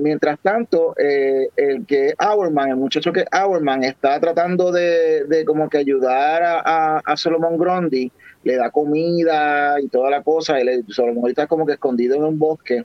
Mientras 0.00 0.38
tanto, 0.38 0.94
el 0.96 1.84
que 1.86 2.14
Hourman, 2.18 2.70
el 2.70 2.76
muchacho 2.76 3.12
que 3.12 3.26
Hourman 3.32 3.84
está 3.84 4.18
tratando 4.18 4.72
de, 4.72 5.44
como 5.46 5.68
que 5.68 5.76
ayudar 5.76 6.42
a, 6.42 7.02
a, 7.04 7.16
Solomon 7.18 7.58
Grundy, 7.58 8.10
le 8.44 8.56
da 8.56 8.70
comida 8.70 9.80
y 9.80 9.88
toda 9.88 10.10
la 10.10 10.22
cosa, 10.22 10.60
y 10.60 10.84
está 11.28 11.46
como 11.46 11.66
que 11.66 11.72
escondido 11.72 12.16
en 12.16 12.24
un 12.24 12.38
bosque, 12.38 12.84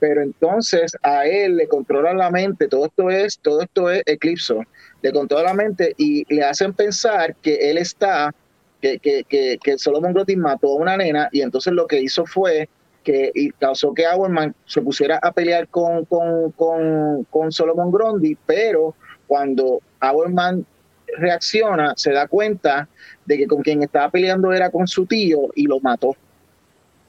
pero 0.00 0.22
entonces 0.22 0.96
a 1.02 1.26
él 1.26 1.56
le 1.56 1.68
controlan 1.68 2.18
la 2.18 2.30
mente, 2.30 2.68
todo 2.68 2.86
esto 2.86 3.10
es, 3.10 3.38
todo 3.38 3.60
esto 3.62 3.90
es 3.90 4.02
Eclipso, 4.06 4.62
le 5.02 5.12
controla 5.12 5.44
la 5.44 5.54
mente 5.54 5.94
y 5.96 6.24
le 6.34 6.42
hacen 6.42 6.72
pensar 6.72 7.36
que 7.36 7.70
él 7.70 7.78
está, 7.78 8.34
que, 8.80 8.98
que, 8.98 9.24
que, 9.24 9.58
que 9.62 9.78
Solomon 9.78 10.12
Grundy 10.12 10.36
mató 10.36 10.72
a 10.72 10.76
una 10.76 10.96
nena, 10.96 11.28
y 11.32 11.42
entonces 11.42 11.72
lo 11.72 11.86
que 11.86 12.00
hizo 12.00 12.24
fue 12.26 12.68
que 13.04 13.30
y 13.34 13.50
causó 13.50 13.94
que 13.94 14.06
Auerman 14.06 14.54
se 14.64 14.80
pusiera 14.80 15.20
a 15.22 15.30
pelear 15.30 15.68
con, 15.68 16.06
con, 16.06 16.50
con, 17.30 17.52
Solomon 17.52 17.92
Grundy, 17.92 18.36
pero 18.46 18.94
cuando 19.26 19.80
Auerman 20.00 20.66
reacciona, 21.16 21.94
se 21.96 22.12
da 22.12 22.26
cuenta 22.28 22.88
de 23.24 23.38
que 23.38 23.46
con 23.46 23.62
quien 23.62 23.82
estaba 23.82 24.10
peleando 24.10 24.52
era 24.52 24.70
con 24.70 24.86
su 24.86 25.06
tío 25.06 25.48
y 25.54 25.66
lo 25.66 25.80
mató. 25.80 26.16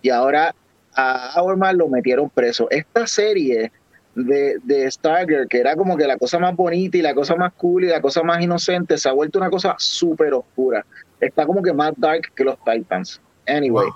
Y 0.02 0.10
ahora 0.10 0.54
a 0.94 1.32
Auerman 1.40 1.78
lo 1.78 1.88
metieron 1.88 2.30
preso. 2.30 2.68
Esta 2.70 3.06
serie 3.08 3.72
de, 4.16 4.58
de 4.64 4.90
Stargirl, 4.90 5.48
que 5.48 5.60
era 5.60 5.76
como 5.76 5.98
que 5.98 6.08
la 6.08 6.18
cosa 6.18 6.40
más 6.40 6.56
bonita 6.56 6.98
y 6.98 7.02
la 7.02 7.14
cosa 7.14 7.36
más 7.36 7.54
cool 7.54 7.84
y 7.84 7.88
la 7.88 8.02
cosa 8.02 8.24
más 8.24 8.42
inocente, 8.42 8.98
se 8.98 9.10
ha 9.10 9.12
vuelto 9.12 9.40
una 9.40 9.50
cosa 9.50 9.76
súper 9.78 10.34
oscura. 10.34 10.86
Está 11.20 11.46
como 11.46 11.62
que 11.62 11.74
más 11.74 11.94
dark 11.98 12.32
que 12.36 12.44
los 12.44 12.58
Titans. 12.64 13.22
Anyway. 13.48 13.90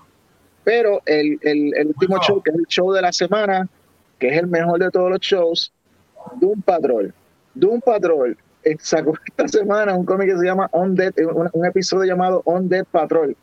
Pero 0.64 1.01
el, 1.05 1.39
último 1.88 2.20
show, 2.22 2.41
que 2.43 2.51
es 2.51 2.57
el 2.57 2.66
show 2.68 2.91
de 2.91 3.01
la 3.01 3.12
semana, 3.12 3.68
que 4.20 4.28
es 4.28 4.38
el 4.38 4.47
mejor 4.47 4.80
de 4.80 4.91
todos 4.91 5.10
los 5.10 5.20
shows, 5.20 5.74
Doom 6.39 6.62
Patrol. 6.62 7.14
Doom 7.55 7.82
Patrol 7.82 8.38
sacó 8.80 9.14
esta 9.26 9.47
semana 9.47 9.95
un 9.95 10.05
cómic 10.05 10.30
que 10.30 10.38
se 10.38 10.45
llama 10.45 10.68
On 10.72 10.95
Dead, 10.95 11.14
eh, 11.18 11.26
un, 11.26 11.66
episodio 11.66 12.05
llamado 12.05 12.41
On 12.45 12.68
Dead 12.68 12.86
Patrol, 12.86 13.36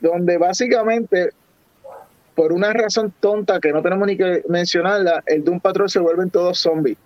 donde 0.00 0.38
básicamente, 0.38 1.30
por 2.34 2.52
una 2.52 2.72
razón 2.72 3.12
tonta 3.20 3.60
que 3.60 3.72
no 3.72 3.82
tenemos 3.82 4.06
ni 4.06 4.16
que 4.16 4.42
mencionarla, 4.48 5.22
el 5.26 5.44
Doom 5.44 5.60
Patrol 5.60 5.88
se 5.88 6.00
vuelven 6.00 6.30
todos 6.30 6.58
zombies 6.58 6.98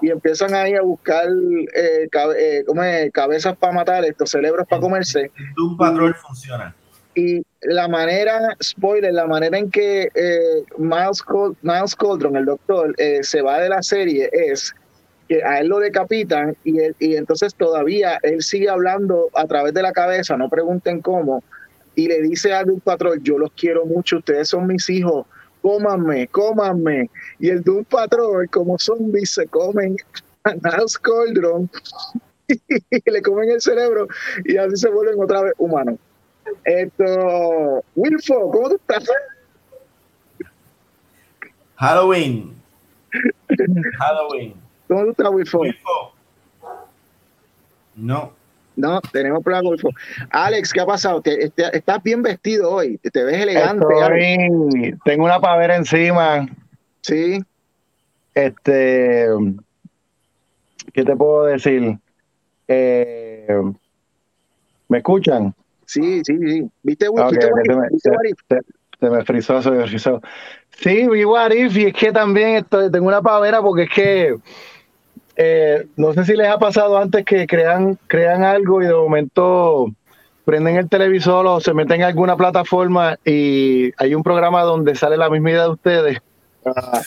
y 0.00 0.10
empiezan 0.10 0.54
ahí 0.54 0.74
a 0.74 0.82
buscar 0.82 1.26
eh, 1.74 3.10
cabezas 3.12 3.56
para 3.56 3.72
matar, 3.72 4.04
estos 4.04 4.30
cerebros 4.30 4.66
para 4.68 4.80
comerse. 4.80 5.30
Doom 5.56 5.76
Patrol 5.76 6.14
funciona. 6.14 6.74
Y 7.14 7.42
la 7.62 7.88
manera, 7.88 8.56
spoiler, 8.62 9.14
la 9.14 9.26
manera 9.26 9.56
en 9.56 9.70
que 9.70 10.10
eh, 10.14 10.64
Miles, 10.76 11.24
Miles 11.62 11.96
Coldron, 11.96 12.36
el 12.36 12.44
doctor, 12.44 12.94
eh, 12.98 13.20
se 13.22 13.40
va 13.40 13.58
de 13.58 13.70
la 13.70 13.82
serie 13.82 14.28
es 14.32 14.74
que 15.28 15.42
a 15.42 15.60
él 15.60 15.68
lo 15.68 15.78
decapitan 15.78 16.56
y, 16.64 16.80
entonces 17.16 17.54
todavía 17.54 18.18
él 18.22 18.42
sigue 18.42 18.68
hablando 18.68 19.28
a 19.34 19.46
través 19.46 19.74
de 19.74 19.82
la 19.82 19.92
cabeza, 19.92 20.36
no 20.36 20.48
pregunten 20.48 21.00
cómo, 21.00 21.42
y 21.94 22.08
le 22.08 22.22
dice 22.22 22.52
a 22.52 22.62
Doom 22.62 22.80
Patrol, 22.80 23.20
yo 23.22 23.38
los 23.38 23.50
quiero 23.52 23.86
mucho, 23.86 24.18
ustedes 24.18 24.48
son 24.48 24.66
mis 24.66 24.88
hijos, 24.90 25.26
cómanme, 25.62 26.28
cómanme. 26.28 27.10
Y 27.38 27.48
el 27.48 27.62
Doom 27.62 27.84
Patrol, 27.84 28.48
como 28.50 28.78
zombies, 28.78 29.30
se 29.30 29.46
comen 29.46 29.96
a 30.44 30.54
Miles 30.54 30.98
Coldron 30.98 31.70
y 32.48 33.10
le 33.10 33.22
comen 33.22 33.50
el 33.50 33.60
cerebro 33.60 34.06
y 34.44 34.58
así 34.58 34.76
se 34.76 34.90
vuelven 34.90 35.20
otra 35.20 35.42
vez 35.42 35.54
humanos. 35.56 35.98
Esto, 36.64 37.82
Wilfo, 37.94 38.50
¿cómo 38.50 38.68
tú 38.68 38.76
estás? 38.76 39.08
Halloween. 41.76 42.54
Halloween. 43.98 44.65
¿Cómo 44.88 45.04
tú 45.04 45.10
estás, 45.10 45.30
Wilfo? 45.30 45.62
No. 47.94 48.32
No, 48.76 49.00
tenemos 49.12 49.42
problema, 49.42 49.70
Wilfo. 49.70 49.90
Alex, 50.30 50.72
¿qué 50.72 50.80
ha 50.80 50.86
pasado? 50.86 51.22
Te, 51.22 51.50
estás 51.72 52.02
bien 52.02 52.22
vestido 52.22 52.70
hoy, 52.70 52.98
te 52.98 53.24
ves 53.24 53.42
elegante. 53.42 53.86
tengo 55.04 55.24
una 55.24 55.40
pavera 55.40 55.76
encima. 55.76 56.46
Sí. 57.00 57.42
Este, 58.34 59.28
¿qué 60.92 61.04
te 61.04 61.16
puedo 61.16 61.44
decir? 61.44 61.98
Eh, 62.68 63.62
¿Me 64.88 64.98
escuchan? 64.98 65.54
Sí, 65.86 66.20
sí, 66.24 66.36
sí. 66.38 66.70
¿Viste, 66.82 67.08
okay, 67.08 67.38
Se 69.00 69.10
me 69.10 69.24
frizó, 69.24 69.62
se 69.62 69.70
me 69.70 69.86
frizó. 69.86 70.20
Sí, 70.70 71.08
vi 71.08 71.24
What 71.24 71.52
If, 71.52 71.76
y 71.76 71.86
es 71.86 71.94
que 71.94 72.12
también 72.12 72.56
estoy, 72.56 72.90
tengo 72.90 73.06
una 73.06 73.22
pavera 73.22 73.62
porque 73.62 73.84
es 73.84 73.90
que 73.90 74.36
eh, 75.36 75.86
no 75.96 76.12
sé 76.14 76.24
si 76.24 76.34
les 76.34 76.48
ha 76.48 76.58
pasado 76.58 76.98
antes 76.98 77.24
que 77.24 77.46
crean, 77.46 77.98
crean 78.06 78.42
algo 78.42 78.82
y 78.82 78.86
de 78.86 78.94
momento 78.94 79.86
prenden 80.44 80.76
el 80.76 80.88
televisor 80.88 81.46
o 81.46 81.60
se 81.60 81.74
meten 81.74 82.00
en 82.00 82.06
alguna 82.06 82.36
plataforma 82.36 83.18
y 83.24 83.92
hay 83.98 84.14
un 84.14 84.22
programa 84.22 84.62
donde 84.62 84.94
sale 84.94 85.16
la 85.16 85.28
misma 85.28 85.50
idea 85.50 85.64
de 85.64 85.70
ustedes. 85.70 86.18
Ah, 86.64 87.02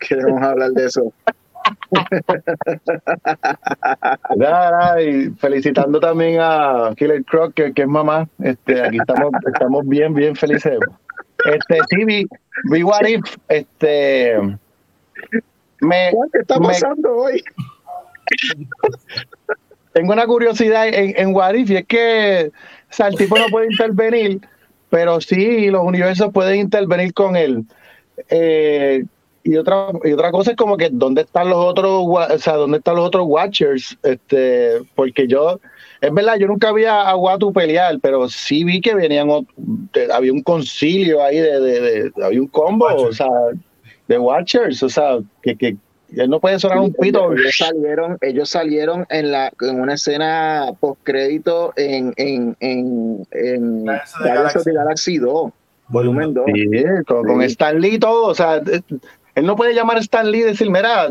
queremos 0.00 0.42
hablar 0.42 0.72
de 0.72 0.86
eso. 0.86 1.12
y 5.00 5.30
felicitando 5.38 5.98
también 6.00 6.38
a 6.40 6.90
Killer 6.96 7.24
Croc, 7.24 7.54
que, 7.54 7.72
es 7.74 7.88
mamá. 7.88 8.28
Este, 8.42 8.82
aquí 8.82 8.98
estamos, 8.98 9.32
estamos 9.46 9.88
bien, 9.88 10.12
bien 10.12 10.36
felices. 10.36 10.78
Este, 11.44 11.78
sí, 11.90 12.04
vi, 12.04 12.26
vi 12.70 12.82
What 12.82 13.06
If, 13.06 13.36
este, 13.48 14.58
me, 15.80 16.12
¿Qué 16.32 16.40
está 16.40 16.58
pasando 16.58 17.16
hoy? 17.16 17.42
Tengo 19.92 20.12
una 20.12 20.26
curiosidad 20.26 20.88
en, 20.88 21.14
en 21.16 21.34
What 21.34 21.54
If, 21.54 21.70
y 21.70 21.76
es 21.76 21.86
que 21.86 22.50
o 23.00 23.06
el 23.06 23.16
tipo 23.16 23.38
no 23.38 23.46
puede 23.48 23.66
intervenir, 23.70 24.40
pero 24.90 25.20
sí 25.20 25.70
los 25.70 25.84
universos 25.84 26.32
pueden 26.32 26.60
intervenir 26.60 27.12
con 27.14 27.36
él. 27.36 27.64
Eh, 28.28 29.04
y 29.42 29.56
otra 29.56 29.88
y 30.02 30.12
otra 30.12 30.30
cosa 30.30 30.52
es 30.52 30.56
como 30.56 30.76
que 30.76 30.88
dónde 30.90 31.22
están 31.22 31.50
los 31.50 31.58
otros 31.58 32.04
o 32.06 32.38
sea 32.38 32.54
dónde 32.54 32.78
están 32.78 32.96
los 32.96 33.06
otros 33.06 33.24
watchers 33.26 33.98
este 34.02 34.80
porque 34.94 35.26
yo 35.26 35.60
es 36.00 36.14
verdad 36.14 36.38
yo 36.38 36.46
nunca 36.46 36.72
vi 36.72 36.86
a 36.86 37.14
Watu 37.14 37.52
pelear 37.52 37.98
pero 38.00 38.26
sí 38.28 38.64
vi 38.64 38.80
que 38.80 38.94
venían 38.94 39.28
había 40.12 40.32
un 40.32 40.42
concilio 40.42 41.22
ahí 41.22 41.38
de, 41.38 41.60
de, 41.60 42.12
había 42.24 42.40
un 42.40 42.46
combo 42.46 42.86
o 42.86 43.12
sea 43.12 43.28
de 44.08 44.18
watchers 44.18 44.82
o 44.82 44.88
sea 44.88 45.18
que, 45.42 45.56
que 45.56 45.76
él 46.16 46.30
no 46.30 46.40
puede 46.40 46.58
sonar 46.58 46.78
un 46.78 46.92
pito. 46.92 47.32
Ellos 47.32 47.56
salieron, 47.56 48.18
ellos 48.20 48.48
salieron 48.48 49.06
en 49.10 49.32
la 49.32 49.52
en 49.60 49.80
una 49.80 49.94
escena 49.94 50.70
post 50.78 51.00
crédito 51.02 51.72
en 51.76 52.12
en 52.16 52.56
en, 52.60 53.26
en 53.32 53.84
Galaxy. 53.84 54.70
Galaxy 54.70 55.18
2, 55.18 55.52
volumen 55.88 56.34
2. 56.34 56.44
Sí, 56.54 56.70
con, 57.06 57.42
Stan 57.42 57.80
Lee 57.80 57.98
todo, 57.98 58.26
o 58.26 58.34
sea, 58.34 58.60
él 59.34 59.46
no 59.46 59.56
puede 59.56 59.74
llamar 59.74 59.96
a 59.96 60.00
Stan 60.00 60.30
Lee 60.30 60.40
y 60.40 60.42
decir, 60.42 60.70
mira, 60.70 61.10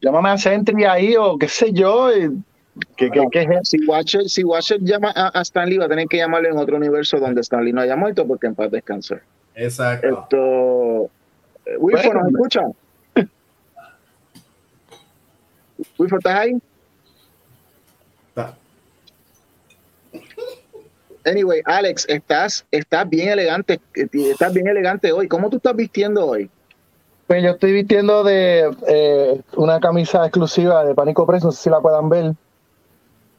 llámame 0.00 0.30
a 0.30 0.38
Sentry 0.38 0.84
ahí 0.84 1.16
o 1.16 1.38
qué 1.38 1.48
sé 1.48 1.72
yo. 1.72 2.08
¿Qué, 2.96 3.10
qué, 3.10 3.26
qué 3.30 3.42
es 3.42 3.68
si, 3.68 3.84
Watcher, 3.84 4.28
si 4.28 4.42
Watcher 4.42 4.78
llama 4.80 5.12
a, 5.14 5.38
a, 5.38 5.42
Stan 5.42 5.68
Lee, 5.68 5.76
va 5.76 5.84
a 5.84 5.88
tener 5.88 6.06
que 6.06 6.16
llamarle 6.16 6.48
en 6.48 6.56
otro 6.56 6.76
universo 6.76 7.18
donde 7.18 7.42
Stan 7.42 7.62
Lee 7.62 7.72
no 7.72 7.82
haya 7.82 7.96
muerto 7.96 8.26
porque 8.26 8.46
en 8.46 8.54
paz 8.54 8.70
descanse. 8.70 9.18
Exacto. 9.54 10.08
Esto. 10.08 11.10
Wilford, 11.78 12.16
¿nos 12.16 12.32
escucha? 12.32 12.62
Wilford, 15.98 16.18
¿estás 16.18 16.38
ahí? 16.38 16.60
Anyway, 21.26 21.60
Alex, 21.66 22.06
estás, 22.08 22.64
estás 22.70 23.08
bien 23.08 23.28
elegante, 23.28 23.78
estás 23.94 24.54
bien 24.54 24.68
elegante 24.68 25.12
hoy. 25.12 25.28
¿Cómo 25.28 25.50
tú 25.50 25.58
estás 25.58 25.76
vistiendo 25.76 26.26
hoy? 26.26 26.50
Pues 27.26 27.42
yo 27.42 27.50
estoy 27.50 27.72
vistiendo 27.72 28.24
de 28.24 28.74
eh, 28.88 29.40
una 29.54 29.80
camisa 29.80 30.24
exclusiva 30.24 30.84
de 30.84 30.94
Pánico 30.94 31.26
Press, 31.26 31.44
no 31.44 31.52
sé 31.52 31.62
si 31.62 31.70
la 31.70 31.80
puedan 31.80 32.08
ver. 32.08 32.32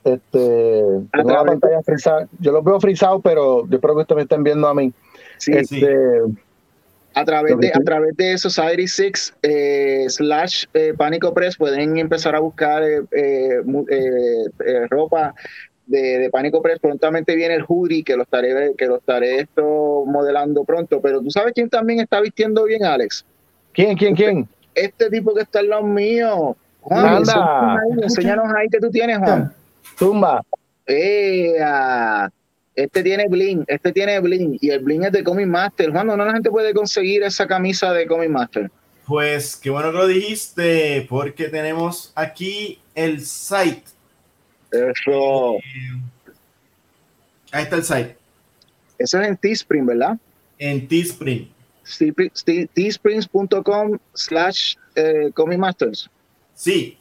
Este, 0.04 0.84
una 1.24 1.44
pantalla 1.44 1.82
frisada. 1.84 2.28
Yo 2.40 2.52
lo 2.52 2.62
veo 2.64 2.80
frisado, 2.80 3.20
pero 3.20 3.68
yo 3.68 3.76
espero 3.76 3.96
que 3.96 4.02
ustedes 4.02 4.16
me 4.18 4.24
estén 4.24 4.44
viendo 4.44 4.68
a 4.68 4.74
mí. 4.74 4.94
Sí, 5.38 5.52
este, 5.54 5.80
sí. 5.80 6.38
A 7.14 7.26
través, 7.26 7.58
de, 7.58 7.70
a 7.70 7.80
través 7.82 8.16
de 8.16 8.38
Society 8.38 8.88
6 8.88 9.34
eh, 9.42 10.06
slash 10.08 10.66
eh, 10.74 10.94
Pánico 10.98 11.34
Press 11.34 11.58
pueden 11.58 11.98
empezar 11.98 12.36
a 12.36 12.40
buscar 12.40 12.84
eh, 12.84 13.62
ropa 14.90 15.36
de, 15.88 16.20
de, 16.20 16.30
Pánico 16.30 16.62
Press. 16.62 16.80
Prontamente 16.80 17.36
viene 17.36 17.56
el 17.56 17.66
hoodie 17.68 18.04
que 18.04 18.16
lo 18.16 18.24
estaré, 18.24 18.74
que 18.78 18.86
lo 18.86 18.98
estaré 18.98 19.42
esto 19.42 20.06
modelando 20.06 20.64
pronto. 20.64 21.02
Pero 21.02 21.22
tú 21.22 21.30
sabes 21.32 21.54
quién 21.54 21.70
también 21.70 22.00
está 22.00 22.22
vistiendo 22.22 22.64
bien, 22.64 22.86
Alex. 22.86 23.26
¿Quién, 23.74 23.98
quién, 23.98 24.16
quién? 24.16 24.48
Este 24.74 25.10
tipo 25.10 25.34
que 25.34 25.42
está 25.42 25.60
en 25.60 25.70
los 25.70 25.84
míos. 25.84 26.56
Juan, 26.82 27.06
Anda. 27.06 27.78
Enséñanos 28.02 28.54
ahí 28.56 28.68
que 28.70 28.80
tú 28.80 28.90
tienes, 28.90 29.18
Juan. 29.18 29.54
Tumba. 29.98 30.42
Este 32.76 33.04
tiene 33.04 33.28
bling, 33.28 33.66
este 33.68 33.92
tiene 33.92 34.20
bling 34.20 34.58
y 34.62 34.70
el 34.70 34.80
bling 34.80 35.04
es 35.04 35.12
de 35.12 35.24
Comic 35.24 35.48
Master. 35.48 35.92
Juan, 35.92 36.08
¿no 36.08 36.18
la 36.18 36.34
gente 36.34 36.50
puede 36.50 36.74
conseguir 36.74 37.24
esa 37.24 37.46
camisa 37.48 37.92
de 37.94 38.08
Comic 38.08 38.30
Master? 38.30 38.72
Pues 39.06 39.58
qué 39.58 39.70
bueno 39.70 39.92
que 39.92 39.98
lo 39.98 40.08
dijiste, 40.08 41.06
porque 41.10 41.50
tenemos 41.50 42.14
aquí 42.16 42.80
el 42.96 43.26
site. 43.26 43.84
Eso. 44.72 45.56
Eh, 45.56 46.02
ahí 47.52 47.64
está 47.64 47.76
el 47.76 47.84
site. 47.84 48.18
Eso 48.98 49.20
es 49.20 49.28
en 49.28 49.38
Teespring, 49.38 49.86
¿verdad? 49.86 50.18
En 50.58 50.88
Teespring 50.88 51.50
teesprings.com 52.74 53.98
slash 54.14 54.76
eh, 54.96 55.32
Comic 55.34 55.60
Masters. 55.60 56.10
Sí, 56.56 56.98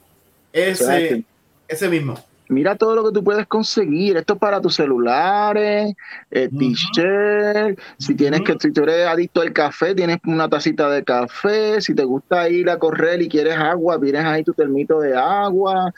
ese, 0.53 1.25
ese 1.69 1.89
mismo. 1.89 2.19
Mira 2.51 2.75
todo 2.75 2.97
lo 2.97 3.05
que 3.05 3.13
tú 3.13 3.23
puedes 3.23 3.47
conseguir. 3.47 4.17
Esto 4.17 4.33
es 4.33 4.41
para 4.41 4.61
tus 4.61 4.75
celulares, 4.75 5.95
eh, 6.33 6.49
t-shirt. 6.49 7.79
Si 7.97 8.17
tienes 8.17 8.41
que, 8.41 8.57
si 8.59 8.73
tú 8.73 8.83
eres 8.83 9.07
adicto 9.07 9.41
al 9.41 9.53
café, 9.53 9.95
tienes 9.95 10.19
una 10.27 10.49
tacita 10.49 10.91
de 10.91 11.05
café. 11.05 11.81
Si 11.81 11.95
te 11.95 12.03
gusta 12.03 12.49
ir 12.49 12.69
a 12.69 12.77
correr 12.77 13.23
y 13.23 13.29
quieres 13.29 13.57
agua, 13.57 14.01
tienes 14.01 14.25
ahí 14.25 14.43
tu 14.43 14.53
termito 14.53 14.99
de 14.99 15.17
agua. 15.17 15.95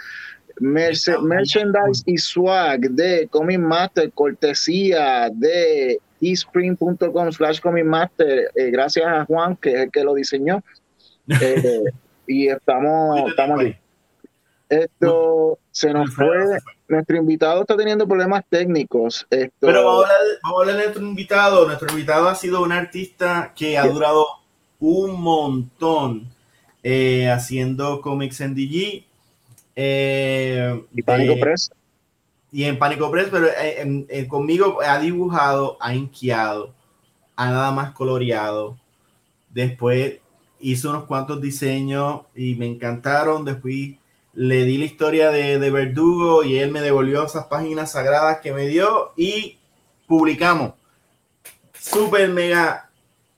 merchandise 0.60 2.02
y 2.04 2.18
swag 2.18 2.80
de 2.90 3.28
Comic 3.28 3.58
Master, 3.58 4.12
cortesía 4.12 5.30
de 5.32 5.98
eSpring.com 6.20 7.32
slash 7.32 7.60
Comic 7.60 7.86
Master, 7.86 8.50
eh, 8.54 8.70
gracias 8.70 9.06
a 9.06 9.24
Juan, 9.24 9.56
que 9.56 9.70
es 9.70 9.80
el 9.80 9.90
que 9.90 10.04
lo 10.04 10.14
diseñó. 10.14 10.62
Eh, 11.40 11.84
y 12.26 12.48
estamos, 12.48 13.30
estamos 13.30 13.60
aquí. 13.60 13.76
Esto 14.68 15.56
se 15.72 15.92
nos 15.92 16.14
fue. 16.14 16.58
Nuestro 16.86 17.16
invitado 17.16 17.62
está 17.62 17.76
teniendo 17.76 18.06
problemas 18.06 18.44
técnicos. 18.48 19.26
Esto, 19.30 19.66
Pero 19.66 19.84
vamos 19.84 20.04
a, 20.04 20.48
hablar, 20.48 20.76
de 20.76 20.82
nuestro 20.84 21.02
invitado. 21.02 21.66
Nuestro 21.66 21.90
invitado 21.90 22.28
ha 22.28 22.34
sido 22.34 22.62
un 22.62 22.70
artista 22.70 23.52
que 23.56 23.76
ha 23.76 23.86
durado 23.86 24.26
un 24.78 25.20
montón 25.20 26.28
eh, 26.82 27.28
haciendo 27.30 28.00
cómics 28.00 28.40
en 28.40 28.54
DG. 28.54 29.04
y 29.74 31.02
Pánico 31.02 31.40
Press 31.40 31.72
y 32.52 32.64
en 32.64 32.78
Pánico 32.78 33.10
Press, 33.10 33.28
pero 33.30 33.48
eh, 33.48 34.26
conmigo 34.28 34.80
ha 34.86 34.98
dibujado, 34.98 35.78
ha 35.80 35.94
inquiado, 35.94 36.74
ha 37.34 37.46
nada 37.46 37.72
más 37.72 37.92
coloreado. 37.92 38.78
Después 39.48 40.18
hizo 40.60 40.90
unos 40.90 41.04
cuantos 41.04 41.40
diseños 41.40 42.20
y 42.36 42.54
me 42.56 42.66
encantaron. 42.66 43.46
Después 43.46 43.94
le 44.34 44.64
di 44.64 44.78
la 44.78 44.84
historia 44.84 45.30
de, 45.30 45.58
de 45.58 45.70
Verdugo 45.70 46.42
y 46.42 46.58
él 46.58 46.70
me 46.70 46.80
devolvió 46.80 47.24
esas 47.24 47.46
páginas 47.46 47.92
sagradas 47.92 48.38
que 48.40 48.52
me 48.52 48.66
dio 48.66 49.12
y 49.16 49.58
publicamos. 50.06 50.74
Súper, 51.74 52.28
mega, 52.28 52.90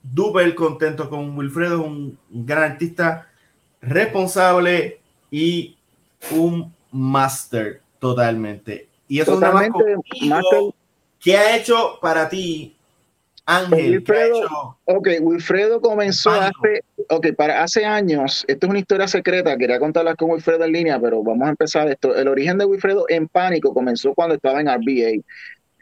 duper 0.03 0.55
contento 0.55 1.09
con 1.09 1.36
Wilfredo, 1.36 1.82
un 1.82 2.18
gran 2.30 2.72
artista 2.72 3.28
responsable 3.80 5.01
y 5.30 5.76
un 6.30 6.74
máster 6.90 7.80
totalmente. 7.99 8.88
Y 9.09 9.20
eso 9.20 9.34
Totalmente, 9.34 9.78
es 9.92 10.74
¿Qué 11.20 11.36
ha 11.36 11.57
hecho 11.57 11.99
para 12.03 12.28
ti, 12.28 12.76
Ángel? 13.47 13.92
Wilfredo, 13.92 14.78
ok, 14.84 15.09
Wilfredo 15.20 15.80
comenzó 15.80 16.30
hace, 16.30 16.84
okay, 17.09 17.32
para 17.32 17.62
hace 17.62 17.84
años. 17.84 18.44
Esto 18.48 18.66
es 18.66 18.70
una 18.70 18.78
historia 18.78 19.09
secreta. 19.09 19.57
Quería 19.57 19.78
contarla 19.78 20.14
con 20.14 20.30
Wilfredo 20.30 20.64
en 20.64 20.72
línea, 20.72 21.00
pero 21.00 21.22
vamos 21.22 21.46
a 21.46 21.50
empezar 21.50 21.88
esto. 21.88 22.14
El 22.14 22.28
origen 22.28 22.59
de 22.59 22.64
Wilfredo 22.64 23.07
en 23.09 23.28
pánico 23.28 23.72
comenzó 23.72 24.14
cuando 24.14 24.34
estaba 24.34 24.61
en 24.61 24.68
RBA. 24.68 25.22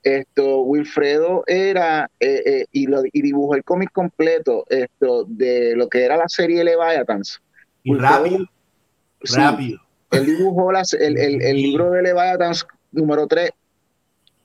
Esto, 0.03 0.63
Wilfredo 0.63 1.45
era 1.47 2.11
eh, 2.19 2.43
eh, 2.45 2.67
y, 2.73 2.87
lo, 2.87 3.03
y 3.05 3.23
dibujó 3.23 3.55
el 3.55 3.63
cómic 3.63 3.93
completo 3.93 4.65
esto 4.69 5.25
de 5.29 5.77
lo 5.77 5.89
que 5.89 6.05
era 6.05 6.17
la 6.17 6.29
serie 6.29 6.65
Leviathans. 6.65 7.41
Y 7.85 7.95
rápido. 7.95 8.47
rápido. 9.37 9.81
Él 10.11 10.27
dibujó 10.27 10.73
las, 10.73 10.93
el, 10.93 11.17
el, 11.17 11.41
el 11.41 11.57
libro 11.57 11.91
de 11.91 12.03
Leviathans 12.03 12.67
número 12.91 13.27
3, 13.27 13.51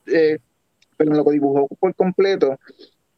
eh, 0.06 0.38
pero 0.96 1.12
lo 1.12 1.24
dibujó 1.24 1.68
por 1.78 1.94
completo. 1.94 2.58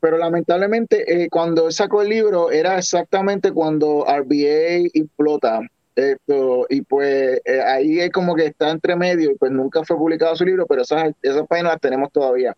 Pero 0.01 0.17
lamentablemente, 0.17 1.25
eh, 1.25 1.29
cuando 1.29 1.71
sacó 1.71 2.03
el 2.03 2.09
libro, 2.09 2.51
era 2.51 2.79
exactamente 2.79 3.53
cuando 3.53 4.07
RBA 4.07 4.89
implota. 4.95 5.61
Esto, 5.95 6.67
y 6.71 6.83
pues 6.83 7.41
eh, 7.45 7.61
ahí 7.61 8.01
es 8.01 8.11
como 8.11 8.35
que 8.35 8.47
está 8.47 8.71
entre 8.71 8.97
medio, 8.97 9.33
y 9.33 9.35
pues 9.35 9.53
nunca 9.53 9.85
fue 9.85 9.99
publicado 9.99 10.35
su 10.37 10.45
libro, 10.45 10.67
pero 10.67 10.83
esas, 10.83 11.13
esas 11.21 11.47
páginas 11.47 11.73
las 11.73 11.81
tenemos 11.81 12.11
todavía. 12.11 12.57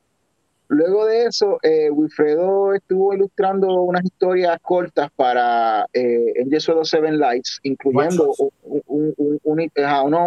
luego 0.69 1.07
de 1.07 1.25
eso, 1.25 1.59
eh, 1.63 1.91
Wilfredo 1.91 2.75
estuvo 2.75 3.13
ilustrando 3.13 3.83
unas 3.83 4.05
historias 4.05 4.59
cortas 4.63 5.11
para 5.17 5.87
eh, 5.93 6.35
of 6.69 6.87
Seven 6.87 7.19
Lights, 7.19 7.59
incluyendo 7.65 8.33
un, 8.87 9.15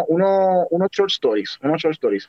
unos 0.08 0.90
short 0.90 1.10
stories, 1.10 1.58
unos 1.62 1.80
short 1.80 1.94
stories. 1.94 2.28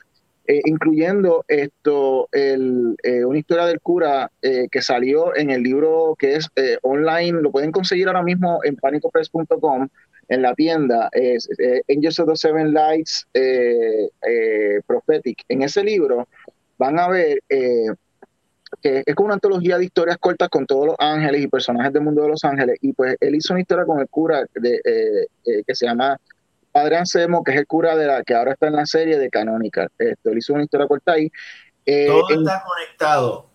Eh, 0.49 0.61
incluyendo 0.63 1.43
esto, 1.49 2.29
el, 2.31 2.95
eh, 3.03 3.25
una 3.25 3.37
historia 3.37 3.65
del 3.65 3.81
cura 3.81 4.31
eh, 4.41 4.69
que 4.71 4.81
salió 4.81 5.35
en 5.35 5.49
el 5.49 5.61
libro 5.61 6.15
que 6.17 6.35
es 6.35 6.49
online, 6.83 7.41
lo 7.41 7.51
pueden 7.51 7.73
conseguir 7.73 8.07
ahora 8.07 8.23
mismo 8.23 8.61
en 8.63 8.77
panicopress.com, 8.77 9.89
en 10.29 10.41
la 10.41 10.55
tienda, 10.55 11.09
es 11.11 11.49
Angels 11.89 12.19
of 12.19 12.29
the 12.29 12.35
Seven 12.37 12.73
Lights 12.73 13.27
Prophetic. 14.85 15.43
En 15.49 15.63
ese 15.63 15.83
libro 15.83 16.27
van 16.77 16.97
a 16.99 17.09
ver 17.09 17.39
que 17.49 19.03
es 19.05 19.15
como 19.15 19.27
una 19.27 19.35
antología 19.35 19.77
de 19.77 19.85
historias 19.85 20.17
cortas 20.17 20.49
con 20.49 20.65
todos 20.65 20.87
los 20.87 20.95
ángeles 20.99 21.41
y 21.41 21.47
personajes 21.47 21.91
del 21.93 22.03
mundo 22.03 22.23
de 22.23 22.29
los 22.29 22.43
ángeles, 22.43 22.77
y 22.81 22.93
pues 22.93 23.17
él 23.19 23.35
hizo 23.35 23.53
una 23.53 23.61
historia 23.61 23.85
con 23.85 23.99
el 23.99 24.07
cura 24.07 24.45
que 24.53 25.75
se 25.75 25.85
llama 25.85 26.17
Padre 26.77 26.97
Anselmo, 26.97 27.43
que 27.43 27.53
es 27.53 27.57
el 27.57 27.65
cura 27.65 27.95
de 27.95 28.05
la 28.05 28.23
que 28.23 28.35
ahora 28.35 28.51
está 28.51 28.67
en 28.67 28.75
la 28.75 28.85
serie 28.85 29.17
de 29.17 29.31
Canónica. 29.31 29.87
Esto, 29.97 30.29
él 30.29 30.37
hizo 30.37 30.53
una 30.53 30.63
historia 30.63 30.85
corta 30.85 31.13
ahí. 31.13 31.31
Eh, 31.83 32.05
Todo 32.05 32.29
está 32.29 32.63
conectado. 32.63 33.49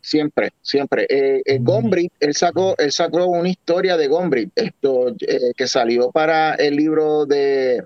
Siempre, 0.00 0.54
siempre. 0.62 1.06
Eh, 1.06 1.42
eh 1.44 1.58
Gombrich, 1.60 2.10
él 2.18 2.34
sacó, 2.34 2.74
él 2.78 2.90
sacó 2.92 3.26
una 3.26 3.50
historia 3.50 3.98
de 3.98 4.08
Gombrich, 4.08 4.50
esto 4.54 5.08
eh, 5.20 5.52
que 5.54 5.68
salió 5.68 6.10
para 6.10 6.54
el 6.54 6.76
libro 6.76 7.26
de 7.26 7.84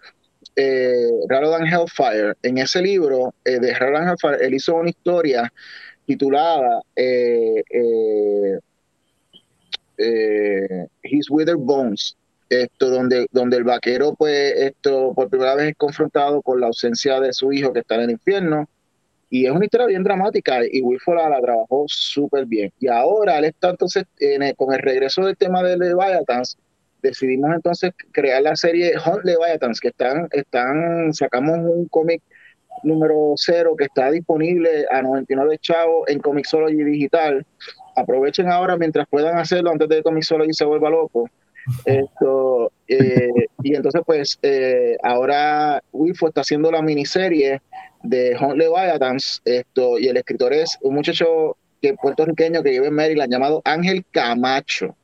eh, 0.54 1.10
Hellfire. 1.28 2.34
En 2.40 2.58
ese 2.58 2.80
libro 2.80 3.34
de 3.42 3.74
Rather 3.74 4.08
Hellfire, 4.08 4.46
él 4.46 4.54
hizo 4.54 4.76
una 4.76 4.90
historia 4.90 5.52
titulada 6.06 6.80
His 11.02 11.28
Withered 11.28 11.58
Bones 11.58 12.16
esto 12.50 12.90
donde, 12.90 13.26
donde 13.30 13.56
el 13.56 13.64
vaquero 13.64 14.14
pues 14.14 14.52
esto 14.56 15.12
por 15.14 15.30
primera 15.30 15.54
vez 15.54 15.68
es 15.70 15.76
confrontado 15.76 16.42
con 16.42 16.60
la 16.60 16.66
ausencia 16.66 17.20
de 17.20 17.32
su 17.32 17.52
hijo 17.52 17.72
que 17.72 17.80
está 17.80 17.94
en 17.94 18.02
el 18.02 18.10
infierno. 18.10 18.68
Y 19.32 19.46
es 19.46 19.52
una 19.52 19.64
historia 19.64 19.86
bien 19.86 20.02
dramática 20.02 20.58
y 20.68 20.82
Wilford 20.82 21.30
la, 21.30 21.40
trabajó 21.40 21.84
súper 21.86 22.46
bien. 22.46 22.72
Y 22.80 22.88
ahora 22.88 23.38
él 23.38 23.44
está 23.44 23.70
entonces 23.70 24.04
con 24.56 24.74
el 24.74 24.80
regreso 24.80 25.24
del 25.24 25.36
tema 25.36 25.62
de 25.62 25.78
Leviathans 25.78 26.58
decidimos 27.00 27.54
entonces 27.54 27.92
crear 28.12 28.42
la 28.42 28.56
serie 28.56 28.92
Hunt 28.98 29.24
Leviathans 29.24 29.80
que 29.80 29.88
están, 29.88 30.28
están 30.32 31.14
sacamos 31.14 31.58
un 31.58 31.86
cómic 31.88 32.22
número 32.82 33.32
cero 33.36 33.74
que 33.78 33.84
está 33.84 34.10
disponible 34.10 34.86
a 34.90 35.00
99 35.00 35.58
chavos 35.58 36.08
en 36.08 36.18
Comixology 36.18 36.82
digital. 36.82 37.46
Aprovechen 37.96 38.48
ahora 38.48 38.76
mientras 38.76 39.06
puedan 39.08 39.38
hacerlo 39.38 39.70
antes 39.70 39.88
de 39.88 39.96
que 39.96 40.02
Comixology 40.02 40.52
se 40.52 40.64
vuelva 40.64 40.90
loco 40.90 41.30
esto, 41.84 42.72
eh, 42.88 43.46
y 43.62 43.74
entonces, 43.74 44.02
pues, 44.04 44.38
eh, 44.42 44.96
ahora 45.02 45.82
Wilfo 45.92 46.28
está 46.28 46.40
haciendo 46.40 46.70
la 46.70 46.82
miniserie 46.82 47.60
de 48.02 48.36
Hunt 48.40 48.56
Leviathans, 48.56 49.42
esto, 49.44 49.98
y 49.98 50.08
el 50.08 50.16
escritor 50.16 50.52
es 50.52 50.78
un 50.82 50.94
muchacho 50.94 51.56
que 51.80 51.94
puertorriqueño 51.94 52.62
que 52.62 52.70
vive 52.70 52.88
en 52.88 52.94
Maryland 52.94 53.32
llamado 53.32 53.62
Ángel 53.64 54.04
Camacho. 54.10 54.94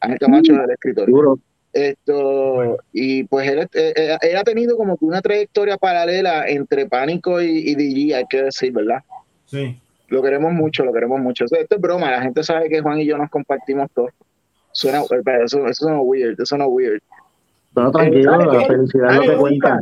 Ángel 0.00 0.18
Camacho 0.18 0.52
es 0.52 0.58
el 0.58 0.70
escritor. 0.70 1.38
Esto, 1.72 2.76
y 2.92 3.24
pues 3.24 3.50
él, 3.50 3.68
eh, 3.74 4.16
él, 4.20 4.36
ha 4.36 4.44
tenido 4.44 4.76
como 4.76 4.96
que 4.96 5.04
una 5.06 5.20
trayectoria 5.20 5.76
paralela 5.76 6.46
entre 6.46 6.86
Pánico 6.86 7.42
y, 7.42 7.68
y 7.68 7.74
DG, 7.74 8.14
hay 8.14 8.24
que 8.30 8.42
decir, 8.44 8.72
¿verdad? 8.72 9.02
Sí. 9.46 9.76
Lo 10.08 10.22
queremos 10.22 10.52
mucho, 10.52 10.84
lo 10.84 10.92
queremos 10.92 11.20
mucho. 11.20 11.44
esto 11.44 11.74
es 11.74 11.80
broma, 11.80 12.10
la 12.10 12.22
gente 12.22 12.44
sabe 12.44 12.68
que 12.68 12.80
Juan 12.80 13.00
y 13.00 13.06
yo 13.06 13.18
nos 13.18 13.30
compartimos 13.30 13.90
todo. 13.92 14.08
Suena, 14.74 15.02
eso, 15.44 15.66
eso 15.66 15.84
suena 15.84 16.00
weird, 16.00 16.34
eso 16.34 16.46
suena 16.46 16.66
weird. 16.66 17.00
No, 17.74 17.90
tranquilo, 17.90 18.40
eh, 18.40 18.58
la 18.58 18.66
felicidad 18.66 19.14
no 19.14 19.20
te 19.22 19.36
cuenta. 19.36 19.80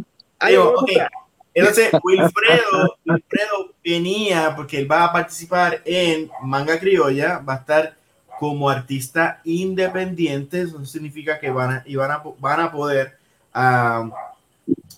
Entonces, 1.55 1.90
Wilfredo, 2.03 2.97
Wilfredo 3.05 3.74
venía 3.84 4.55
porque 4.55 4.78
él 4.78 4.90
va 4.90 5.05
a 5.05 5.12
participar 5.12 5.80
en 5.84 6.30
Manga 6.43 6.78
Criolla, 6.78 7.38
va 7.38 7.55
a 7.55 7.57
estar 7.57 7.97
como 8.38 8.68
artista 8.68 9.40
independiente, 9.45 10.62
eso 10.62 10.84
significa 10.84 11.38
que 11.38 11.51
van 11.51 11.70
a, 11.70 11.82
y 11.86 11.97
van 11.97 12.11
a, 12.11 12.22
van 12.38 12.61
a 12.61 12.72
poder 12.72 13.16
uh, 13.55 14.11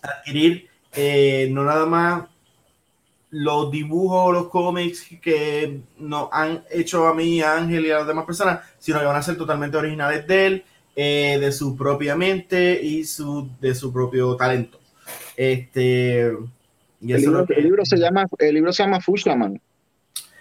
adquirir 0.03 0.68
eh, 0.92 1.49
no 1.51 1.64
nada 1.64 1.86
más 1.86 2.24
los 3.35 3.68
dibujos, 3.68 4.32
los 4.32 4.49
cómics 4.49 5.07
que 5.20 5.80
nos 5.99 6.28
han 6.30 6.62
hecho 6.70 7.09
a 7.09 7.14
mí, 7.14 7.43
a 7.43 7.57
Ángel 7.57 7.85
y 7.85 7.91
a 7.91 7.99
las 7.99 8.07
demás 8.07 8.26
personas, 8.26 8.61
sino 8.78 9.01
que 9.01 9.07
van 9.07 9.16
a 9.16 9.22
ser 9.22 9.37
totalmente 9.37 9.76
originales 9.76 10.24
de 10.28 10.47
él, 10.47 10.64
eh, 10.95 11.39
de 11.41 11.51
su 11.51 11.76
propia 11.76 12.14
mente 12.14 12.80
y 12.80 13.05
su, 13.05 13.51
de 13.61 13.74
su 13.74 13.93
propio 13.93 14.37
talento. 14.37 14.78
Este, 15.37 16.32
y 17.01 17.12
el, 17.12 17.22
libro, 17.22 17.85
se 17.85 17.97
llama, 17.97 18.24
el 18.39 18.55
libro 18.55 18.72
se 18.72 18.85
llama 18.85 19.01
Fushaman. 19.01 19.61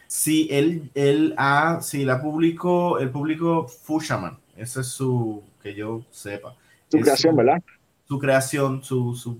Sí, 0.06 0.48
él, 0.52 0.92
él 0.94 1.34
ha, 1.36 1.80
sí, 1.82 2.06
la 2.06 2.22
publicó, 2.22 3.00
el 3.00 3.10
público 3.10 3.68
Fushaman. 3.68 4.38
Ese 4.56 4.82
es 4.82 4.88
su, 4.88 5.42
que 5.64 5.74
yo 5.74 6.04
sepa. 6.12 6.56
Su 6.92 7.00
creación, 7.00 7.36
¿verdad? 7.36 7.64
Su 8.08 8.20
creación, 8.20 8.84
su, 8.84 9.16
su 9.16 9.40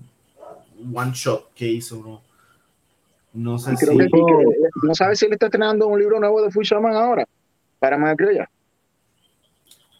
one 0.92 1.12
shot 1.14 1.54
que 1.54 1.68
hizo, 1.68 2.02
¿no? 2.04 2.23
No 3.34 3.58
sé 3.58 3.76
si. 3.76 3.86
no 4.82 4.94
sabe 4.94 5.16
si 5.16 5.26
él 5.26 5.32
está 5.32 5.46
estrenando 5.46 5.88
un 5.88 5.98
libro 5.98 6.20
nuevo 6.20 6.40
de 6.40 6.52
Fushaman 6.52 6.94
ahora, 6.94 7.26
para 7.80 7.98
más 7.98 8.16
ya. 8.34 8.48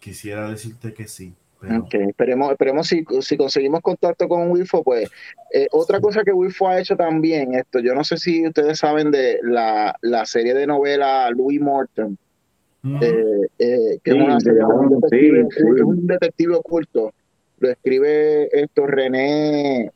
Quisiera 0.00 0.48
decirte 0.48 0.94
que 0.94 1.08
sí. 1.08 1.34
esperemos, 1.90 2.52
esperemos 2.52 2.86
si, 2.86 3.04
si, 3.20 3.36
conseguimos 3.36 3.80
contacto 3.80 4.28
con 4.28 4.50
Wifo, 4.50 4.84
pues 4.84 5.10
eh, 5.52 5.66
otra 5.72 6.00
cosa 6.00 6.22
que 6.22 6.32
Wifo 6.32 6.68
ha 6.68 6.78
hecho 6.78 6.96
también, 6.96 7.54
esto, 7.54 7.80
yo 7.80 7.92
no 7.94 8.04
sé 8.04 8.18
si 8.18 8.46
ustedes 8.46 8.78
saben 8.78 9.10
de 9.10 9.40
la, 9.42 9.96
la 10.02 10.26
serie 10.26 10.54
de 10.54 10.66
novela 10.66 11.28
Louis 11.30 11.60
Morton, 11.60 12.16
eh, 13.00 13.48
eh, 13.58 13.98
que 14.04 14.10
es, 14.10 14.16
una, 14.16 14.36
un 14.36 15.00
detective, 15.00 15.48
es 15.50 15.82
un 15.82 16.06
detective 16.06 16.54
oculto, 16.54 17.12
lo 17.58 17.70
escribe 17.70 18.48
esto 18.52 18.86
René 18.86 19.90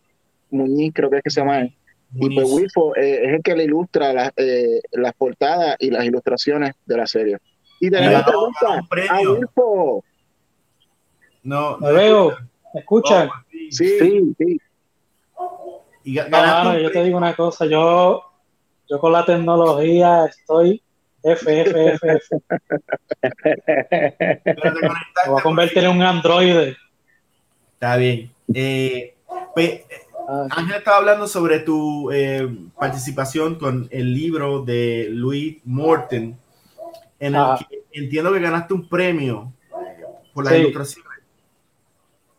Muñiz, 0.50 0.92
creo 0.94 1.10
que 1.10 1.18
es 1.18 1.22
que 1.22 1.30
se 1.30 1.40
llama 1.40 1.60
él. 1.60 1.77
Y 2.14 2.34
pues 2.34 2.50
Wilfo 2.50 2.96
eh, 2.96 3.26
es 3.26 3.34
el 3.34 3.42
que 3.42 3.54
le 3.54 3.64
ilustra 3.64 4.32
eh, 4.36 4.80
las 4.92 5.12
portadas 5.14 5.76
y 5.78 5.90
las 5.90 6.04
ilustraciones 6.04 6.74
de 6.86 6.96
la 6.96 7.06
serie. 7.06 7.38
Y 7.80 7.90
tenemos 7.90 8.22
pregunta 8.24 8.80
a 9.10 9.20
Wilfo. 9.20 10.04
No, 11.42 11.76
no 11.78 11.92
veo, 11.92 12.36
¿me 12.74 12.80
escuchan? 12.80 13.30
sí, 13.70 13.98
sí. 13.98 14.34
sí. 14.38 14.60
Y 16.04 16.14
yo 16.14 16.90
te 16.90 17.04
digo 17.04 17.18
una 17.18 17.36
cosa, 17.36 17.66
yo, 17.66 18.22
yo 18.88 18.98
con 18.98 19.12
la 19.12 19.24
tecnología 19.26 20.24
estoy 20.24 20.82
F, 21.22 21.60
F, 21.60 21.86
F, 21.92 22.12
F. 22.12 22.36
Me 24.44 25.30
voy 25.30 25.38
a 25.38 25.42
convertir 25.42 25.84
en 25.84 25.90
un 25.90 26.02
androide. 26.02 26.76
Está 27.74 27.96
bien. 27.96 28.30
Eh, 28.54 29.14
pues, 29.54 29.82
Ah, 29.82 30.07
Ángel 30.28 30.76
estaba 30.76 30.98
hablando 30.98 31.26
sobre 31.26 31.60
tu 31.60 32.10
eh, 32.12 32.46
participación 32.78 33.54
con 33.54 33.88
el 33.90 34.12
libro 34.12 34.62
de 34.62 35.08
Louis 35.10 35.58
Morton, 35.64 36.38
en 37.18 37.34
el 37.34 37.40
ah. 37.40 37.58
que 37.58 37.84
entiendo 37.92 38.32
que 38.32 38.40
ganaste 38.40 38.74
un 38.74 38.86
premio 38.86 39.52
por 40.34 40.44
la 40.44 40.56
ilustración. 40.56 41.06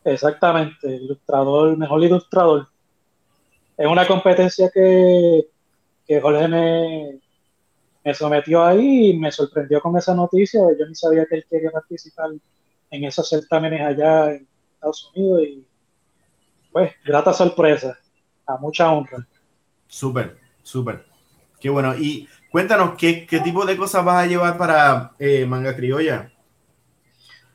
Exactamente, 0.04 0.88
ilustrador, 0.88 1.76
mejor 1.78 2.04
ilustrador. 2.04 2.68
Es 3.76 3.88
una 3.88 4.06
competencia 4.06 4.70
que, 4.72 5.48
que 6.06 6.22
Jorge 6.22 6.48
me, 6.48 7.20
me 8.04 8.14
sometió 8.14 8.64
ahí 8.64 9.10
y 9.10 9.18
me 9.18 9.32
sorprendió 9.32 9.82
con 9.82 9.98
esa 9.98 10.14
noticia. 10.14 10.62
Yo 10.78 10.86
ni 10.86 10.94
sabía 10.94 11.26
que 11.26 11.38
él 11.38 11.46
quería 11.50 11.72
participar 11.72 12.30
en 12.92 13.04
esos 13.04 13.28
certámenes 13.28 13.82
allá 13.82 14.32
en 14.32 14.48
Estados 14.76 15.12
Unidos 15.16 15.42
y 15.44 15.69
pues, 16.72 16.94
grata 17.04 17.34
sorpresa, 17.34 17.98
a 18.46 18.58
mucha 18.58 18.92
honra. 18.92 19.26
Súper, 19.88 20.38
súper. 20.64 21.06
Qué 21.60 21.70
bueno. 21.70 21.96
Y 21.98 22.28
cuéntanos, 22.52 22.96
¿qué, 22.98 23.26
qué 23.26 23.40
tipo 23.40 23.66
de 23.66 23.78
cosas 23.78 24.06
vas 24.06 24.24
a 24.24 24.28
llevar 24.28 24.58
para 24.58 25.12
eh, 25.20 25.46
Manga 25.46 25.76
Criolla? 25.76 26.32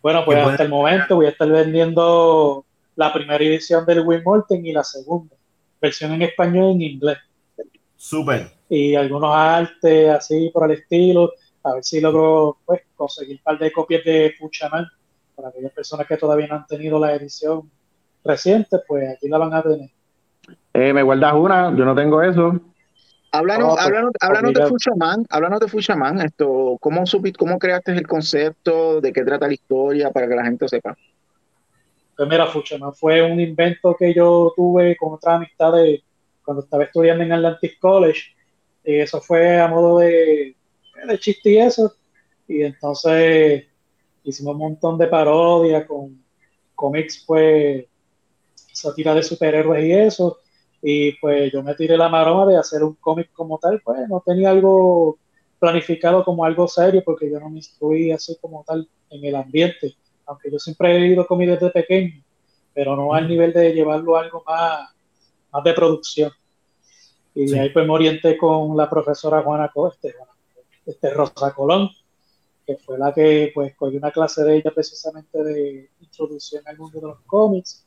Bueno, 0.02 0.24
pues 0.24 0.38
hasta 0.38 0.64
el 0.64 0.68
momento 0.68 1.16
voy 1.16 1.26
a 1.26 1.30
estar 1.30 1.48
vendiendo 1.48 2.66
la 2.96 3.12
primera 3.12 3.42
edición 3.42 3.86
del 3.86 4.00
Win 4.00 4.22
Morten 4.22 4.64
y 4.66 4.72
la 4.72 4.84
segunda, 4.84 5.34
versión 5.80 6.12
en 6.12 6.22
español 6.22 6.72
y 6.72 6.72
en 6.72 6.82
inglés. 6.82 7.18
Súper. 7.96 8.52
Y 8.68 8.94
algunos 8.94 9.34
artes 9.34 10.10
así 10.10 10.50
por 10.52 10.70
el 10.70 10.78
estilo, 10.78 11.32
a 11.62 11.74
ver 11.74 11.84
si 11.84 12.00
logro 12.00 12.58
pues, 12.66 12.82
conseguir 12.94 13.36
un 13.38 13.42
par 13.42 13.58
de 13.58 13.72
copias 13.72 14.04
de 14.04 14.34
Fuchaman 14.38 14.86
para 15.34 15.48
aquellas 15.48 15.72
personas 15.72 16.06
que 16.06 16.18
todavía 16.18 16.48
no 16.48 16.56
han 16.56 16.66
tenido 16.66 16.98
la 16.98 17.14
edición 17.14 17.70
reciente, 18.24 18.78
pues 18.86 19.16
aquí 19.16 19.28
la 19.28 19.38
van 19.38 19.54
a 19.54 19.62
tener. 19.62 19.90
Eh, 20.72 20.92
¿Me 20.92 21.02
guardas 21.02 21.34
una? 21.34 21.76
Yo 21.76 21.84
no 21.84 21.94
tengo 21.94 22.22
eso. 22.22 22.60
Háblanos, 23.30 23.76
de 24.54 24.66
Fuchaman, 24.68 25.26
háblanos 25.28 25.58
de 25.58 25.66
Fuchaman, 25.66 26.20
esto, 26.20 26.76
¿cómo, 26.80 27.04
supiste, 27.04 27.36
¿cómo 27.36 27.58
creaste 27.58 27.90
el 27.90 28.06
concepto? 28.06 29.00
¿De 29.00 29.12
qué 29.12 29.24
trata 29.24 29.48
la 29.48 29.54
historia? 29.54 30.12
Para 30.12 30.28
que 30.28 30.36
la 30.36 30.44
gente 30.44 30.68
sepa. 30.68 30.96
Pues 32.16 32.28
mira, 32.28 32.46
Fuchaman 32.46 32.94
fue 32.94 33.22
un 33.22 33.40
invento 33.40 33.96
que 33.98 34.14
yo 34.14 34.52
tuve 34.54 34.96
con 34.96 35.14
otra 35.14 35.34
amistad 35.34 35.72
de 35.72 36.04
cuando 36.44 36.62
estaba 36.62 36.84
estudiando 36.84 37.24
en 37.24 37.32
Atlantic 37.32 37.78
College. 37.80 38.22
Y 38.84 39.00
eso 39.00 39.20
fue 39.20 39.58
a 39.58 39.66
modo 39.66 39.98
de, 39.98 40.54
de 41.08 41.18
chiste 41.18 41.50
y 41.50 41.58
eso. 41.58 41.92
Y 42.46 42.62
entonces 42.62 43.64
hicimos 44.22 44.54
un 44.54 44.60
montón 44.60 44.96
de 44.96 45.08
parodias 45.08 45.86
con 45.86 46.22
cómics, 46.74 47.24
pues, 47.26 47.84
sátira 48.84 49.14
de 49.14 49.22
superhéroes 49.22 49.84
y 49.84 49.92
eso. 49.92 50.38
Y 50.82 51.12
pues 51.12 51.52
yo 51.52 51.62
me 51.62 51.74
tiré 51.74 51.96
la 51.96 52.08
maroma 52.08 52.46
de 52.46 52.56
hacer 52.56 52.84
un 52.84 52.94
cómic 52.94 53.30
como 53.32 53.58
tal, 53.58 53.80
pues 53.82 54.08
no 54.08 54.22
tenía 54.24 54.50
algo 54.50 55.18
planificado 55.58 56.24
como 56.24 56.44
algo 56.44 56.68
serio 56.68 57.02
porque 57.04 57.30
yo 57.30 57.40
no 57.40 57.48
me 57.48 57.56
instruí 57.56 58.12
así 58.12 58.36
como 58.40 58.64
tal 58.66 58.86
en 59.08 59.24
el 59.24 59.34
ambiente, 59.34 59.94
aunque 60.26 60.50
yo 60.50 60.58
siempre 60.58 60.94
he 60.94 61.06
ido 61.06 61.26
cómics 61.26 61.52
desde 61.52 61.70
pequeño, 61.70 62.22
pero 62.74 62.96
no 62.96 63.14
al 63.14 63.26
nivel 63.26 63.52
de 63.52 63.72
llevarlo 63.72 64.16
a 64.16 64.20
algo 64.20 64.42
más, 64.46 64.90
más 65.50 65.64
de 65.64 65.72
producción. 65.72 66.30
Y 67.34 67.46
de 67.46 67.60
ahí 67.60 67.70
pues 67.70 67.86
me 67.86 67.92
orienté 67.92 68.36
con 68.36 68.76
la 68.76 68.88
profesora 68.88 69.42
Juana 69.42 69.70
Coste, 69.72 70.14
este, 70.84 71.10
Rosa 71.10 71.52
Colón, 71.54 71.88
que 72.66 72.76
fue 72.76 72.98
la 72.98 73.12
que 73.12 73.50
pues 73.54 73.74
cogí 73.74 73.96
una 73.96 74.10
clase 74.10 74.44
de 74.44 74.56
ella 74.56 74.70
precisamente 74.74 75.42
de 75.42 75.90
introducción 76.00 76.62
al 76.66 76.78
mundo 76.78 77.00
de 77.00 77.06
los 77.06 77.20
cómics, 77.22 77.84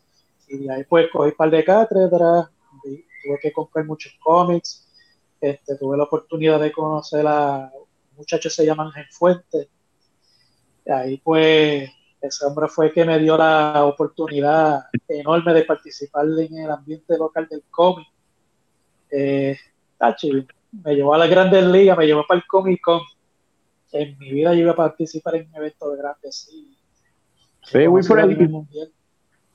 y 0.47 0.57
de 0.59 0.73
ahí 0.73 0.83
pues 0.83 1.07
cogí 1.11 1.29
un 1.29 1.35
par 1.35 1.49
de 1.51 1.63
cátedras, 1.63 2.49
tuve 2.81 3.39
que 3.41 3.51
comprar 3.51 3.85
muchos 3.85 4.13
cómics, 4.19 4.87
este, 5.39 5.75
tuve 5.75 5.97
la 5.97 6.03
oportunidad 6.03 6.59
de 6.59 6.71
conocer 6.71 7.25
a 7.27 7.71
muchachos 8.15 8.55
que 8.55 8.61
se 8.61 8.65
llaman 8.65 8.91
Gen 8.91 9.05
Fuente. 9.11 9.69
Y 10.85 10.91
ahí 10.91 11.17
pues 11.17 11.89
ese 12.21 12.45
hombre 12.45 12.67
fue 12.67 12.87
el 12.87 12.93
que 12.93 13.05
me 13.05 13.19
dio 13.19 13.37
la 13.37 13.85
oportunidad 13.85 14.85
enorme 15.07 15.53
de 15.53 15.63
participar 15.63 16.25
en 16.25 16.57
el 16.57 16.71
ambiente 16.71 17.17
local 17.17 17.47
del 17.49 17.63
cómic. 17.69 18.07
Eh, 19.11 19.57
me 20.71 20.95
llevó 20.95 21.13
a 21.13 21.17
las 21.17 21.29
grandes 21.29 21.65
ligas, 21.65 21.97
me 21.97 22.05
llevó 22.05 22.25
para 22.27 22.39
el 22.39 22.47
Comic 22.47 22.81
Con. 22.81 23.01
En 23.91 24.17
mi 24.17 24.31
vida 24.31 24.53
yo 24.53 24.61
iba 24.61 24.73
a 24.73 24.75
participar 24.75 25.35
en 25.35 25.47
un 25.47 25.55
evento 25.55 25.89
de 25.91 25.97
grandes 25.97 26.35
sí. 26.35 26.77
Sí, 27.63 27.85
por 28.07 28.19
el 28.19 28.49
mundial. 28.49 28.91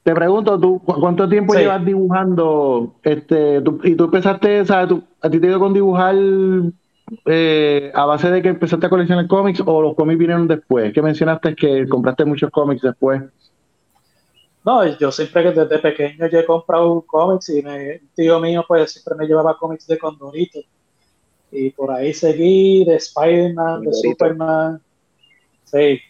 Te 0.03 0.15
pregunto, 0.15 0.59
¿tú 0.59 0.81
cuánto 0.85 1.29
tiempo 1.29 1.55
llevas 1.55 1.85
dibujando? 1.85 2.95
Este, 3.05 3.63
y 3.85 3.95
tú 3.95 4.05
empezaste, 4.05 4.65
¿sabes? 4.67 4.89
Tú, 4.89 5.03
¿A 5.21 5.31
ti 5.31 5.39
te 5.39 5.47
dio 5.47 5.61
con 5.61 5.73
dibujar 5.73 6.17
eh, 7.27 7.93
a 7.95 8.05
base 8.07 8.31
de 8.31 8.43
que 8.43 8.49
empezaste 8.49 8.87
a 8.87 8.91
coleccionar 8.91 9.29
cómics 9.29 9.63
o 9.65 9.81
los 9.81 9.95
cómics 9.95 10.19
vinieron 10.19 10.49
después? 10.49 10.93
¿Qué 10.93 11.01
mencionaste 11.03 11.55
que 11.55 11.89
compraste 11.89 12.25
muchos 12.25 12.51
cómics 12.51 12.83
después? 12.83 13.23
No, 14.65 14.85
yo 14.99 15.13
siempre 15.13 15.43
que 15.45 15.53
desde 15.53 15.79
pequeño 15.79 16.29
yo 16.29 16.39
he 16.39 16.45
comprado 16.45 17.03
cómics 17.03 17.49
y 17.51 17.63
mi 17.63 17.99
tío 18.15 18.41
mío 18.41 18.65
pues 18.67 18.93
siempre 18.93 19.15
me 19.17 19.27
llevaba 19.27 19.57
cómics 19.57 19.87
de 19.87 19.99
Condorito. 19.99 20.61
Y 21.53 21.71
por 21.71 21.93
ahí 21.93 22.13
seguí 22.13 22.85
de 22.85 22.97
Spider-Man, 22.97 23.83
de 23.83 23.93
Superman. 23.93 24.81
Sí. 25.65 26.01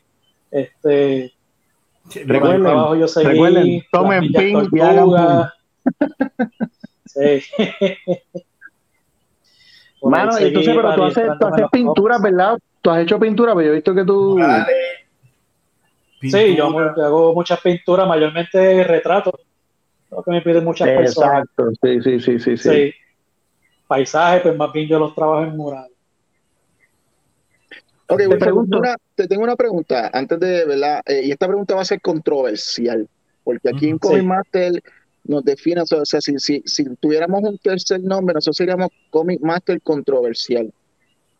Este, 0.50 1.32
Recuerden, 2.24 3.00
yo 3.00 3.08
seguí, 3.08 3.28
recuerden, 3.28 3.82
tomen 3.90 4.32
pin 4.32 4.68
y 4.72 4.80
hagan 4.80 5.50
Sí. 7.06 7.42
Mano, 10.02 10.36
entonces, 10.38 10.74
pero 10.74 10.94
tú 10.94 11.04
haces, 11.04 11.28
tú 11.38 11.46
haces 11.46 11.66
pintura, 11.70 12.18
¿verdad? 12.18 12.58
Tú 12.80 12.90
has 12.90 13.02
hecho 13.02 13.20
pintura, 13.20 13.54
pero 13.54 13.66
yo 13.66 13.72
he 13.72 13.76
visto 13.76 13.94
que 13.94 14.04
tú. 14.04 14.38
Sí, 16.20 16.56
yo 16.56 16.66
hago 16.66 17.34
muchas 17.34 17.60
pinturas, 17.60 18.06
mayormente 18.06 18.84
retratos. 18.84 19.34
Lo 20.10 20.22
que 20.22 20.30
me 20.30 20.42
piden 20.42 20.64
muchas 20.64 20.88
personas. 20.88 21.44
Exacto, 21.44 21.70
sí, 21.82 22.02
sí, 22.02 22.20
sí, 22.20 22.38
sí. 22.38 22.56
sí. 22.56 22.94
Paisajes, 23.86 24.42
pues 24.42 24.56
más 24.56 24.72
bien 24.72 24.88
yo 24.88 24.98
los 24.98 25.14
trabajo 25.14 25.42
en 25.42 25.56
mural. 25.56 25.91
Ok, 28.12 28.20
te, 29.14 29.28
tengo 29.28 29.42
una 29.42 29.56
pregunta 29.56 30.10
antes 30.12 30.38
de, 30.38 30.64
¿verdad? 30.66 31.00
Eh, 31.06 31.22
y 31.24 31.30
esta 31.30 31.46
pregunta 31.46 31.74
va 31.74 31.82
a 31.82 31.86
ser 31.86 32.00
controversial, 32.00 33.08
porque 33.42 33.70
aquí 33.70 33.88
en 33.88 33.98
Comic 33.98 34.24
Master 34.24 34.82
nos 35.24 35.44
define, 35.44 35.82
o 35.82 35.86
sea, 35.86 36.20
si, 36.20 36.38
si, 36.38 36.62
si, 36.64 36.84
tuviéramos 36.96 37.42
un 37.42 37.56
tercer 37.58 38.02
nombre, 38.02 38.34
nosotros 38.34 38.56
seríamos 38.56 38.88
Comic 39.10 39.40
Master 39.40 39.80
controversial. 39.80 40.72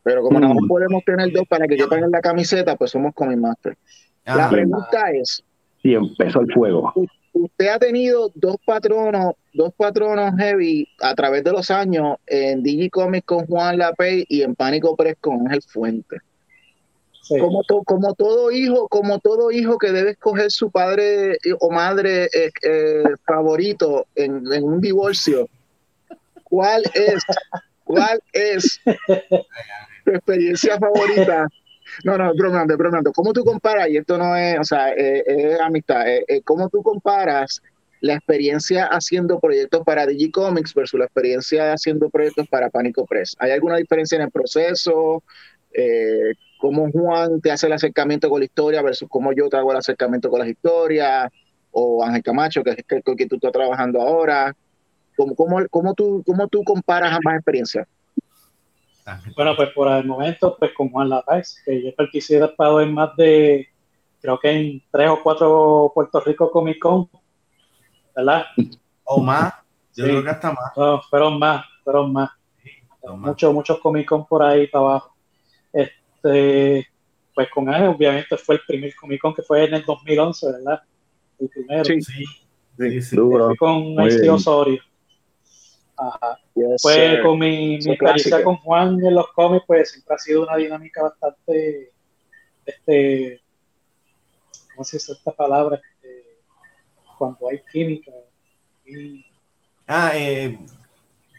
Pero 0.03 0.23
como 0.23 0.41
no 0.41 0.55
mm. 0.55 0.67
podemos 0.67 1.05
tener 1.05 1.31
dos 1.33 1.47
para 1.47 1.67
que 1.67 1.77
quepan 1.77 2.05
en 2.05 2.11
la 2.11 2.21
camiseta, 2.21 2.75
pues 2.77 2.91
somos 2.91 3.15
Comic 3.15 3.39
Master. 3.39 3.77
la 4.25 4.49
pregunta 4.49 5.11
es: 5.11 5.45
si 5.83 5.95
empezó 5.95 6.41
el 6.41 6.53
fuego. 6.53 6.93
Usted 7.35 7.69
ha 7.69 7.79
tenido 7.79 8.31
dos 8.35 8.57
patronos, 8.65 9.35
dos 9.53 9.73
patronos 9.75 10.35
heavy 10.39 10.87
a 11.01 11.15
través 11.15 11.45
de 11.45 11.53
los 11.53 11.71
años 11.71 12.17
en 12.27 12.63
Digicomics 12.63 13.27
con 13.27 13.47
Juan 13.47 13.79
Lapey 13.79 14.25
y 14.29 14.43
en 14.43 14.55
Pánico 14.55 14.95
Press 14.97 15.17
con 15.21 15.41
Ángel 15.41 15.63
Fuente. 15.63 16.19
Como, 17.29 17.63
como 17.85 18.15
todo 18.15 18.51
hijo, 18.51 18.89
como 18.89 19.21
todo 19.21 19.53
hijo 19.53 19.79
que 19.79 19.93
debe 19.93 20.11
escoger 20.11 20.51
su 20.51 20.71
padre 20.71 21.39
o 21.61 21.71
madre 21.71 22.25
eh, 22.25 22.51
eh, 22.63 23.05
favorito 23.25 24.07
en, 24.17 24.47
un 24.63 24.81
divorcio, 24.81 25.49
¿cuál 26.43 26.83
es, 26.95 27.23
cuál 27.85 28.21
es 28.33 28.81
tu 30.05 30.11
experiencia 30.11 30.79
favorita? 30.79 31.47
No, 32.05 32.19
no, 32.19 32.33
bromeando, 32.35 32.77
bromeando. 32.77 33.13
¿Cómo 33.13 33.33
tú 33.33 33.45
comparas? 33.45 33.89
Y 33.89 33.99
esto 33.99 34.19
no 34.19 34.35
es, 34.35 34.59
o 34.59 34.65
sea, 34.65 34.93
eh, 34.93 35.23
es 35.27 35.61
amistad. 35.61 36.05
¿Cómo 36.45 36.69
tú 36.71 36.83
comparas 36.83 37.63
la 38.01 38.15
experiencia 38.15 38.87
haciendo 38.87 39.39
proyectos 39.39 39.83
para 39.85 40.07
Digicomics 40.07 40.75
versus 40.75 40.99
la 40.99 41.05
experiencia 41.05 41.73
haciendo 41.73 42.11
proyectos 42.11 42.49
para 42.49 42.69
Pánico 42.69 43.07
Press? 43.07 43.37
¿Hay 43.39 43.53
alguna 43.53 43.77
diferencia 43.77 44.17
en 44.17 44.23
el 44.23 44.31
proceso? 44.31 45.23
Eh, 45.73 46.35
cómo 46.63 46.89
Juan 46.93 47.41
te 47.41 47.51
hace 47.51 47.67
el 47.67 47.73
acercamiento 47.73 48.31
con 48.31 48.39
la 48.39 48.45
historia 48.45 48.83
versus 48.83 49.09
cómo 49.09 49.33
yo 49.33 49.49
te 49.49 49.57
hago 49.57 49.73
el 49.73 49.79
acercamiento 49.79 50.31
con 50.31 50.39
las 50.39 50.49
historias, 50.49 51.29
o 51.73 52.05
Ángel 52.05 52.23
Camacho, 52.23 52.63
que 52.63 52.71
es 52.71 52.77
el 52.89 53.17
que 53.17 53.27
tú 53.27 53.35
estás 53.35 53.51
trabajando 53.51 54.01
ahora. 54.01 54.55
¿Cómo, 55.17 55.35
cómo, 55.69 55.95
tú, 55.95 56.23
cómo 56.25 56.47
tú 56.47 56.63
comparas 56.63 57.13
ambas 57.15 57.35
experiencias? 57.35 57.89
Bueno, 59.37 59.57
pues 59.57 59.71
por 59.71 59.91
el 59.91 60.07
momento, 60.07 60.57
pues 60.57 60.71
con 60.73 60.89
Juan 60.91 61.09
Lapaz, 61.09 61.57
que 61.65 61.83
yo 61.83 61.89
he 61.89 61.93
participado 61.95 62.81
en 62.81 62.95
más 62.95 63.17
de, 63.17 63.67
creo 64.21 64.39
que 64.39 64.51
en 64.53 64.83
tres 64.93 65.11
o 65.11 65.19
cuatro 65.21 65.91
Puerto 65.93 66.21
Rico 66.21 66.49
Comic 66.49 66.79
Con, 66.79 67.11
¿verdad? 68.15 68.45
O 69.03 69.21
más, 69.21 69.53
yo 69.97 70.05
creo 70.05 70.23
que 70.23 70.31
hasta 70.31 70.53
más. 70.53 70.77
No, 70.77 71.03
fueron 71.11 71.41
más, 71.41 71.67
fueron 71.83 72.13
más. 72.13 72.31
muchos, 73.17 73.53
muchos 73.53 73.81
Comic 73.81 74.07
Con 74.07 74.25
por 74.27 74.45
ahí 74.45 74.69
para 74.69 74.85
abajo. 74.85 75.12
Este, 76.23 76.89
pues 77.35 77.49
con 77.51 77.73
él, 77.73 77.85
obviamente, 77.85 78.37
fue 78.37 78.57
el 78.57 78.61
primer 78.67 78.95
Comic 78.95 79.21
Con 79.21 79.35
que 79.35 79.43
fue 79.43 79.65
en 79.65 79.75
el 79.75 79.85
2011, 79.85 80.53
¿verdad? 80.53 80.83
El 81.39 81.49
primero. 81.49 81.85
Sí, 81.85 82.01
sí, 82.01 83.03
sí. 83.03 83.17
con 83.59 83.95
Maestri 83.95 84.29
Osorio. 84.29 84.83
Ajá. 85.97 86.39
pues 86.83 87.21
con 87.23 87.39
mi, 87.39 87.79
mi 87.79 87.93
experiencia 87.93 88.43
con 88.43 88.57
Juan 88.57 89.05
en 89.05 89.15
los 89.15 89.29
cómics, 89.33 89.65
pues 89.67 89.93
siempre 89.93 90.15
ha 90.15 90.19
sido 90.19 90.43
una 90.43 90.57
dinámica 90.57 91.03
bastante, 91.03 91.93
este, 92.65 93.41
¿cómo 94.75 94.85
se 94.85 94.97
dice 94.97 95.13
esta 95.13 95.33
palabra? 95.33 95.77
Este, 95.77 96.41
cuando 97.19 97.49
hay 97.49 97.61
química. 97.71 98.11
Ah, 99.87 100.13
eh, 100.15 100.59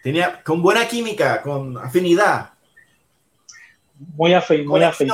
tenía 0.02 0.42
con 0.44 0.62
buena 0.62 0.88
química, 0.88 1.42
con 1.42 1.78
afinidad 1.78 2.53
muy 4.16 4.34
afín, 4.34 4.68
muy 4.68 4.84
afín. 4.84 5.10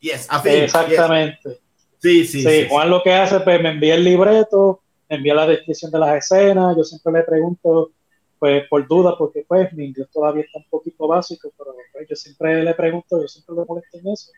Yes, 0.00 0.28
Exactamente. 0.44 1.60
Sí, 1.98 2.24
sí, 2.26 2.42
sí, 2.42 2.66
Juan 2.68 2.88
lo 2.88 3.02
que 3.02 3.12
hace, 3.12 3.40
pues 3.40 3.62
me 3.62 3.70
envía 3.70 3.94
el 3.94 4.04
libreto, 4.04 4.80
me 5.08 5.16
envía 5.16 5.34
la 5.34 5.46
descripción 5.46 5.90
de 5.90 5.98
las 5.98 6.16
escenas, 6.16 6.74
yo 6.74 6.82
siempre 6.82 7.12
le 7.12 7.22
pregunto, 7.24 7.90
pues 8.38 8.66
por 8.68 8.88
duda, 8.88 9.16
porque 9.18 9.44
pues 9.46 9.70
mi 9.74 9.84
inglés 9.84 10.08
todavía 10.10 10.44
está 10.44 10.58
un 10.60 10.64
poquito 10.70 11.06
básico, 11.06 11.52
pero 11.58 11.74
pues, 11.92 12.08
yo 12.08 12.16
siempre 12.16 12.64
le 12.64 12.74
pregunto, 12.74 13.20
yo 13.20 13.28
siempre 13.28 13.54
le 13.54 13.64
molesto 13.66 13.98
en 13.98 14.08
eso. 14.08 14.32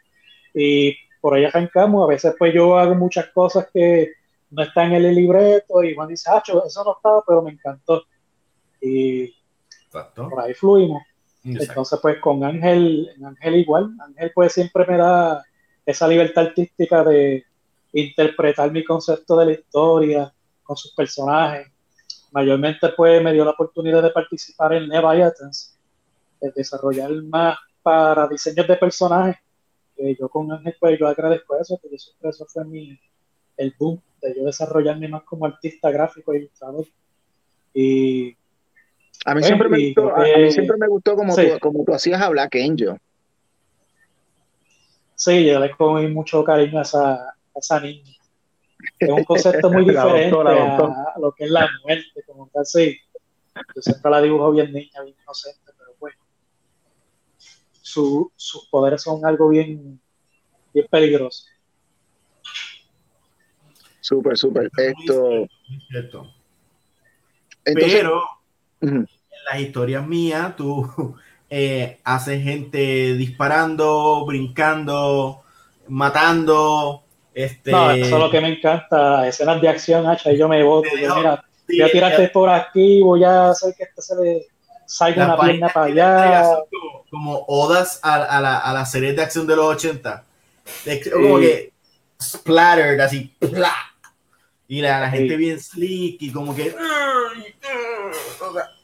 Y 0.52 0.96
por 1.20 1.34
ahí 1.34 1.44
arrancamos, 1.44 2.02
a 2.02 2.08
veces 2.08 2.34
pues 2.36 2.52
yo 2.52 2.76
hago 2.76 2.96
muchas 2.96 3.28
cosas 3.28 3.68
que 3.72 4.10
no 4.50 4.64
están 4.64 4.92
en 4.92 5.04
el 5.04 5.14
libreto 5.14 5.84
y 5.84 5.94
Juan 5.94 6.08
dice, 6.08 6.28
ah, 6.32 6.42
eso 6.44 6.84
no 6.84 6.96
estaba, 6.96 7.22
pero 7.24 7.42
me 7.42 7.52
encantó. 7.52 8.02
Y 8.80 9.32
por 9.90 10.40
ahí 10.40 10.52
fluimos. 10.52 11.02
Entonces, 11.44 11.98
pues 12.00 12.18
con 12.20 12.44
Ángel, 12.44 13.10
Ángel 13.24 13.56
igual, 13.56 13.90
Ángel 13.98 14.30
pues 14.34 14.52
siempre 14.52 14.86
me 14.86 14.96
da 14.96 15.44
esa 15.84 16.06
libertad 16.06 16.46
artística 16.46 17.02
de 17.02 17.44
interpretar 17.92 18.70
mi 18.70 18.84
concepto 18.84 19.36
de 19.36 19.46
la 19.46 19.52
historia 19.52 20.32
con 20.62 20.76
sus 20.76 20.94
personajes. 20.94 21.68
Mayormente 22.30 22.88
pues 22.96 23.22
me 23.22 23.32
dio 23.32 23.44
la 23.44 23.50
oportunidad 23.50 24.02
de 24.02 24.10
participar 24.10 24.72
en 24.74 24.88
Neva 24.88 25.12
Athens, 25.12 25.76
desarrollar 26.54 27.10
más 27.24 27.58
para 27.82 28.28
diseños 28.28 28.66
de 28.66 28.76
personajes. 28.76 29.36
yo 30.18 30.28
con 30.28 30.50
Ángel, 30.52 30.76
pues 30.78 30.98
yo 30.98 31.08
agradezco 31.08 31.56
eso, 31.58 31.78
porque 31.80 31.96
eso 31.96 32.46
fue 32.46 32.64
mi, 32.64 32.98
el 33.56 33.74
boom 33.78 34.00
de 34.20 34.34
yo 34.36 34.44
desarrollarme 34.44 35.08
más 35.08 35.24
como 35.24 35.46
artista 35.46 35.90
gráfico 35.90 36.32
y 36.32 36.38
ilustrador. 36.38 36.86
Y 37.74 38.36
a 39.24 39.34
mí, 39.34 39.42
siempre, 39.42 39.68
me 39.68 39.86
gustó, 39.86 40.16
a 40.16 40.20
mí 40.20 40.50
siempre 40.50 40.76
me 40.78 40.88
gustó 40.88 41.16
como, 41.16 41.34
tú, 41.34 41.42
como 41.60 41.84
tú 41.84 41.94
hacías 41.94 42.20
a 42.20 42.28
Black 42.28 42.56
Angel. 42.56 42.98
Sí, 45.14 45.46
yo 45.46 45.60
le 45.60 45.70
cogí 45.70 46.08
mucho 46.08 46.42
cariño 46.42 46.80
a 46.80 46.82
esa, 46.82 47.14
a 47.14 47.58
esa 47.58 47.80
niña. 47.80 48.12
Es 48.98 49.08
un 49.08 49.24
concepto 49.24 49.70
muy 49.70 49.84
diferente 49.88 50.36
a 50.36 51.14
lo 51.20 51.32
que 51.32 51.44
es 51.44 51.50
la 51.50 51.68
muerte, 51.84 52.22
como 52.26 52.48
tal, 52.52 52.66
sí. 52.66 52.98
Yo 53.76 53.82
siempre 53.82 54.10
la 54.10 54.20
dibujo 54.20 54.50
bien 54.50 54.72
niña, 54.72 55.02
bien 55.02 55.16
inocente, 55.22 55.72
pero 55.78 55.94
bueno. 56.00 56.18
sus 57.82 58.68
poderes 58.70 59.02
son 59.02 59.24
algo 59.24 59.48
bien, 59.50 60.00
bien 60.74 60.86
peligroso. 60.90 61.44
Súper, 64.00 64.36
súper. 64.36 64.68
Esto. 64.76 65.46
pero 67.62 68.24
en 68.82 69.08
las 69.50 69.60
historias 69.60 70.06
mías, 70.06 70.56
tú 70.56 71.16
eh, 71.50 72.00
haces 72.04 72.42
gente 72.42 73.14
disparando, 73.14 74.24
brincando, 74.26 75.42
matando. 75.88 77.02
Este... 77.34 77.70
No, 77.70 77.90
eso 77.92 78.16
es 78.16 78.22
lo 78.22 78.30
que 78.30 78.40
me 78.40 78.48
encanta, 78.48 79.26
escenas 79.26 79.60
de 79.60 79.68
acción, 79.68 80.06
hacha, 80.06 80.32
y 80.32 80.38
yo 80.38 80.48
me 80.48 80.62
voto. 80.62 80.88
mira, 80.94 81.44
voy 81.66 81.82
a 81.82 81.90
tirarte 81.90 82.28
por 82.28 82.50
aquí, 82.50 83.00
voy 83.00 83.24
a 83.24 83.50
hacer 83.50 83.74
que 83.76 83.84
este 83.84 84.02
se 84.02 84.16
le 84.16 84.46
salga 84.86 85.24
una 85.24 85.40
pierna 85.40 85.68
para 85.68 85.86
allá. 85.86 86.58
Como, 87.10 87.44
odas 87.48 88.00
a, 88.02 88.40
la, 88.40 88.58
a 88.58 88.72
la 88.72 88.84
serie 88.84 89.12
de 89.12 89.22
acción 89.22 89.46
de 89.46 89.56
los 89.56 89.64
80. 89.66 90.24
como 91.12 91.38
que 91.38 91.72
splattered, 92.20 93.00
así, 93.00 93.34
y 94.72 94.80
la, 94.80 95.00
la 95.00 95.10
gente 95.10 95.36
bien 95.36 95.60
slick 95.60 96.22
y 96.22 96.32
como 96.32 96.56
que. 96.56 96.74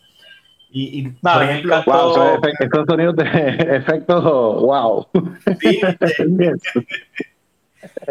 Y, 0.70 1.00
y 1.00 1.08
por 1.08 1.42
ejemplo, 1.42 1.82
wow, 1.86 2.40
estos 2.60 2.86
sonidos 2.86 3.16
de 3.16 3.24
efectos, 3.76 4.22
wow. 4.22 5.06
Sí, 5.60 5.80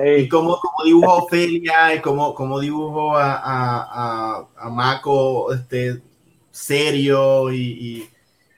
y 0.05 0.29
como, 0.29 0.57
como 0.57 0.83
dibujo 0.85 1.11
a 1.11 1.15
Ofelia, 1.17 1.95
y 1.95 1.99
como, 1.99 2.33
como 2.33 2.59
dibujo 2.59 3.15
a, 3.15 3.35
a, 3.35 4.47
a, 4.57 4.69
Mako 4.69 5.53
este, 5.53 6.01
serio 6.49 7.51
y, 7.51 8.09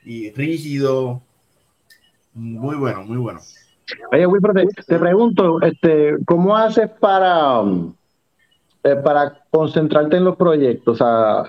y, 0.05 0.32
rígido. 0.32 1.22
Muy 2.34 2.76
bueno, 2.78 3.03
muy 3.03 3.18
bueno. 3.18 3.41
Oye, 4.12 4.26
Wilfred, 4.26 4.68
te, 4.76 4.84
te, 4.84 4.99
pregunto, 4.99 5.62
este, 5.62 6.16
¿cómo 6.26 6.55
haces 6.55 6.89
para, 6.99 7.64
eh, 8.84 8.95
para 8.95 9.43
concentrarte 9.49 10.17
en 10.17 10.23
los 10.23 10.36
proyectos 10.36 10.99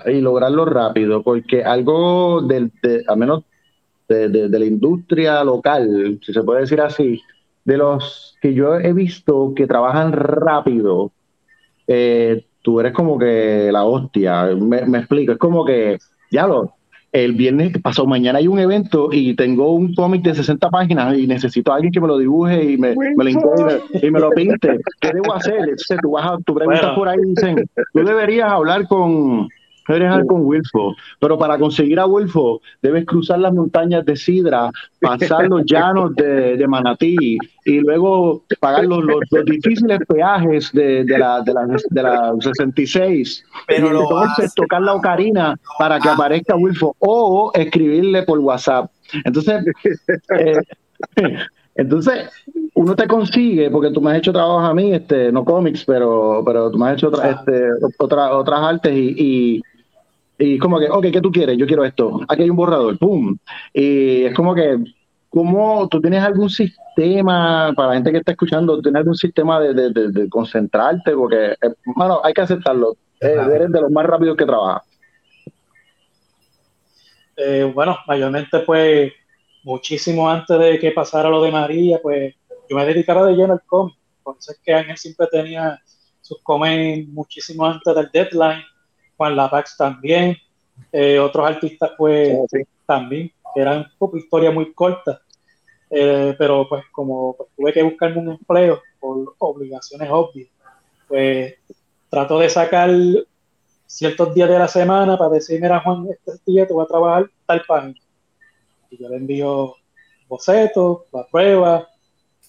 y 0.05 0.21
lograrlo 0.21 0.65
rápido? 0.65 1.23
Porque 1.23 1.63
algo, 1.63 2.41
del, 2.41 2.71
de, 2.81 3.03
al 3.07 3.17
menos 3.17 3.43
de, 4.07 4.27
de, 4.27 4.59
la 4.59 4.65
industria 4.65 5.43
local, 5.43 6.19
si 6.21 6.33
se 6.33 6.43
puede 6.43 6.61
decir 6.61 6.81
así, 6.81 7.21
de 7.63 7.77
los 7.77 8.37
que 8.41 8.53
yo 8.53 8.75
he 8.75 8.93
visto 8.93 9.53
que 9.55 9.67
trabajan 9.67 10.11
rápido, 10.11 11.11
eh, 11.87 12.45
tú 12.61 12.79
eres 12.79 12.93
como 12.93 13.17
que 13.17 13.69
la 13.71 13.85
hostia. 13.85 14.47
Me, 14.55 14.85
me, 14.85 14.99
explico, 14.99 15.33
es 15.33 15.37
como 15.37 15.65
que, 15.65 15.97
ya 16.31 16.47
lo, 16.47 16.75
el 17.11 17.33
viernes 17.33 17.77
pasado 17.81 18.07
mañana 18.07 18.39
hay 18.39 18.47
un 18.47 18.59
evento 18.59 19.09
y 19.11 19.35
tengo 19.35 19.73
un 19.73 19.93
cómic 19.93 20.21
de 20.21 20.33
60 20.33 20.69
páginas 20.69 21.17
y 21.17 21.27
necesito 21.27 21.71
a 21.71 21.75
alguien 21.75 21.91
que 21.91 21.99
me 21.99 22.07
lo 22.07 22.17
dibuje 22.17 22.71
y 22.71 22.77
me, 22.77 22.95
me 22.95 23.23
lo 23.23 23.29
y 23.29 24.11
me 24.11 24.19
lo 24.19 24.29
pinte. 24.29 24.79
¿Qué 24.99 25.11
debo 25.13 25.33
hacer? 25.33 25.59
Entonces 25.59 25.97
tú, 26.01 26.11
vas 26.11 26.25
a, 26.25 26.37
tú 26.45 26.55
preguntas 26.55 26.95
por 26.95 27.09
ahí 27.09 27.19
y 27.21 27.29
dicen, 27.29 27.69
tú 27.93 28.03
deberías 28.03 28.51
hablar 28.51 28.87
con, 28.87 29.49
deberías 29.87 30.25
con 30.27 30.45
Wilfo, 30.45 30.95
pero 31.19 31.37
para 31.37 31.57
conseguir 31.57 31.99
a 31.99 32.05
Wilfo 32.05 32.61
debes 32.81 33.05
cruzar 33.05 33.39
las 33.39 33.53
montañas 33.53 34.05
de 34.05 34.15
Sidra, 34.15 34.71
pasar 34.99 35.47
los 35.47 35.63
llanos 35.65 36.15
de, 36.15 36.57
de 36.57 36.67
Manatí 36.67 37.37
y 37.65 37.79
luego 37.79 38.43
pagar 38.59 38.85
los, 38.85 39.03
los, 39.03 39.45
difíciles 39.45 39.99
peajes 40.07 40.71
de, 40.71 41.03
de, 41.03 41.17
la, 41.17 41.41
de, 41.41 41.53
la, 41.53 41.67
de 41.89 42.03
la 42.03 42.33
66. 42.39 43.43
Pero 43.67 43.87
y 43.87 44.01
entonces 44.01 44.53
tocar 44.55 44.81
la 44.81 44.93
ocarina 44.93 45.59
para 45.77 45.99
que 45.99 46.09
aparezca 46.09 46.55
Wilfo 46.55 46.95
o 46.99 47.51
escribirle 47.53 48.23
por 48.23 48.39
WhatsApp. 48.39 48.89
Entonces, 49.25 49.63
eh, 50.39 50.61
entonces 51.75 52.29
uno 52.73 52.95
te 52.95 53.07
consigue, 53.07 53.69
porque 53.69 53.91
tú 53.91 54.01
me 54.01 54.11
has 54.11 54.17
hecho 54.17 54.33
trabajos 54.33 54.69
a 54.69 54.73
mí, 54.73 54.93
este, 54.93 55.31
no 55.31 55.43
cómics, 55.45 55.83
pero, 55.85 56.41
pero 56.45 56.71
tú 56.71 56.77
me 56.77 56.89
has 56.89 56.93
hecho 56.93 57.09
otra, 57.09 57.29
este, 57.29 57.69
otra, 57.97 58.35
otras 58.35 58.61
artes 58.61 58.93
y, 58.93 59.15
y 59.17 59.61
como 60.59 60.79
que, 60.79 60.89
ok, 60.89 61.05
¿qué 61.11 61.21
tú 61.21 61.31
quieres? 61.31 61.57
Yo 61.57 61.67
quiero 61.67 61.85
esto. 61.85 62.21
Aquí 62.27 62.43
hay 62.43 62.49
un 62.49 62.55
borrador, 62.55 62.97
¡pum! 62.97 63.37
Y 63.73 64.23
es 64.23 64.35
como 64.35 64.55
que, 64.55 64.77
¿cómo 65.29 65.87
tú 65.87 66.01
tienes 66.01 66.23
algún 66.23 66.49
sistema, 66.49 67.73
para 67.75 67.89
la 67.89 67.93
gente 67.95 68.11
que 68.11 68.17
está 68.17 68.31
escuchando, 68.31 68.81
tienes 68.81 68.99
algún 68.99 69.15
sistema 69.15 69.59
de, 69.59 69.73
de, 69.91 70.29
concentrarte? 70.29 71.13
Porque, 71.13 71.55
bueno, 71.95 72.17
eh, 72.17 72.21
hay 72.23 72.33
que 72.33 72.41
aceptarlo. 72.41 72.97
Eh, 73.19 73.35
eres 73.53 73.71
de 73.71 73.81
los 73.81 73.91
más 73.91 74.05
rápidos 74.05 74.35
que 74.35 74.45
trabaja. 74.45 74.83
Eh, 77.37 77.71
bueno, 77.73 77.97
mayormente, 78.07 78.59
pues, 78.59 79.13
muchísimo 79.63 80.29
antes 80.29 80.57
de 80.57 80.79
que 80.79 80.91
pasara 80.91 81.29
lo 81.29 81.41
de 81.41 81.51
María, 81.51 81.99
pues, 82.01 82.33
yo 82.69 82.75
me 82.75 82.85
dedicaba 82.85 83.25
de 83.25 83.33
lleno 83.33 83.53
al 83.53 83.61
cómic. 83.65 83.95
Por 84.23 84.37
eso 84.37 84.51
es 84.51 84.59
que 84.63 84.73
Ángel 84.73 84.97
siempre 84.97 85.27
tenía 85.31 85.79
sus 86.21 86.41
cómics 86.41 87.07
muchísimo 87.09 87.65
antes 87.65 87.93
del 87.93 88.09
deadline 88.11 88.63
Juan 89.21 89.35
Lapax 89.35 89.77
también, 89.77 90.35
eh, 90.91 91.19
otros 91.19 91.47
artistas 91.47 91.91
pues 91.95 92.39
también, 92.87 93.31
eran 93.53 93.85
historias 94.15 94.51
muy 94.51 94.73
cortas, 94.73 95.19
eh, 95.91 96.33
pero 96.39 96.67
pues 96.67 96.83
como 96.91 97.35
pues, 97.37 97.49
tuve 97.55 97.71
que 97.71 97.83
buscarme 97.83 98.17
un 98.17 98.31
empleo 98.31 98.81
por 98.99 99.35
obligaciones 99.37 100.09
obvias, 100.09 100.49
pues 101.07 101.53
trato 102.09 102.39
de 102.39 102.49
sacar 102.49 102.89
ciertos 103.85 104.33
días 104.33 104.49
de 104.49 104.57
la 104.57 104.67
semana 104.67 105.15
para 105.19 105.29
decir, 105.29 105.61
mira 105.61 105.81
Juan, 105.81 106.07
este 106.09 106.31
día 106.47 106.65
te 106.65 106.73
voy 106.73 106.83
a 106.83 106.87
trabajar 106.87 107.29
tal 107.45 107.61
página. 107.67 107.99
Y 108.89 108.97
yo 108.97 109.07
le 109.07 109.17
envío 109.17 109.75
bocetos, 110.27 111.01
lo 111.13 111.19
aprueba, 111.19 111.87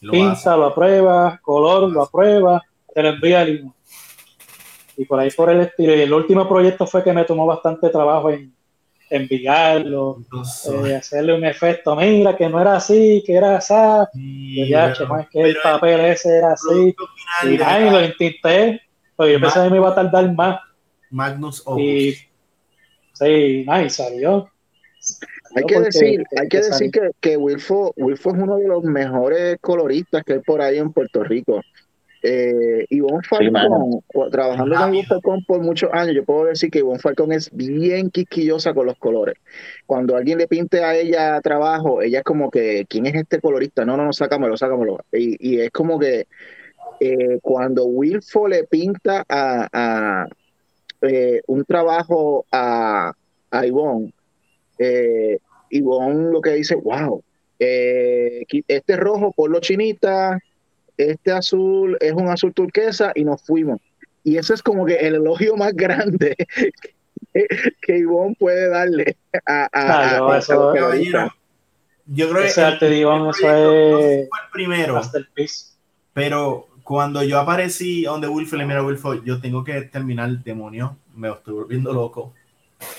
pinza, 0.01 0.57
lo 0.57 0.69
aprueba, 0.69 1.39
color, 1.43 1.93
lo 1.93 2.05
aprueba, 2.05 2.63
te 2.95 3.03
lo 3.03 3.11
envía 3.11 3.43
el 3.43 3.59
email 3.59 3.82
y 4.97 5.05
por 5.05 5.21
ahí 5.21 5.31
por 5.31 5.51
el 5.51 5.61
estilo. 5.61 5.95
Y 5.95 6.01
el 6.01 6.13
último 6.13 6.49
proyecto 6.49 6.87
fue 6.87 7.03
que 7.03 7.13
me 7.13 7.25
tomó 7.25 7.47
bastante 7.47 7.89
trabajo 7.91 8.31
en 8.31 8.53
enviarlo, 9.13 10.25
eh, 10.87 10.97
hacerle 10.97 11.35
un 11.35 11.45
efecto, 11.45 11.95
mira, 11.95 12.35
que 12.35 12.49
no 12.49 12.59
era 12.59 12.77
así, 12.77 13.23
que 13.27 13.35
era 13.35 13.59
así, 13.59 13.75
y 14.15 14.69
ya, 14.71 14.95
que 15.31 15.41
el 15.43 15.57
papel 15.63 16.01
ese 16.01 16.39
era 16.39 16.53
así, 16.53 16.97
y 17.45 17.61
ahí 17.61 17.91
lo 17.91 18.03
intenté, 18.03 18.81
pero 19.17 19.31
yo 19.31 19.39
pensé 19.39 19.63
que 19.63 19.71
me 19.71 19.77
iba 19.77 19.91
a 19.91 19.95
tardar 19.95 20.35
más. 20.35 20.61
Magnus 21.11 21.63
Y 21.77 22.15
sí, 23.13 23.67
y 23.67 23.91
salió. 23.91 24.49
Hay 25.55 25.65
que 25.65 25.81
decir, 25.81 26.25
hay 26.41 26.49
que 26.49 26.57
decir 26.63 26.91
que, 26.91 27.11
que 27.21 27.37
Wilfo, 27.37 27.93
Wilfo 27.97 28.31
es 28.31 28.37
uno 28.37 28.57
de 28.57 28.69
los 28.69 28.83
mejores 28.83 29.59
coloristas 29.61 30.25
que 30.25 30.35
hay 30.35 30.39
por 30.39 30.63
ahí 30.63 30.79
en 30.79 30.91
Puerto 30.91 31.23
Rico. 31.23 31.61
Eh, 32.25 32.87
Ivonne 32.91 33.27
Falcón, 33.29 34.01
trabajando 34.31 34.77
con 34.77 35.05
Falcón 35.05 35.45
por 35.45 35.61
muchos 35.61 35.91
años, 35.93 36.15
yo 36.15 36.25
puedo 36.25 36.45
decir 36.45 36.71
que 36.71 36.79
Ivonne 36.79 37.01
Falcón 37.01 37.33
es 37.33 37.51
bien 37.53 38.11
quisquillosa 38.11 38.75
con 38.75 38.87
los 38.87 38.97
colores. 38.97 39.37
Cuando 39.87 40.17
alguien 40.17 40.39
le 40.39 40.47
pinte 40.47 40.85
a 40.85 40.95
ella 40.97 41.41
trabajo, 41.41 42.01
ella 42.01 42.19
es 42.19 42.25
como 42.25 42.49
que, 42.51 42.87
¿quién 42.89 43.07
es 43.07 43.17
este 43.17 43.41
colorista? 43.41 43.85
No, 43.85 43.97
no, 43.97 44.05
no, 44.05 44.13
sácamelo, 44.13 44.57
sácamelo. 44.57 45.01
Y, 45.13 45.37
y 45.41 45.61
es 45.61 45.71
como 45.73 45.99
que 45.99 46.29
eh, 47.01 47.41
cuando 47.43 47.87
Wilfo 47.87 48.47
le 48.47 48.65
pinta 48.65 49.25
a, 49.29 50.29
eh, 51.01 51.41
un 51.49 51.65
trabajo 51.65 52.47
a, 52.53 53.13
a 53.51 53.67
Ivonne, 53.67 54.13
eh, 54.79 55.39
Ivonne 55.71 56.31
lo 56.31 56.41
que 56.41 56.51
dice, 56.51 56.77
wow, 56.77 57.21
este 57.59 58.97
rojo, 58.97 59.33
por 59.33 59.51
lo 59.51 59.59
chinita, 59.59 60.39
este 60.97 61.33
azul 61.33 61.97
es 62.01 62.13
un 62.13 62.29
azul 62.29 62.53
turquesa 62.53 63.13
y 63.15 63.25
nos 63.25 63.43
fuimos. 63.43 63.81
Y 64.25 64.37
eso 64.37 64.55
es 64.55 64.63
como 64.63 64.87
que 64.87 64.95
el 64.95 65.17
elogio 65.17 65.57
más 65.57 65.73
grande 65.75 66.37
que, 67.33 67.47
que 67.81 67.99
Ivonne 67.99 68.37
puede 68.39 68.69
darle 68.69 69.17
a, 69.47 69.69
a, 69.73 70.33
a, 70.33 70.39
eso, 70.39 70.73
Yo 72.07 72.31
creo 72.31 72.43
ese 72.43 72.55
que 72.55 72.67
arte 72.67 72.87
de 72.87 72.99
Ivonne, 72.99 73.31
eso 73.31 73.73
es 73.99 74.19
el 74.21 74.29
primero. 74.53 75.01
Pero 76.13 76.69
cuando 76.83 77.23
yo 77.23 77.41
aparecí 77.41 78.03
donde 78.03 78.29
Wilfred 78.29 78.59
le 78.59 78.67
mira 78.67 78.83
Wilfred, 78.83 79.23
yo 79.25 79.41
tengo 79.41 79.65
que 79.65 79.83
terminar 79.83 80.29
el 80.29 80.43
demonio, 80.43 80.97
me 81.15 81.31
estoy 81.31 81.55
volviendo 81.55 81.93
loco. 81.93 82.33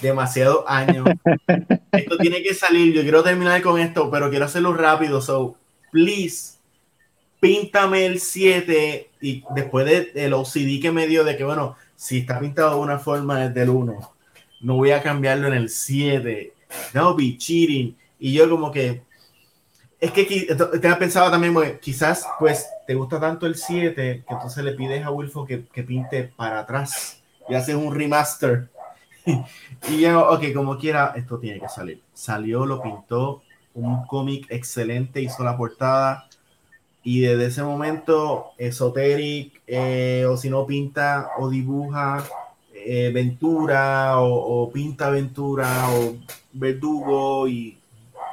demasiados 0.02 0.64
años. 0.68 1.08
esto 1.92 2.18
tiene 2.18 2.42
que 2.42 2.54
salir. 2.54 2.94
Yo 2.94 3.02
quiero 3.02 3.24
terminar 3.24 3.62
con 3.62 3.80
esto, 3.80 4.10
pero 4.10 4.30
quiero 4.30 4.46
hacerlo 4.46 4.74
rápido. 4.74 5.22
So, 5.22 5.56
please, 5.92 6.53
píntame 7.44 8.06
el 8.06 8.22
7 8.22 9.10
y 9.20 9.44
después 9.54 10.14
del 10.14 10.34
OCD 10.34 10.82
que 10.82 10.94
me 10.94 11.08
dio 11.08 11.26
de 11.26 11.36
que, 11.36 11.44
bueno, 11.44 11.76
si 11.94 12.20
está 12.20 12.40
pintado 12.40 12.76
de 12.76 12.80
una 12.80 13.00
forma 13.00 13.38
desde 13.38 13.64
el 13.64 13.70
1, 13.70 14.14
no 14.62 14.76
voy 14.78 14.92
a 14.92 15.04
cambiarlo 15.04 15.50
en 15.50 15.56
el 15.56 15.68
7. 15.68 16.54
No 16.94 17.14
be 17.14 17.38
cheating. 17.38 17.98
Y 18.18 18.32
yo 18.32 18.50
como 18.50 18.72
que, 18.72 19.02
es 20.00 20.12
que 20.12 20.56
te 20.82 20.96
pensado 20.96 21.30
también, 21.30 21.54
quizás 21.82 22.26
pues 22.40 22.66
te 22.88 22.96
gusta 22.96 23.20
tanto 23.20 23.46
el 23.46 23.56
7 23.56 24.24
que 24.26 24.34
entonces 24.34 24.64
le 24.64 24.72
pides 24.72 25.04
a 25.06 25.12
Wilfo 25.12 25.46
que, 25.46 25.66
que 25.66 25.84
pinte 25.84 26.24
para 26.24 26.60
atrás 26.60 27.22
y 27.50 27.56
haces 27.56 27.76
un 27.76 27.94
remaster. 27.94 28.70
y 29.90 30.00
yo, 30.00 30.30
ok, 30.30 30.46
como 30.56 30.78
quiera, 30.78 31.12
esto 31.18 31.38
tiene 31.40 31.60
que 31.60 31.68
salir. 31.68 32.02
Salió, 32.14 32.66
lo 32.66 32.82
pintó, 32.82 33.44
un 33.74 34.06
cómic 34.06 34.46
excelente, 34.50 35.22
hizo 35.22 35.44
la 35.44 35.58
portada. 35.58 36.30
Y 37.04 37.22
desde 37.22 37.48
ese 37.48 37.64
momento, 37.64 38.52
Esoteric, 38.58 39.62
eh, 39.68 40.26
o 40.28 40.38
si 40.38 40.50
no 40.50 40.66
pinta 40.66 41.32
o 41.38 41.50
dibuja 41.50 42.24
eh, 42.74 43.12
Ventura, 43.14 44.20
o, 44.20 44.70
pinta 44.72 45.10
Ventura, 45.10 45.90
o 45.90 46.16
Verdugo 46.54 47.48
y 47.48 47.78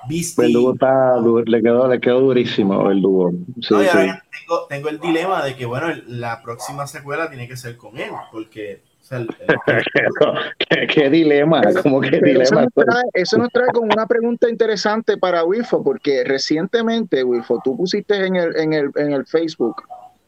Beastie. 0.08 0.46
Verdugo 0.46 0.74
está, 0.74 1.16
le 1.20 1.62
quedó, 1.62 1.88
le 1.88 2.00
quedó 2.00 2.20
durísimo, 2.20 2.84
Verdugo. 2.84 3.32
Sí, 3.60 3.74
tengo, 3.74 4.66
tengo 4.68 4.88
el 4.88 5.00
dilema 5.00 5.44
de 5.44 5.56
que, 5.56 5.66
bueno, 5.66 5.88
la 6.06 6.42
próxima 6.42 6.86
secuela 6.86 7.28
tiene 7.28 7.48
que 7.48 7.56
ser 7.56 7.76
con 7.76 7.98
él, 7.98 8.10
porque 8.32 8.82
¿Qué, 10.94 11.10
dilema, 11.10 11.62
como 11.82 12.00
que 12.00 12.20
dilema. 12.20 12.42
Eso 12.42 12.54
nos, 12.54 12.72
trae, 12.74 13.02
eso 13.14 13.38
nos, 13.38 13.48
trae, 13.50 13.68
con 13.72 13.84
una 13.84 14.06
pregunta 14.06 14.48
interesante 14.48 15.16
para 15.16 15.44
Wilfo, 15.44 15.82
porque 15.82 16.22
recientemente, 16.24 17.24
Wilfo, 17.24 17.60
tú 17.64 17.76
pusiste 17.76 18.24
en 18.24 18.36
el, 18.36 18.56
en 18.56 18.72
el, 18.72 18.90
en 18.96 19.12
el 19.12 19.26
Facebook 19.26 19.82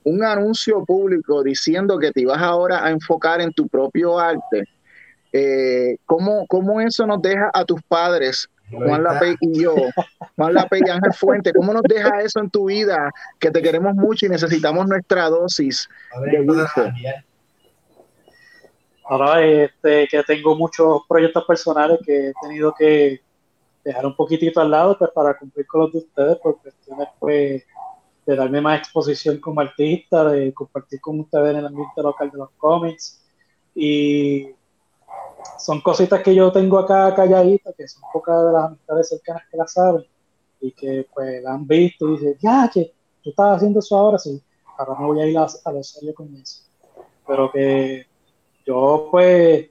un 0.05 0.24
anuncio 0.24 0.85
público 0.85 1.45
diciendo 1.45 1.97
que 1.99 2.11
te 2.11 2.22
ibas 2.22 2.43
ahora 2.43 2.85
a 2.85 2.91
enfocar 2.91 3.41
en 3.41 3.53
tu 3.53 3.68
propio 3.68 4.18
arte. 4.18 4.64
Eh, 5.33 5.97
¿cómo, 6.05 6.47
¿Cómo 6.49 6.80
eso 6.80 7.07
nos 7.07 7.22
deja 7.22 7.51
a 7.55 7.64
tus 7.64 7.80
padres 7.83 8.49
Juan 8.72 9.03
Lape 9.03 9.37
y 9.41 9.62
yo, 9.62 9.74
Juan 10.37 10.55
Lape 10.55 10.78
y 10.85 10.89
Ángel 10.89 11.12
Fuente, 11.12 11.53
¿cómo 11.53 11.72
nos 11.72 11.83
deja 11.83 12.20
eso 12.22 12.41
en 12.41 12.51
tu 12.51 12.66
vida? 12.66 13.11
Que 13.39 13.51
te 13.51 13.61
queremos 13.62 13.95
mucho 13.95 14.26
y 14.26 14.28
necesitamos 14.30 14.87
nuestra 14.89 15.28
dosis 15.28 15.89
de 16.30 16.41
Wilfo. 16.41 16.85
Ahora 19.12 19.44
este, 19.44 20.08
que 20.08 20.22
tengo 20.22 20.56
muchos 20.56 21.02
proyectos 21.06 21.44
personales 21.44 22.00
que 22.02 22.28
he 22.28 22.32
tenido 22.40 22.72
que 22.72 23.20
dejar 23.84 24.06
un 24.06 24.16
poquitito 24.16 24.58
al 24.58 24.70
lado 24.70 24.96
pues, 24.96 25.10
para 25.10 25.36
cumplir 25.36 25.66
con 25.66 25.82
los 25.82 25.92
de 25.92 25.98
ustedes 25.98 26.38
por 26.38 26.58
cuestiones 26.62 27.08
pues, 27.18 27.62
de 28.24 28.36
darme 28.36 28.62
más 28.62 28.78
exposición 28.78 29.36
como 29.38 29.60
artista, 29.60 30.24
de 30.30 30.54
compartir 30.54 30.98
con 31.02 31.20
ustedes 31.20 31.50
en 31.50 31.56
el 31.58 31.66
ambiente 31.66 32.02
local 32.02 32.30
de 32.30 32.38
los 32.38 32.52
cómics. 32.56 33.22
Y 33.74 34.48
son 35.58 35.82
cositas 35.82 36.22
que 36.22 36.34
yo 36.34 36.50
tengo 36.50 36.78
acá 36.78 37.14
calladitas, 37.14 37.74
que 37.76 37.86
son 37.86 38.04
pocas 38.10 38.46
de 38.46 38.52
las 38.52 38.64
amistades 38.64 39.10
cercanas 39.10 39.42
que 39.50 39.58
las 39.58 39.74
saben 39.74 40.06
y 40.58 40.72
que 40.72 41.06
pues 41.12 41.42
la 41.42 41.52
han 41.52 41.66
visto 41.66 42.08
y 42.08 42.12
dicen, 42.12 42.36
ya, 42.40 42.70
que 42.72 42.94
tú 43.22 43.28
estás 43.28 43.56
haciendo 43.56 43.80
eso 43.80 43.94
ahora, 43.94 44.18
sí, 44.18 44.42
ahora 44.78 44.98
me 44.98 45.04
voy 45.04 45.20
a 45.20 45.26
ir 45.26 45.36
a, 45.36 45.42
a 45.42 45.70
lo 45.70 46.14
con 46.14 46.34
eso. 46.34 46.62
Pero 47.26 47.52
que 47.52 48.06
yo, 48.64 49.08
pues, 49.10 49.68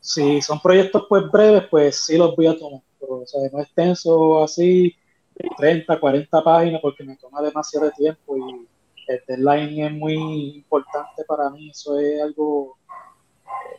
si 0.00 0.40
son 0.40 0.60
proyectos 0.60 1.04
pues 1.08 1.30
breves, 1.30 1.64
pues 1.70 2.04
sí 2.04 2.16
los 2.16 2.34
voy 2.34 2.46
a 2.46 2.56
tomar. 2.56 2.80
Pero, 3.00 3.20
o 3.20 3.26
sea, 3.26 3.40
no 3.52 3.60
extenso 3.60 4.42
así, 4.42 4.94
30, 5.56 6.00
40 6.00 6.42
páginas, 6.42 6.80
porque 6.80 7.04
me 7.04 7.16
toma 7.16 7.42
demasiado 7.42 7.90
tiempo 7.92 8.36
y 8.36 8.66
el 9.08 9.22
deadline 9.26 9.84
es 9.84 9.92
muy 9.92 10.56
importante 10.56 11.24
para 11.26 11.50
mí. 11.50 11.70
Eso 11.70 11.98
es 11.98 12.22
algo, 12.22 12.76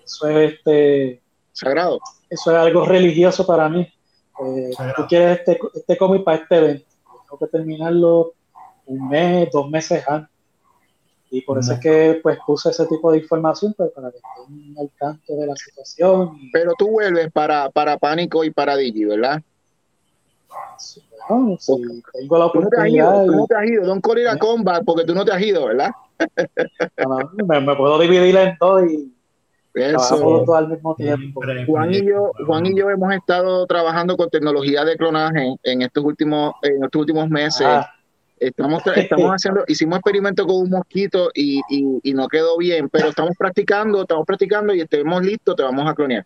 eso 0.03 0.27
es 0.27 0.53
este. 0.53 1.21
Sagrado. 1.51 1.99
Eso 2.29 2.51
es 2.51 2.57
algo 2.57 2.85
religioso 2.85 3.45
para 3.45 3.67
mí. 3.69 3.81
Eh, 3.81 4.71
tú 4.95 5.05
quieres 5.07 5.39
este, 5.39 5.59
este 5.73 5.97
cómic 5.97 6.23
para 6.23 6.37
este 6.37 6.57
evento. 6.57 6.85
Tengo 7.23 7.39
que 7.39 7.47
terminarlo 7.47 8.33
un 8.85 9.09
mes, 9.09 9.49
dos 9.51 9.69
meses 9.69 10.07
antes. 10.07 10.38
Y 11.31 11.41
por 11.41 11.59
eso 11.59 11.73
es 11.73 11.79
que 11.79 12.19
pues 12.23 12.39
puse 12.45 12.69
ese 12.69 12.85
tipo 12.87 13.11
de 13.11 13.19
información 13.19 13.73
pues, 13.77 13.91
para 13.91 14.09
que 14.11 14.17
estén 14.17 14.75
al 14.79 14.89
tanto 14.97 15.35
de 15.35 15.45
la 15.45 15.55
situación. 15.55 16.37
Pero 16.51 16.73
tú 16.77 16.89
vuelves 16.89 17.31
para, 17.31 17.69
para 17.69 17.97
Pánico 17.97 18.43
y 18.43 18.51
para 18.51 18.75
Digi, 18.75 19.05
¿verdad? 19.05 19.41
Sí, 20.79 21.03
bueno, 21.29 21.57
sí, 21.59 21.73
tengo 22.13 22.37
la 22.37 22.45
oportunidad. 22.45 23.25
Tú 23.25 23.31
no 23.31 23.45
te 23.45 23.55
has 23.55 23.69
ido, 23.69 23.85
don't 23.85 24.03
call 24.03 24.17
it 24.17 24.27
a 24.27 24.37
combat 24.37 24.83
porque 24.83 25.03
tú 25.03 25.13
no 25.13 25.23
te 25.23 25.31
has 25.31 25.41
ido, 25.41 25.67
¿verdad? 25.67 25.91
me, 27.45 27.75
puedo 27.75 27.99
dividir 27.99 28.35
en 28.35 28.57
dos 28.59 28.83
y 28.89 29.13
eso. 29.75 30.17
todo 30.17 30.55
al 30.55 30.69
mismo 30.69 30.95
tiempo. 30.95 31.41
Juan 31.67 31.93
y, 31.93 32.05
yo, 32.05 32.31
Juan 32.47 32.65
y 32.65 32.75
yo 32.75 32.89
hemos 32.89 33.13
estado 33.13 33.67
trabajando 33.67 34.17
con 34.17 34.29
tecnología 34.31 34.83
de 34.83 34.97
clonaje 34.97 35.55
en 35.61 35.83
estos 35.83 36.03
últimos, 36.03 36.55
en 36.63 36.83
estos 36.83 37.01
últimos 37.01 37.29
meses. 37.29 37.67
Ah 37.67 37.93
Estamos, 38.39 38.81
estamos 38.95 39.31
haciendo, 39.35 39.63
hicimos 39.67 39.97
experimento 39.97 40.45
con 40.45 40.57
un 40.57 40.69
mosquito 40.69 41.29
y, 41.33 41.61
y, 41.69 42.13
no 42.13 42.27
quedó 42.27 42.57
bien, 42.57 42.89
pero 42.89 43.09
estamos 43.09 43.35
practicando, 43.37 44.01
estamos 44.01 44.25
practicando 44.25 44.73
y 44.73 44.81
estemos 44.81 45.21
listos, 45.23 45.55
te 45.55 45.63
vamos 45.63 45.89
a 45.89 45.93
clonear. 45.93 46.25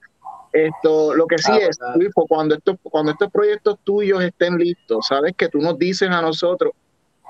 Esto, 0.52 1.16
lo 1.16 1.26
que 1.26 1.40
sí 1.40 1.52
ah, 1.52 1.68
es, 1.68 1.80
cuando 2.28 2.54
estos, 2.54 2.76
cuando 2.84 3.12
estos 3.12 3.32
proyectos 3.32 3.80
tuyos 3.84 4.24
estén 4.24 4.58
listos, 4.58 5.08
sabes 5.08 5.34
que 5.36 5.50
tú 5.50 5.58
nos 5.58 5.80
dices 5.80 6.10
a 6.10 6.22
nosotros 6.22 6.74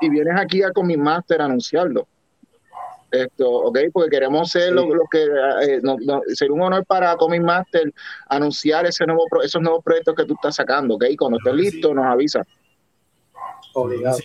y 0.01 0.09
vienes 0.09 0.37
aquí 0.37 0.61
a 0.61 0.71
con 0.71 0.87
mi 0.87 0.97
máster 0.97 1.41
a 1.41 1.45
anunciarlo. 1.45 2.05
Esto, 3.09 3.49
ok, 3.49 3.77
porque 3.93 4.09
queremos 4.09 4.49
ser 4.49 4.73
lo, 4.73 4.87
que 5.09 5.23
eh, 5.23 5.81
ser 6.33 6.51
un 6.51 6.61
honor 6.63 6.83
para 6.83 7.15
Comic 7.15 7.43
Master 7.43 7.93
anunciar 8.27 8.87
ese 8.87 9.05
nuevo 9.05 9.27
esos 9.43 9.61
nuevos 9.61 9.83
proyectos 9.83 10.15
que 10.15 10.25
tú 10.25 10.33
estás 10.33 10.55
sacando, 10.55 10.95
ok, 10.95 11.05
cuando 11.17 11.37
estés 11.37 11.53
listo 11.53 11.93
nos 11.93 12.05
avisa. 12.05 12.43
Obligado 13.75 14.17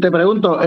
te 0.00 0.10
pregunto, 0.10 0.58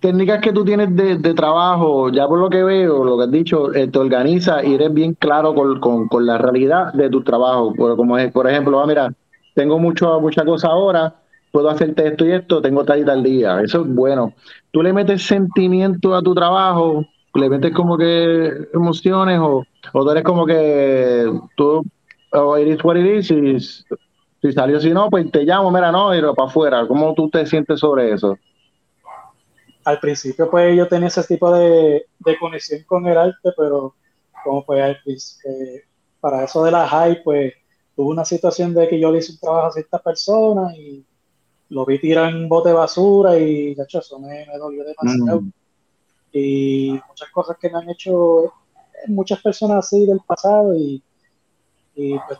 técnicas 0.00 0.40
que 0.40 0.52
tú 0.52 0.64
tienes 0.64 0.94
de, 0.94 1.34
trabajo, 1.34 2.10
ya 2.10 2.26
por 2.28 2.38
lo 2.38 2.48
que 2.48 2.62
veo, 2.62 3.04
lo 3.04 3.18
que 3.18 3.24
has 3.24 3.30
dicho, 3.30 3.74
eh, 3.74 3.88
te 3.88 3.98
organiza 3.98 4.64
y 4.64 4.74
eres 4.74 4.92
bien 4.92 5.14
claro 5.14 5.54
con, 5.54 6.08
la 6.26 6.38
realidad 6.38 6.92
de 6.92 7.10
tu 7.10 7.22
trabajo. 7.22 7.74
Por, 7.74 7.96
como 7.96 8.16
es, 8.18 8.32
por 8.32 8.48
ejemplo, 8.48 8.80
ah, 8.80 8.86
mira, 8.86 9.12
tengo 9.54 9.78
mucho, 9.78 10.20
mucha 10.20 10.44
cosa 10.44 10.68
ahora, 10.68 11.14
puedo 11.50 11.68
hacerte 11.68 12.08
esto 12.08 12.26
y 12.26 12.32
esto, 12.32 12.62
tengo 12.62 12.84
tal 12.84 13.00
y 13.00 13.04
tal 13.04 13.22
día. 13.22 13.60
Eso 13.60 13.82
es 13.82 13.88
bueno. 13.88 14.34
Tú 14.70 14.82
le 14.82 14.92
metes 14.92 15.22
sentimiento 15.26 16.14
a 16.14 16.22
tu 16.22 16.34
trabajo, 16.34 17.04
le 17.34 17.48
metes 17.48 17.72
como 17.72 17.96
que 17.96 18.52
emociones 18.72 19.38
o, 19.40 19.64
o 19.92 20.04
tú 20.04 20.10
eres 20.10 20.22
como 20.22 20.46
que 20.46 21.30
tú, 21.56 21.84
oh, 22.32 22.58
it 22.58 22.68
is 22.68 22.84
what 22.84 22.96
it 22.96 23.06
is, 23.06 23.84
si 24.44 24.52
salió, 24.52 24.78
si 24.78 24.90
no, 24.90 25.08
pues 25.08 25.30
te 25.30 25.42
llamo, 25.42 25.70
mira, 25.70 25.90
no, 25.90 26.14
y 26.14 26.20
para 26.20 26.48
afuera. 26.48 26.86
¿Cómo 26.86 27.14
tú 27.14 27.30
te 27.30 27.46
sientes 27.46 27.80
sobre 27.80 28.12
eso? 28.12 28.36
Al 29.86 29.98
principio, 29.98 30.50
pues 30.50 30.76
yo 30.76 30.86
tenía 30.86 31.08
ese 31.08 31.24
tipo 31.24 31.50
de, 31.50 32.04
conexión 32.38 32.82
con 32.82 33.06
el 33.06 33.16
arte, 33.16 33.52
pero 33.56 33.94
como 34.44 34.62
pues 34.66 35.40
eh, 35.46 35.84
para 36.20 36.44
eso 36.44 36.62
de 36.62 36.70
la 36.70 36.86
high, 36.86 37.22
pues 37.24 37.54
tuve 37.96 38.10
una 38.10 38.26
situación 38.26 38.74
de 38.74 38.86
que 38.86 39.00
yo 39.00 39.10
le 39.10 39.20
hice 39.20 39.32
un 39.32 39.38
trabajo 39.38 39.68
a 39.68 39.72
cierta 39.72 39.98
persona 39.98 40.76
y 40.76 41.02
lo 41.70 41.86
vi 41.86 41.98
tirar 41.98 42.28
en 42.28 42.36
un 42.36 42.48
bote 42.50 42.68
de 42.68 42.74
basura 42.74 43.38
y 43.38 43.74
de 43.74 43.82
hecho 43.82 44.00
eso 44.00 44.18
me, 44.18 44.44
dolió 44.58 44.84
demasiado. 44.84 45.40
Mm. 45.40 45.52
Y 46.34 47.00
muchas 47.08 47.30
cosas 47.30 47.56
que 47.58 47.70
me 47.70 47.78
han 47.78 47.88
hecho 47.88 48.44
eh, 48.44 49.08
muchas 49.08 49.40
personas 49.40 49.86
así 49.86 50.04
del 50.04 50.20
pasado 50.20 50.76
y, 50.76 51.02
y 51.94 52.18
pues 52.18 52.38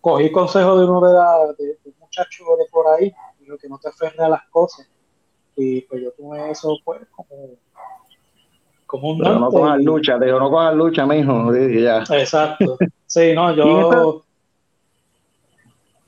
cogí 0.00 0.30
consejo 0.32 0.78
de 0.78 0.84
uno 0.84 1.00
de, 1.00 1.12
la, 1.12 1.54
de, 1.58 1.78
un 1.84 1.94
muchacho 2.00 2.44
de 2.58 2.64
por 2.70 2.86
ahí, 2.88 3.12
que 3.58 3.68
no 3.68 3.78
te 3.78 3.88
aferres 3.88 4.20
a 4.20 4.28
las 4.28 4.48
cosas. 4.48 4.88
Y 5.56 5.82
pues 5.82 6.02
yo 6.02 6.12
tuve 6.12 6.50
eso 6.50 6.76
pues 6.84 7.02
como, 7.10 7.50
como 8.86 9.10
un 9.10 9.18
Pero 9.18 9.38
no 9.38 9.50
cojas 9.50 9.80
lucha, 9.82 10.18
digo, 10.18 10.38
no 10.38 10.50
cojas 10.50 10.74
lucha, 10.74 11.06
mijo. 11.06 11.52
Ya. 11.54 12.04
Exacto. 12.10 12.78
Sí, 13.06 13.32
no, 13.34 13.52
yo 13.54 14.22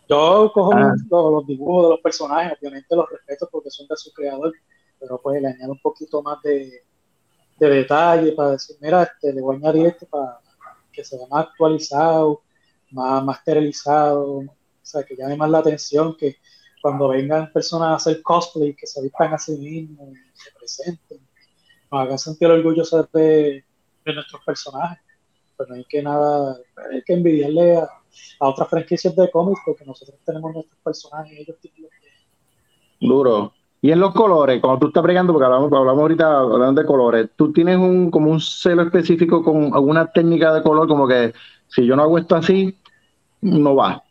yo 0.09 0.51
cojo 0.53 0.75
ah. 0.75 0.95
los, 1.11 1.47
dibujos 1.47 1.85
de 1.85 1.91
los 1.91 2.01
personajes, 2.01 2.59
obviamente 2.61 2.95
los 2.95 3.09
respeto 3.09 3.49
porque 3.51 3.71
son 3.71 3.87
de 3.87 3.97
su 3.97 4.13
creador, 4.13 4.53
pero 5.01 5.19
pues 5.19 5.41
le 5.41 5.49
añado 5.49 5.73
un 5.73 5.81
poquito 5.81 6.23
más 6.23 6.43
de, 6.43 6.85
de 7.59 7.69
detalle 7.69 8.33
para 8.33 8.51
decir, 8.51 8.77
mira, 8.81 9.05
este, 9.05 9.33
le 9.33 9.41
voy 9.41 9.57
a 9.57 9.59
añadir 9.59 9.87
esto 9.87 10.05
para 10.07 10.39
que 10.93 11.03
se 11.03 11.17
vea 11.17 11.27
más 11.31 11.47
actualizado, 11.47 12.43
más, 12.93 13.25
más 13.25 13.41
o 13.87 14.45
sea, 14.83 15.03
que 15.05 15.17
llame 15.17 15.37
más 15.37 15.51
la 15.51 15.59
atención, 15.59 16.17
que 16.17 16.37
cuando 16.81 17.09
vengan 17.09 17.53
personas 17.53 17.89
a 17.89 17.95
hacer 17.95 18.23
cosplay, 18.23 18.75
que 18.75 18.87
se 18.87 19.01
vistan 19.03 19.33
a 19.33 19.39
sí 19.39 19.57
mismos 19.57 20.09
se 20.35 20.51
presenten, 20.59 21.19
nos 21.91 22.01
hagan 22.01 22.19
sentir 22.19 22.49
orgullosos 22.49 23.11
de, 23.13 23.65
de 24.05 24.15
nuestros 24.15 24.43
personajes. 24.45 24.99
pues 25.57 25.69
no 25.69 25.77
hay 25.77 25.85
que 25.85 26.03
nada, 26.03 26.57
hay 26.93 27.03
que 27.03 27.13
envidiarle 27.13 27.77
a, 27.79 27.89
otras 28.41 28.69
franquicias 28.69 29.15
de 29.17 29.31
cómics 29.31 29.61
porque 29.65 29.85
nosotros 29.85 30.19
tenemos 30.25 30.53
nuestros 30.53 30.79
personajes 30.83 31.39
ellos 31.39 31.57
tienen 31.61 31.89
Duro. 33.01 33.53
Y 33.81 33.91
en 33.91 33.99
los 33.99 34.15
colores, 34.15 34.61
cuando 34.61 34.79
tú 34.79 34.87
estás 34.89 35.03
bregando, 35.03 35.33
porque 35.33 35.47
hablamos, 35.47 35.73
hablamos 35.73 36.03
ahorita 36.03 36.39
hablando 36.39 36.81
de 36.81 36.87
colores, 36.87 37.31
tú 37.35 37.53
tienes 37.53 37.79
un 37.79 38.11
como 38.11 38.31
un 38.31 38.41
celo 38.41 38.83
específico 38.83 39.43
con 39.43 39.75
alguna 39.75 40.13
técnica 40.13 40.55
de 40.55 40.63
color, 40.63 40.87
como 40.87 41.09
que 41.09 41.33
si 41.67 41.85
yo 41.85 41.97
no 41.97 42.03
hago 42.03 42.19
esto 42.19 42.37
así, 42.37 42.79
no 43.43 43.77
va. 43.77 44.03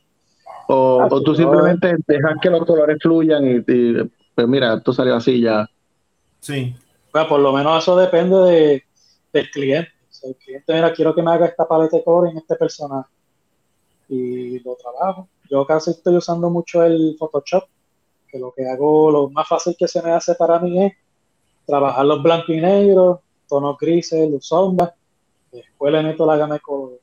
O, 0.68 1.02
ah, 1.02 1.10
tú 1.10 1.36
simplemente 1.36 1.96
dejas 2.08 2.36
que 2.42 2.50
los 2.50 2.66
colores 2.66 2.98
fluyan 3.02 3.46
y, 3.46 3.62
pues 3.62 4.48
mira, 4.48 4.76
esto 4.76 4.94
salió 4.94 5.16
así 5.16 5.42
ya. 5.42 5.68
Sí. 6.40 6.76
Bueno, 7.12 7.28
por 7.28 7.40
lo 7.40 7.52
menos 7.52 7.84
eso 7.84 7.98
depende 7.98 8.38
de, 8.38 8.84
del 9.34 9.52
cliente. 9.52 9.92
el 10.24 10.36
cliente, 10.36 10.74
mira, 10.74 10.94
quiero 10.94 11.14
que 11.14 11.22
me 11.22 11.32
haga 11.32 11.48
esta 11.48 11.68
paleta 11.68 11.98
de 11.98 12.04
color 12.04 12.30
en 12.30 12.38
este 12.38 12.56
personaje. 12.56 13.10
Y 14.08 14.60
lo 14.60 14.76
trabajo. 14.76 15.28
Yo 15.50 15.66
casi 15.66 15.92
estoy 15.92 16.16
usando 16.16 16.50
mucho 16.50 16.84
el 16.84 17.16
Photoshop, 17.18 17.64
que 18.30 18.40
lo 18.40 18.54
que 18.54 18.68
hago, 18.68 19.12
lo 19.12 19.30
más 19.30 19.48
fácil 19.48 19.76
que 19.78 19.88
se 19.88 20.02
me 20.02 20.12
hace 20.12 20.36
para 20.36 20.60
mí 20.60 20.86
es 20.86 20.94
trabajar 21.66 22.06
los 22.06 22.24
blancos 22.24 22.50
y 22.50 22.62
negros, 22.62 23.20
tonos 23.48 23.78
grises, 23.78 24.30
luz 24.30 24.48
sombras, 24.48 24.94
después 25.52 25.92
le 25.92 26.04
meto 26.04 26.26
la 26.26 26.38
gama 26.38 26.56
de 26.56 26.60
color 26.62 27.00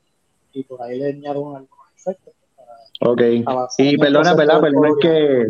y 0.53 0.63
por 0.63 0.81
ahí 0.81 0.97
le 0.97 1.09
añado 1.09 1.55
algunos 1.55 1.78
efectos. 1.99 2.33
Ok. 3.01 3.21
Y 3.77 3.97
perdona, 3.97 4.35
perdona, 4.35 4.61
perdona 4.61 4.89
que, 5.01 5.47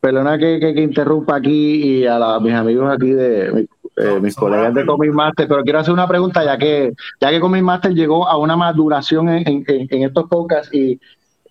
perdona 0.00 0.38
que, 0.38 0.60
que, 0.60 0.82
interrumpa 0.82 1.36
aquí 1.36 2.00
y 2.00 2.06
a, 2.06 2.38
mis 2.40 2.52
amigos 2.52 2.92
aquí 2.92 3.10
de 3.10 3.68
eh, 3.96 4.20
mis 4.20 4.34
colegas 4.34 4.74
de 4.74 4.86
Comic 4.86 5.12
Master, 5.12 5.48
pero 5.48 5.62
quiero 5.62 5.78
hacer 5.78 5.94
una 5.94 6.06
pregunta 6.06 6.44
ya 6.44 6.58
que 6.58 6.92
ya 7.20 7.30
que 7.30 7.40
Comic 7.40 7.62
Master 7.62 7.92
llegó 7.92 8.28
a 8.28 8.36
una 8.36 8.56
maduración 8.56 9.28
en, 9.28 9.64
en, 9.66 10.02
estos 10.02 10.28
podcasts 10.28 10.72
y, 10.74 11.00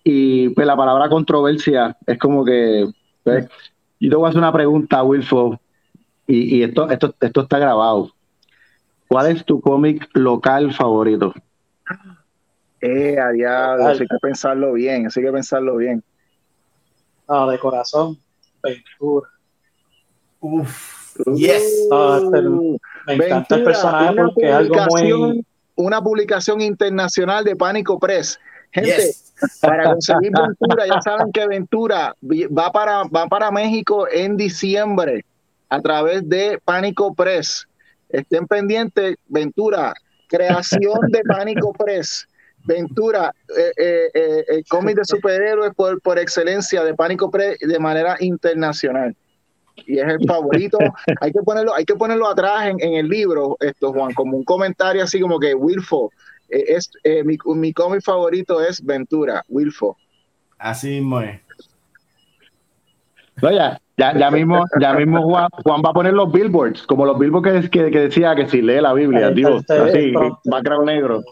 y 0.04 0.48
pues 0.50 0.66
la 0.66 0.76
palabra 0.76 1.08
controversia 1.08 1.96
es 2.06 2.18
como 2.18 2.44
que 2.44 2.88
pues, 3.24 3.46
yo 3.98 4.10
te 4.10 4.16
voy 4.16 4.26
a 4.26 4.28
hacer 4.30 4.38
una 4.38 4.52
pregunta, 4.52 5.02
Wilfo, 5.02 5.60
y, 6.26 6.56
y 6.56 6.62
esto, 6.62 6.88
esto, 6.90 7.14
esto 7.20 7.40
está 7.42 7.58
grabado. 7.58 8.10
¿Cuál 9.08 9.32
es 9.32 9.44
tu 9.44 9.60
cómic 9.60 10.08
local 10.14 10.72
favorito? 10.72 11.34
Eh, 12.80 13.18
a 13.18 13.30
diablo, 13.30 13.86
hay 13.86 13.98
que 13.98 14.06
pensarlo 14.22 14.72
bien, 14.72 15.06
hay 15.14 15.22
que 15.22 15.32
pensarlo 15.32 15.76
bien. 15.76 16.02
Ah, 17.28 17.46
de 17.50 17.58
corazón, 17.58 18.18
Ventura. 18.62 19.28
Uf, 20.40 21.16
yes. 21.36 21.62
Este, 21.62 22.42
me 23.06 23.26
encanta 23.26 23.56
el 23.56 23.64
personaje 23.64 24.14
porque 24.16 24.48
es 24.48 24.54
algo 24.54 24.76
muy. 24.90 25.46
Una 25.76 26.02
publicación 26.02 26.60
internacional 26.60 27.44
de 27.44 27.56
Pánico 27.56 27.98
Press. 27.98 28.38
Gente, 28.72 29.14
para 29.60 29.84
conseguir 29.92 30.32
Ventura, 30.32 30.86
ya 30.86 31.00
saben 31.00 31.32
que 31.32 31.46
Ventura 31.46 32.14
va 32.22 32.70
para, 32.72 33.04
va 33.04 33.26
para 33.28 33.50
México 33.50 34.06
en 34.10 34.36
diciembre 34.36 35.24
a 35.68 35.80
través 35.80 36.28
de 36.28 36.58
Pánico 36.64 37.14
Press. 37.14 37.66
Estén 38.08 38.46
pendientes, 38.46 39.16
Ventura, 39.28 39.94
creación 40.28 41.00
de 41.08 41.22
Pánico 41.22 41.72
Press. 41.72 42.26
Ventura, 42.64 43.34
eh, 43.56 43.72
eh, 43.76 44.10
eh, 44.14 44.44
el 44.48 44.64
cómic 44.66 44.96
de 44.96 45.04
superhéroes 45.04 45.74
por, 45.74 46.00
por 46.00 46.18
excelencia 46.18 46.84
de 46.84 46.94
Pánico 46.94 47.30
Pre 47.30 47.56
de 47.60 47.78
manera 47.78 48.16
internacional. 48.20 49.14
Y 49.86 49.98
es 49.98 50.06
el 50.06 50.26
favorito. 50.26 50.78
hay 51.20 51.32
que 51.32 51.40
ponerlo, 51.40 51.74
hay 51.74 51.84
que 51.84 51.94
ponerlo 51.94 52.28
atrás 52.28 52.66
en, 52.66 52.80
en, 52.80 52.94
el 52.94 53.08
libro, 53.08 53.56
esto, 53.60 53.92
Juan, 53.92 54.12
como 54.12 54.36
un 54.36 54.44
comentario 54.44 55.02
así 55.02 55.20
como 55.20 55.38
que 55.38 55.54
Wilfo, 55.54 56.10
es, 56.48 56.90
mi, 57.24 57.38
mi 57.54 57.72
cómic 57.72 58.02
favorito 58.02 58.60
es 58.60 58.84
Ventura, 58.84 59.44
Wilfo. 59.48 59.96
Así 60.58 60.88
mismo 60.88 61.20
es. 61.20 61.40
No, 63.40 63.50
ya, 63.50 63.80
ya, 63.96 64.30
mismo, 64.30 64.64
ya 64.80 64.92
mismo 64.94 65.22
Juan, 65.22 65.48
Juan, 65.64 65.82
va 65.84 65.90
a 65.90 65.92
poner 65.92 66.12
los 66.12 66.30
billboards, 66.32 66.86
como 66.86 67.06
los 67.06 67.18
billboards 67.18 67.70
que, 67.70 67.90
que, 67.90 68.00
decía 68.00 68.34
que 68.34 68.46
si 68.46 68.60
lee 68.60 68.80
la 68.80 68.92
Biblia, 68.92 69.30
Dios, 69.30 69.64
así, 69.70 70.12
background 70.44 70.86
negro. 70.86 71.22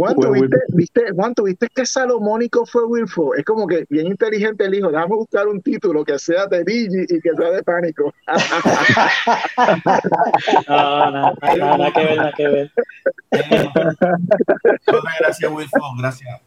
Juan, 0.00 0.16
¿tuviste, 0.16 0.56
viste, 0.68 1.12
Juan, 1.14 1.34
¿tuviste 1.34 1.68
que 1.68 1.84
salomónico 1.84 2.64
fue 2.64 2.84
Wilfo? 2.84 3.34
Es 3.34 3.44
como 3.44 3.66
que 3.66 3.84
bien 3.90 4.06
inteligente 4.06 4.64
el 4.64 4.74
hijo. 4.74 4.90
Déjame 4.90 5.14
buscar 5.14 5.46
un 5.46 5.60
título 5.60 6.06
que 6.06 6.18
sea 6.18 6.46
de 6.46 6.64
Digi 6.64 7.02
y 7.02 7.20
que 7.20 7.34
sea 7.36 7.50
de 7.50 7.62
pánico. 7.62 8.14
no, 10.68 11.10
no, 11.10 11.34
nada 11.76 11.92
que 11.92 12.02
ver, 12.02 12.16
nada 12.16 12.32
que 12.34 12.48
ver. 12.48 12.72
gracias, 15.20 15.52
Wilfo, 15.52 15.94
gracias. 15.98 16.40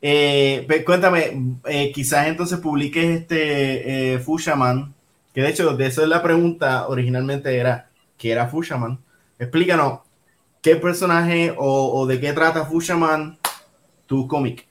Eh, 0.00 0.66
cuéntame, 0.84 1.40
eh, 1.66 1.92
quizás 1.92 2.26
entonces 2.26 2.58
publiques 2.58 3.04
este 3.04 4.14
eh, 4.14 4.18
Fushaman, 4.18 4.92
que 5.32 5.42
de 5.42 5.50
hecho 5.50 5.76
de 5.76 5.86
eso 5.86 6.02
es 6.02 6.08
la 6.08 6.20
pregunta 6.20 6.88
originalmente 6.88 7.56
era, 7.56 7.86
¿qué 8.18 8.32
era 8.32 8.48
Fushaman? 8.48 8.98
Explícanos 9.38 10.00
¿Qué 10.62 10.76
personaje 10.76 11.52
o, 11.58 12.06
de 12.06 12.20
qué 12.20 12.32
trata 12.32 12.64
Fushaman 12.64 13.36
tu 14.06 14.28
cómic? 14.28 14.64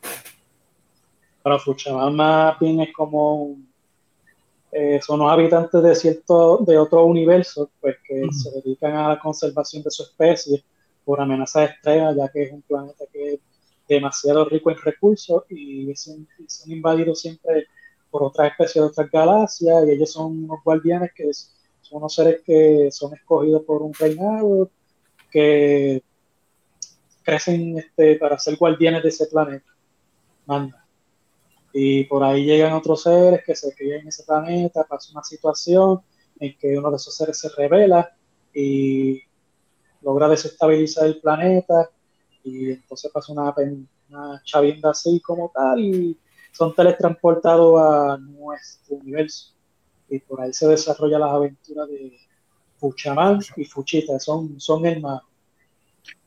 Para 1.43 1.59
Fushaman 1.59 2.15
más 2.15 2.57
bien 2.59 2.79
es 2.79 2.93
como 2.93 3.57
eh, 4.71 5.01
son 5.05 5.19
los 5.19 5.29
habitantes 5.29 5.83
de 5.83 5.93
cierto 5.93 6.59
de 6.59 6.77
otro 6.77 7.03
universo 7.03 7.69
pues 7.81 7.97
que 8.07 8.25
se 8.31 8.51
dedican 8.51 8.95
a 8.95 9.09
la 9.09 9.19
conservación 9.19 9.83
de 9.83 9.91
su 9.91 10.03
especie 10.03 10.63
por 11.03 11.19
amenazas 11.19 11.71
extremas 11.71 12.15
ya 12.15 12.29
que 12.29 12.43
es 12.43 12.53
un 12.53 12.61
planeta 12.61 13.03
que 13.11 13.33
es 13.33 13.39
demasiado 13.85 14.45
rico 14.45 14.71
en 14.71 14.77
recursos 14.77 15.43
y 15.49 15.93
son, 15.97 16.25
invadidos 16.67 17.19
siempre 17.19 17.65
por 18.09 18.23
otras 18.23 18.49
especies 18.51 18.75
de 18.75 18.89
otras 18.91 19.11
galaxias 19.11 19.85
y 19.85 19.91
ellos 19.91 20.09
son 20.09 20.45
unos 20.45 20.63
guardianes 20.63 21.11
que 21.13 21.33
son 21.33 21.97
unos 21.97 22.15
seres 22.15 22.41
que 22.45 22.87
son 22.91 23.13
escogidos 23.13 23.63
por 23.63 23.81
un 23.81 23.93
reinado 23.93 24.69
que 25.31 26.03
crecen 27.23 27.77
este, 27.77 28.15
para 28.15 28.37
ser 28.37 28.57
guardianes 28.57 29.03
de 29.03 29.09
ese 29.09 29.27
planeta. 29.27 29.71
Manda. 30.45 30.85
Y 31.73 32.03
por 32.03 32.23
ahí 32.23 32.45
llegan 32.45 32.73
otros 32.73 33.03
seres 33.03 33.43
que 33.45 33.55
se 33.55 33.73
crían 33.73 34.01
en 34.01 34.09
ese 34.09 34.23
planeta, 34.23 34.83
pasa 34.83 35.11
una 35.13 35.23
situación 35.23 36.01
en 36.39 36.57
que 36.57 36.77
uno 36.77 36.89
de 36.91 36.97
esos 36.97 37.15
seres 37.15 37.39
se 37.39 37.49
revela 37.49 38.13
y 38.53 39.21
logra 40.01 40.27
desestabilizar 40.27 41.05
el 41.05 41.19
planeta 41.19 41.89
y 42.43 42.71
entonces 42.71 43.11
pasa 43.11 43.31
una, 43.31 43.53
una 44.09 44.41
chavienda 44.43 44.91
así 44.91 45.21
como 45.21 45.51
tal 45.53 45.79
y 45.79 46.17
son 46.51 46.75
teletransportados 46.75 47.79
a 47.79 48.17
nuestro 48.17 48.97
universo 48.97 49.53
y 50.09 50.19
por 50.19 50.41
ahí 50.41 50.51
se 50.51 50.67
desarrollan 50.67 51.21
las 51.21 51.31
aventuras 51.31 51.87
de 51.89 52.17
Fuchaman 52.81 53.39
y 53.57 53.65
Fuchita, 53.65 54.19
son, 54.19 54.59
son 54.59 54.83
hermanos. 54.87 55.21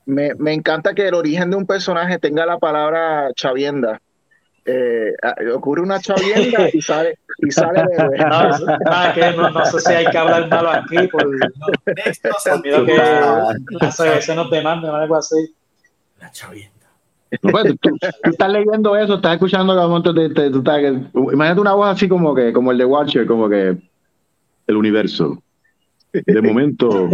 Me, 0.06 0.34
me 0.34 0.52
encanta 0.52 0.94
que 0.94 1.08
el 1.08 1.14
origen 1.14 1.50
de 1.50 1.56
un 1.56 1.66
personaje 1.66 2.18
tenga 2.20 2.46
la 2.46 2.58
palabra 2.58 3.30
chavienda. 3.34 4.00
Eh, 4.64 5.12
ah, 5.22 5.34
ocurre 5.54 5.82
una 5.82 6.00
chavienda 6.00 6.70
y 6.72 6.80
sale, 6.80 7.18
y 7.38 7.50
sale 7.50 7.82
de 7.82 7.96
no, 8.18 9.14
que 9.14 9.36
no, 9.36 9.64
sé 9.66 9.80
si 9.80 9.92
hay 9.92 10.06
que 10.06 10.16
hablar 10.16 10.48
malo 10.48 10.70
aquí 10.70 11.08
por, 11.08 11.28
miedo 12.62 12.86
que 12.86 12.98
no 13.82 13.92
sé, 13.92 14.22
se 14.22 14.34
nos 14.34 14.50
demanden 14.50 14.90
o 14.90 14.94
algo 14.94 15.16
así. 15.16 15.54
La 16.20 16.30
chavienda. 16.30 16.70
Pues, 17.42 17.74
tú, 17.80 17.98
estás 18.22 18.48
leyendo 18.48 18.96
eso, 18.96 19.16
estás 19.16 19.34
escuchando 19.34 19.74
los 19.74 19.90
montos 19.90 20.14
de, 20.14 20.28
de, 20.28 20.46
imagínate 20.46 21.60
una 21.60 21.74
voz 21.74 21.88
así 21.88 22.08
como 22.08 22.34
que, 22.34 22.52
como 22.52 22.70
el 22.70 22.78
de 22.78 22.84
Watcher, 22.84 23.26
como 23.26 23.48
que 23.48 23.76
el 24.66 24.76
universo 24.76 25.42
de 26.26 26.42
momento 26.42 27.10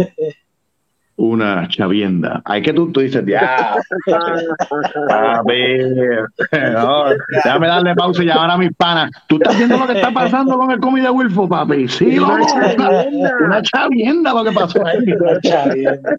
una 1.21 1.67
chavienda. 1.67 2.41
Hay 2.45 2.63
que 2.63 2.73
tú, 2.73 2.91
tú 2.91 3.01
dices, 3.01 3.23
ya, 3.27 3.75
a 5.09 5.43
ver, 5.45 6.25
déjame 7.31 7.67
darle 7.67 7.93
pausa 7.95 8.23
y 8.23 8.25
llamar 8.25 8.51
a 8.51 8.57
mis 8.57 8.73
panas. 8.73 9.11
¿Tú 9.27 9.35
estás 9.35 9.55
viendo 9.55 9.77
lo 9.77 9.85
que 9.87 9.93
está 9.93 10.11
pasando 10.11 10.57
con 10.57 10.71
el 10.71 10.79
cómic 10.79 11.03
de 11.03 11.11
Wilfo, 11.11 11.47
papi? 11.47 11.87
Sí, 11.87 12.17
una 12.17 13.61
chavienda 13.61 14.33
lo 14.33 14.43
que 14.43 14.51
pasó 14.51 14.83
ahí. 14.85 14.97
Una 15.11 15.39
chavienda. 15.41 16.17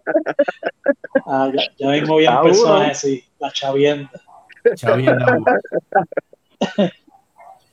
Ah, 1.26 1.50
ya, 1.52 1.62
ya 1.78 1.88
mismo 1.90 2.18
vi 2.18 2.26
a 2.26 2.40
personas 2.40 2.90
así, 2.90 3.24
la 3.40 3.50
chavienda. 3.50 4.10
Chavienda. 4.76 5.38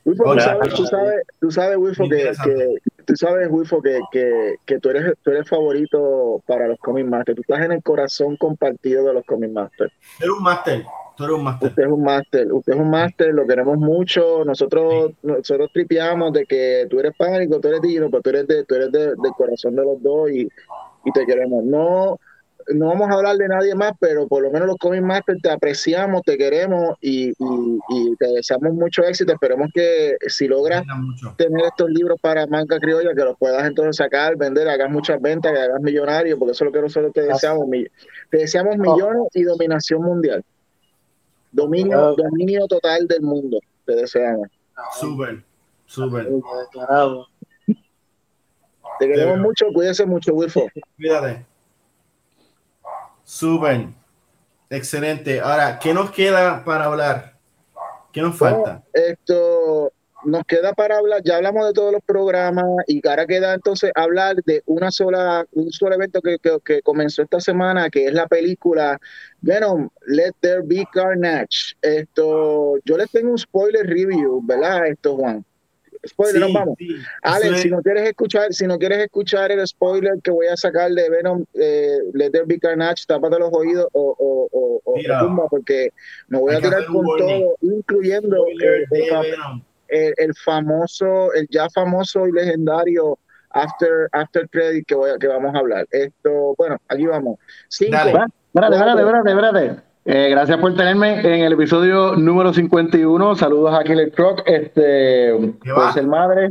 tú 0.04 0.16
sabes, 0.16 0.74
tú 0.74 0.86
sabes, 0.88 1.24
tú 1.40 1.52
sabes 1.52 1.78
Wilfo, 1.78 2.10
que, 2.10 2.32
que, 2.44 2.76
tú 3.10 3.16
sabes, 3.16 3.48
Wilfo, 3.50 3.82
que, 3.82 4.00
que, 4.12 4.56
que, 4.68 4.80
tú, 4.80 4.92
eres, 4.92 5.16
tú 5.24 5.32
eres 5.32 5.50
favorito 5.50 6.44
para 6.46 6.68
los 6.68 6.78
Comic 6.78 7.08
Masters. 7.08 7.38
Tú 7.38 7.42
estás 7.42 7.66
en 7.66 7.72
el 7.72 7.82
corazón 7.82 8.38
compartido 8.38 9.04
de 9.06 9.14
los 9.16 9.26
Comic 9.26 9.52
Masters. 9.52 9.92
Eres 10.20 10.30
un 10.30 10.44
máster. 10.44 10.86
Tú 11.18 11.24
eres 11.24 11.36
un 11.36 11.44
máster. 11.44 11.70
Usted 11.70 11.84
es 11.84 11.90
un 11.90 12.04
máster. 12.04 12.54
Usted 12.54 12.74
es 12.74 12.80
un 12.80 12.90
máster. 12.92 13.34
Lo 13.34 13.48
queremos 13.48 13.78
mucho. 13.80 14.46
Nosotros, 14.46 15.14
nosotros 15.24 15.72
tripeamos 15.74 16.34
de 16.34 16.46
que 16.46 16.86
tú 16.88 17.00
eres 17.00 17.14
pánico, 17.18 17.60
tú 17.60 17.68
eres 17.70 17.82
digno, 17.82 18.12
pero 18.12 18.22
tú 18.22 18.30
eres, 18.30 18.48
de, 18.48 18.64
tú 18.66 18.76
eres 18.76 18.92
de, 18.92 19.08
del 19.08 19.32
corazón 19.36 19.76
de 19.76 19.84
los 19.84 20.04
dos 20.04 20.30
y, 20.30 20.48
y 21.06 21.12
te 21.12 21.26
queremos. 21.26 21.64
No 21.64 22.20
no 22.74 22.88
vamos 22.88 23.10
a 23.10 23.14
hablar 23.14 23.36
de 23.38 23.48
nadie 23.48 23.76
más, 23.76 23.94
pero 24.00 24.28
por 24.28 24.44
lo 24.44 24.52
menos 24.52 24.68
los 24.68 24.78
Comic 24.78 25.02
Masters 25.02 25.42
te 25.42 25.50
apreciamos, 25.50 26.22
te 26.24 26.38
queremos 26.38 26.98
y, 27.02 27.34
te 28.18 28.28
deseamos 28.28 28.74
mucho 28.74 29.04
éxito. 29.04 29.34
Esperemos 29.34 29.70
que 29.74 30.18
si 30.28 30.48
logras 30.48 30.84
tener 31.38 31.66
estos 31.66 31.90
libros 31.90 32.20
para 32.22 32.46
Manca 32.48 32.80
Criolla, 32.80 33.14
que 33.16 33.24
los 33.24 33.38
puedas 33.38 33.66
entonces 33.66 33.96
sacar, 33.96 34.38
vender, 34.38 34.68
hagas 34.68 34.90
muchas 34.90 35.22
ventas, 35.22 35.52
que 35.52 35.60
hagas 35.60 35.82
millonarios, 35.82 36.38
porque 36.38 36.52
eso 36.52 36.64
es 36.64 36.68
lo 36.68 36.74
que 36.74 36.82
nosotros 36.82 37.14
te 37.14 37.22
deseamos. 37.22 37.68
Te 38.30 38.38
deseamos 38.38 38.76
oh. 38.76 38.82
millones 38.82 39.28
y 39.34 39.44
dominación 39.44 40.02
mundial. 40.02 40.44
Dominio, 41.52 42.16
dominio 42.16 42.68
total 42.68 43.08
del 43.08 43.22
mundo, 43.22 43.60
te 43.86 43.96
deseamos. 43.96 44.48
Súper, 45.00 45.44
súper. 45.86 46.28
Te 49.00 49.08
queremos 49.08 49.40
mucho, 49.40 49.68
cuídense 49.74 50.06
mucho, 50.06 50.34
Wilfo. 50.34 50.68
Cuídate. 50.98 51.49
Súper. 53.30 53.90
Excelente. 54.72 55.40
Ahora, 55.40 55.78
¿qué 55.78 55.94
nos 55.94 56.10
queda 56.10 56.66
para 56.66 56.86
hablar? 56.86 57.36
¿Qué 58.12 58.22
nos 58.22 58.36
falta? 58.36 58.82
esto 58.92 59.94
nos 60.26 60.44
queda 60.46 60.74
para 60.74 60.98
hablar, 60.98 61.22
ya 61.24 61.36
hablamos 61.36 61.68
de 61.68 61.74
todos 61.74 61.94
los 61.94 62.02
programas 62.04 62.66
y 62.88 63.08
ahora 63.08 63.28
queda 63.28 63.54
entonces 63.54 63.92
hablar 63.94 64.38
de 64.46 64.64
una 64.66 64.90
sola, 64.90 65.46
un 65.52 65.72
solo 65.72 65.94
evento 65.94 66.22
que, 66.22 66.38
que, 66.66 66.82
comenzó 66.82 67.22
esta 67.22 67.40
semana, 67.40 67.92
que 67.92 68.08
es 68.08 68.14
la 68.14 68.26
película 68.26 69.00
Venom, 69.42 69.90
Let 70.08 70.34
There 70.40 70.64
Be 70.66 70.88
Carnage. 70.92 71.76
Esto, 71.84 72.80
yo 72.84 72.98
les 72.98 73.12
tengo 73.12 73.30
un 73.30 73.38
spoiler 73.38 73.86
review, 73.86 74.42
¿verdad? 74.44 74.88
Esto, 74.88 75.16
Juan 75.18 75.46
spoiler, 76.08 76.42
nos 76.42 76.54
vamos. 76.54 76.78
Alex, 77.22 77.62
si 77.62 77.70
no 77.70 77.82
quieres 77.82 78.08
escuchar, 78.08 78.54
si 78.54 78.68
no 78.68 78.78
quieres 78.78 79.00
escuchar 79.00 79.52
el 79.52 79.66
spoiler 79.68 80.22
que 80.22 80.32
voy 80.32 80.48
a 80.48 80.58
sacar 80.58 80.92
de 80.92 81.10
Venom, 81.10 81.46
eh, 81.54 81.98
Let 82.14 82.32
There 82.32 82.46
Be 82.46 82.60
Carnage, 82.60 83.06
tápate 83.08 83.40
los 83.40 83.50
oídos 83.52 83.88
o, 83.94 84.16
o, 84.18 84.80
o, 84.84 84.96
tumba, 85.20 85.48
porque 85.50 85.92
me 86.28 86.40
voy 86.40 86.56
a 86.56 86.62
tirar 86.62 86.86
con 86.86 87.06
todo, 87.18 87.56
incluyendo 87.62 88.46
el, 88.48 90.14
el, 90.18 90.36
famoso, 90.36 91.34
el 91.34 91.48
ya 91.50 91.70
famoso 91.70 92.28
y 92.28 92.32
legendario 92.32 93.18
After, 93.52 94.08
after 94.12 94.48
Credit 94.48 94.86
que, 94.86 94.94
voy 94.94 95.10
a, 95.10 95.18
que 95.18 95.26
vamos 95.28 95.56
a 95.56 95.58
hablar. 95.58 95.88
Esto, 95.90 96.54
bueno, 96.56 96.78
aquí 96.88 97.08
vamos. 97.08 97.40
Cinco, 97.68 97.94
Dale. 97.94 98.12
Espérate, 98.12 98.76
espérate, 98.76 99.02
espérate, 99.02 99.30
espérate. 99.32 99.89
Eh, 100.12 100.28
gracias 100.32 100.58
por 100.58 100.76
tenerme 100.76 101.20
en 101.20 101.44
el 101.44 101.54
episodio 101.54 102.16
número 102.16 102.52
51. 102.52 103.36
Saludos 103.36 103.76
a 103.76 103.84
Killer 103.84 104.12
Croc, 104.12 104.42
este, 104.48 105.54
por 105.64 105.94
ser 105.94 106.08
madre. 106.08 106.50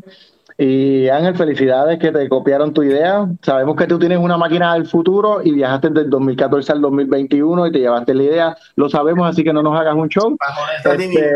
Y 0.56 1.08
Ángel, 1.08 1.36
felicidades 1.36 1.98
que 1.98 2.12
te 2.12 2.28
copiaron 2.28 2.72
tu 2.72 2.84
idea. 2.84 3.26
Sabemos 3.42 3.74
que 3.74 3.88
tú 3.88 3.98
tienes 3.98 4.18
una 4.18 4.36
máquina 4.36 4.74
del 4.74 4.86
futuro 4.86 5.40
y 5.42 5.50
viajaste 5.50 5.90
del 5.90 6.08
2014 6.08 6.70
al 6.70 6.80
2021 6.82 7.66
y 7.66 7.72
te 7.72 7.80
llevaste 7.80 8.14
la 8.14 8.22
idea. 8.22 8.56
Lo 8.76 8.88
sabemos, 8.88 9.28
así 9.28 9.42
que 9.42 9.52
no 9.52 9.60
nos 9.60 9.76
hagas 9.76 9.96
un 9.96 10.08
show. 10.08 10.36
Este, 10.84 11.32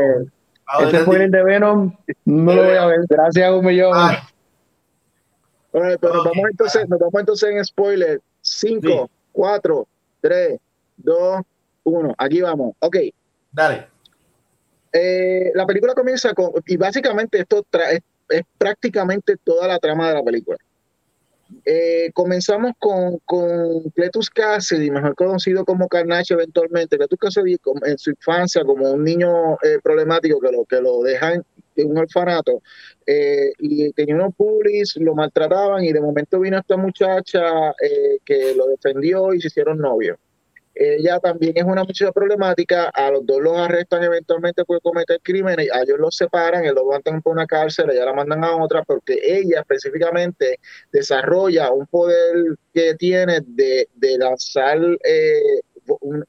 este 0.80 0.98
fue 1.00 1.24
el 1.24 1.30
de 1.32 1.42
Venom. 1.42 1.92
No 2.24 2.54
lo 2.54 2.62
voy 2.62 2.76
a 2.76 2.86
ver. 2.86 3.00
Gracias 3.08 3.52
un 3.52 3.64
millón. 3.64 3.98
Bueno, 5.72 5.98
pues 5.98 6.14
nos, 6.14 6.24
vamos 6.24 6.50
entonces, 6.52 6.88
nos 6.88 7.00
vamos 7.00 7.18
entonces 7.18 7.50
en 7.50 7.64
spoiler. 7.64 8.20
5, 8.42 9.10
4, 9.32 9.86
3, 10.20 10.60
2, 10.98 11.42
uno, 11.84 12.14
aquí 12.18 12.40
vamos. 12.40 12.74
Ok. 12.80 12.96
Dale. 13.50 13.92
Eh, 14.92 15.52
la 15.54 15.66
película 15.66 15.94
comienza 15.94 16.34
con, 16.34 16.52
y 16.66 16.76
básicamente 16.76 17.40
esto 17.40 17.64
es, 17.90 18.42
prácticamente 18.58 19.36
toda 19.42 19.66
la 19.66 19.78
trama 19.78 20.08
de 20.08 20.14
la 20.14 20.22
película. 20.22 20.58
Eh, 21.66 22.10
comenzamos 22.14 22.72
con, 22.78 23.18
con 23.26 23.90
Cletus 23.90 24.30
Cassidy, 24.30 24.90
mejor 24.90 25.14
conocido 25.14 25.64
como 25.64 25.88
Carnage 25.88 26.34
eventualmente. 26.34 26.96
Cletus 26.96 27.18
Cassidy 27.18 27.56
en 27.84 27.98
su 27.98 28.10
infancia 28.10 28.64
como 28.64 28.90
un 28.90 29.04
niño 29.04 29.54
eh, 29.62 29.78
problemático 29.82 30.40
que 30.40 30.52
lo, 30.52 30.64
que 30.64 30.80
lo 30.80 31.02
dejan 31.02 31.44
en 31.76 31.90
un 31.90 31.98
orfanato 31.98 32.60
y 33.06 33.90
tenía 33.92 34.14
unos 34.14 34.34
bullies, 34.36 34.94
lo 34.96 35.14
maltrataban 35.14 35.82
y 35.84 35.92
de 35.92 36.02
momento 36.02 36.38
vino 36.38 36.58
esta 36.58 36.76
muchacha 36.76 37.40
que 38.26 38.54
lo 38.54 38.66
defendió 38.66 39.32
y 39.32 39.40
se 39.40 39.48
hicieron 39.48 39.78
novios. 39.78 40.18
Ella 40.74 41.18
también 41.20 41.52
es 41.54 41.64
una 41.64 41.84
muchacha 41.84 42.12
problemática, 42.12 42.88
a 42.88 43.10
los 43.10 43.26
dos 43.26 43.42
los 43.42 43.58
arrestan 43.58 44.02
eventualmente 44.04 44.64
por 44.64 44.80
cometer 44.80 45.20
crímenes, 45.22 45.70
a 45.70 45.82
ellos 45.82 45.98
los 45.98 46.16
separan, 46.16 46.64
ellos 46.64 46.76
los 46.76 46.86
mandan 46.86 47.20
por 47.20 47.34
una 47.34 47.46
cárcel, 47.46 47.90
ella 47.90 48.06
la 48.06 48.14
mandan 48.14 48.42
a 48.42 48.56
otra 48.56 48.82
porque 48.82 49.18
ella 49.22 49.60
específicamente 49.60 50.58
desarrolla 50.90 51.70
un 51.70 51.86
poder 51.86 52.56
que 52.72 52.94
tiene 52.94 53.40
de, 53.46 53.86
de 53.94 54.18
lanzar 54.18 54.78
eh, 55.04 55.60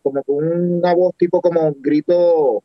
como 0.02 0.24
una 0.28 0.94
voz 0.94 1.16
tipo 1.18 1.42
como 1.42 1.68
un 1.68 1.82
grito, 1.82 2.64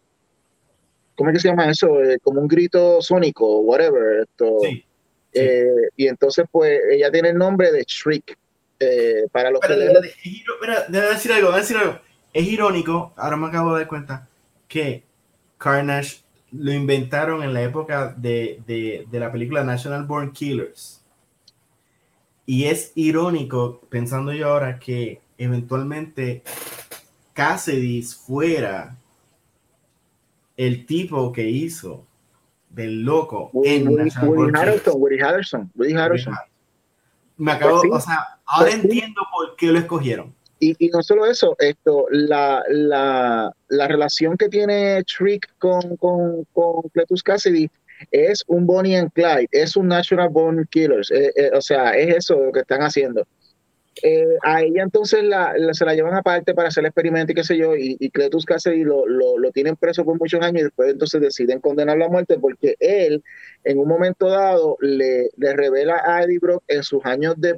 ¿cómo 1.16 1.30
es 1.30 1.34
que 1.34 1.40
se 1.40 1.48
llama 1.48 1.70
eso? 1.70 2.02
Eh, 2.02 2.18
como 2.22 2.40
un 2.40 2.48
grito 2.48 3.00
sónico, 3.00 3.60
whatever. 3.60 4.22
Esto. 4.22 4.58
Eh, 5.32 5.90
y 5.96 6.08
entonces 6.08 6.46
pues 6.50 6.80
ella 6.90 7.10
tiene 7.10 7.28
el 7.30 7.38
nombre 7.38 7.70
de 7.70 7.84
Shriek 7.86 8.36
eh, 8.80 9.26
para 9.32 9.50
los 9.50 9.60
decir 9.60 11.32
algo, 11.32 11.52
decir 11.52 11.76
algo. 11.76 11.98
Es 12.32 12.46
irónico, 12.46 13.12
ahora 13.16 13.36
me 13.36 13.46
acabo 13.48 13.72
de 13.72 13.80
dar 13.80 13.88
cuenta, 13.88 14.28
que 14.68 15.04
Carnage 15.56 16.20
lo 16.52 16.72
inventaron 16.72 17.42
en 17.42 17.52
la 17.54 17.62
época 17.62 18.14
de, 18.16 18.62
de, 18.66 19.06
de 19.10 19.20
la 19.20 19.32
película 19.32 19.64
National 19.64 20.04
Born 20.04 20.32
Killers. 20.32 21.02
Y 22.46 22.64
es 22.64 22.92
irónico, 22.94 23.80
pensando 23.90 24.32
yo 24.32 24.48
ahora, 24.48 24.78
que 24.78 25.20
eventualmente 25.36 26.42
Cassidy 27.34 28.02
fuera 28.02 28.96
el 30.56 30.86
tipo 30.86 31.32
que 31.32 31.48
hizo 31.48 32.04
del 32.70 33.02
loco 33.02 33.50
en 33.64 33.94
National 33.94 34.30
Born 34.30 34.56
Harrison, 34.56 35.00
Me 37.36 37.52
acabo, 37.52 37.80
pues 37.80 37.92
o 37.92 38.00
sea, 38.00 38.37
Ahora 38.48 38.72
entiendo 38.72 39.22
por 39.32 39.56
qué 39.56 39.66
lo 39.66 39.78
escogieron. 39.78 40.34
Y, 40.60 40.74
y, 40.84 40.88
no 40.88 41.02
solo 41.02 41.24
eso, 41.26 41.54
esto, 41.60 42.06
la, 42.10 42.64
la, 42.68 43.52
la 43.68 43.88
relación 43.88 44.36
que 44.36 44.48
tiene 44.48 45.04
Trick 45.04 45.48
con, 45.58 45.96
con, 45.98 46.44
con 46.52 46.82
Cletus 46.92 47.22
Cassidy 47.22 47.70
es 48.10 48.42
un 48.48 48.66
Bonnie 48.66 48.96
and 48.96 49.12
Clyde, 49.12 49.48
es 49.52 49.76
un 49.76 49.88
Natural 49.88 50.28
Born 50.28 50.66
Killers, 50.70 51.10
eh, 51.10 51.32
eh, 51.36 51.50
o 51.54 51.60
sea, 51.60 51.92
es 51.92 52.16
eso 52.16 52.36
lo 52.36 52.52
que 52.52 52.60
están 52.60 52.80
haciendo. 52.82 53.26
Eh, 54.02 54.36
a 54.42 54.62
ella 54.62 54.82
entonces 54.82 55.24
la, 55.24 55.54
se 55.72 55.84
la 55.84 55.94
llevan 55.94 56.14
aparte 56.14 56.54
para 56.54 56.68
hacer 56.68 56.82
el 56.82 56.88
experimento 56.88 57.32
y 57.32 57.34
qué 57.34 57.44
sé 57.44 57.56
yo, 57.56 57.74
y, 57.74 57.96
y 57.98 58.10
Cletus 58.10 58.44
Cassidy 58.44 58.84
lo, 58.84 59.06
lo, 59.06 59.38
lo, 59.38 59.50
tienen 59.50 59.76
preso 59.76 60.04
por 60.04 60.18
muchos 60.18 60.40
años 60.40 60.60
y 60.60 60.64
después 60.64 60.90
entonces 60.90 61.20
deciden 61.20 61.60
condenarlo 61.60 62.04
a 62.04 62.08
muerte 62.08 62.38
porque 62.38 62.76
él 62.78 63.22
en 63.64 63.78
un 63.78 63.88
momento 63.88 64.28
dado 64.28 64.76
le, 64.80 65.30
le 65.36 65.56
revela 65.56 66.02
a 66.04 66.22
Eddie 66.22 66.38
Brock 66.38 66.62
en 66.68 66.82
sus 66.82 67.04
años 67.04 67.34
de, 67.38 67.54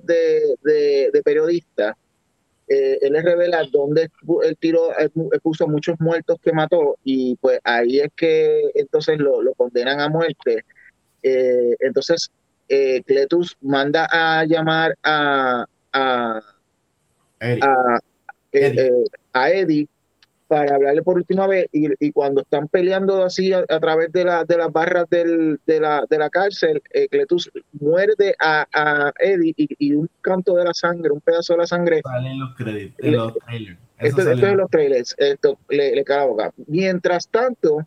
de, 0.62 1.10
de, 1.12 1.22
periodista, 1.22 1.96
eh, 2.68 2.98
él 3.02 3.12
le 3.12 3.22
revela 3.22 3.64
dónde 3.70 4.08
él 4.44 4.56
tiró, 4.58 4.96
él 4.96 5.10
puso 5.42 5.66
muchos 5.66 6.00
muertos 6.00 6.38
que 6.42 6.52
mató 6.52 6.96
y 7.04 7.36
pues 7.36 7.58
ahí 7.64 8.00
es 8.00 8.08
que 8.16 8.62
entonces 8.74 9.18
lo, 9.18 9.42
lo 9.42 9.52
condenan 9.54 10.00
a 10.00 10.08
muerte. 10.08 10.64
Eh, 11.22 11.76
entonces 11.80 12.30
Cletus 13.04 13.56
manda 13.60 14.06
a 14.10 14.44
llamar 14.44 14.96
a 15.02 15.66
a, 15.92 16.40
Eddie. 17.40 17.60
Eh, 18.52 19.04
a, 19.32 19.50
Eddie. 19.50 19.88
para 20.48 20.74
hablarle 20.74 21.02
por 21.02 21.16
última 21.16 21.46
vez 21.46 21.68
y, 21.72 22.10
cuando 22.12 22.42
están 22.42 22.68
peleando 22.68 23.24
así 23.24 23.52
a, 23.52 23.64
través 23.64 24.12
de, 24.12 24.24
la, 24.24 24.44
de 24.44 24.56
las 24.56 24.72
barras 24.72 25.08
del, 25.08 25.60
de, 25.66 25.80
la, 25.80 26.04
de 26.10 26.18
la 26.18 26.28
cárcel, 26.28 26.82
eh, 26.92 27.08
Cletus 27.08 27.50
muerde 27.72 28.34
a, 28.38 28.66
a 28.72 29.12
Eddie 29.18 29.54
y, 29.56 29.92
un 29.94 30.08
canto 30.20 30.56
de 30.56 30.64
la 30.64 30.74
sangre, 30.74 31.10
un 31.10 31.20
pedazo 31.20 31.54
de 31.54 31.58
la 31.58 31.66
sangre. 31.66 32.00
Salen 32.02 32.38
los 32.40 32.54
créditos, 32.56 32.96
de 32.98 33.10
los 33.12 33.34
trailers. 33.34 33.78
Esto, 33.98 34.22
esto 34.22 34.46
es 34.46 34.56
los 34.56 34.70
trailers, 34.70 35.14
esto 35.18 35.58
le, 35.68 35.94
le 35.94 36.04
cae 36.04 36.18
la 36.18 36.24
boca. 36.24 36.52
Mientras 36.66 37.28
tanto, 37.28 37.86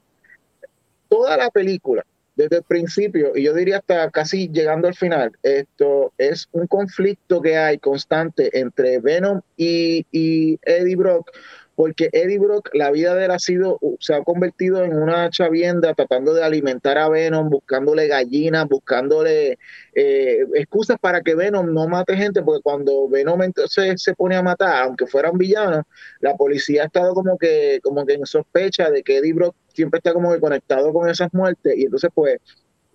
toda 1.09 1.35
la 1.37 1.49
película 1.49 2.05
desde 2.35 2.57
el 2.57 2.63
principio, 2.63 3.31
y 3.35 3.43
yo 3.43 3.53
diría 3.53 3.77
hasta 3.77 4.09
casi 4.09 4.49
llegando 4.49 4.87
al 4.87 4.95
final, 4.95 5.31
esto 5.43 6.13
es 6.17 6.47
un 6.51 6.67
conflicto 6.67 7.41
que 7.41 7.57
hay 7.57 7.77
constante 7.77 8.57
entre 8.59 8.99
Venom 8.99 9.41
y, 9.55 10.05
y 10.11 10.59
Eddie 10.63 10.95
Brock, 10.95 11.31
porque 11.75 12.09
Eddie 12.11 12.39
Brock, 12.39 12.69
la 12.73 12.91
vida 12.91 13.15
de 13.15 13.25
él 13.25 13.31
ha 13.31 13.39
sido, 13.39 13.79
se 13.99 14.13
ha 14.13 14.23
convertido 14.23 14.83
en 14.83 14.93
una 14.93 15.29
chavienda 15.29 15.93
tratando 15.93 16.33
de 16.33 16.43
alimentar 16.43 16.97
a 16.97 17.09
Venom, 17.09 17.49
buscándole 17.49 18.07
gallinas, 18.07 18.67
buscándole 18.67 19.57
eh, 19.95 20.45
excusas 20.53 20.97
para 20.99 21.21
que 21.21 21.35
Venom 21.35 21.73
no 21.73 21.87
mate 21.87 22.15
gente, 22.15 22.43
porque 22.43 22.61
cuando 22.61 23.09
Venom 23.09 23.41
entonces 23.41 24.01
se 24.01 24.13
pone 24.13 24.35
a 24.35 24.43
matar, 24.43 24.83
aunque 24.83 25.07
fuera 25.07 25.31
un 25.31 25.37
villano, 25.37 25.83
la 26.19 26.35
policía 26.35 26.83
ha 26.83 26.85
estado 26.85 27.13
como 27.13 27.37
que, 27.37 27.79
como 27.81 28.05
que 28.05 28.13
en 28.13 28.25
sospecha 28.25 28.91
de 28.91 29.01
que 29.01 29.17
Eddie 29.17 29.33
Brock 29.33 29.55
siempre 29.73 29.97
está 29.97 30.13
como 30.13 30.31
que 30.31 30.39
conectado 30.39 30.93
con 30.93 31.09
esas 31.09 31.33
muertes, 31.33 31.75
y 31.75 31.85
entonces 31.85 32.11
pues 32.13 32.39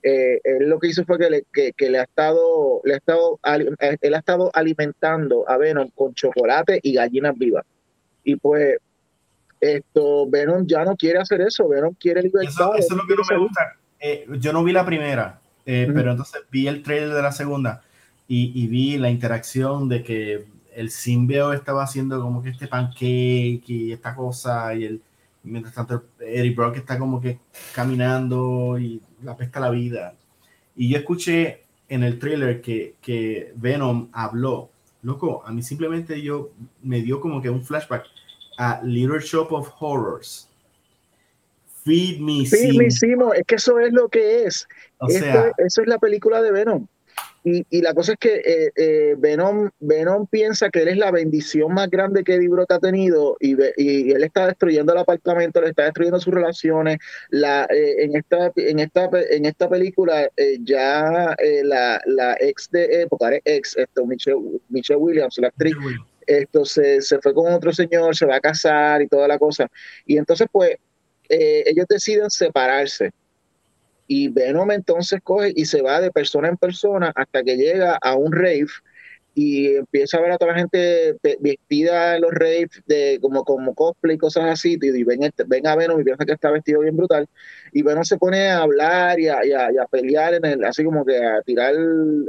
eh, 0.05 0.41
él 0.45 0.69
lo 0.69 0.79
que 0.79 0.89
hizo 0.89 1.05
fue 1.05 1.19
que 1.19 1.29
le, 1.29 1.45
que, 1.53 1.91
le 1.91 1.99
ha 1.99 2.05
estado, 2.05 2.81
le 2.85 2.95
ha 2.95 2.97
estado, 2.99 3.41
él 4.01 4.15
ha 4.15 4.19
estado 4.19 4.51
alimentando 4.55 5.49
a 5.49 5.57
Venom 5.57 5.91
con 5.95 6.15
chocolate 6.15 6.79
y 6.83 6.95
gallinas 6.95 7.37
vivas. 7.37 7.65
Y 8.29 8.37
pues 8.37 8.77
esto 9.59 10.29
Venom 10.29 10.67
ya 10.67 10.85
no 10.85 10.95
quiere 10.97 11.19
hacer 11.19 11.41
eso, 11.41 11.67
Venom 11.67 11.95
quiere 11.99 12.23
libertad. 12.23 12.51
Eso, 12.51 12.75
es 12.75 12.91
lo 12.91 13.07
que 13.07 13.15
no 13.15 13.23
me 13.31 13.39
gusta. 13.39 13.73
Eh, 13.99 14.27
yo 14.39 14.53
no 14.53 14.63
vi 14.63 14.73
la 14.73 14.85
primera, 14.85 15.41
eh, 15.65 15.91
pero 15.95 16.11
entonces 16.11 16.43
vi 16.51 16.69
el 16.69 16.83
trailer 16.83 17.15
de 17.15 17.23
la 17.23 17.33
segunda 17.33 17.83
y, 18.29 18.67
vi 18.67 18.99
la 18.99 19.09
interacción 19.09 19.89
de 19.89 20.03
que 20.03 20.45
el 20.75 20.91
simbio 20.91 21.55
estaba 21.55 21.83
haciendo 21.83 22.21
como 22.21 22.43
que 22.43 22.51
este 22.51 22.69
pancake 22.69 23.63
y 23.67 23.93
esta 23.93 24.15
cosa 24.15 24.75
y 24.75 24.85
el 24.85 25.03
mientras 25.43 25.75
tanto 25.75 26.05
Eddie 26.21 26.55
Brock 26.55 26.77
está 26.77 26.99
como 26.99 27.23
que 27.23 27.39
caminando 27.75 28.79
y 28.79 29.01
la 29.23 29.39
pesca 29.39 29.59
la 29.59 29.71
vida. 29.71 30.13
Y 30.77 30.91
yo 30.91 30.99
escuché 30.99 31.63
en 31.89 32.03
el 32.03 32.19
trailer 32.19 32.61
que, 32.61 32.97
que 33.01 33.55
Venom 33.57 34.11
habló. 34.13 34.71
Loco, 35.03 35.43
a 35.45 35.53
mí 35.53 35.63
simplemente 35.63 36.21
yo 36.21 36.51
me 36.83 37.01
dio 37.01 37.21
como 37.21 37.41
que 37.41 37.51
un 37.51 37.65
flashback 37.65 38.05
a 38.59 38.81
Little 38.83 39.21
Shop 39.21 39.53
of 39.53 39.71
Horrors. 39.79 40.49
Feed 41.85 42.21
Me 42.21 42.45
Feed 42.45 42.77
Me 42.77 42.91
Simo. 42.91 43.33
Es 43.33 43.47
que 43.47 43.55
eso 43.55 43.79
es 43.79 43.93
lo 43.93 44.09
que 44.09 44.45
es. 44.45 44.67
eso 45.09 45.83
es 45.83 45.89
la 45.89 45.99
película 45.99 46.43
de 46.43 46.53
Venom. 46.53 46.87
Y, 47.71 47.81
la 47.81 47.95
cosa 47.95 48.13
es 48.13 48.19
que 48.19 48.43
eh, 48.45 48.73
eh, 48.77 49.15
Venom, 49.17 49.71
Venom 49.81 50.27
piensa 50.27 50.69
que 50.69 50.83
él 50.83 50.89
es 50.89 50.99
la 50.99 51.11
bendición 51.11 51.73
más 51.73 51.89
grande 51.89 52.23
que 52.23 52.35
Eddie 52.35 52.49
Brock 52.49 52.73
ha 52.73 52.79
tenido 52.79 53.37
y, 53.41 53.57
y, 53.77 54.13
él 54.13 54.23
está 54.23 54.47
destruyendo 54.47 54.93
el 54.93 54.99
apartamento, 54.99 55.61
le 55.61 55.71
está 55.71 55.85
destruyendo 55.85 56.21
sus 56.21 56.35
relaciones. 56.35 56.99
La, 57.31 57.65
eh, 57.71 58.05
en, 58.05 58.17
esta, 58.17 58.53
en, 58.55 58.79
esta, 58.81 59.09
en 59.31 59.47
esta 59.47 59.69
película 59.69 60.31
ya 60.61 61.35
la, 61.65 62.01
la, 62.05 62.37
ex 62.41 62.71
de 62.71 63.03
época, 63.03 63.31
ex, 63.45 63.77
esto, 63.77 64.05
Michelle, 64.05 64.61
Michelle 64.69 64.99
Williams, 64.99 65.39
la 65.39 65.49
actriz, 65.49 65.75
esto 66.27 66.65
se, 66.67 67.01
se, 67.01 67.19
fue 67.21 67.33
con 67.33 67.51
otro 67.53 67.73
señor, 67.73 68.15
se 68.15 68.27
va 68.27 68.37
a 68.37 68.41
casar 68.41 69.01
y 69.01 69.09
toda 69.09 69.27
la 69.27 69.39
cosa. 69.39 69.69
Y 70.05 70.19
entonces 70.19 70.49
pues 70.53 70.77
ellos 71.31 71.87
deciden 71.89 72.31
separarse 72.31 73.11
y 74.09 74.29
Venom 74.29 74.71
entonces 74.73 75.21
coge 75.23 75.53
y 75.55 75.67
se 75.67 75.83
va 75.83 76.01
de 76.01 76.11
persona 76.11 76.49
en 76.49 76.57
persona 76.57 77.13
hasta 77.15 77.45
que 77.45 77.57
llega 77.57 77.97
a 78.01 78.17
un 78.17 78.33
rave 78.33 78.67
y 79.35 79.77
empieza 79.77 80.19
a 80.19 80.21
ver 80.21 80.33
a 80.33 80.39
toda 80.39 80.53
la 80.53 80.59
gente 80.59 81.17
vestida 81.39 82.17
en 82.17 82.23
los 82.23 82.33
raves 82.33 82.71
de 82.87 83.21
como, 83.23 83.45
como 83.45 83.73
cosplay 83.73 84.17
y 84.17 84.19
cosas 84.19 84.47
así, 84.47 84.77
y 84.83 85.05
ven, 85.05 85.23
este, 85.23 85.45
ven 85.47 85.65
a 85.65 85.77
Venom 85.77 86.01
y 86.01 86.05
piensa 86.05 86.27
que 86.27 86.33
está 86.33 86.51
vestido 86.51 86.81
bien 86.81 86.97
brutal, 86.97 87.29
y 87.73 87.83
Venom 87.83 88.03
se 88.03 88.17
pone 88.17 88.49
a 88.49 88.63
hablar 88.63 89.21
y 89.21 89.29
a, 89.29 89.37
a, 89.37 89.87
pelear, 89.89 90.35
en 90.35 90.45
el, 90.45 90.65
así 90.65 90.83
como 90.83 91.05
que 91.05 91.25
a 91.25 91.41
tirar 91.43 91.73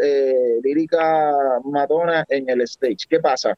eh, 0.03 0.59
lírica 0.61 1.33
matona 1.63 2.25
en 2.29 2.47
el 2.47 2.61
stage. 2.61 3.07
¿Qué 3.09 3.19
pasa? 3.19 3.57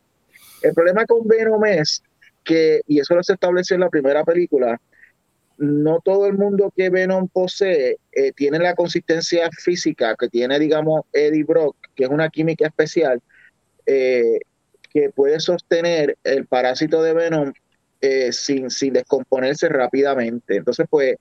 El 0.62 0.74
problema 0.74 1.06
con 1.06 1.28
Venom 1.28 1.66
es 1.66 2.02
que, 2.46 2.82
y 2.88 3.00
eso 3.00 3.16
lo 3.16 3.24
se 3.24 3.34
estableció 3.34 3.74
en 3.74 3.82
la 3.82 3.90
primera 3.90 4.24
película, 4.24 4.80
no 5.62 6.00
todo 6.04 6.26
el 6.26 6.34
mundo 6.34 6.74
que 6.76 6.90
Venom 6.90 7.28
posee 7.28 7.98
eh, 8.12 8.32
tiene 8.32 8.58
la 8.58 8.74
consistencia 8.74 9.48
física 9.52 10.16
que 10.18 10.28
tiene, 10.28 10.58
digamos, 10.58 11.04
Eddie 11.14 11.44
Brock, 11.44 11.78
que 11.96 12.06
es 12.06 12.10
una 12.10 12.30
química 12.30 12.66
especial, 12.66 13.22
eh, 13.86 14.40
que 14.92 15.12
puede 15.12 15.40
sostener 15.40 16.18
el 16.24 16.48
parásito 16.48 17.04
de 17.04 17.14
Venom 17.14 17.54
eh, 18.02 18.32
sin, 18.32 18.72
sin 18.72 18.94
descomponerse 18.94 19.70
rápidamente. 19.70 20.56
Entonces, 20.56 20.88
pues, 20.90 21.16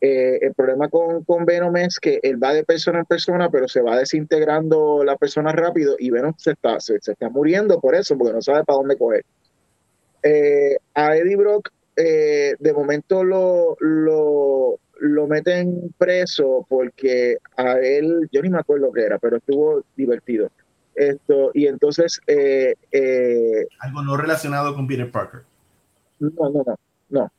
el 0.00 0.52
problema 0.54 0.90
con, 0.90 1.24
con, 1.24 1.46
Venom 1.46 1.74
es 1.78 1.98
que 1.98 2.20
él 2.22 2.42
va 2.42 2.52
de 2.52 2.64
persona 2.64 2.98
en 2.98 3.04
persona, 3.06 3.48
pero 3.48 3.68
se 3.68 3.80
va 3.80 3.96
desintegrando 3.96 5.02
la 5.02 5.16
persona 5.16 5.50
rápido 5.52 5.96
y 5.98 6.10
Venom 6.10 6.34
se 6.36 6.50
está, 6.50 6.78
se, 6.78 6.96
está 6.96 7.30
muriendo 7.30 7.80
por 7.80 7.94
eso, 7.94 8.18
porque 8.18 8.34
no 8.34 8.42
sabe 8.42 8.64
para 8.64 8.76
dónde 8.76 8.98
coger. 8.98 9.24
a 10.94 11.16
Eddie 11.16 11.36
Brock 11.36 11.70
eh, 11.96 12.54
de 12.58 12.72
momento 12.72 13.24
lo, 13.24 13.76
lo, 13.80 14.78
lo, 14.98 15.26
meten 15.26 15.94
preso 15.96 16.66
porque 16.68 17.38
a 17.56 17.78
él, 17.78 18.28
yo 18.32 18.42
ni 18.42 18.50
me 18.50 18.58
acuerdo 18.58 18.92
qué 18.92 19.02
era, 19.02 19.18
pero 19.18 19.36
estuvo 19.36 19.82
divertido. 19.96 20.50
Esto, 20.94 21.50
y 21.54 21.66
entonces... 21.66 22.20
Eh, 22.26 22.74
eh, 22.92 23.66
Algo 23.80 24.02
no 24.02 24.16
relacionado 24.16 24.74
con 24.74 24.86
Peter 24.86 25.10
Parker. 25.10 25.42
No, 26.20 26.30
no, 26.50 26.64
no, 26.64 26.78
no. 27.10 27.32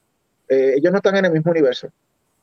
ellos 0.49 0.91
no 0.91 0.97
están 0.97 1.15
en 1.17 1.25
el 1.25 1.31
mismo 1.31 1.51
universo. 1.51 1.89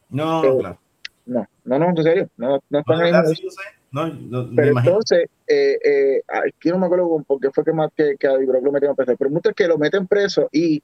No, 0.08 0.40
claro. 0.58 0.78
No, 1.24 1.46
no, 1.64 1.78
no, 1.78 1.88
en 1.90 2.02
serio, 2.02 2.28
no, 2.36 2.60
no 2.68 2.78
están 2.78 3.00
en 3.00 3.14
el 3.14 3.22
mismo 3.22 3.48
universo. 3.48 3.81
No, 3.92 4.48
pero 4.56 4.78
entonces, 4.78 5.26
eh, 5.46 5.78
eh, 5.84 6.22
aquí 6.26 6.70
no 6.70 6.78
me 6.78 6.86
acuerdo 6.86 7.22
por 7.26 7.38
qué 7.38 7.50
fue 7.50 7.62
que, 7.62 7.74
más, 7.74 7.90
que, 7.94 8.16
que 8.18 8.26
a 8.26 8.38
lo 8.38 8.72
metieron 8.72 8.96
preso, 8.96 9.14
pero 9.18 9.30
muchos 9.30 9.52
que 9.54 9.68
lo 9.68 9.76
meten 9.76 10.06
preso 10.06 10.48
y 10.50 10.82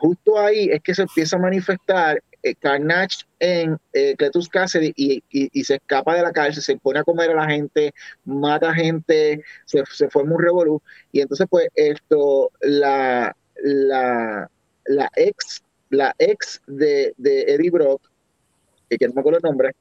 justo 0.00 0.36
ahí 0.36 0.68
es 0.68 0.82
que 0.82 0.96
se 0.96 1.02
empieza 1.02 1.36
a 1.36 1.38
manifestar 1.38 2.20
eh, 2.42 2.56
Carnage 2.56 3.18
en 3.38 3.78
eh, 3.92 4.16
Cletus 4.16 4.48
Cassidy 4.48 4.92
y, 4.96 5.22
y, 5.30 5.62
se 5.62 5.76
escapa 5.76 6.16
de 6.16 6.22
la 6.22 6.32
cárcel, 6.32 6.60
se 6.60 6.76
pone 6.76 6.98
a 6.98 7.04
comer 7.04 7.30
a 7.30 7.34
la 7.34 7.46
gente, 7.46 7.92
mata 8.24 8.74
gente, 8.74 9.44
se, 9.64 9.84
se 9.86 10.10
forma 10.10 10.34
un 10.34 10.42
revolú 10.42 10.82
y 11.12 11.20
entonces 11.20 11.46
pues 11.48 11.68
esto, 11.76 12.50
la, 12.62 13.36
la, 13.62 14.50
la 14.86 15.10
ex, 15.14 15.62
la 15.90 16.12
ex 16.18 16.60
de, 16.66 17.14
de 17.16 17.42
Eddie 17.42 17.70
Brock, 17.70 18.02
que 18.88 19.06
no 19.06 19.14
me 19.14 19.20
acuerdo 19.20 19.38
el 19.38 19.44
nombre, 19.44 19.76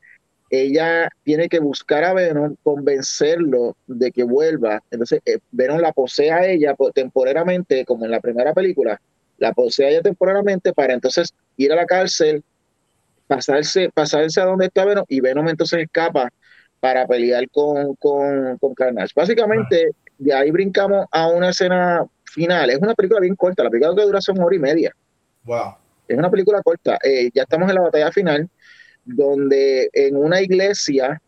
ella 0.49 1.09
tiene 1.23 1.49
que 1.49 1.59
buscar 1.59 2.03
a 2.03 2.13
Venom, 2.13 2.55
convencerlo 2.63 3.75
de 3.85 4.11
que 4.11 4.23
vuelva. 4.23 4.81
Entonces, 4.91 5.19
eh, 5.25 5.39
Venom 5.51 5.79
la 5.79 5.91
posee 5.91 6.31
a 6.31 6.45
ella 6.45 6.75
temporalmente, 6.93 7.85
como 7.85 8.05
en 8.05 8.11
la 8.11 8.21
primera 8.21 8.53
película, 8.53 8.99
la 9.37 9.53
posee 9.53 9.85
a 9.85 9.89
ella 9.89 10.01
temporalmente 10.01 10.73
para 10.73 10.93
entonces 10.93 11.33
ir 11.57 11.71
a 11.71 11.75
la 11.75 11.85
cárcel, 11.85 12.43
pasarse, 13.27 13.89
pasarse 13.93 14.39
a 14.39 14.45
donde 14.45 14.67
está 14.67 14.85
Venom 14.85 15.05
y 15.09 15.19
Venom 15.19 15.47
entonces 15.49 15.79
escapa 15.79 16.29
para 16.79 17.05
pelear 17.07 17.49
con, 17.49 17.95
con, 17.95 18.57
con 18.57 18.73
Carnage. 18.73 19.11
Básicamente, 19.15 19.89
de 20.17 20.33
ahí 20.33 20.51
brincamos 20.51 21.07
a 21.11 21.27
una 21.27 21.49
escena 21.49 22.05
final. 22.23 22.69
Es 22.69 22.77
una 22.77 22.93
película 22.93 23.19
bien 23.19 23.35
corta, 23.35 23.63
la 23.63 23.69
película 23.69 23.95
que 23.95 24.03
dura 24.03 24.21
son 24.21 24.37
una 24.37 24.45
hora 24.45 24.55
y 24.55 24.59
media. 24.59 24.93
Wow. 25.43 25.75
Es 26.07 26.17
una 26.17 26.29
película 26.29 26.61
corta. 26.61 26.97
Eh, 27.03 27.29
ya 27.33 27.43
estamos 27.43 27.67
en 27.69 27.75
la 27.75 27.81
batalla 27.81 28.11
final 28.11 28.49
donde 29.07 29.89
en 29.93 30.17
una 30.17 30.41
iglesia 30.41 31.21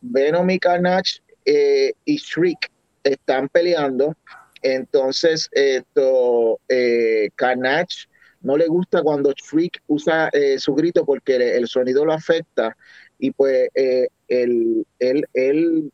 Venom 0.00 0.50
y 0.50 0.58
Carnage 0.58 1.20
eh, 1.44 1.92
y 2.04 2.16
Shriek 2.16 2.70
están 3.04 3.48
peleando. 3.48 4.16
Entonces, 4.62 5.48
esto, 5.52 6.60
eh, 6.68 7.30
Carnage 7.36 8.06
no 8.42 8.56
le 8.56 8.66
gusta 8.66 9.02
cuando 9.02 9.32
Shriek 9.32 9.80
usa 9.86 10.28
eh, 10.32 10.58
su 10.58 10.74
grito 10.74 11.04
porque 11.04 11.36
el, 11.36 11.68
sonido 11.68 12.04
lo 12.04 12.12
afecta 12.12 12.76
y 13.18 13.30
pues 13.30 13.68
él, 13.74 14.84
él, 14.98 15.92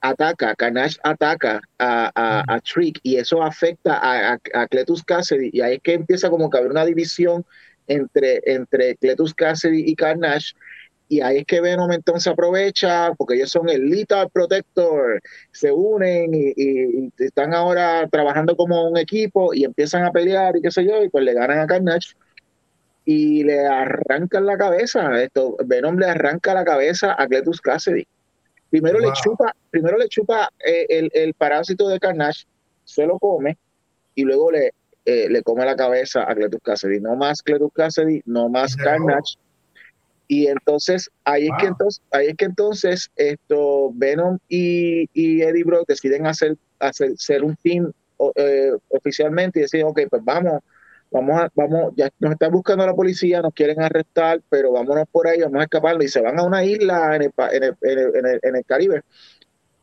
ataca, 0.00 0.54
Carnage 0.54 0.96
ataca 1.02 1.60
a, 1.78 2.12
a, 2.46 2.60
Shriek 2.60 3.00
y 3.02 3.16
eso 3.16 3.42
afecta 3.42 3.98
a, 3.98 4.38
a, 4.54 4.66
Cletus 4.68 5.02
Cassidy 5.02 5.50
y 5.52 5.60
ahí 5.60 5.74
es 5.74 5.82
que 5.82 5.94
empieza 5.94 6.30
como 6.30 6.48
que 6.48 6.58
haber 6.58 6.70
una 6.70 6.84
división 6.84 7.44
entre, 7.88 8.40
entre 8.44 8.96
Cletus 8.96 9.34
Cassidy 9.34 9.84
y 9.86 9.94
Carnage. 9.96 10.54
Y 11.08 11.22
ahí 11.22 11.38
es 11.38 11.46
que 11.46 11.60
Venom 11.60 11.90
entonces 11.90 12.30
aprovecha, 12.30 13.14
porque 13.14 13.34
ellos 13.34 13.50
son 13.50 13.68
el 13.70 13.88
Lethal 13.88 14.28
Protector, 14.30 15.20
se 15.52 15.72
unen 15.72 16.32
y, 16.34 17.10
están 17.18 17.54
ahora 17.54 18.06
trabajando 18.08 18.54
como 18.54 18.88
un 18.88 18.98
equipo 18.98 19.54
y 19.54 19.64
empiezan 19.64 20.04
a 20.04 20.12
pelear 20.12 20.56
y 20.56 20.60
qué 20.60 20.70
sé 20.70 20.84
yo, 20.84 21.02
y 21.02 21.08
pues 21.08 21.24
le 21.24 21.32
ganan 21.32 21.60
a 21.60 21.66
Carnage 21.66 22.14
y 23.06 23.42
le 23.42 23.66
arrancan 23.66 24.44
la 24.44 24.58
cabeza. 24.58 25.22
Esto, 25.22 25.56
Venom 25.64 25.96
le 25.96 26.06
arranca 26.06 26.52
la 26.52 26.64
cabeza 26.64 27.16
a 27.18 27.26
Cletus 27.26 27.62
Cassidy. 27.62 28.06
Primero 28.68 28.98
le 28.98 29.10
chupa, 29.14 29.54
primero 29.70 29.96
le 29.96 30.08
chupa 30.08 30.50
eh, 30.62 30.84
el, 30.90 31.10
el, 31.14 31.32
parásito 31.32 31.88
de 31.88 31.98
Carnage, 31.98 32.44
se 32.84 33.06
lo 33.06 33.18
come 33.18 33.56
y 34.14 34.24
luego 34.24 34.50
le, 34.50 34.72
eh, 35.08 35.26
le 35.30 35.42
come 35.42 35.64
la 35.64 35.74
cabeza 35.74 36.30
a 36.30 36.34
Cletus 36.34 36.60
Cassidy. 36.62 37.00
No 37.00 37.16
más 37.16 37.42
Cletus 37.42 37.72
Cassidy, 37.72 38.20
no 38.26 38.50
más 38.50 38.76
Carnage. 38.76 39.38
Y 40.26 40.48
entonces, 40.48 41.10
ahí 41.24 41.46
es 41.46 41.52
que 41.58 41.66
entonces, 41.66 42.02
ahí 42.10 42.26
es 42.26 42.36
que 42.36 42.44
entonces 42.44 43.10
esto, 43.16 43.90
Venom 43.94 44.36
y, 44.50 45.08
Eddie 45.14 45.64
Brock 45.64 45.88
deciden 45.88 46.26
hacer, 46.26 46.58
hacer 46.78 47.12
ser 47.16 47.42
un 47.42 47.56
team 47.56 47.90
eh, 48.34 48.72
oficialmente 48.88 49.60
y 49.60 49.62
deciden, 49.62 49.86
ok, 49.86 50.00
pues 50.10 50.22
vamos, 50.22 50.60
vamos 51.10 51.40
a, 51.40 51.50
vamos, 51.54 51.94
ya 51.96 52.10
nos 52.18 52.32
está 52.32 52.50
buscando 52.50 52.84
la 52.84 52.92
policía, 52.92 53.40
nos 53.40 53.54
quieren 53.54 53.80
arrestar, 53.80 54.42
pero 54.50 54.72
vámonos 54.72 55.08
por 55.10 55.26
ahí, 55.26 55.40
vamos 55.40 55.60
a 55.60 55.62
escapar 55.62 55.96
y 56.02 56.08
se 56.08 56.20
van 56.20 56.38
a 56.38 56.42
una 56.42 56.62
isla 56.62 57.16
en 57.16 57.22
el, 57.22 57.32
en 57.52 57.64
el, 57.64 57.76
en 57.82 58.26
el, 58.26 58.40
en 58.42 58.56
el 58.56 58.64
Caribe 58.66 59.02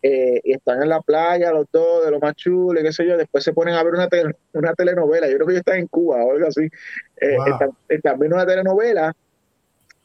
eh, 0.08 0.40
y 0.44 0.54
están 0.54 0.84
en 0.84 0.90
la 0.90 1.02
playa 1.02 1.52
los 1.52 1.66
dos, 1.72 2.06
de 2.06 2.12
lo 2.12 2.20
más 2.20 2.36
chulo, 2.36 2.80
qué 2.84 2.94
sé 2.94 3.08
yo, 3.08 3.18
después 3.18 3.44
se 3.44 3.54
ponen 3.54 3.74
a 3.74 3.82
ver 3.82 3.96
una, 3.96 4.08
una 4.54 4.74
telenovela, 4.76 5.28
yo 5.28 5.34
creo 5.38 5.48
que 5.48 5.54
ellos 5.54 5.62
están 5.62 5.80
en 5.80 5.88
Cuba 5.88 6.24
o 6.24 6.34
algo 6.34 6.48
así, 6.48 6.62
eh, 6.62 7.38
están, 7.90 8.20
viendo 8.20 8.36
una 8.36 8.46
telenovela 8.46 9.16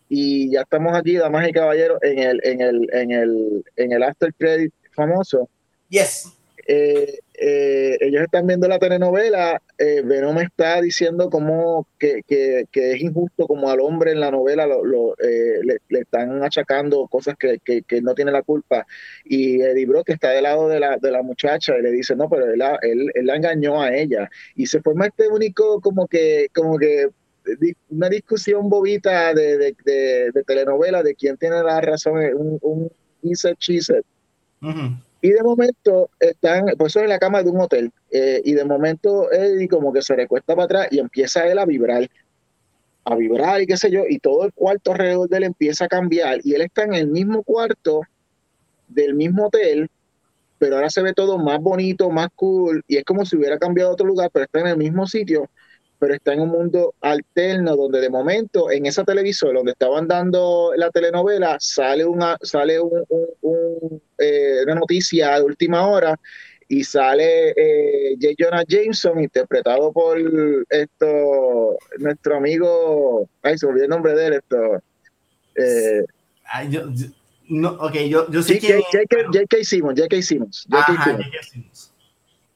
Y 0.09 0.51
ya 0.53 0.63
estamos 0.63 0.97
aquí, 0.97 1.17
damas 1.17 1.47
y 1.47 1.53
caballeros, 1.53 1.99
en 2.03 2.19
el, 2.19 2.41
en 2.45 2.63
el, 2.63 2.89
en 2.95 3.11
el, 3.11 3.65
en 3.77 3.93
el 3.93 4.03
after 4.03 4.33
credit 4.33 4.73
famoso. 4.93 5.51
Yes. 5.91 6.33
Eh, 6.67 7.19
eh, 7.43 7.97
ellos 8.01 8.23
están 8.23 8.47
viendo 8.47 8.69
la 8.69 8.79
telenovela, 8.79 9.63
eh, 9.79 10.03
Venom 10.05 10.37
está 10.41 10.79
diciendo 10.83 11.31
como 11.31 11.87
que, 11.99 12.21
que, 12.27 12.67
es 12.71 13.01
injusto 13.01 13.47
como 13.47 13.71
al 13.71 13.81
hombre 13.81 14.13
en 14.13 14.21
la 14.21 14.31
novela 14.31 14.67
eh, 14.67 15.61
le, 15.63 16.01
están 16.01 16.43
achacando 16.43 17.07
cosas 17.09 17.37
que, 17.39 17.59
que, 17.59 18.03
no 18.03 18.15
tiene 18.15 18.31
la 18.31 18.43
culpa. 18.43 18.87
Y 19.25 19.63
Eddie 19.63 19.87
Brock 19.87 20.11
está 20.11 20.31
del 20.31 20.43
lado 20.43 20.69
de 20.69 20.81
la, 20.81 20.99
de 20.99 21.11
la 21.11 21.23
muchacha 21.23 21.79
y 21.79 21.83
le 21.83 21.91
dice, 21.93 22.15
no, 22.15 22.29
pero 22.29 22.45
él, 22.45 22.63
él, 22.83 23.11
él 23.15 23.27
la 23.27 23.37
engañó 23.37 23.81
a 23.81 23.95
ella. 23.95 24.29
Y 24.55 24.67
se 24.67 24.83
forma 24.83 25.07
este 25.07 25.27
único 25.29 25.81
como 25.81 26.07
que, 26.07 26.49
como 26.55 26.77
que 26.77 27.09
una 27.89 28.11
discusión 28.11 28.69
bobita 28.69 29.33
de, 29.33 29.57
de, 29.57 29.77
de, 29.83 30.31
de 30.31 30.43
telenovela 30.45 31.03
de 31.03 31.15
quién 31.15 31.39
tiene 31.39 31.63
la 31.63 31.81
razón, 31.81 32.19
un, 32.35 32.59
un 32.61 32.91
he 33.23 33.35
said. 33.35 33.57
Uh. 34.63 34.91
Y 35.23 35.31
de 35.31 35.43
momento 35.43 36.11
están, 36.19 36.67
pues 36.79 36.93
eso 36.93 37.01
en 37.01 37.11
la 37.11 37.19
cama 37.19 37.43
de 37.43 37.51
un 37.51 37.61
hotel, 37.61 37.93
eh, 38.11 38.41
y 38.45 38.55
de 38.55 38.65
momento 38.65 39.31
Eddie 39.31 39.69
como 39.69 39.93
que 39.93 40.03
se 40.03 40.17
recuesta 40.17 40.55
para 40.55 40.65
atrás 40.65 40.89
y 40.91 40.99
empieza 40.99 41.47
él 41.47 41.59
a 41.59 41.67
vibrar, 41.67 42.09
a 43.05 43.15
vibrar 43.15 43.61
y 43.61 43.67
qué 43.67 43.77
sé 43.77 43.91
yo, 43.91 44.05
y 44.09 44.19
todo 44.19 44.45
el 44.45 44.53
cuarto 44.53 44.93
alrededor 44.93 45.29
de 45.29 45.37
él 45.37 45.45
empieza 45.45 45.85
a 45.85 45.89
cambiar, 45.89 46.41
y 46.43 46.55
él 46.55 46.63
está 46.63 46.85
en 46.85 46.95
el 46.95 47.09
mismo 47.09 47.43
cuarto 47.43 48.03
del 48.89 49.15
mismo 49.15 49.47
hotel, 49.47 49.91
pero 50.59 50.77
ahora 50.77 50.91
se 50.91 51.03
ve 51.03 51.13
todo 51.13 51.39
más 51.39 51.61
bonito, 51.61 52.11
más 52.11 52.29
cool, 52.35 52.83
y 52.89 52.97
es 52.97 53.05
como 53.05 53.25
si 53.25 53.37
hubiera 53.37 53.59
cambiado 53.59 53.91
a 53.91 53.93
otro 53.95 54.07
lugar, 54.07 54.31
pero 54.33 54.45
está 54.45 54.61
en 54.61 54.69
el 54.69 54.77
mismo 54.79 55.07
sitio, 55.07 55.49
pero 56.01 56.15
está 56.15 56.33
en 56.33 56.41
un 56.41 56.49
mundo 56.49 56.95
alterno 57.03 57.77
donde 57.77 58.01
de 58.01 58.09
momento 58.09 58.71
en 58.71 58.87
esa 58.87 59.05
televisor 59.05 59.55
donde 59.55 59.73
estaban 59.73 60.09
dando 60.09 60.73
la 60.75 60.91
telenovela 60.91 61.59
sale 61.61 62.07
una 62.07 62.39
sale 62.41 62.81
un, 62.81 63.05
un, 63.11 63.27
un, 63.43 64.03
eh, 64.19 64.63
una 64.65 64.77
noticia 64.77 65.37
de 65.37 65.43
última 65.43 65.87
hora 65.87 66.19
y 66.69 66.83
sale 66.85 67.51
eh, 67.51 68.17
J. 68.19 68.35
Jonah 68.39 68.65
Jameson 68.67 69.21
interpretado 69.21 69.93
por 69.93 70.19
esto 70.71 71.77
nuestro 71.99 72.37
amigo 72.37 73.29
ay 73.43 73.59
se 73.59 73.67
me 73.67 73.73
olvidó 73.73 73.85
el 73.85 73.91
nombre 73.91 74.15
de 74.15 74.27
él 74.27 74.33
esto 74.33 74.83
eh, 75.57 76.05
ay, 76.47 76.71
yo, 76.71 76.91
yo, 76.93 77.07
no, 77.51 77.73
okay, 77.73 78.09
yo, 78.09 78.31
yo 78.31 78.43
sé 78.43 78.59
J.K. 78.59 79.65
Simmons 79.65 80.01
J.K. 80.01 80.23
Simmons 80.23 80.67
J.K. 80.71 81.03
Simmons 81.43 81.90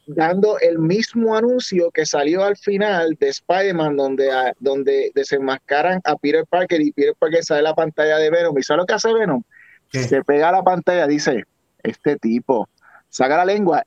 dando 0.06 0.58
el 0.58 0.78
mismo 0.78 1.36
anuncio 1.36 1.90
que 1.90 2.06
salió 2.06 2.44
al 2.44 2.56
final 2.56 3.16
de 3.18 3.28
Spider-Man, 3.28 3.96
donde, 3.96 4.30
donde 4.58 5.10
desenmascaran 5.14 6.00
a 6.04 6.16
Peter 6.16 6.44
Parker 6.46 6.80
y 6.80 6.92
Peter 6.92 7.14
Parker 7.18 7.44
sale 7.44 7.60
a 7.60 7.70
la 7.70 7.74
pantalla 7.74 8.18
de 8.18 8.30
Venom. 8.30 8.56
¿Y 8.58 8.62
sabe 8.62 8.78
lo 8.78 8.86
que 8.86 8.94
hace 8.94 9.12
Venom? 9.12 9.42
¿Qué? 9.90 10.02
Se 10.04 10.22
pega 10.22 10.48
a 10.48 10.52
la 10.52 10.62
pantalla, 10.62 11.06
dice, 11.06 11.44
este 11.82 12.16
tipo, 12.16 12.68
saca 13.08 13.38
la 13.38 13.44
lengua 13.44 13.84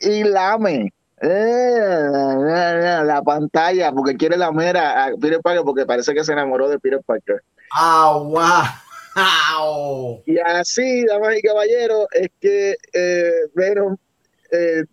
y 0.00 0.24
lame 0.24 0.92
eh, 1.20 3.00
la 3.04 3.22
pantalla 3.24 3.90
porque 3.92 4.16
quiere 4.16 4.36
lamer 4.36 4.76
a 4.76 5.10
Peter 5.20 5.40
Parker 5.40 5.64
porque 5.64 5.86
parece 5.86 6.14
que 6.14 6.22
se 6.22 6.32
enamoró 6.32 6.68
de 6.68 6.78
Peter 6.78 7.00
Parker. 7.04 7.42
¡Ah, 7.72 8.18
wow! 8.22 8.62
Y 10.26 10.38
así, 10.38 11.04
damas 11.06 11.36
y 11.36 11.42
caballeros, 11.42 12.06
es 12.12 12.28
que 12.40 12.76
eh, 12.92 13.48
Venom 13.52 13.96
eh, 14.50 14.84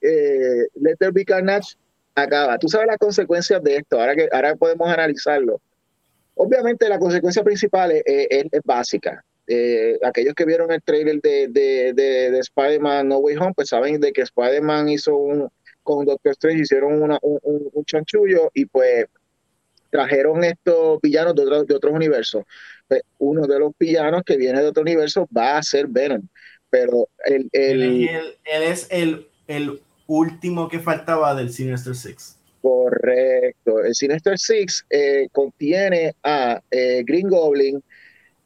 eh, 0.00 0.66
Let 0.74 1.10
Be 1.12 1.24
Carnage 1.24 1.76
acaba. 2.14 2.58
Tú 2.58 2.68
sabes 2.68 2.86
las 2.86 2.98
consecuencias 2.98 3.62
de 3.62 3.76
esto, 3.76 4.00
ahora 4.00 4.14
que 4.14 4.28
ahora 4.32 4.54
podemos 4.56 4.88
analizarlo. 4.88 5.60
Obviamente 6.34 6.88
la 6.88 6.98
consecuencia 6.98 7.42
principal 7.42 7.92
es, 7.92 8.46
básica. 8.64 9.24
Eh, 9.46 9.98
aquellos 10.02 10.34
que 10.34 10.44
vieron 10.44 10.70
el 10.70 10.82
trailer 10.82 11.20
de, 11.20 11.48
de, 11.48 11.92
de, 11.94 12.30
de 12.30 12.38
Spider-Man 12.38 13.08
No 13.08 13.18
Way 13.18 13.36
Home, 13.36 13.52
pues 13.54 13.68
saben 13.68 14.00
de 14.00 14.12
que 14.12 14.22
Spider-Man 14.22 14.88
hizo 14.88 15.16
un, 15.16 15.48
con 15.82 16.04
Doctor 16.06 16.32
Strange 16.32 16.62
hicieron 16.62 17.02
un, 17.02 17.18
un, 17.22 17.84
chanchullo 17.84 18.50
y 18.54 18.66
pues 18.66 19.06
trajeron 19.90 20.42
estos 20.44 21.00
villanos 21.02 21.34
de, 21.34 21.42
otro, 21.42 21.64
de 21.64 21.74
otros 21.74 21.92
universos. 21.92 22.44
Pues, 22.88 23.02
uno 23.18 23.46
de 23.46 23.58
los 23.58 23.72
villanos 23.78 24.22
que 24.24 24.36
viene 24.36 24.60
de 24.60 24.68
otro 24.68 24.82
universo 24.82 25.28
va 25.36 25.58
a 25.58 25.62
ser 25.62 25.86
Venom 25.86 26.22
pero 26.72 27.06
el, 27.26 27.50
el, 27.52 27.82
él, 28.08 28.34
es 28.44 28.88
el, 28.90 29.28
el, 29.46 29.82
último 30.06 30.68
que 30.68 30.78
faltaba 30.78 31.34
del 31.34 31.52
Sinister 31.52 31.94
Six. 31.94 32.38
Correcto. 32.62 33.80
El 33.80 33.94
Sinister 33.94 34.38
Six 34.38 34.86
eh, 34.88 35.28
contiene 35.32 36.14
a 36.22 36.62
eh, 36.70 37.02
Green 37.06 37.28
Goblin, 37.28 37.82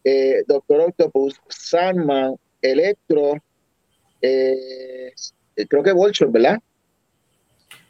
eh, 0.03 0.43
Doctor 0.47 0.81
Octopus, 0.81 1.41
Sandman, 1.49 2.35
Electro, 2.63 3.35
creo 4.21 5.83
que 5.85 5.93
Vulture, 5.93 6.31
¿verdad? 6.31 6.59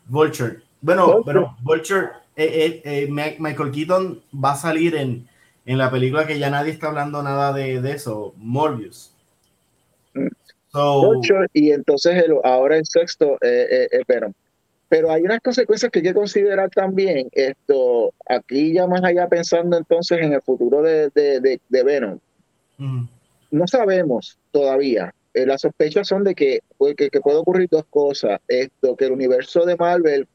Vulture. 0.06 0.58
Bueno, 0.82 1.06
Vulture. 1.06 1.24
pero 1.26 1.56
Vulture, 1.62 2.08
eh, 2.36 3.08
Michael 3.38 3.70
Keaton 3.72 4.22
va 4.32 4.52
a 4.52 4.56
salir 4.56 4.96
en, 4.96 5.26
en 5.64 5.78
la 5.78 5.90
película 5.90 6.26
que 6.26 6.38
ya 6.38 6.50
nadie 6.50 6.72
está 6.72 6.88
hablando 6.88 7.22
nada 7.22 7.54
de, 7.54 7.80
de 7.80 7.92
eso, 7.92 8.34
Morbius. 8.36 9.15
So, 10.68 11.01
ocho, 11.09 11.34
y 11.52 11.70
entonces 11.70 12.22
el, 12.24 12.34
ahora 12.44 12.76
el 12.76 12.84
sexto 12.84 13.38
eh, 13.40 13.88
eh, 13.90 14.02
Venom. 14.06 14.32
Pero 14.88 15.10
hay 15.10 15.22
unas 15.22 15.40
consecuencias 15.40 15.90
que 15.90 15.98
hay 15.98 16.05
que 16.05 16.14
considerar 16.14 16.70
también. 16.70 17.28
Esto, 17.32 18.12
aquí 18.28 18.72
ya 18.72 18.86
más 18.86 19.02
allá 19.02 19.28
pensando 19.28 19.76
entonces 19.76 20.18
en 20.20 20.32
el 20.32 20.43
futuro 20.43 20.82
de, 20.82 21.10
de, 21.14 21.40
de, 21.40 21.60
de 21.68 21.82
Venom. 21.82 22.18
Mm. 22.78 23.05
No 23.51 23.66
sabemos 23.66 24.38
todavía. 24.52 25.12
Eh, 25.34 25.44
las 25.44 25.62
sospechas 25.62 26.09
son 26.09 26.24
de 26.24 26.34
que, 26.34 26.60
que, 26.97 27.10
que, 27.10 27.20
puede 27.20 27.38
ocurrir 27.38 27.68
dos 27.70 27.84
cosas. 27.90 28.40
Esto, 28.48 28.97
que 28.97 29.06
el 29.06 29.12
universo 29.12 29.64
de 29.64 29.76
Marvel 29.76 30.28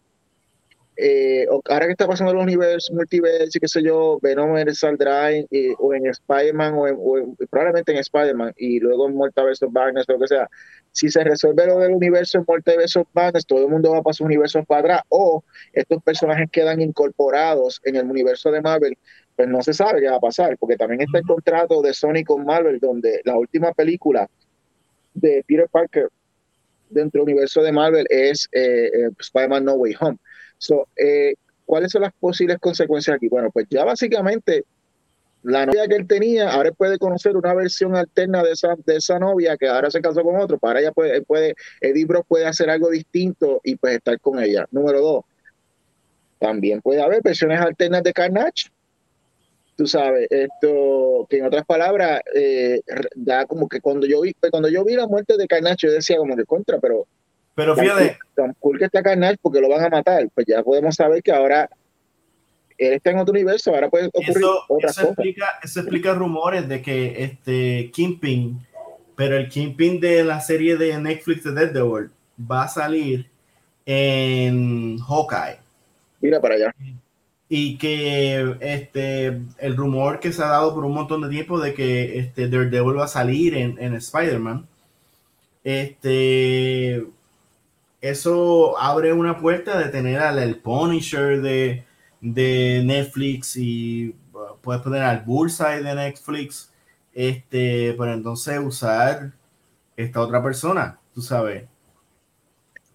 eh, 0.97 1.47
ahora 1.69 1.85
que 1.85 1.91
está 1.93 2.07
pasando 2.07 2.33
los 2.33 2.43
universos, 2.43 2.91
multiversos 2.91 3.55
y 3.55 3.59
qué 3.59 3.67
sé 3.67 3.81
yo, 3.81 4.19
Venom 4.21 4.55
saldrá 4.73 5.31
en, 5.31 5.47
eh, 5.49 5.73
o 5.79 5.93
en 5.93 6.05
Spider-Man 6.07 6.73
o, 6.73 6.83
o 6.83 7.17
en, 7.17 7.35
probablemente 7.49 7.93
en 7.93 7.99
Spider-Man 7.99 8.53
y 8.57 8.79
luego 8.79 9.07
en 9.07 9.17
of 9.17 9.71
Madness 9.71 10.09
o 10.09 10.13
lo 10.13 10.19
que 10.19 10.27
sea. 10.27 10.49
Si 10.91 11.09
se 11.09 11.23
resuelve 11.23 11.65
lo 11.67 11.79
del 11.79 11.93
universo 11.93 12.39
en 12.39 12.45
Multiverse 12.47 12.99
of 12.99 13.07
Madness, 13.13 13.45
todo 13.45 13.63
el 13.63 13.69
mundo 13.69 13.91
va 13.91 13.99
a 13.99 14.03
pasar 14.03 14.25
universos 14.25 14.65
para 14.65 14.81
atrás 14.81 15.01
o 15.09 15.43
estos 15.71 16.03
personajes 16.03 16.49
quedan 16.51 16.81
incorporados 16.81 17.79
en 17.85 17.95
el 17.95 18.09
universo 18.09 18.51
de 18.51 18.61
Marvel, 18.61 18.97
pues 19.35 19.47
no 19.47 19.61
se 19.61 19.73
sabe 19.73 20.01
qué 20.01 20.09
va 20.09 20.17
a 20.17 20.19
pasar, 20.19 20.57
porque 20.57 20.75
también 20.75 21.01
está 21.01 21.19
el 21.19 21.25
contrato 21.25 21.81
de 21.81 21.93
Sony 21.93 22.23
con 22.25 22.45
Marvel, 22.45 22.79
donde 22.79 23.21
la 23.23 23.37
última 23.37 23.71
película 23.73 24.29
de 25.13 25.43
Peter 25.47 25.67
Parker 25.69 26.09
dentro 26.89 27.21
del 27.23 27.33
universo 27.33 27.61
de 27.61 27.71
Marvel 27.71 28.05
es 28.09 28.47
eh, 28.51 28.89
eh, 28.93 29.09
Spider-Man 29.19 29.65
No 29.65 29.73
Way 29.73 29.95
Home. 29.99 30.17
So, 30.61 30.87
eh, 30.95 31.33
¿Cuáles 31.65 31.91
son 31.91 32.03
las 32.03 32.13
posibles 32.19 32.59
consecuencias 32.59 33.15
aquí? 33.15 33.29
Bueno, 33.29 33.49
pues 33.49 33.65
ya 33.69 33.83
básicamente 33.83 34.65
la 35.41 35.65
novia 35.65 35.87
que 35.87 35.95
él 35.95 36.05
tenía, 36.05 36.51
ahora 36.51 36.71
puede 36.71 36.99
conocer 36.99 37.35
una 37.35 37.53
versión 37.55 37.95
alterna 37.95 38.43
de 38.43 38.51
esa, 38.51 38.75
de 38.85 38.97
esa 38.97 39.17
novia 39.17 39.57
que 39.57 39.67
ahora 39.67 39.89
se 39.89 40.01
casó 40.01 40.21
con 40.21 40.35
otro, 40.35 40.59
para 40.59 40.81
ella 40.81 40.91
puede, 40.91 41.23
puede 41.23 41.55
Eddie 41.79 42.05
Brock 42.05 42.27
puede 42.27 42.45
hacer 42.45 42.69
algo 42.69 42.91
distinto 42.91 43.59
y 43.63 43.75
pues 43.75 43.95
estar 43.95 44.19
con 44.19 44.39
ella. 44.39 44.67
Número 44.69 45.01
dos, 45.01 45.25
también 46.37 46.81
puede 46.81 47.01
haber 47.01 47.21
versiones 47.23 47.59
alternas 47.59 48.03
de 48.03 48.13
Carnage. 48.13 48.69
Tú 49.75 49.87
sabes, 49.87 50.27
esto, 50.29 51.25
que 51.27 51.37
en 51.37 51.45
otras 51.45 51.65
palabras, 51.65 52.21
eh, 52.35 52.81
da 53.15 53.45
como 53.45 53.67
que 53.67 53.81
cuando 53.81 54.05
yo 54.05 54.21
vi, 54.21 54.35
cuando 54.51 54.69
yo 54.69 54.83
vi 54.83 54.95
la 54.95 55.07
muerte 55.07 55.37
de 55.37 55.47
Carnage, 55.47 55.87
yo 55.87 55.91
decía 55.91 56.17
como 56.17 56.35
que 56.35 56.45
contra, 56.45 56.79
pero 56.79 57.07
pero 57.61 57.75
fíjate. 57.75 58.17
Tan 58.33 58.55
cool 58.59 58.79
que 58.79 58.85
está 58.85 59.03
Carnage 59.03 59.37
porque 59.39 59.61
lo 59.61 59.69
van 59.69 59.83
a 59.83 59.89
matar. 59.89 60.27
Pues 60.33 60.47
ya 60.47 60.63
podemos 60.63 60.95
saber 60.95 61.21
que 61.21 61.31
ahora 61.31 61.69
él 62.75 62.93
está 62.93 63.11
en 63.11 63.19
otro 63.19 63.33
universo, 63.33 63.71
ahora 63.71 63.87
puede 63.87 64.07
ocurrir 64.07 64.31
eso, 64.31 64.63
otra 64.67 64.89
eso 64.89 65.03
explica, 65.03 65.45
eso 65.61 65.79
explica 65.81 66.15
rumores 66.15 66.67
de 66.67 66.81
que 66.81 67.23
este 67.23 67.91
Kingpin, 67.93 68.65
pero 69.15 69.37
el 69.37 69.47
Kingpin 69.47 69.99
de 69.99 70.23
la 70.23 70.41
serie 70.41 70.75
de 70.75 70.97
Netflix 70.97 71.43
de 71.43 71.53
Daredevil 71.53 72.09
va 72.39 72.63
a 72.63 72.67
salir 72.67 73.29
en 73.85 74.97
Hawkeye. 74.97 75.59
Mira 76.21 76.41
para 76.41 76.55
allá. 76.55 76.73
Y 77.47 77.77
que 77.77 78.55
este 78.59 79.39
el 79.59 79.77
rumor 79.77 80.19
que 80.19 80.33
se 80.33 80.41
ha 80.41 80.47
dado 80.47 80.73
por 80.73 80.83
un 80.83 80.95
montón 80.95 81.21
de 81.21 81.29
tiempo 81.29 81.59
de 81.59 81.75
que 81.75 82.17
este 82.17 82.49
Daredevil 82.49 82.97
va 82.97 83.05
a 83.05 83.07
salir 83.07 83.53
en, 83.53 83.77
en 83.77 83.93
Spider-Man. 83.93 84.65
Este 85.63 87.05
eso 88.01 88.77
abre 88.79 89.13
una 89.13 89.37
puerta 89.37 89.77
de 89.77 89.89
tener 89.89 90.19
al 90.19 90.39
el 90.39 90.59
Punisher 90.59 91.41
de, 91.41 91.85
de 92.19 92.81
Netflix 92.83 93.55
y 93.55 94.15
uh, 94.33 94.57
puedes 94.61 94.81
poner 94.81 95.03
al 95.03 95.21
Bullseye 95.21 95.83
de 95.83 95.95
Netflix, 95.95 96.73
este, 97.13 97.93
pero 97.97 98.13
entonces 98.13 98.59
usar 98.59 99.31
esta 99.95 100.19
otra 100.19 100.41
persona, 100.41 100.99
tú 101.13 101.21
sabes. 101.21 101.65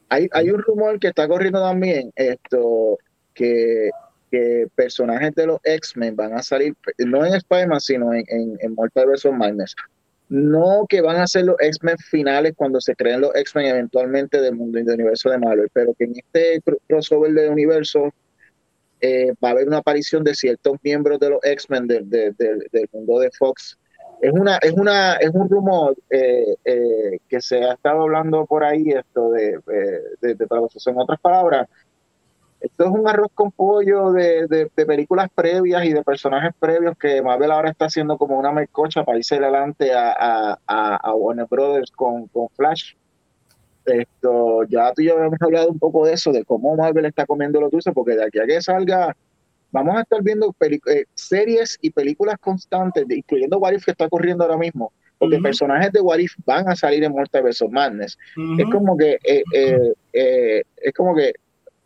Hay, 0.09 0.29
hay 0.33 0.51
un 0.51 0.61
rumor 0.63 0.99
que 0.99 1.09
está 1.09 1.27
corriendo 1.29 1.61
también, 1.61 2.13
esto, 2.17 2.99
que, 3.35 3.91
que 4.31 4.67
personajes 4.75 5.35
de 5.35 5.47
los 5.47 5.61
X-Men 5.63 6.17
van 6.17 6.33
a 6.33 6.43
salir, 6.43 6.75
no 6.99 7.25
en 7.25 7.35
Spider-Man, 7.35 7.81
sino 7.81 8.13
en, 8.13 8.25
en, 8.29 8.57
en 8.61 8.75
Multiverse 8.75 9.29
of 9.29 9.35
Madness. 9.35 9.75
No 10.29 10.87
que 10.89 11.01
van 11.01 11.17
a 11.17 11.27
ser 11.27 11.45
los 11.45 11.57
X-Men 11.61 11.99
finales 11.99 12.55
cuando 12.57 12.81
se 12.81 12.97
creen 12.97 13.21
los 13.21 13.35
X-Men 13.35 13.67
eventualmente 13.67 14.41
del 14.41 14.57
mundo 14.57 14.79
del 14.79 14.95
universo 14.95 15.31
de 15.31 15.39
Marvel, 15.39 15.69
pero 15.73 15.95
que 15.95 16.05
en 16.05 16.15
este 16.17 16.61
crossover 16.89 17.33
de 17.33 17.49
universo 17.49 18.13
eh, 19.01 19.33
va 19.43 19.49
a 19.49 19.53
haber 19.53 19.69
una 19.69 19.79
aparición 19.79 20.25
de 20.25 20.35
ciertos 20.35 20.79
miembros 20.83 21.21
de 21.21 21.31
los 21.31 21.45
X-Men 21.45 21.87
del 21.87 22.89
mundo 22.93 23.21
de 23.21 23.31
Fox. 23.31 23.79
Es 24.21 24.33
una, 24.33 24.57
es 24.63 24.73
una, 24.73 25.15
es 25.17 25.31
un 25.31 25.49
rumor 25.49 25.95
eh, 26.11 26.57
eh, 26.65 27.19
que 27.29 27.41
se 27.41 27.63
ha 27.63 27.75
estado 27.75 28.03
hablando 28.03 28.47
por 28.47 28.65
ahí 28.65 28.91
esto 28.91 29.31
de, 29.31 29.61
de, 30.23 30.35
de, 30.35 30.47
en 30.87 30.99
otras 30.99 31.21
palabras, 31.21 31.69
esto 32.61 32.85
es 32.85 32.91
un 32.91 33.09
arroz 33.09 33.31
con 33.35 33.53
pollo 33.53 34.13
de, 34.13 34.47
de, 34.47 34.87
películas 34.87 35.29
previas 35.35 35.85
y 35.85 35.93
de 35.93 36.03
personajes 36.03 36.53
previos 36.59 36.97
que 36.99 37.23
Marvel 37.23 37.51
ahora 37.51 37.71
está 37.71 37.87
haciendo 37.87 38.17
como 38.17 38.39
una 38.39 38.53
mercocha 38.53 39.05
para 39.05 39.19
irse 39.19 39.37
adelante 39.37 39.93
a, 39.93 40.59
a, 40.67 40.97
a 40.97 41.15
Warner 41.15 41.47
Brothers 41.49 41.91
con, 41.91 42.27
con, 42.29 42.49
Flash. 42.51 42.95
Esto, 43.85 44.65
ya 44.65 44.93
tú 44.93 45.03
y 45.03 45.07
yo 45.07 45.15
habíamos 45.15 45.41
hablado 45.41 45.69
un 45.69 45.79
poco 45.79 46.07
de 46.07 46.15
eso, 46.15 46.33
de 46.33 46.45
cómo 46.45 46.75
Marvel 46.75 47.05
está 47.05 47.25
comiendo 47.25 47.61
lo 47.61 47.69
dulce, 47.69 47.93
porque 47.93 48.17
de 48.17 48.25
aquí 48.25 48.41
a 48.41 48.47
que 48.47 48.61
salga, 48.61 49.17
vamos 49.71 49.97
a 49.97 50.01
estar 50.01 50.23
viendo 50.23 50.53
eh, 50.61 51.05
series 51.15 51.79
y 51.81 51.91
películas 51.91 52.37
constantes, 52.41 53.05
incluyendo 53.09 53.59
What 53.59 53.75
If 53.75 53.85
que 53.85 53.93
está 53.93 54.09
corriendo 54.09 54.43
ahora 54.43 54.57
mismo, 54.57 54.93
porque 55.19 55.39
personajes 55.39 55.93
de 55.93 56.01
What 56.01 56.19
If 56.19 56.33
van 56.45 56.69
a 56.69 56.75
salir 56.75 57.05
en 57.05 57.13
Multiverse 57.13 57.65
of 57.65 57.71
Madness. 57.71 58.19
Es 58.59 58.67
como 58.73 58.97
que, 58.97 59.19
eh, 59.23 59.45
eh, 60.13 60.63
es 60.79 60.93
como 60.93 61.15
que 61.15 61.29
eh, 61.29 61.35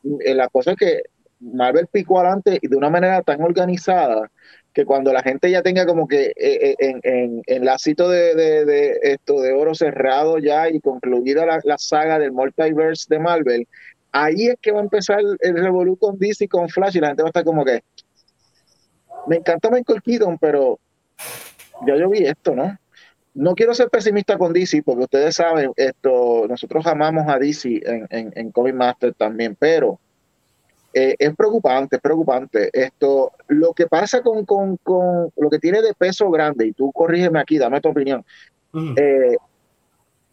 la 0.02 0.48
cosa 0.48 0.72
es 0.72 0.76
que 0.76 1.02
Marvel 1.40 1.86
picó 1.86 2.20
adelante 2.20 2.58
y 2.60 2.68
de 2.68 2.76
una 2.76 2.90
manera 2.90 3.22
tan 3.22 3.40
organizada 3.42 4.30
que 4.72 4.84
cuando 4.84 5.12
la 5.12 5.22
gente 5.22 5.50
ya 5.50 5.62
tenga 5.62 5.86
como 5.86 6.06
que 6.06 6.26
eh, 6.26 6.34
eh, 6.36 6.76
en, 6.78 7.00
en, 7.02 7.42
en 7.46 7.64
lacito 7.64 8.08
de, 8.08 8.34
de, 8.34 8.98
esto 9.02 9.40
de 9.40 9.52
oro 9.52 9.74
cerrado 9.74 10.38
ya 10.38 10.68
y 10.68 10.80
concluida 10.80 11.44
la, 11.64 11.78
saga 11.78 12.18
del 12.18 12.32
multiverse 12.32 13.06
de 13.08 13.18
Marvel, 13.18 13.66
ahí 14.12 14.48
es 14.48 14.56
que 14.60 14.70
va 14.70 14.80
a 14.80 14.84
empezar 14.84 15.20
el 15.40 15.56
revolú 15.56 15.96
con 15.96 16.18
DC 16.18 16.46
con 16.48 16.68
Flash 16.68 16.96
y 16.96 17.00
la 17.00 17.08
gente 17.08 17.22
va 17.22 17.28
a 17.28 17.30
estar 17.30 17.44
como 17.44 17.64
que 17.64 17.82
me 19.26 19.36
encanta 19.36 19.70
Michael 19.70 20.02
Keaton, 20.02 20.38
pero 20.38 20.78
ya 21.86 21.96
yo 21.96 22.08
vi 22.08 22.24
esto, 22.24 22.54
¿no? 22.54 22.78
No 23.40 23.54
quiero 23.54 23.72
ser 23.72 23.88
pesimista 23.88 24.36
con 24.36 24.52
DC, 24.52 24.82
porque 24.82 25.04
ustedes 25.04 25.36
saben, 25.36 25.72
esto, 25.74 26.44
nosotros 26.46 26.86
amamos 26.86 27.26
a 27.26 27.38
DC 27.38 27.80
en, 27.86 28.06
en, 28.10 28.32
en 28.36 28.52
Comic 28.52 28.74
Master 28.74 29.14
también, 29.14 29.56
pero 29.58 29.98
eh, 30.92 31.14
es 31.18 31.34
preocupante, 31.34 31.96
es 31.96 32.02
preocupante. 32.02 32.68
Esto, 32.70 33.32
lo 33.48 33.72
que 33.72 33.86
pasa 33.86 34.20
con, 34.20 34.44
con, 34.44 34.76
con, 34.76 35.32
lo 35.34 35.48
que 35.48 35.58
tiene 35.58 35.80
de 35.80 35.94
peso 35.94 36.30
grande, 36.30 36.66
y 36.66 36.72
tú 36.72 36.92
corrígeme 36.92 37.40
aquí, 37.40 37.56
dame 37.56 37.80
tu 37.80 37.88
opinión, 37.88 38.22
eh, 38.98 39.36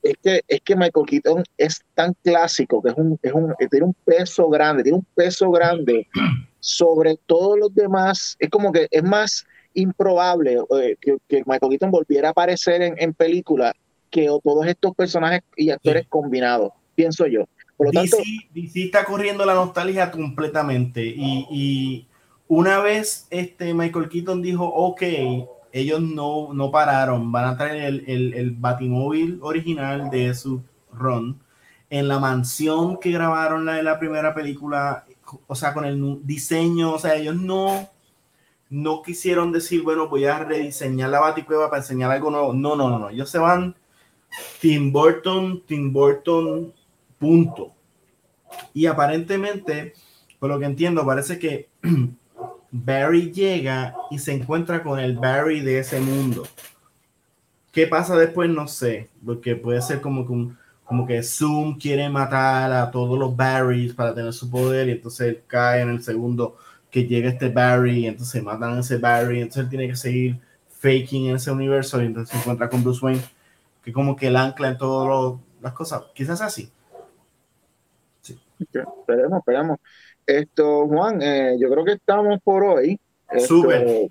es, 0.04 0.16
que, 0.22 0.42
es 0.46 0.60
que 0.60 0.76
Michael 0.76 1.06
Keaton 1.06 1.44
es 1.58 1.82
tan 1.94 2.14
clásico, 2.22 2.82
que 2.82 2.90
es 2.90 2.98
un, 2.98 3.18
es 3.22 3.32
un, 3.32 3.56
tiene 3.72 3.86
un 3.86 3.96
peso 4.04 4.50
grande, 4.50 4.84
tiene 4.84 4.98
un 4.98 5.08
peso 5.16 5.50
grande 5.50 6.10
sobre 6.60 7.18
todos 7.26 7.58
los 7.58 7.74
demás, 7.74 8.36
es 8.38 8.50
como 8.50 8.74
que 8.74 8.90
es 8.92 9.04
más 9.04 9.46
improbable 9.78 10.58
eh, 10.82 10.98
que, 11.00 11.44
Michael 11.46 11.70
Keaton 11.70 11.92
volviera 11.92 12.30
a 12.30 12.32
aparecer 12.32 12.82
en, 12.82 12.96
en 12.98 13.14
películas 13.14 13.74
que 14.10 14.28
todos 14.44 14.66
estos 14.66 14.96
personajes 14.96 15.42
y 15.56 15.70
actores 15.70 16.08
combinados, 16.08 16.72
pienso 16.96 17.28
yo. 17.28 17.48
Por 17.76 17.94
lo 17.94 18.02
DC, 18.02 18.18
DC, 18.54 18.86
está 18.86 19.06
corriendo 19.06 19.46
la 19.46 19.54
nostalgia 19.54 20.10
completamente 20.10 21.06
y, 21.06 21.48
y, 21.52 22.08
una 22.50 22.80
vez 22.80 23.28
este 23.30 23.74
Michael 23.74 24.08
Keaton 24.08 24.42
dijo, 24.42 24.66
ok, 24.66 25.04
ellos 25.74 26.02
no, 26.02 26.54
no 26.54 26.72
pararon, 26.72 27.30
van 27.30 27.44
a 27.46 27.58
traer 27.58 27.84
el, 27.84 28.04
el, 28.08 28.34
el 28.34 28.52
Batimóvil 28.52 29.40
original 29.42 30.10
de 30.10 30.34
su 30.34 30.64
run 30.94 31.40
en 31.90 32.08
la 32.08 32.20
mansión 32.20 33.00
que 33.00 33.12
grabaron 33.12 33.66
la 33.66 33.74
de 33.74 33.84
la 33.84 34.00
primera 34.00 34.34
película, 34.34 35.06
o 35.46 35.56
sea, 35.56 35.74
con 35.74 35.86
el 35.86 36.26
diseño, 36.26 36.94
o 36.94 37.00
sea, 37.00 37.16
ellos 37.16 37.36
no 37.36 37.90
no 38.70 39.02
quisieron 39.02 39.52
decir, 39.52 39.84
bueno, 39.84 40.10
voy 40.10 40.26
a 40.26 40.40
rediseñar 40.40 41.10
la 41.10 41.20
Baticueva 41.20 41.70
para 41.70 41.82
enseñar 41.82 42.12
algo 42.12 42.30
nuevo. 42.30 42.54
No, 42.54 42.76
no, 42.76 42.90
no, 42.90 43.00
no. 43.00 43.10
Ellos 43.10 43.30
se 43.30 43.38
van 43.38 43.76
Tim 44.60 44.92
Burton, 44.92 45.64
Tim 45.66 45.92
Burton, 45.92 46.74
punto. 47.18 47.72
Y 48.74 48.86
aparentemente, 48.86 49.94
por 50.40 50.50
lo 50.50 50.60
que 50.60 50.66
entiendo, 50.66 51.06
parece 51.06 51.40
que 51.40 51.70
Barry 52.72 53.32
llega 53.32 53.96
y 54.12 54.20
se 54.20 54.34
encuentra 54.34 54.84
con 54.84 55.00
el 55.00 55.18
Barry 55.18 55.62
de 55.62 55.80
ese 55.80 56.00
mundo. 56.00 56.44
¿Qué 57.72 57.88
pasa 57.88 58.18
después? 58.18 58.50
No 58.50 58.68
sé, 58.68 59.10
porque 59.26 59.56
puede 59.56 59.82
ser 59.82 60.02
como 60.02 60.26
que, 60.26 60.56
como 60.84 61.06
que 61.06 61.24
Zoom 61.24 61.78
quiere 61.78 62.10
matar 62.10 62.72
a 62.74 62.92
todos 62.92 63.18
los 63.18 63.36
Barrys 63.36 63.94
para 63.94 64.14
tener 64.14 64.34
su 64.34 64.50
poder 64.50 64.90
y 64.90 64.94
entonces 64.94 65.38
cae 65.48 65.82
en 65.82 65.90
el 65.90 66.04
segundo 66.04 66.58
que 66.98 67.06
llega 67.08 67.30
este 67.30 67.50
Barry, 67.50 68.08
entonces 68.08 68.42
matan 68.42 68.76
a 68.76 68.80
ese 68.80 68.98
Barry, 68.98 69.42
entonces 69.42 69.66
él 69.66 69.70
tiene 69.70 69.88
que 69.88 69.96
seguir 69.96 70.40
faking 70.68 71.28
en 71.28 71.36
ese 71.36 71.52
universo 71.52 72.02
y 72.02 72.08
entonces 72.08 72.32
se 72.32 72.40
encuentra 72.40 72.70
con 72.70 72.84
Bruce 72.84 73.06
Wayne, 73.06 73.22
que 73.84 73.94
como 73.94 74.16
que 74.16 74.28
el 74.28 74.36
ancla 74.36 74.70
en 74.70 74.80
todas 74.80 75.40
las 75.62 75.74
cosas, 75.74 76.06
quizás 76.16 76.42
así. 76.42 76.72
Sí. 78.22 78.40
esperemos, 78.60 79.40
esperemos. 79.40 79.78
Esto, 80.26 80.88
Juan, 80.88 81.22
eh, 81.22 81.56
yo 81.60 81.70
creo 81.70 81.86
que 81.86 81.94
estamos 81.94 82.40
por 82.44 82.64
hoy. 82.64 83.00
Sube 83.38 84.10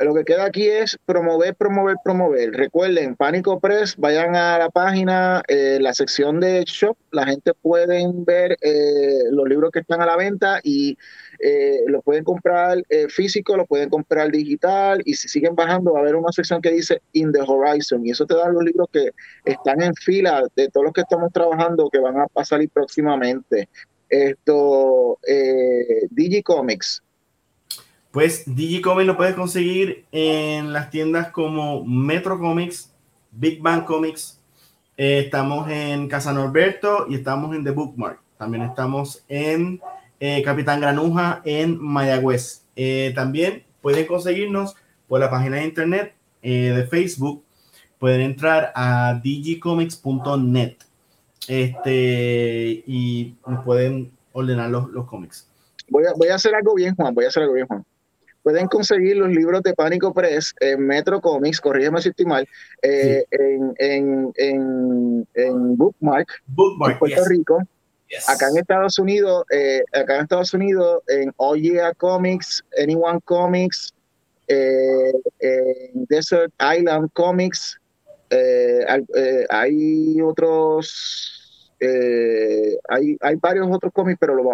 lo 0.00 0.14
que 0.14 0.24
queda 0.24 0.44
aquí 0.44 0.66
es 0.66 0.98
promover, 1.04 1.54
promover, 1.54 1.96
promover. 2.04 2.52
Recuerden, 2.52 3.16
Pánico 3.16 3.58
Press, 3.58 3.96
vayan 3.96 4.36
a 4.36 4.58
la 4.58 4.70
página, 4.70 5.42
eh, 5.48 5.78
la 5.80 5.92
sección 5.92 6.40
de 6.40 6.64
shop, 6.64 6.96
la 7.10 7.26
gente 7.26 7.52
puede 7.54 8.04
ver 8.14 8.56
eh, 8.60 9.24
los 9.30 9.48
libros 9.48 9.70
que 9.72 9.80
están 9.80 10.00
a 10.00 10.06
la 10.06 10.16
venta 10.16 10.60
y 10.62 10.96
eh, 11.40 11.82
los 11.86 12.02
pueden 12.02 12.24
comprar 12.24 12.82
físico, 13.08 13.56
los 13.56 13.66
pueden 13.66 13.88
comprar 13.88 14.30
digital 14.30 15.02
y 15.04 15.14
si 15.14 15.28
siguen 15.28 15.54
bajando 15.54 15.92
va 15.92 16.00
a 16.00 16.02
haber 16.02 16.16
una 16.16 16.32
sección 16.32 16.60
que 16.60 16.70
dice 16.70 17.00
In 17.12 17.32
the 17.32 17.40
Horizon 17.40 18.06
y 18.06 18.10
eso 18.10 18.26
te 18.26 18.34
da 18.34 18.48
los 18.48 18.64
libros 18.64 18.88
que 18.92 19.10
están 19.44 19.82
en 19.82 19.94
fila 19.94 20.42
de 20.56 20.68
todos 20.68 20.84
los 20.84 20.92
que 20.92 21.02
estamos 21.02 21.32
trabajando 21.32 21.88
que 21.90 21.98
van 21.98 22.16
a, 22.18 22.44
salir 22.44 22.70
próximamente. 22.70 23.68
Esto, 24.08 25.18
Digicomics, 26.10 27.02
pues 28.10 28.42
Digicomics 28.46 29.06
lo 29.06 29.16
puedes 29.16 29.34
conseguir 29.34 30.06
en 30.12 30.72
las 30.72 30.90
tiendas 30.90 31.30
como 31.30 31.84
Metro 31.84 32.38
Comics, 32.38 32.92
Big 33.30 33.60
Bang 33.60 33.84
Comics. 33.84 34.40
Eh, 34.96 35.20
estamos 35.26 35.70
en 35.70 36.08
Casa 36.08 36.32
Norberto 36.32 37.06
y 37.08 37.16
estamos 37.16 37.54
en 37.54 37.64
The 37.64 37.70
Bookmark. 37.70 38.20
También 38.38 38.64
estamos 38.64 39.24
en 39.28 39.80
eh, 40.20 40.42
Capitán 40.42 40.80
Granuja 40.80 41.42
en 41.44 41.78
Mayagüez. 41.80 42.62
Eh, 42.76 43.12
también 43.14 43.64
pueden 43.80 44.06
conseguirnos 44.06 44.76
por 45.06 45.20
la 45.20 45.30
página 45.30 45.56
de 45.56 45.64
internet 45.64 46.14
de 46.42 46.86
Facebook. 46.88 47.44
Pueden 47.98 48.20
entrar 48.20 48.72
a 48.74 49.20
digicomics.net 49.22 50.76
este, 51.48 52.84
y 52.86 53.34
pueden 53.64 54.12
ordenar 54.32 54.70
los, 54.70 54.88
los 54.90 55.06
cómics. 55.06 55.48
Voy 55.88 56.04
a, 56.04 56.12
voy 56.16 56.28
a 56.28 56.36
hacer 56.36 56.54
algo 56.54 56.74
bien, 56.74 56.94
Juan. 56.94 57.14
Voy 57.14 57.24
a 57.24 57.28
hacer 57.28 57.42
algo 57.42 57.54
bien, 57.54 57.66
Juan 57.66 57.84
pueden 58.48 58.66
conseguir 58.66 59.16
los 59.18 59.28
libros 59.28 59.62
de 59.62 59.74
Pánico 59.74 60.14
Press 60.14 60.54
en 60.60 60.86
Metro 60.86 61.20
Comics, 61.20 61.60
corrígeme 61.60 62.00
si 62.00 62.08
estoy 62.08 62.24
mal, 62.24 62.48
eh, 62.80 63.22
en, 63.30 63.74
en, 63.76 64.32
en, 64.36 65.28
en, 65.34 65.76
Bookmark, 65.76 66.28
Bookmark 66.46 66.98
Puerto 66.98 67.24
Rico. 67.26 67.58
Acá 68.26 68.48
en 68.48 68.58
Estados 68.58 68.98
Unidos, 68.98 69.44
eh, 69.50 69.82
acá 69.92 70.16
en 70.16 70.22
Estados 70.22 70.54
Unidos, 70.54 71.02
en 71.08 71.32
Oye 71.36 71.80
Comics, 71.98 72.64
Anyone 72.80 73.20
Comics, 73.24 73.92
eh, 74.46 75.12
en 75.40 76.06
Desert 76.06 76.52
Island 76.58 77.10
Comics, 77.12 77.78
hay 79.50 80.20
otros, 80.22 81.72
hay, 81.80 83.16
hay 83.20 83.36
varios 83.36 83.68
otros 83.70 83.92
cómics, 83.92 84.18
pero 84.20 84.34
los 84.34 84.46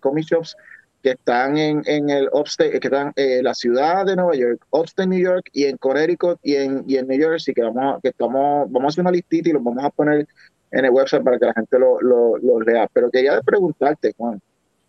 comic 0.00 0.24
shops 0.24 0.56
que 1.02 1.10
están 1.10 1.56
en, 1.56 2.10
el 2.10 2.28
upstate, 2.32 2.78
que 2.78 2.88
están 2.88 3.12
en 3.16 3.38
eh, 3.38 3.42
la 3.42 3.54
ciudad 3.54 4.04
de 4.04 4.16
Nueva 4.16 4.34
York, 4.34 4.66
upstate 4.70 5.08
New 5.08 5.18
York 5.18 5.48
y 5.52 5.64
en 5.64 5.76
Connecticut 5.78 6.38
y 6.42 6.56
en, 6.56 6.84
y 6.86 6.96
en 6.96 7.08
New 7.08 7.18
Jersey, 7.18 7.54
que 7.54 7.62
vamos, 7.62 8.00
que 8.02 8.08
estamos, 8.08 8.70
vamos 8.70 8.84
a 8.84 8.88
hacer 8.88 9.02
una 9.02 9.10
listita 9.10 9.48
y 9.48 9.52
los 9.52 9.64
vamos 9.64 9.82
a 9.82 9.90
poner 9.90 10.26
en 10.70 10.84
el 10.84 10.90
website 10.90 11.22
para 11.22 11.38
que 11.38 11.46
la 11.46 11.54
gente 11.54 11.78
lo, 11.78 12.00
lo, 12.00 12.60
lea. 12.60 12.88
Pero 12.92 13.10
quería 13.10 13.40
preguntarte, 13.40 14.14
Juan. 14.16 14.40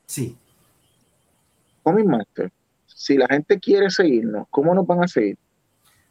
Sí. 0.06 0.36
Comic 1.84 2.06
Master, 2.06 2.52
si 2.86 3.18
la 3.18 3.28
gente 3.28 3.60
quiere 3.60 3.90
seguirnos, 3.90 4.48
¿cómo 4.50 4.76
nos 4.76 4.86
van 4.86 5.04
a 5.04 5.08
seguir? 5.08 5.38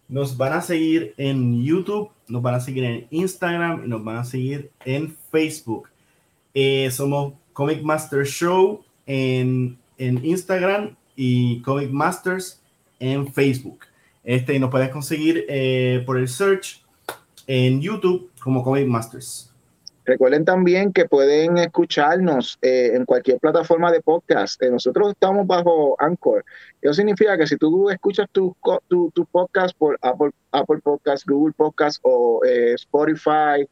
Nos 0.09 0.37
van 0.37 0.55
a 0.55 0.61
seguir 0.61 1.15
en 1.17 1.63
YouTube, 1.63 2.11
nos 2.27 2.43
van 2.43 2.57
a 2.57 2.61
seguir 2.61 2.85
en 2.85 3.07
Instagram 3.11 3.85
y 3.85 3.89
nos 3.89 4.03
van 4.03 4.17
a 4.17 4.25
seguir 4.25 4.71
en 4.85 5.15
Facebook. 5.31 5.89
Eh, 6.53 6.91
somos 6.91 7.35
Comic 7.53 7.83
Master 7.83 8.27
Show 8.27 8.83
en 9.07 9.79
en 10.01 10.25
Instagram 10.25 10.97
y 11.15 11.61
Comic 11.61 11.91
Masters 11.91 12.61
en 12.99 13.31
Facebook. 13.33 13.81
Este, 14.25 14.55
y 14.55 14.59
nos 14.59 14.71
puedes 14.71 14.89
conseguir 14.89 15.45
eh, 15.49 16.03
por 16.07 16.19
el 16.19 16.27
search 16.27 16.83
en 17.47 17.81
YouTube 17.83 18.31
como 18.43 18.65
Comic 18.65 18.87
Masters. 18.87 19.50
Recuerden 20.05 20.45
también 20.45 20.93
que 20.93 21.05
pueden 21.05 21.59
escucharnos 21.59 22.59
eh, 22.63 22.93
en 22.95 23.05
cualquier 23.05 23.39
plataforma 23.39 23.93
de 23.93 24.01
podcast. 24.01 24.61
Eh, 24.63 24.71
nosotros 24.71 25.11
estamos 25.11 25.47
bajo 25.47 25.95
Anchor. 25.99 26.45
Eso 26.81 26.95
significa 26.95 27.37
que 27.37 27.47
si 27.47 27.57
tú 27.57 27.91
escuchas 27.91 28.27
tu, 28.33 28.57
tu, 28.89 29.27
podcast 29.27 29.77
por 29.77 29.99
Apple, 30.01 30.31
Apple 30.53 30.79
Podcast, 30.83 31.29
Google 31.29 31.53
Podcast 31.53 32.01
o 32.03 32.41
eh, 32.45 32.75
Spotify, 32.75 33.69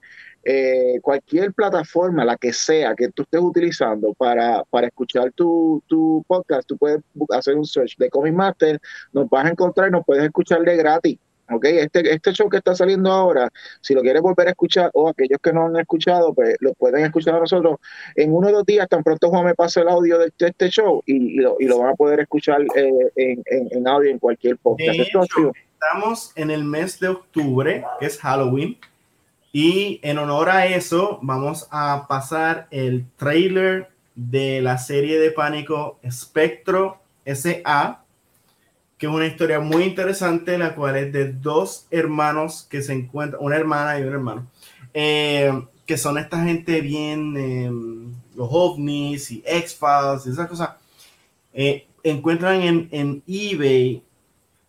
cualquier 1.03 1.53
plataforma, 1.53 2.25
la 2.25 2.37
que 2.37 2.55
sea 2.55 2.95
que 2.95 3.09
tú 3.09 3.23
estés 3.23 3.41
utilizando 3.41 4.15
para, 4.15 4.65
para 4.71 4.87
escuchar 4.87 5.31
tu, 5.33 5.83
tu 5.87 6.25
podcast, 6.27 6.67
tú 6.67 6.79
puedes 6.79 7.01
hacer 7.31 7.55
un 7.55 7.67
search 7.67 7.97
de 7.99 8.09
Comic 8.09 8.33
Master, 8.33 8.81
nos 9.13 9.29
vas 9.29 9.45
a 9.45 9.51
encontrar 9.51 9.89
y 9.89 9.91
nos 9.91 10.07
puedes 10.07 10.25
escuchar 10.25 10.63
de 10.63 10.77
gratis. 10.77 11.19
¿Ok? 11.51 11.65
Este, 11.65 12.15
este 12.15 12.33
show 12.33 12.49
que 12.49 12.59
está 12.59 12.75
saliendo 12.75 13.11
ahora, 13.11 13.49
si 13.81 13.95
lo 13.95 14.03
quieres 14.03 14.23
volver 14.23 14.49
a 14.49 14.51
escuchar, 14.51 14.91
o 14.95 15.09
aquellos 15.09 15.39
que 15.43 15.53
no 15.53 15.67
han 15.67 15.77
escuchado, 15.77 16.35
pues 16.35 16.57
lo 16.61 16.75
pueden 16.75 17.05
escuchar 17.05 17.37
a 17.37 17.41
nosotros 17.41 17.79
en 18.15 18.35
uno 18.35 18.49
o 18.49 18.53
dos 18.53 18.67
días, 18.67 18.89
tan 18.89 19.03
pronto 19.03 19.31
Juan 19.31 19.45
me 19.45 19.55
pase 19.55 19.81
el 19.81 19.89
audio 19.89 20.19
de, 20.19 20.33
este 20.39 20.69
show 20.69 21.03
y, 21.07 21.41
lo, 21.41 21.57
y, 21.59 21.67
lo, 21.67 21.79
van 21.79 21.91
a 21.91 21.95
poder 21.95 22.21
escuchar 22.21 22.63
eh, 22.75 23.11
en, 23.17 23.43
en, 23.47 23.89
audio 23.89 24.11
en 24.11 24.19
cualquier 24.19 24.59
podcast. 24.59 24.99
estamos 24.99 26.33
en 26.37 26.51
el 26.51 26.65
mes 26.65 26.99
de 27.01 27.09
octubre, 27.09 27.85
que 28.01 28.07
es 28.07 28.19
Halloween, 28.19 28.79
y 29.53 30.01
en 30.03 30.19
honor 30.19 30.51
a 30.51 30.67
eso 30.67 31.19
vamos 31.23 31.69
a 31.71 32.07
pasar 32.09 32.67
el 32.71 33.07
trailer 33.17 33.89
de 34.15 34.61
la 34.61 34.79
serie 34.79 35.19
de 35.19 35.31
pánico 35.31 35.99
Spectro 36.11 37.01
SA 37.25 38.05
que 38.99 39.07
es 39.07 39.13
una 39.13 39.27
historia 39.27 39.61
muy 39.61 39.85
interesante, 39.85 40.59
la 40.59 40.75
cual 40.75 40.97
es 40.97 41.13
de 41.13 41.33
dos 41.33 41.87
hermanos 41.91 42.67
que 42.69 42.83
se 42.83 42.93
encuentran, 42.93 43.43
una 43.43 43.57
hermana 43.57 43.99
y 43.99 44.03
un 44.03 44.13
hermano, 44.13 44.51
eh, 44.93 45.53
que 45.87 45.97
son 45.97 46.19
esta 46.19 46.45
gente 46.45 46.81
bien, 46.81 47.37
eh, 47.37 47.71
los 48.35 48.49
ovnis 48.51 49.31
y 49.31 49.43
X-Files 49.47 50.27
y 50.27 50.31
esas 50.31 50.49
cosas, 50.49 50.71
eh, 51.55 51.87
encuentran 52.03 52.61
en, 52.63 52.89
en 52.91 53.23
eBay 53.27 54.03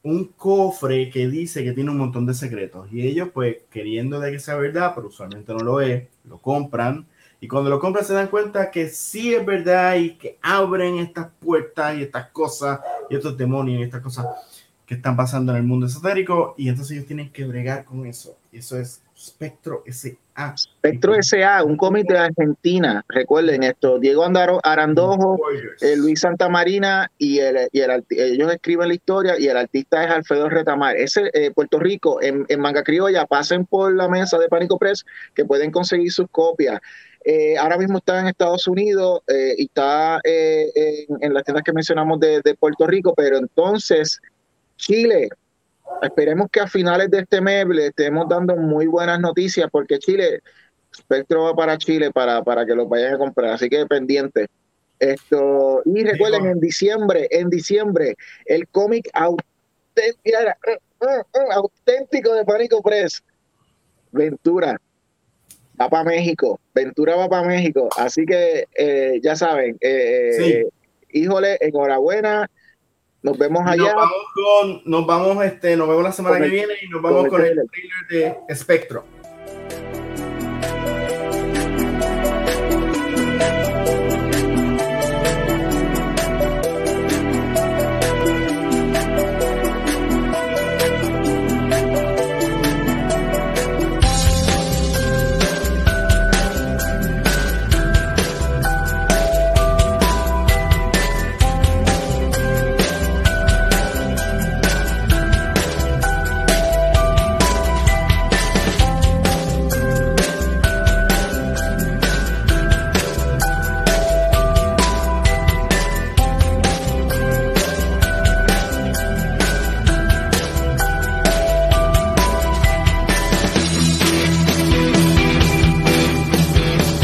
un 0.04 0.26
cofre 0.26 1.10
que 1.10 1.28
dice 1.28 1.64
que 1.64 1.74
tiene 1.74 1.92
un 1.92 1.98
montón 1.98 2.26
de 2.26 2.34
secretos. 2.34 2.88
Y 2.92 3.08
ellos 3.08 3.30
pues 3.34 3.58
queriendo 3.72 4.20
de 4.20 4.32
que 4.32 4.40
sea 4.40 4.56
verdad, 4.56 4.94
pero 4.96 5.08
usualmente 5.08 5.54
no 5.54 5.60
lo 5.60 5.82
es, 5.82 6.04
lo 6.24 6.38
compran 6.38 7.06
y 7.42 7.48
cuando 7.48 7.70
lo 7.70 7.80
compran 7.80 8.06
se 8.06 8.14
dan 8.14 8.28
cuenta 8.28 8.70
que 8.70 8.90
sí 8.90 9.34
es 9.34 9.46
verdad 9.46 9.96
y 9.96 10.16
que 10.16 10.38
abren 10.42 11.00
estas 11.00 11.32
puertas 11.40 11.98
y 11.98 12.04
estas 12.04 12.30
cosas 12.30 12.80
y 13.10 13.16
estos 13.16 13.38
demonios 13.38 13.80
y 13.80 13.84
estas 13.84 14.02
cosas 14.02 14.26
que 14.86 14.96
están 14.96 15.16
pasando 15.16 15.52
en 15.52 15.60
el 15.60 15.64
mundo 15.64 15.86
esotérico 15.86 16.56
y 16.58 16.68
entonces 16.68 16.98
ellos 16.98 17.06
tienen 17.06 17.32
que 17.32 17.46
bregar 17.46 17.86
con 17.86 18.06
eso. 18.08 18.38
Y 18.52 18.58
eso 18.58 18.78
es 18.78 19.04
Spectro 19.16 19.84
SA. 19.86 20.56
Spectro 20.58 21.14
SA, 21.22 21.64
un 21.64 21.78
cómic 21.78 22.08
de 22.08 22.18
Argentina. 22.18 23.06
Recuerden 23.08 23.64
esto, 23.64 24.00
Diego 24.00 24.26
Andaro, 24.26 24.60
Arandojo, 24.64 25.38
eh, 25.82 25.96
Luis 25.96 26.22
Santamarina 26.22 27.12
y, 27.18 27.40
el, 27.40 27.68
y 27.72 27.82
el, 27.82 28.04
ellos 28.10 28.52
escriben 28.52 28.88
la 28.88 28.94
historia 28.94 29.38
y 29.38 29.48
el 29.48 29.58
artista 29.58 30.04
es 30.06 30.10
Alfredo 30.10 30.50
Retamar. 30.50 30.96
Ese 30.96 31.30
eh, 31.34 31.52
Puerto 31.52 31.80
Rico, 31.80 32.22
en, 32.22 32.46
en 32.48 32.60
Manga 32.60 32.84
Criolla, 32.84 33.26
pasen 33.26 33.66
por 33.66 33.94
la 33.94 34.08
mesa 34.08 34.40
de 34.40 34.48
Pánico 34.48 34.80
Press 34.80 35.06
que 35.36 35.46
pueden 35.46 35.70
conseguir 35.70 36.12
sus 36.12 36.28
copias. 36.32 36.80
Eh, 37.26 37.58
ahora 37.58 37.78
mismo 37.78 37.98
está 37.98 38.20
en 38.20 38.28
Estados 38.28 38.66
Unidos 38.68 39.22
eh, 39.28 39.56
y 39.58 39.66
está 39.66 40.22
eh, 40.24 41.06
en, 41.20 41.34
las 41.34 41.44
tiendas 41.44 41.64
que 41.64 41.74
mencionamos 41.74 42.20
de, 42.20 42.42
Puerto 42.58 42.88
Rico, 42.88 43.14
pero 43.16 43.38
entonces 43.38 44.20
Chile, 44.78 45.28
esperemos 46.02 46.48
que 46.50 46.62
a 46.62 46.68
finales 46.68 47.12
de 47.12 47.20
este 47.20 47.42
mes 47.42 47.68
le 47.68 47.88
estemos 47.88 48.28
dando 48.30 48.56
muy 48.56 48.88
buenas 48.88 49.20
noticias 49.20 49.68
porque 49.70 50.00
Chile, 50.00 50.42
Spectro 50.96 51.44
va 51.44 51.56
para 51.56 51.78
Chile 51.78 52.10
para, 52.12 52.42
para 52.42 52.66
que 52.66 52.74
lo 52.74 52.88
vayan 52.88 53.16
a 53.16 53.18
comprar, 53.18 53.54
así 53.54 53.70
que 53.70 53.86
pendiente. 53.86 54.48
Esto, 54.98 55.82
y 55.86 56.04
recuerden, 56.04 56.46
en 56.46 56.60
diciembre, 56.60 57.28
en 57.32 57.50
diciembre, 57.50 58.16
el 58.46 58.68
cómic 58.68 59.10
auténtico 61.52 62.34
de 62.34 62.44
Pánico 62.44 62.82
Press, 62.82 63.24
Ventura, 64.12 64.80
va 65.80 65.90
para 65.90 66.04
México, 66.04 66.60
Ventura 66.74 67.16
va 67.16 67.30
para 67.30 67.48
México, 67.48 67.90
así 67.98 68.26
que 68.26 68.68
eh, 68.76 69.20
ya 69.24 69.36
saben, 69.36 69.78
eh, 69.80 70.32
eh, 70.40 70.66
híjole, 71.12 71.58
enhorabuena, 71.62 72.50
nos 73.22 73.38
vemos 73.38 73.62
allá. 73.66 73.94
Nos 73.94 73.96
vamos, 73.96 74.24
con, 74.34 74.82
nos 74.86 75.06
vamos, 75.06 75.46
este, 75.46 75.76
nos 75.76 75.88
vemos 75.88 76.04
la 76.04 76.12
semana 76.12 76.40
que 76.40 76.50
viene 76.50 76.74
y 76.82 76.90
nos 76.90 77.02
vamos 77.02 77.28
con 77.28 77.46
el, 77.46 77.56
con 77.56 77.68
trailer 77.68 78.38
de 78.48 78.56
Spectrum. 78.56 79.04